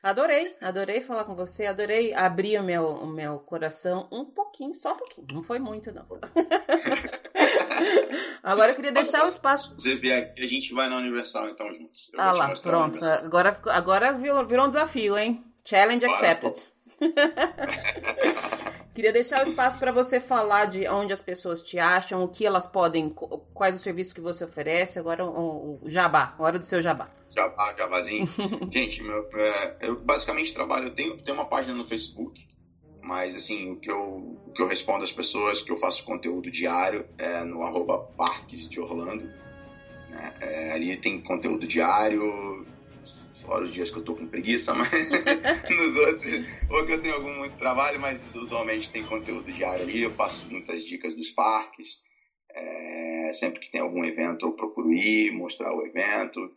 Adorei, 0.04 0.56
adorei 0.62 1.00
falar 1.00 1.24
com 1.24 1.34
você, 1.34 1.66
adorei 1.66 2.14
abrir 2.14 2.60
o 2.60 2.64
meu, 2.64 2.86
o 2.86 3.08
meu 3.08 3.40
coração 3.40 4.10
um 4.12 4.26
pouquinho, 4.26 4.76
só 4.76 4.92
um 4.92 4.98
pouquinho, 4.98 5.26
não 5.32 5.42
foi 5.42 5.60
muito 5.60 5.94
não. 5.94 6.06
Agora 8.44 8.74
eu 8.74 8.76
queria 8.76 8.92
deixar 8.92 9.24
o 9.24 9.30
espaço. 9.30 9.74
Você 9.78 9.96
vier 9.96 10.24
aqui, 10.24 10.44
a 10.44 10.48
gente 10.48 10.74
vai 10.74 10.90
na 10.90 10.98
Universal 10.98 11.48
então 11.48 11.74
juntos. 11.74 12.10
Eu 12.12 12.20
ah 12.20 12.34
lá, 12.34 12.54
pronto. 12.54 13.00
Agora, 13.02 13.58
agora 13.68 14.12
virou, 14.12 14.46
virou 14.46 14.66
um 14.66 14.70
desafio, 14.70 15.18
hein? 15.18 15.42
Challenge 15.64 16.06
accepted. 16.06 16.73
Queria 18.94 19.12
deixar 19.12 19.40
o 19.44 19.50
espaço 19.50 19.80
para 19.80 19.92
você 19.92 20.20
falar 20.20 20.66
de 20.66 20.88
onde 20.88 21.12
as 21.12 21.22
pessoas 21.22 21.64
te 21.64 21.80
acham, 21.80 22.24
o 22.24 22.28
que 22.28 22.46
elas 22.46 22.68
podem, 22.68 23.10
quais 23.54 23.76
os 23.76 23.82
serviços 23.82 24.14
que 24.14 24.22
você 24.22 24.46
oferece. 24.46 25.00
Agora 25.00 25.26
o, 25.26 25.80
o 25.82 25.90
jabá, 25.90 26.36
hora 26.38 26.60
do 26.60 26.66
seu 26.66 26.80
jabá. 26.80 27.10
Jabá, 27.36 27.74
jabazinho. 27.76 28.28
Gente, 28.72 29.02
meu, 29.02 29.28
é, 29.34 29.78
eu 29.82 30.00
basicamente 30.00 30.54
trabalho, 30.54 30.88
eu 30.88 30.94
tenho, 30.94 31.18
tenho 31.18 31.36
uma 31.36 31.46
página 31.46 31.74
no 31.74 31.88
Facebook, 31.88 32.48
mas 33.02 33.36
assim, 33.36 33.72
o 33.72 33.78
que 33.78 33.90
eu, 33.90 34.38
o 34.46 34.52
que 34.54 34.62
eu 34.62 34.68
respondo 34.68 35.04
às 35.04 35.12
pessoas, 35.12 35.60
que 35.60 35.72
eu 35.72 35.78
faço 35.78 36.06
conteúdo 36.06 36.52
diário 36.52 37.08
é 37.18 37.44
no 37.44 37.64
arroba 37.64 37.98
Parques 38.16 38.70
de 38.70 38.80
Orlando. 38.80 39.26
Né? 40.10 40.34
É, 40.40 40.72
ali 40.74 40.96
tem 40.98 41.20
conteúdo 41.20 41.66
diário, 41.66 42.68
Fora 43.44 43.64
os 43.64 43.74
dias 43.74 43.92
que 43.92 43.98
eu 43.98 44.04
tô 44.04 44.16
com 44.16 44.28
preguiça, 44.28 44.74
mas 44.74 44.90
nos 45.70 45.96
outros, 45.96 46.46
ou 46.70 46.86
que 46.86 46.94
eu 46.94 47.02
tenho 47.02 47.16
algum 47.16 47.34
muito 47.38 47.58
trabalho, 47.58 48.00
mas 48.00 48.34
usualmente 48.36 48.92
tem 48.92 49.04
conteúdo 49.04 49.52
diário 49.52 49.84
ali, 49.84 50.02
eu 50.02 50.16
passo 50.16 50.50
muitas 50.50 50.84
dicas 50.84 51.16
dos 51.16 51.30
parques. 51.30 52.02
É, 52.50 53.32
sempre 53.34 53.60
que 53.60 53.72
tem 53.72 53.82
algum 53.82 54.06
evento 54.06 54.46
eu 54.46 54.54
procuro 54.54 54.94
ir, 54.94 55.32
mostrar 55.32 55.76
o 55.76 55.86
evento. 55.86 56.56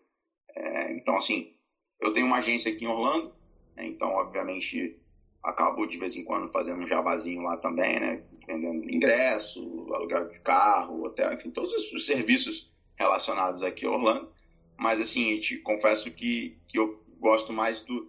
É, 0.54 0.92
então, 0.92 1.16
assim, 1.16 1.52
eu 2.00 2.12
tenho 2.12 2.26
uma 2.26 2.38
agência 2.38 2.70
aqui 2.70 2.84
em 2.84 2.88
Orlando, 2.88 3.34
né, 3.74 3.86
então, 3.86 4.10
obviamente, 4.10 4.96
acabo 5.42 5.86
de 5.86 5.98
vez 5.98 6.16
em 6.16 6.24
quando 6.24 6.52
fazendo 6.52 6.82
um 6.82 6.86
jabazinho 6.86 7.42
lá 7.42 7.56
também, 7.56 8.00
né? 8.00 8.22
Vendendo 8.46 8.90
ingresso, 8.90 9.60
aluguel 9.92 10.28
de 10.28 10.38
carro, 10.40 11.04
hotel, 11.04 11.32
enfim, 11.32 11.50
todos 11.50 11.72
os 11.92 12.06
serviços 12.06 12.72
relacionados 12.98 13.62
aqui 13.62 13.86
a 13.86 13.90
Orlando. 13.90 14.35
Mas, 14.77 15.01
assim, 15.01 15.32
eu 15.32 15.40
te 15.40 15.57
confesso 15.59 16.11
que, 16.11 16.57
que 16.69 16.78
eu 16.78 17.03
gosto 17.19 17.53
mais 17.53 17.81
do, 17.81 18.09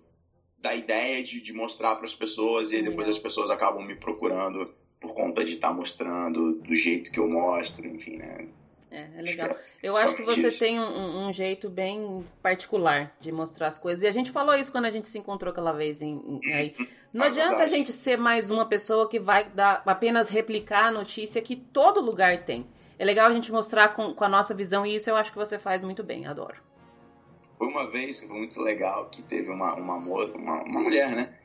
da 0.60 0.76
ideia 0.76 1.24
de, 1.24 1.40
de 1.40 1.54
mostrar 1.54 1.96
para 1.96 2.06
as 2.06 2.16
pessoas 2.16 2.72
e 2.72 2.82
depois 2.82 3.08
as 3.08 3.18
pessoas 3.18 3.50
acabam 3.50 3.86
me 3.86 3.96
procurando 3.96 4.74
por 5.00 5.14
conta 5.14 5.46
de 5.46 5.54
estar 5.54 5.70
tá 5.70 5.74
mostrando 5.74 6.56
do 6.56 6.76
jeito 6.76 7.12
que 7.12 7.20
eu 7.20 7.30
mostro, 7.30 7.88
enfim, 7.88 8.18
né? 8.18 8.48
É, 8.90 9.08
é 9.18 9.22
legal. 9.22 9.56
Eu 9.84 9.98
acho 9.98 10.16
que 10.16 10.24
você 10.24 10.48
isso. 10.48 10.60
tem 10.60 10.80
um, 10.80 11.28
um, 11.28 11.34
jeito 11.34 11.70
bem 11.70 12.24
particular 12.42 13.16
de 13.20 13.32
mostrar 13.32 13.68
as 13.68 13.78
coisas. 13.78 14.02
E 14.02 14.08
a 14.08 14.12
gente 14.12 14.32
falou 14.32 14.56
isso 14.56 14.72
quando 14.72 14.86
a 14.86 14.92
gente 14.92 15.08
se 15.08 15.18
encontrou 15.18 15.52
aquela 15.52 15.74
vez 15.74 16.02
em, 16.02 16.22
em 16.26 16.40
aí. 16.54 16.76
Não 17.14 17.26
é 17.26 17.28
adianta 17.28 17.50
verdade. 17.50 17.74
a 17.74 17.78
gente 17.78 17.92
ser 17.92 18.18
mais 18.18 18.50
uma 18.50 18.66
pessoa 18.66 19.10
que 19.10 19.20
vai 19.20 19.44
dar, 19.44 19.84
apenas 19.86 20.30
replicar 20.30 20.86
a 20.86 20.92
notícia 20.92 21.42
que 21.42 21.56
todo 21.56 22.00
lugar 22.02 22.46
tem 22.46 22.66
é 22.98 23.06
legal 23.06 23.28
a 23.28 23.34
gente 23.34 23.52
mostrar 23.52 23.90
com, 23.90 24.14
com 24.14 24.24
a 24.24 24.30
nossa 24.30 24.54
visão 24.54 24.86
e 24.86 24.96
isso 24.96 25.10
eu 25.10 25.16
acho 25.16 25.32
que 25.32 25.38
você 25.38 25.60
faz 25.60 25.82
muito 25.82 26.04
bem, 26.04 26.26
adoro. 26.26 26.56
Foi 27.58 27.68
uma 27.68 27.90
vez 27.90 28.28
muito 28.28 28.62
legal 28.62 29.10
que 29.10 29.22
teve 29.24 29.50
uma, 29.50 29.74
uma, 29.76 29.96
uma, 29.96 30.64
uma 30.64 30.82
mulher, 30.82 31.16
né? 31.16 31.38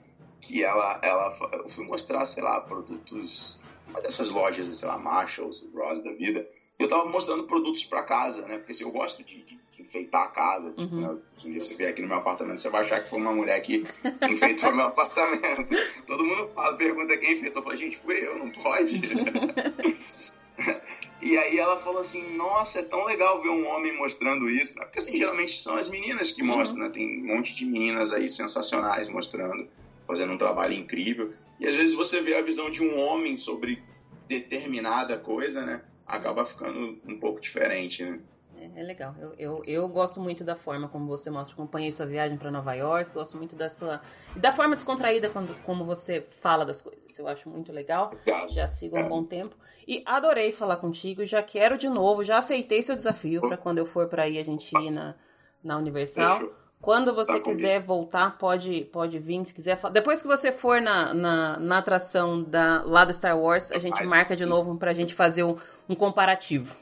que 0.43 0.63
ela, 0.63 1.01
ela 1.03 1.35
eu 1.53 1.69
fui 1.69 1.87
mostrar, 1.87 2.27
sei 2.27 2.43
lá, 2.43 2.61
produtos, 2.61 3.59
uma 3.89 4.03
dessas 4.03 4.31
lojas, 4.31 4.77
sei 4.77 4.89
lá, 4.89 4.99
Marshalls, 4.99 5.65
Ross 5.73 6.03
da 6.03 6.13
vida, 6.15 6.47
eu 6.79 6.89
tava 6.89 7.07
mostrando 7.07 7.45
produtos 7.45 7.85
para 7.85 8.03
casa, 8.03 8.47
né? 8.47 8.59
Porque 8.59 8.73
assim, 8.73 8.85
eu 8.85 8.91
gosto 8.91 9.23
de, 9.23 9.45
de, 9.45 9.63
enfeitar 9.79 10.25
a 10.25 10.29
casa. 10.29 10.73
Tipo, 10.73 10.95
uhum. 10.95 11.15
né? 11.15 11.61
você 11.61 11.75
vier 11.75 11.91
aqui 11.91 12.03
no 12.03 12.09
meu 12.09 12.19
apartamento, 12.19 12.59
você 12.59 12.69
vai 12.69 12.85
achar 12.85 13.01
que 13.01 13.09
foi 13.09 13.21
uma 13.21 13.33
mulher 13.33 13.61
que 13.61 13.85
enfeitou 14.29 14.75
meu 14.75 14.87
apartamento. 14.87 15.75
Todo 16.07 16.25
mundo 16.25 16.51
fala, 16.55 16.77
pergunta 16.77 17.17
quem 17.17 17.35
enfeitou. 17.35 17.61
Eu 17.61 17.65
falo, 17.65 17.77
gente, 17.77 17.97
fui 17.97 18.27
eu, 18.27 18.37
não 18.37 18.51
pode. 18.51 19.01
E 21.23 21.39
aí 21.39 21.57
ela 21.57 21.77
falou 21.77 22.01
assim, 22.01 22.35
nossa, 22.35 22.81
é 22.81 22.83
tão 22.83 23.05
legal 23.05 23.41
ver 23.41 23.49
um 23.49 23.69
homem 23.69 23.97
mostrando 23.97 24.51
isso, 24.51 24.77
né? 24.77 24.85
Porque 24.85 24.99
assim, 24.99 25.17
geralmente 25.17 25.61
são 25.61 25.77
as 25.77 25.89
meninas 25.89 26.33
que 26.33 26.43
mostram, 26.43 26.79
uhum. 26.79 26.89
né? 26.89 26.91
Tem 26.91 27.23
um 27.23 27.37
monte 27.37 27.55
de 27.55 27.65
meninas 27.65 28.13
aí 28.13 28.29
sensacionais 28.29 29.09
mostrando, 29.09 29.69
fazendo 30.05 30.33
um 30.33 30.39
trabalho 30.39 30.75
incrível. 30.75 31.33
E 31.61 31.67
às 31.67 31.77
vezes 31.77 31.95
você 31.95 32.21
vê 32.21 32.35
a 32.35 32.43
visão 32.43 32.69
de 32.73 32.83
um 32.83 32.99
homem 32.99 33.37
sobre 33.37 33.81
determinada 34.27 35.17
coisa, 35.17 35.65
né? 35.65 35.83
Acaba 36.05 36.45
ficando 36.45 36.99
um 37.07 37.17
pouco 37.17 37.41
diferente, 37.41 38.03
né? 38.03 38.19
É, 38.63 38.81
é 38.81 38.83
legal. 38.83 39.15
Eu, 39.19 39.35
eu, 39.39 39.63
eu, 39.67 39.89
gosto 39.89 40.21
muito 40.21 40.45
da 40.45 40.55
forma 40.55 40.89
como 40.89 41.07
você 41.07 41.31
mostra. 41.31 41.55
Acompanhei 41.55 41.91
sua 41.91 42.07
viagem 42.07 42.39
para 42.39 42.51
Nova 42.51 42.73
York. 42.75 43.11
Gosto 43.13 43.37
muito 43.37 43.57
da 43.57 43.69
sua. 43.69 44.01
da 44.37 44.53
forma 44.53 44.77
descontraída 44.77 45.29
quando, 45.29 45.55
como 45.65 45.85
você 45.85 46.21
fala 46.21 46.65
das 46.65 46.81
coisas. 46.81 47.19
Eu 47.19 47.27
acho 47.27 47.49
muito 47.51 47.73
legal. 47.73 48.13
Já 48.51 48.69
sigo 48.69 48.97
há 48.97 49.03
um 49.03 49.09
bom 49.09 49.25
tempo. 49.25 49.57
E 49.87 50.03
adorei 50.07 50.53
falar 50.53 50.77
contigo. 50.77 51.27
Já 51.27 51.43
quero 51.43 51.77
de 51.77 51.89
novo. 51.89 52.23
Já 52.23 52.39
aceitei 52.39 52.83
seu 52.83 52.95
desafio 52.95 53.41
para 53.41 53.57
quando 53.57 53.79
eu 53.79 53.87
for 53.87 54.07
para 54.09 54.23
aí 54.23 54.39
a 54.39 54.45
gente 54.45 54.73
ir 54.79 54.91
na, 54.91 55.17
na 55.63 55.77
Universal. 55.77 56.63
Quando 56.81 57.15
você 57.15 57.35
tá 57.35 57.41
quiser 57.41 57.81
voltar, 57.81 58.37
pode, 58.39 58.85
pode 58.93 59.17
vir, 59.17 59.47
se 59.47 59.55
quiser. 59.55 59.79
Depois 59.93 60.21
que 60.21 60.27
você 60.27 60.51
for 60.51 60.81
na, 60.81 61.15
na, 61.15 61.57
na 61.57 61.79
atração 61.79 62.43
da, 62.43 62.83
lá 62.83 63.05
do 63.05 63.15
Star 63.15 63.39
Wars, 63.39 63.71
a 63.71 63.79
gente 63.79 64.03
marca 64.03 64.35
de 64.35 64.45
novo 64.45 64.77
pra 64.77 64.93
gente 64.93 65.15
fazer 65.15 65.45
um, 65.45 65.57
um 65.89 65.95
comparativo. 65.95 66.82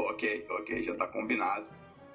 Ok, 0.00 0.46
ok, 0.50 0.82
já 0.82 0.92
está 0.92 1.06
combinado. 1.06 1.64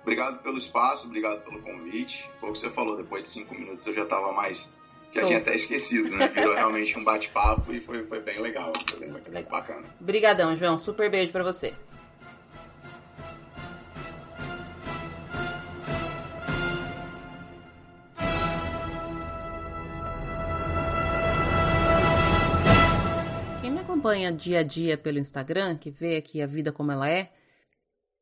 Obrigado 0.02 0.42
pelo 0.44 0.58
espaço, 0.58 1.08
obrigado 1.08 1.44
pelo 1.44 1.62
convite. 1.62 2.30
Foi 2.36 2.50
o 2.50 2.54
que 2.54 2.60
você 2.60 2.70
falou, 2.70 2.98
depois 2.98 3.24
de 3.24 3.30
cinco 3.30 3.56
minutos 3.56 3.88
eu 3.88 3.94
já 3.94 4.04
estava 4.04 4.32
mais. 4.34 4.70
Já 5.14 5.22
Solto. 5.22 5.28
tinha 5.28 5.40
até 5.40 5.56
esquecido, 5.56 6.10
né? 6.12 6.28
Virou 6.28 6.56
realmente 6.56 6.98
um 6.98 7.04
bate-papo 7.04 7.72
e 7.72 7.80
foi, 7.80 8.04
foi 8.08 8.20
bem 8.20 8.40
legal. 8.42 8.72
Foi 8.90 9.00
bem, 9.00 9.12
Muito 9.12 9.32
legal. 9.32 9.52
bacana. 9.52 9.86
Obrigadão, 10.02 10.56
João. 10.56 10.78
Super 10.78 11.10
beijo 11.10 11.32
para 11.32 11.44
você. 11.44 11.74
Quem 23.62 23.72
me 23.72 23.80
acompanha 23.80 24.32
dia 24.32 24.60
a 24.60 24.64
dia 24.64 24.98
pelo 24.98 25.18
Instagram, 25.20 25.78
que 25.78 25.90
vê 25.90 26.18
aqui 26.18 26.42
a 26.42 26.48
vida 26.48 26.72
como 26.72 26.92
ela 26.92 27.10
é, 27.10 27.32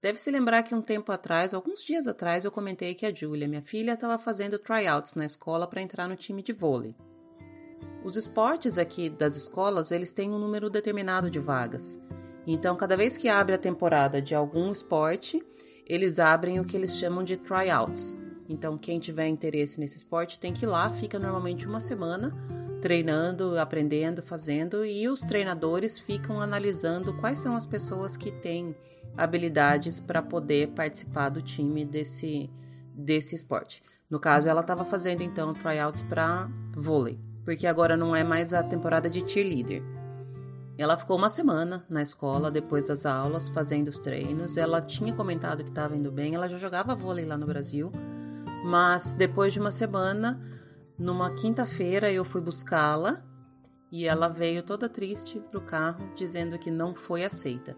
Deve 0.01 0.17
se 0.17 0.31
lembrar 0.31 0.63
que 0.63 0.73
um 0.73 0.81
tempo 0.81 1.11
atrás, 1.11 1.53
alguns 1.53 1.83
dias 1.83 2.07
atrás, 2.07 2.43
eu 2.43 2.51
comentei 2.51 2.95
que 2.95 3.05
a 3.05 3.13
Julia, 3.13 3.47
minha 3.47 3.61
filha, 3.61 3.93
estava 3.93 4.17
fazendo 4.17 4.57
tryouts 4.57 5.13
na 5.13 5.25
escola 5.25 5.67
para 5.67 5.81
entrar 5.81 6.07
no 6.07 6.15
time 6.15 6.41
de 6.41 6.51
vôlei. 6.51 6.95
Os 8.03 8.15
esportes 8.15 8.79
aqui 8.79 9.11
das 9.11 9.35
escolas, 9.35 9.91
eles 9.91 10.11
têm 10.11 10.31
um 10.31 10.39
número 10.39 10.71
determinado 10.71 11.29
de 11.29 11.39
vagas. 11.39 12.01
Então, 12.47 12.75
cada 12.75 12.97
vez 12.97 13.15
que 13.15 13.29
abre 13.29 13.53
a 13.53 13.59
temporada 13.59 14.19
de 14.19 14.33
algum 14.33 14.71
esporte, 14.71 15.39
eles 15.85 16.17
abrem 16.17 16.59
o 16.59 16.65
que 16.65 16.75
eles 16.75 16.97
chamam 16.97 17.23
de 17.23 17.37
tryouts. 17.37 18.17
Então, 18.49 18.79
quem 18.79 18.99
tiver 18.99 19.27
interesse 19.27 19.79
nesse 19.79 19.97
esporte 19.97 20.39
tem 20.39 20.51
que 20.51 20.65
ir 20.65 20.67
lá, 20.67 20.89
fica 20.89 21.19
normalmente 21.19 21.67
uma 21.67 21.79
semana 21.79 22.35
treinando, 22.81 23.59
aprendendo, 23.59 24.23
fazendo, 24.23 24.83
e 24.83 25.07
os 25.07 25.21
treinadores 25.21 25.99
ficam 25.99 26.41
analisando 26.41 27.13
quais 27.17 27.37
são 27.37 27.55
as 27.55 27.67
pessoas 27.67 28.17
que 28.17 28.31
têm 28.31 28.75
habilidades 29.17 29.99
para 29.99 30.21
poder 30.21 30.69
participar 30.69 31.29
do 31.29 31.41
time 31.41 31.85
desse, 31.85 32.49
desse 32.93 33.35
esporte. 33.35 33.81
No 34.09 34.19
caso, 34.19 34.47
ela 34.47 34.61
estava 34.61 34.83
fazendo 34.83 35.21
então 35.23 35.53
tryouts 35.53 36.01
para 36.01 36.49
vôlei, 36.75 37.19
porque 37.45 37.65
agora 37.65 37.95
não 37.95 38.15
é 38.15 38.23
mais 38.23 38.53
a 38.53 38.61
temporada 38.61 39.09
de 39.09 39.27
cheerleader. 39.27 39.81
Ela 40.77 40.97
ficou 40.97 41.17
uma 41.17 41.29
semana 41.29 41.85
na 41.89 42.01
escola 42.01 42.49
depois 42.49 42.85
das 42.85 43.05
aulas 43.05 43.49
fazendo 43.49 43.89
os 43.89 43.99
treinos. 43.99 44.57
Ela 44.57 44.81
tinha 44.81 45.13
comentado 45.13 45.63
que 45.63 45.69
estava 45.69 45.95
indo 45.95 46.11
bem, 46.11 46.33
ela 46.33 46.47
já 46.47 46.57
jogava 46.57 46.95
vôlei 46.95 47.25
lá 47.25 47.37
no 47.37 47.45
Brasil, 47.45 47.91
mas 48.65 49.11
depois 49.11 49.53
de 49.53 49.59
uma 49.59 49.71
semana, 49.71 50.41
numa 50.97 51.33
quinta-feira, 51.35 52.11
eu 52.11 52.25
fui 52.25 52.41
buscá-la 52.41 53.23
e 53.91 54.07
ela 54.07 54.27
veio 54.27 54.63
toda 54.63 54.87
triste 54.89 55.39
para 55.39 55.59
o 55.59 55.61
carro, 55.61 56.11
dizendo 56.15 56.57
que 56.57 56.71
não 56.71 56.95
foi 56.95 57.25
aceita 57.25 57.75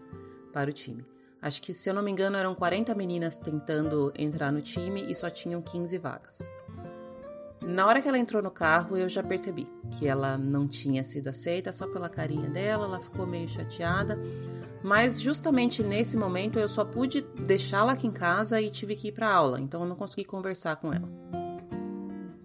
para 0.52 0.70
o 0.70 0.72
time. 0.72 1.04
Acho 1.44 1.60
que, 1.60 1.74
se 1.74 1.90
eu 1.90 1.92
não 1.92 2.02
me 2.02 2.10
engano, 2.10 2.38
eram 2.38 2.54
40 2.54 2.94
meninas 2.94 3.36
tentando 3.36 4.10
entrar 4.16 4.50
no 4.50 4.62
time 4.62 5.04
e 5.10 5.14
só 5.14 5.28
tinham 5.28 5.60
15 5.60 5.98
vagas. 5.98 6.50
Na 7.60 7.86
hora 7.86 8.00
que 8.00 8.08
ela 8.08 8.16
entrou 8.18 8.42
no 8.42 8.50
carro, 8.50 8.96
eu 8.96 9.10
já 9.10 9.22
percebi 9.22 9.68
que 9.90 10.08
ela 10.08 10.38
não 10.38 10.66
tinha 10.66 11.04
sido 11.04 11.28
aceita, 11.28 11.70
só 11.70 11.86
pela 11.86 12.08
carinha 12.08 12.48
dela, 12.48 12.86
ela 12.86 12.98
ficou 12.98 13.26
meio 13.26 13.46
chateada. 13.46 14.18
Mas 14.82 15.20
justamente 15.20 15.82
nesse 15.82 16.16
momento 16.16 16.58
eu 16.58 16.66
só 16.66 16.82
pude 16.82 17.20
deixá-la 17.20 17.92
aqui 17.92 18.06
em 18.06 18.10
casa 18.10 18.58
e 18.58 18.70
tive 18.70 18.96
que 18.96 19.08
ir 19.08 19.12
para 19.12 19.30
aula, 19.30 19.60
então 19.60 19.82
eu 19.82 19.86
não 19.86 19.96
consegui 19.96 20.24
conversar 20.24 20.76
com 20.76 20.94
ela. 20.94 21.12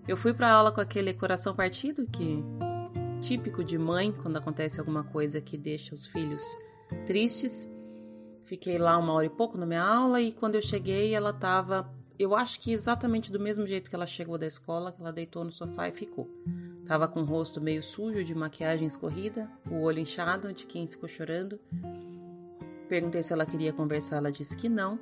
Eu 0.05 0.17
fui 0.17 0.33
para 0.33 0.51
aula 0.51 0.73
com 0.73 0.81
aquele 0.81 1.13
coração 1.13 1.55
partido 1.55 2.05
que 2.05 2.43
típico 3.21 3.63
de 3.63 3.77
mãe 3.77 4.11
quando 4.11 4.35
acontece 4.35 4.77
alguma 4.77 5.05
coisa 5.05 5.39
que 5.39 5.57
deixa 5.57 5.95
os 5.95 6.05
filhos 6.05 6.43
tristes. 7.07 7.65
Fiquei 8.43 8.77
lá 8.77 8.97
uma 8.97 9.13
hora 9.13 9.25
e 9.25 9.29
pouco 9.29 9.57
na 9.57 9.65
minha 9.65 9.83
aula 9.83 10.21
e 10.21 10.31
quando 10.31 10.55
eu 10.55 10.61
cheguei 10.61 11.13
ela 11.13 11.29
estava, 11.29 11.89
eu 12.17 12.35
acho 12.35 12.59
que 12.59 12.71
exatamente 12.71 13.31
do 13.31 13.39
mesmo 13.39 13.65
jeito 13.67 13.89
que 13.89 13.95
ela 13.95 14.07
chegou 14.07 14.37
da 14.37 14.47
escola, 14.47 14.91
que 14.91 15.01
ela 15.01 15.13
deitou 15.13 15.43
no 15.43 15.51
sofá 15.51 15.87
e 15.87 15.91
ficou. 15.91 16.29
Tava 16.85 17.07
com 17.07 17.21
o 17.21 17.25
rosto 17.25 17.61
meio 17.61 17.83
sujo 17.83 18.23
de 18.23 18.33
maquiagem 18.33 18.87
escorrida, 18.87 19.49
o 19.69 19.81
olho 19.81 19.99
inchado 19.99 20.51
de 20.51 20.65
quem 20.65 20.87
ficou 20.87 21.07
chorando. 21.07 21.59
Perguntei 22.87 23.21
se 23.21 23.31
ela 23.31 23.45
queria 23.45 23.71
conversar, 23.71 24.17
ela 24.17 24.31
disse 24.31 24.57
que 24.57 24.67
não. 24.67 24.99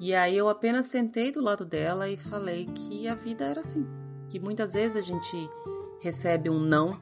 E 0.00 0.14
aí 0.14 0.36
eu 0.36 0.48
apenas 0.48 0.86
sentei 0.86 1.30
do 1.30 1.42
lado 1.42 1.64
dela 1.64 2.08
e 2.08 2.16
falei 2.16 2.66
que 2.66 3.06
a 3.06 3.14
vida 3.14 3.44
era 3.44 3.60
assim, 3.60 3.86
que 4.28 4.40
muitas 4.40 4.74
vezes 4.74 4.96
a 4.96 5.00
gente 5.02 5.50
recebe 6.00 6.50
um 6.50 6.58
não 6.58 7.00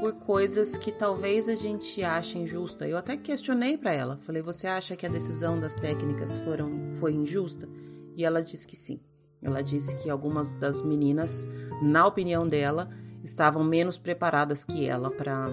por 0.00 0.14
coisas 0.14 0.76
que 0.76 0.92
talvez 0.92 1.48
a 1.48 1.54
gente 1.54 2.02
ache 2.02 2.38
injusta. 2.38 2.86
Eu 2.86 2.96
até 2.96 3.16
questionei 3.16 3.76
para 3.76 3.92
ela, 3.92 4.18
falei: 4.22 4.42
"Você 4.42 4.66
acha 4.66 4.96
que 4.96 5.06
a 5.06 5.08
decisão 5.08 5.58
das 5.58 5.74
técnicas 5.74 6.36
foram 6.38 6.90
foi 6.98 7.12
injusta?" 7.14 7.68
E 8.16 8.24
ela 8.24 8.42
disse 8.42 8.66
que 8.66 8.76
sim. 8.76 9.00
Ela 9.42 9.62
disse 9.62 9.94
que 9.96 10.08
algumas 10.08 10.52
das 10.52 10.82
meninas, 10.82 11.46
na 11.82 12.06
opinião 12.06 12.46
dela, 12.46 12.88
estavam 13.22 13.62
menos 13.62 13.98
preparadas 13.98 14.64
que 14.64 14.86
ela 14.86 15.10
para 15.10 15.48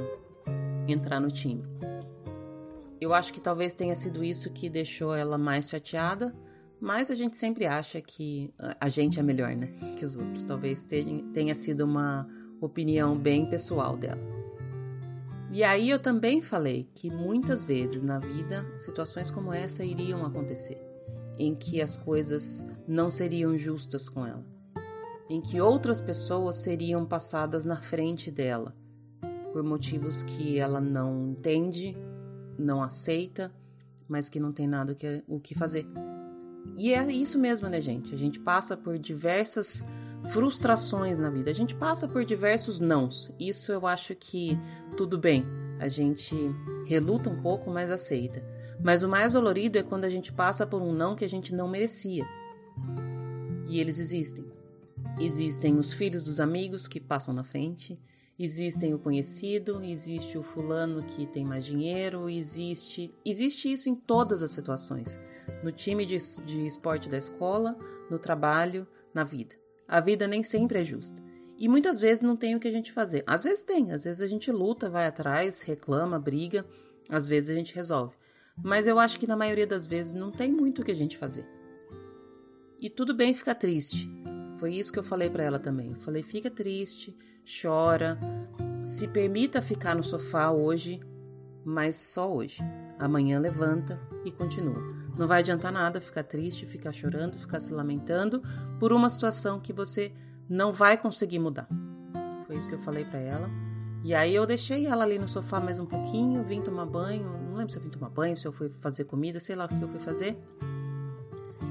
entrar 0.87 1.19
no 1.19 1.29
time. 1.29 1.63
Eu 2.99 3.13
acho 3.13 3.33
que 3.33 3.41
talvez 3.41 3.73
tenha 3.73 3.95
sido 3.95 4.23
isso 4.23 4.51
que 4.51 4.69
deixou 4.69 5.15
ela 5.15 5.37
mais 5.37 5.67
chateada, 5.67 6.33
mas 6.79 7.09
a 7.09 7.15
gente 7.15 7.35
sempre 7.35 7.65
acha 7.65 8.01
que 8.01 8.53
a 8.79 8.89
gente 8.89 9.19
é 9.19 9.23
melhor, 9.23 9.55
né, 9.55 9.67
que 9.97 10.05
os 10.05 10.15
outros. 10.15 10.43
Talvez 10.43 10.83
tenha 10.85 11.55
sido 11.55 11.81
uma 11.83 12.27
opinião 12.61 13.17
bem 13.17 13.45
pessoal 13.45 13.97
dela. 13.97 14.21
E 15.51 15.63
aí 15.63 15.89
eu 15.89 15.99
também 15.99 16.41
falei 16.41 16.89
que 16.95 17.09
muitas 17.09 17.65
vezes 17.65 18.01
na 18.01 18.19
vida 18.19 18.65
situações 18.77 19.29
como 19.29 19.51
essa 19.51 19.83
iriam 19.83 20.25
acontecer, 20.25 20.81
em 21.37 21.53
que 21.53 21.81
as 21.81 21.97
coisas 21.97 22.65
não 22.87 23.11
seriam 23.11 23.57
justas 23.57 24.07
com 24.07 24.25
ela, 24.25 24.45
em 25.29 25.41
que 25.41 25.59
outras 25.59 25.99
pessoas 25.99 26.57
seriam 26.57 27.05
passadas 27.05 27.65
na 27.65 27.75
frente 27.75 28.31
dela 28.31 28.73
por 29.51 29.63
motivos 29.63 30.23
que 30.23 30.57
ela 30.57 30.79
não 30.79 31.31
entende, 31.31 31.97
não 32.57 32.81
aceita, 32.81 33.51
mas 34.07 34.29
que 34.29 34.39
não 34.39 34.53
tem 34.53 34.67
nada 34.67 34.95
que, 34.95 35.23
o 35.27 35.39
que 35.39 35.53
fazer. 35.53 35.85
E 36.77 36.93
é 36.93 37.11
isso 37.11 37.37
mesmo, 37.37 37.67
né, 37.67 37.81
gente? 37.81 38.13
A 38.13 38.17
gente 38.17 38.39
passa 38.39 38.77
por 38.77 38.97
diversas 38.97 39.85
frustrações 40.29 41.17
na 41.17 41.29
vida. 41.29 41.49
A 41.49 41.53
gente 41.53 41.75
passa 41.75 42.07
por 42.07 42.23
diversos 42.23 42.79
nãos. 42.79 43.31
Isso 43.39 43.71
eu 43.71 43.87
acho 43.87 44.15
que 44.15 44.57
tudo 44.95 45.17
bem. 45.17 45.45
A 45.79 45.87
gente 45.87 46.35
reluta 46.85 47.29
um 47.29 47.41
pouco, 47.41 47.71
mas 47.71 47.89
aceita. 47.89 48.43
Mas 48.83 49.03
o 49.03 49.09
mais 49.09 49.33
dolorido 49.33 49.77
é 49.77 49.83
quando 49.83 50.05
a 50.05 50.09
gente 50.09 50.31
passa 50.31 50.65
por 50.65 50.81
um 50.81 50.93
não 50.93 51.15
que 51.15 51.25
a 51.25 51.29
gente 51.29 51.53
não 51.53 51.67
merecia. 51.67 52.25
E 53.67 53.79
eles 53.79 53.99
existem. 53.99 54.45
Existem 55.19 55.77
os 55.77 55.93
filhos 55.93 56.23
dos 56.23 56.39
amigos 56.39 56.87
que 56.87 56.99
passam 56.99 57.33
na 57.33 57.43
frente, 57.43 57.99
existem 58.37 58.93
o 58.93 58.99
conhecido, 58.99 59.83
existe 59.83 60.37
o 60.37 60.43
fulano 60.43 61.03
que 61.03 61.27
tem 61.27 61.45
mais 61.45 61.65
dinheiro, 61.65 62.29
existe, 62.29 63.13
existe 63.23 63.71
isso 63.71 63.87
em 63.87 63.95
todas 63.95 64.41
as 64.41 64.51
situações, 64.51 65.19
no 65.63 65.71
time 65.71 66.05
de, 66.05 66.17
de 66.45 66.65
esporte 66.65 67.07
da 67.07 67.17
escola, 67.17 67.77
no 68.09 68.17
trabalho, 68.17 68.87
na 69.13 69.23
vida. 69.23 69.60
A 69.91 69.99
vida 69.99 70.25
nem 70.25 70.41
sempre 70.41 70.79
é 70.79 70.83
justa. 70.85 71.21
E 71.57 71.67
muitas 71.67 71.99
vezes 71.99 72.21
não 72.21 72.37
tem 72.37 72.55
o 72.55 72.61
que 72.61 72.67
a 72.69 72.71
gente 72.71 72.93
fazer. 72.93 73.25
Às 73.27 73.43
vezes 73.43 73.61
tem, 73.61 73.91
às 73.91 74.05
vezes 74.05 74.21
a 74.21 74.25
gente 74.25 74.49
luta, 74.49 74.89
vai 74.89 75.05
atrás, 75.05 75.63
reclama, 75.63 76.17
briga, 76.17 76.65
às 77.09 77.27
vezes 77.27 77.49
a 77.49 77.53
gente 77.53 77.75
resolve. 77.75 78.15
Mas 78.63 78.87
eu 78.87 78.97
acho 78.97 79.19
que 79.19 79.27
na 79.27 79.35
maioria 79.35 79.67
das 79.67 79.85
vezes 79.85 80.13
não 80.13 80.31
tem 80.31 80.49
muito 80.49 80.81
o 80.81 80.85
que 80.85 80.91
a 80.91 80.95
gente 80.95 81.17
fazer. 81.17 81.45
E 82.79 82.89
tudo 82.89 83.13
bem 83.13 83.33
ficar 83.33 83.55
triste. 83.55 84.09
Foi 84.59 84.73
isso 84.73 84.93
que 84.93 84.99
eu 84.99 85.03
falei 85.03 85.29
para 85.29 85.43
ela 85.43 85.59
também. 85.59 85.91
Eu 85.91 85.99
falei: 85.99 86.23
fica 86.23 86.49
triste, 86.49 87.13
chora, 87.61 88.17
se 88.81 89.09
permita 89.09 89.61
ficar 89.61 89.93
no 89.93 90.05
sofá 90.05 90.51
hoje, 90.51 91.01
mas 91.65 91.97
só 91.97 92.33
hoje. 92.33 92.63
Amanhã 92.97 93.41
levanta 93.41 93.99
e 94.23 94.31
continua. 94.31 95.00
Não 95.17 95.27
vai 95.27 95.39
adiantar 95.39 95.71
nada 95.71 95.99
ficar 95.99 96.23
triste, 96.23 96.65
ficar 96.65 96.91
chorando, 96.91 97.37
ficar 97.37 97.59
se 97.59 97.73
lamentando 97.73 98.41
por 98.79 98.93
uma 98.93 99.09
situação 99.09 99.59
que 99.59 99.73
você 99.73 100.11
não 100.49 100.73
vai 100.73 100.97
conseguir 100.97 101.39
mudar. 101.39 101.67
Foi 102.47 102.55
isso 102.55 102.67
que 102.67 102.75
eu 102.75 102.79
falei 102.79 103.05
para 103.05 103.19
ela. 103.19 103.49
E 104.03 104.15
aí 104.15 104.33
eu 104.33 104.45
deixei 104.45 104.87
ela 104.87 105.03
ali 105.03 105.19
no 105.19 105.27
sofá 105.27 105.59
mais 105.59 105.77
um 105.77 105.85
pouquinho, 105.85 106.43
vim 106.43 106.61
tomar 106.61 106.85
banho, 106.85 107.23
não 107.47 107.55
lembro 107.55 107.71
se 107.71 107.77
eu 107.77 107.83
vim 107.83 107.89
tomar 107.89 108.09
banho, 108.09 108.35
se 108.35 108.47
eu 108.47 108.51
fui 108.51 108.69
fazer 108.69 109.03
comida, 109.03 109.39
sei 109.39 109.55
lá 109.55 109.65
o 109.65 109.67
que 109.67 109.81
eu 109.81 109.87
fui 109.87 109.99
fazer. 109.99 110.37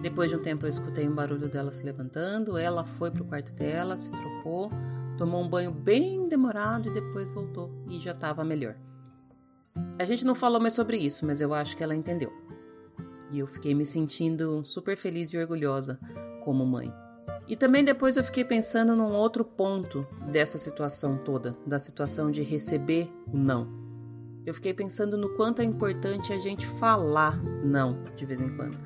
Depois 0.01 0.31
de 0.31 0.37
um 0.37 0.43
tempo 0.43 0.65
eu 0.65 0.71
escutei 0.71 1.09
um 1.09 1.15
barulho 1.15 1.49
dela 1.49 1.73
se 1.73 1.85
levantando, 1.85 2.57
ela 2.57 2.85
foi 2.85 3.11
pro 3.11 3.25
quarto 3.25 3.53
dela, 3.53 3.99
se 3.99 4.11
trocou, 4.13 4.71
tomou 5.19 5.43
um 5.43 5.49
banho 5.49 5.73
bem 5.73 6.29
demorado 6.29 6.89
e 6.89 6.95
depois 6.95 7.31
voltou 7.31 7.71
e 7.89 7.99
já 7.99 8.13
estava 8.13 8.45
melhor. 8.45 8.77
A 9.99 10.05
gente 10.05 10.25
não 10.25 10.35
falou 10.35 10.61
mais 10.61 10.73
sobre 10.73 10.97
isso, 10.97 11.27
mas 11.27 11.41
eu 11.41 11.53
acho 11.53 11.77
que 11.77 11.83
ela 11.83 11.95
entendeu. 11.95 12.33
E 13.31 13.39
eu 13.39 13.47
fiquei 13.47 13.75
me 13.75 13.87
sentindo 13.87 14.65
super 14.65 14.97
feliz 14.97 15.33
e 15.33 15.39
orgulhosa 15.39 15.99
como 16.43 16.67
mãe. 16.67 16.93
E 17.47 17.57
também 17.57 17.85
depois 17.85 18.17
eu 18.17 18.25
fiquei 18.25 18.45
pensando 18.45 18.95
num 18.95 19.13
outro 19.13 19.45
ponto 19.45 20.07
dessa 20.31 20.59
situação 20.59 21.19
toda, 21.19 21.57
da 21.67 21.79
situação 21.79 22.31
de 22.31 22.43
receber 22.43 23.11
o 23.33 23.37
não. 23.37 23.69
Eu 24.47 24.55
fiquei 24.55 24.73
pensando 24.73 25.17
no 25.17 25.31
quanto 25.31 25.61
é 25.61 25.65
importante 25.65 26.33
a 26.33 26.39
gente 26.39 26.67
falar 26.67 27.37
não 27.65 28.03
de 28.17 28.25
vez 28.25 28.41
em 28.41 28.57
quando. 28.57 28.79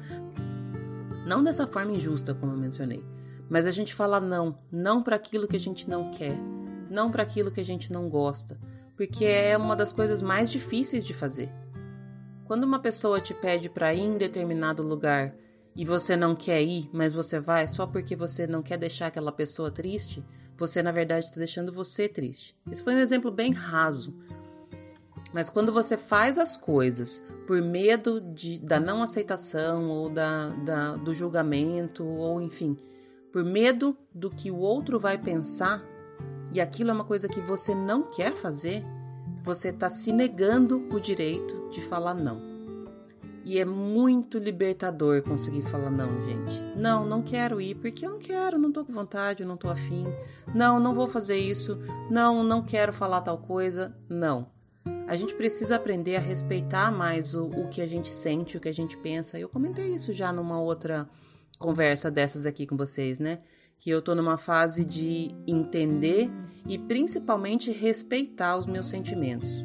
Não 1.27 1.43
dessa 1.43 1.67
forma 1.67 1.93
injusta, 1.93 2.35
como 2.35 2.53
eu 2.53 2.59
mencionei, 2.59 3.05
mas 3.49 3.67
a 3.67 3.71
gente 3.71 3.95
fala 3.95 4.21
não, 4.21 4.59
não 4.71 5.03
para 5.03 5.17
aquilo 5.17 5.47
que 5.47 5.57
a 5.57 5.61
gente 5.61 5.89
não 5.89 6.11
quer, 6.11 6.39
não 6.91 7.11
para 7.11 7.23
aquilo 7.23 7.51
que 7.51 7.61
a 7.61 7.65
gente 7.65 7.93
não 7.93 8.09
gosta, 8.09 8.59
porque 8.97 9.25
é 9.25 9.57
uma 9.57 9.77
das 9.77 9.93
coisas 9.93 10.23
mais 10.23 10.51
difíceis 10.51 11.05
de 11.05 11.15
fazer. 11.15 11.51
Quando 12.45 12.65
uma 12.65 12.79
pessoa 12.79 13.21
te 13.21 13.33
pede 13.33 13.71
para 13.71 13.95
ir 13.95 14.03
em 14.03 14.19
determinado 14.19 14.83
lugar 14.83 15.35
e 15.75 15.85
você 15.85 16.15
não 16.15 16.37
quer 16.37 16.63
ir, 16.63 16.91
mas 16.93 17.13
você 17.13 17.41
vai 17.41 17.67
só 17.67 17.87
porque 17.87 18.15
você 18.15 18.47
não 18.47 18.63
quer 18.63 18.77
deixar 18.77 19.07
aquela 19.07 19.33
pessoa 19.33 19.71
triste, 19.71 20.23
você 20.57 20.83
na 20.83 20.93
verdade 20.93 21.27
está 21.27 21.39
deixando 21.39 21.73
você 21.73 22.09
triste. 22.09 22.55
Esse 22.71 22.83
foi 22.83 22.95
um 22.95 22.99
exemplo 22.99 23.31
bem 23.31 23.53
raso. 23.53 24.15
Mas 25.33 25.51
quando 25.51 25.73
você 25.73 25.97
faz 25.97 26.39
as 26.39 26.57
coisas 26.57 27.25
por 27.47 27.61
medo 27.61 28.21
de, 28.21 28.59
da 28.59 28.79
não 28.79 29.03
aceitação 29.03 29.89
ou 29.89 30.09
da, 30.09 30.51
da, 30.51 30.97
do 30.97 31.13
julgamento, 31.13 32.05
ou 32.05 32.41
enfim, 32.41 32.77
por 33.33 33.43
medo 33.43 33.97
do 34.15 34.31
que 34.31 34.51
o 34.51 34.59
outro 34.59 35.01
vai 35.01 35.19
pensar, 35.19 35.83
e 36.53 36.61
aquilo 36.61 36.91
é 36.91 36.93
uma 36.93 37.05
coisa 37.05 37.27
que 37.27 37.41
você 37.41 37.75
não 37.75 38.03
quer 38.03 38.37
fazer, 38.37 38.85
você 39.45 39.69
está 39.69 39.91
se 39.91 40.11
negando 40.11 40.89
o 40.91 40.99
direito 40.99 41.69
de 41.71 41.83
falar 41.83 42.15
não. 42.15 42.41
E 43.45 43.59
é 43.59 43.65
muito 43.65 44.39
libertador 44.39 45.21
conseguir 45.23 45.61
falar 45.61 45.91
não, 45.91 46.25
gente. 46.25 46.63
Não, 46.75 47.05
não 47.05 47.21
quero 47.21 47.61
ir 47.61 47.75
porque 47.75 48.07
eu 48.07 48.13
não 48.13 48.19
quero, 48.19 48.59
não 48.59 48.73
tô 48.73 48.87
com 48.87 48.93
vontade, 48.95 49.45
não 49.45 49.59
tô 49.59 49.69
afim. 49.69 50.07
Não, 50.55 50.81
não 50.81 50.95
vou 50.95 51.07
fazer 51.07 51.37
isso. 51.37 51.79
Não, 52.11 52.43
não 52.43 52.63
quero 52.63 52.91
falar 52.91 53.21
tal 53.21 53.37
coisa. 53.37 53.95
Não. 54.09 54.49
A 55.07 55.15
gente 55.15 55.35
precisa 55.35 55.77
aprender 55.77 56.17
a 56.17 56.21
respeitar 56.21 56.91
mais 56.91 57.35
o, 57.35 57.45
o 57.45 57.69
que 57.69 57.83
a 57.83 57.87
gente 57.87 58.09
sente, 58.09 58.57
o 58.57 58.61
que 58.61 58.69
a 58.71 58.75
gente 58.75 58.97
pensa. 58.97 59.39
Eu 59.39 59.51
comentei 59.51 59.95
isso 59.95 60.11
já 60.11 60.33
numa 60.33 60.59
outra 60.59 61.07
conversa 61.59 62.11
dessas 62.11 62.47
aqui 62.47 62.67
com 62.67 62.79
vocês, 62.79 63.19
né? 63.19 63.41
Que 63.85 63.91
eu 63.91 64.01
tô 64.01 64.15
numa 64.15 64.39
fase 64.39 64.83
de 64.83 65.29
entender 65.47 66.31
e 66.67 66.79
principalmente 66.79 67.71
respeitar 67.71 68.57
os 68.57 68.67
meus 68.67 68.87
sentimentos. 68.87 69.63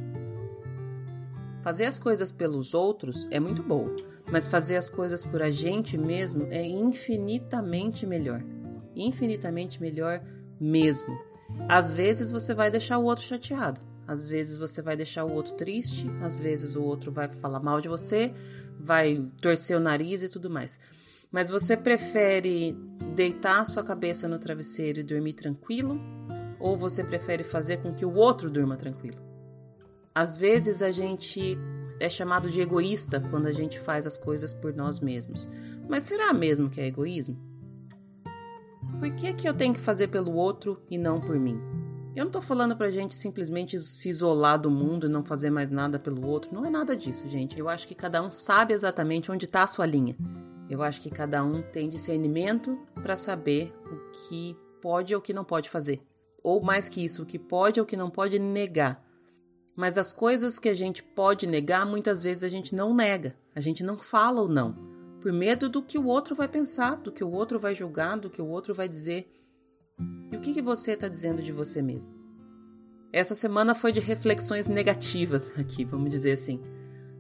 Fazer 1.64 1.86
as 1.86 1.98
coisas 1.98 2.30
pelos 2.30 2.74
outros 2.74 3.30
é 3.32 3.40
muito 3.40 3.64
bom, 3.64 3.86
mas 4.30 4.46
fazer 4.46 4.76
as 4.76 4.90
coisas 4.90 5.24
por 5.24 5.42
a 5.42 5.50
gente 5.50 5.98
mesmo 5.98 6.48
é 6.52 6.62
infinitamente 6.62 8.06
melhor. 8.06 8.44
Infinitamente 8.94 9.80
melhor 9.80 10.22
mesmo. 10.60 11.18
Às 11.70 11.94
vezes 11.94 12.30
você 12.30 12.54
vai 12.54 12.70
deixar 12.70 12.98
o 12.98 13.06
outro 13.06 13.24
chateado, 13.24 13.80
às 14.06 14.28
vezes 14.28 14.58
você 14.58 14.82
vai 14.82 14.98
deixar 14.98 15.24
o 15.24 15.32
outro 15.32 15.54
triste, 15.54 16.06
às 16.22 16.42
vezes 16.42 16.76
o 16.76 16.84
outro 16.84 17.10
vai 17.10 17.30
falar 17.30 17.62
mal 17.62 17.80
de 17.80 17.88
você, 17.88 18.34
vai 18.78 19.26
torcer 19.42 19.78
o 19.78 19.80
nariz 19.80 20.24
e 20.24 20.28
tudo 20.28 20.50
mais. 20.50 20.78
Mas 21.32 21.50
você 21.50 21.78
prefere 21.78 22.76
deitar 23.16 23.66
sua 23.66 23.84
cabeça 23.84 24.28
no 24.28 24.40
travesseiro 24.40 25.00
e 25.00 25.04
dormir 25.04 25.34
tranquilo? 25.34 26.00
Ou 26.60 26.76
você 26.76 27.04
prefere 27.04 27.44
fazer 27.44 27.78
com 27.78 27.94
que 27.94 28.06
o 28.06 28.16
outro 28.16 28.50
durma 28.50 28.76
tranquilo? 28.76 29.18
Às 30.14 30.38
vezes 30.38 30.82
a 30.82 30.90
gente 30.90 31.56
é 32.00 32.10
chamado 32.10 32.50
de 32.50 32.60
egoísta 32.62 33.22
quando 33.30 33.46
a 33.46 33.52
gente 33.52 33.80
faz 33.80 34.08
as 34.08 34.18
coisas 34.18 34.54
por 34.54 34.74
nós 34.74 35.00
mesmos. 35.00 35.48
Mas 35.88 36.04
será 36.04 36.34
mesmo 36.34 36.70
que 36.70 36.82
é 36.82 36.88
egoísmo? 36.88 37.38
Por 39.00 39.12
que, 39.16 39.34
que 39.34 39.48
eu 39.48 39.54
tenho 39.54 39.74
que 39.74 39.80
fazer 39.80 40.08
pelo 40.08 40.34
outro 40.34 40.82
e 40.90 40.98
não 40.98 41.22
por 41.22 41.40
mim? 41.40 41.62
Eu 42.16 42.26
não 42.26 42.32
tô 42.32 42.42
falando 42.42 42.76
pra 42.76 42.90
gente 42.90 43.14
simplesmente 43.14 43.78
se 43.80 44.10
isolar 44.10 44.60
do 44.60 44.72
mundo 44.72 45.06
e 45.06 45.10
não 45.10 45.24
fazer 45.24 45.52
mais 45.52 45.70
nada 45.70 46.00
pelo 46.00 46.26
outro. 46.26 46.54
Não 46.54 46.66
é 46.66 46.70
nada 46.70 46.98
disso, 46.98 47.30
gente. 47.30 47.58
Eu 47.58 47.70
acho 47.70 47.88
que 47.88 47.96
cada 47.96 48.22
um 48.22 48.32
sabe 48.32 48.74
exatamente 48.74 49.32
onde 49.32 49.48
tá 49.48 49.64
a 49.64 49.68
sua 49.68 49.86
linha. 49.86 50.18
Eu 50.70 50.84
acho 50.84 51.02
que 51.02 51.10
cada 51.10 51.44
um 51.44 51.62
tem 51.62 51.90
discernimento 51.90 52.78
para 53.02 53.16
saber 53.16 53.74
o 53.86 54.12
que 54.12 54.56
pode 54.82 55.16
ou 55.16 55.20
o 55.20 55.24
que 55.24 55.34
não 55.34 55.44
pode 55.44 55.70
fazer. 55.70 56.02
Ou 56.44 56.62
mais 56.62 56.88
que 56.88 57.04
isso, 57.04 57.24
o 57.24 57.26
que 57.26 57.40
pode 57.40 57.80
ou 57.80 57.84
o 57.84 57.88
que 57.88 57.98
não 57.98 58.10
pode 58.10 58.38
negar. 58.38 59.04
Mas 59.76 59.98
as 59.98 60.14
coisas 60.14 60.60
que 60.60 60.70
a 60.70 60.74
gente 60.74 61.02
pode 61.02 61.48
negar, 61.48 61.86
muitas 61.86 62.22
vezes 62.22 62.44
a 62.44 62.50
gente 62.50 62.76
não 62.76 62.94
nega, 62.94 63.36
a 63.56 63.60
gente 63.60 63.84
não 63.84 63.98
fala 63.98 64.42
ou 64.42 64.48
não, 64.48 64.76
por 65.20 65.32
medo 65.32 65.70
do 65.70 65.82
que 65.82 65.98
o 65.98 66.06
outro 66.06 66.36
vai 66.36 66.48
pensar, 66.48 66.98
do 66.98 67.12
que 67.12 67.24
o 67.24 67.32
outro 67.32 67.60
vai 67.60 67.74
julgar, 67.74 68.18
do 68.18 68.30
que 68.30 68.42
o 68.42 68.48
outro 68.48 68.74
vai 68.74 68.88
dizer. 68.88 69.32
E 70.32 70.38
o 70.38 70.40
que, 70.40 70.54
que 70.54 70.62
você 70.62 70.92
está 70.92 71.08
dizendo 71.08 71.42
de 71.42 71.52
você 71.52 71.82
mesmo? 71.82 72.12
Essa 73.12 73.34
semana 73.34 73.74
foi 73.74 73.92
de 73.92 74.00
reflexões 74.00 74.68
negativas 74.68 75.52
aqui, 75.58 75.84
vamos 75.84 76.10
dizer 76.10 76.34
assim. 76.34 76.62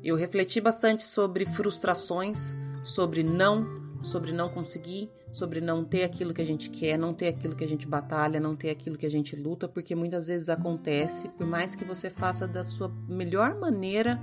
Eu 0.03 0.15
refleti 0.15 0.61
bastante 0.61 1.03
sobre 1.03 1.45
frustrações, 1.45 2.53
sobre 2.83 3.23
não 3.23 3.79
sobre 4.01 4.31
não 4.31 4.49
conseguir, 4.49 5.09
sobre 5.31 5.59
não 5.61 5.83
ter 5.83 6.03
aquilo 6.03 6.33
que 6.33 6.41
a 6.41 6.45
gente 6.45 6.69
quer, 6.69 6.97
não 6.97 7.13
ter 7.13 7.27
aquilo 7.27 7.55
que 7.55 7.63
a 7.63 7.67
gente 7.67 7.87
batalha, 7.87 8.39
não 8.39 8.55
ter 8.55 8.69
aquilo 8.69 8.97
que 8.97 9.05
a 9.05 9.09
gente 9.09 9.35
luta, 9.35 9.67
porque 9.67 9.95
muitas 9.95 10.27
vezes 10.27 10.49
acontece, 10.49 11.29
por 11.29 11.45
mais 11.45 11.75
que 11.75 11.83
você 11.83 12.09
faça 12.09 12.47
da 12.47 12.63
sua 12.63 12.91
melhor 13.07 13.55
maneira, 13.55 14.19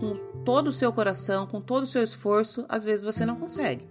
com 0.00 0.16
todo 0.44 0.68
o 0.68 0.72
seu 0.72 0.92
coração, 0.92 1.46
com 1.46 1.60
todo 1.60 1.84
o 1.84 1.86
seu 1.86 2.02
esforço, 2.02 2.64
às 2.68 2.84
vezes 2.84 3.04
você 3.04 3.24
não 3.24 3.36
consegue. 3.36 3.88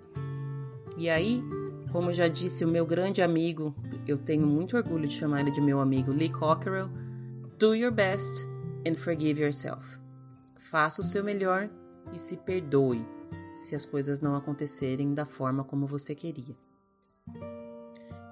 E 0.98 1.10
aí, 1.10 1.44
como 1.92 2.12
já 2.12 2.28
disse 2.28 2.66
o 2.66 2.68
meu 2.68 2.86
grande 2.86 3.22
amigo, 3.22 3.76
eu 4.08 4.18
tenho 4.18 4.46
muito 4.46 4.76
orgulho 4.76 5.08
de 5.08 5.16
chamar 5.16 5.42
ele 5.42 5.52
de 5.52 5.62
meu 5.62 5.80
amigo 5.80 6.12
Lee 6.12 6.30
Cockerell, 6.30 6.90
do 7.58 7.74
your 7.74 7.92
best 7.92 8.46
and 8.88 8.96
forgive 8.96 9.42
yourself. 9.42 9.98
Faça 10.56 11.02
o 11.02 11.06
seu 11.06 11.24
melhor 11.24 11.70
e 12.14 12.20
se 12.20 12.38
perdoe 12.38 13.17
se 13.58 13.76
as 13.76 13.86
coisas 13.86 14.20
não 14.20 14.36
acontecerem 14.36 15.14
da 15.14 15.26
forma 15.26 15.64
como 15.64 15.88
você 15.88 16.14
queria. 16.14 16.56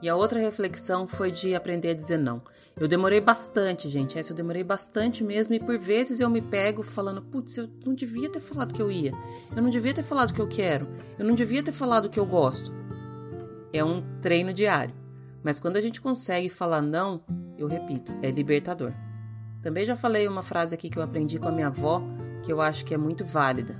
E 0.01 0.09
a 0.09 0.15
outra 0.15 0.39
reflexão 0.39 1.07
foi 1.07 1.31
de 1.31 1.55
aprender 1.55 1.89
a 1.89 1.93
dizer 1.93 2.17
não. 2.17 2.41
Eu 2.79 2.87
demorei 2.87 3.19
bastante, 3.19 3.89
gente. 3.89 4.19
Essa 4.19 4.33
eu 4.33 4.35
demorei 4.35 4.63
bastante 4.63 5.23
mesmo. 5.23 5.53
E 5.53 5.59
por 5.59 5.79
vezes 5.79 6.19
eu 6.19 6.29
me 6.29 6.41
pego 6.41 6.83
falando: 6.83 7.21
putz, 7.21 7.57
eu 7.57 7.69
não 7.85 7.93
devia 7.93 8.29
ter 8.29 8.39
falado 8.39 8.73
que 8.73 8.81
eu 8.81 8.91
ia. 8.91 9.13
Eu 9.55 9.63
não 9.63 9.69
devia 9.69 9.93
ter 9.93 10.03
falado 10.03 10.33
que 10.33 10.41
eu 10.41 10.47
quero. 10.47 10.87
Eu 11.17 11.25
não 11.25 11.33
devia 11.33 11.63
ter 11.63 11.71
falado 11.71 12.09
que 12.09 12.19
eu 12.19 12.25
gosto. 12.25 12.71
É 13.73 13.83
um 13.83 14.03
treino 14.21 14.53
diário. 14.53 14.93
Mas 15.43 15.59
quando 15.59 15.77
a 15.77 15.81
gente 15.81 16.01
consegue 16.01 16.49
falar 16.49 16.81
não, 16.81 17.23
eu 17.57 17.67
repito, 17.67 18.11
é 18.21 18.29
libertador. 18.29 18.93
Também 19.61 19.85
já 19.85 19.95
falei 19.95 20.27
uma 20.27 20.43
frase 20.43 20.75
aqui 20.75 20.89
que 20.89 20.99
eu 20.99 21.03
aprendi 21.03 21.39
com 21.39 21.47
a 21.47 21.51
minha 21.51 21.67
avó, 21.67 22.03
que 22.43 22.51
eu 22.51 22.61
acho 22.61 22.85
que 22.85 22.93
é 22.93 22.97
muito 22.97 23.25
válida. 23.25 23.75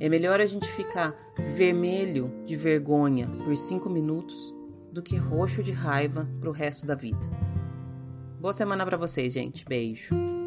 É 0.00 0.08
melhor 0.08 0.40
a 0.40 0.46
gente 0.46 0.66
ficar 0.66 1.14
vermelho 1.54 2.32
de 2.46 2.56
vergonha 2.56 3.28
por 3.44 3.54
cinco 3.54 3.90
minutos 3.90 4.54
do 4.90 5.02
que 5.02 5.14
roxo 5.14 5.62
de 5.62 5.72
raiva 5.72 6.26
pro 6.40 6.52
resto 6.52 6.86
da 6.86 6.94
vida. 6.94 7.20
Boa 8.40 8.54
semana 8.54 8.86
para 8.86 8.96
vocês, 8.96 9.34
gente. 9.34 9.62
Beijo. 9.68 10.39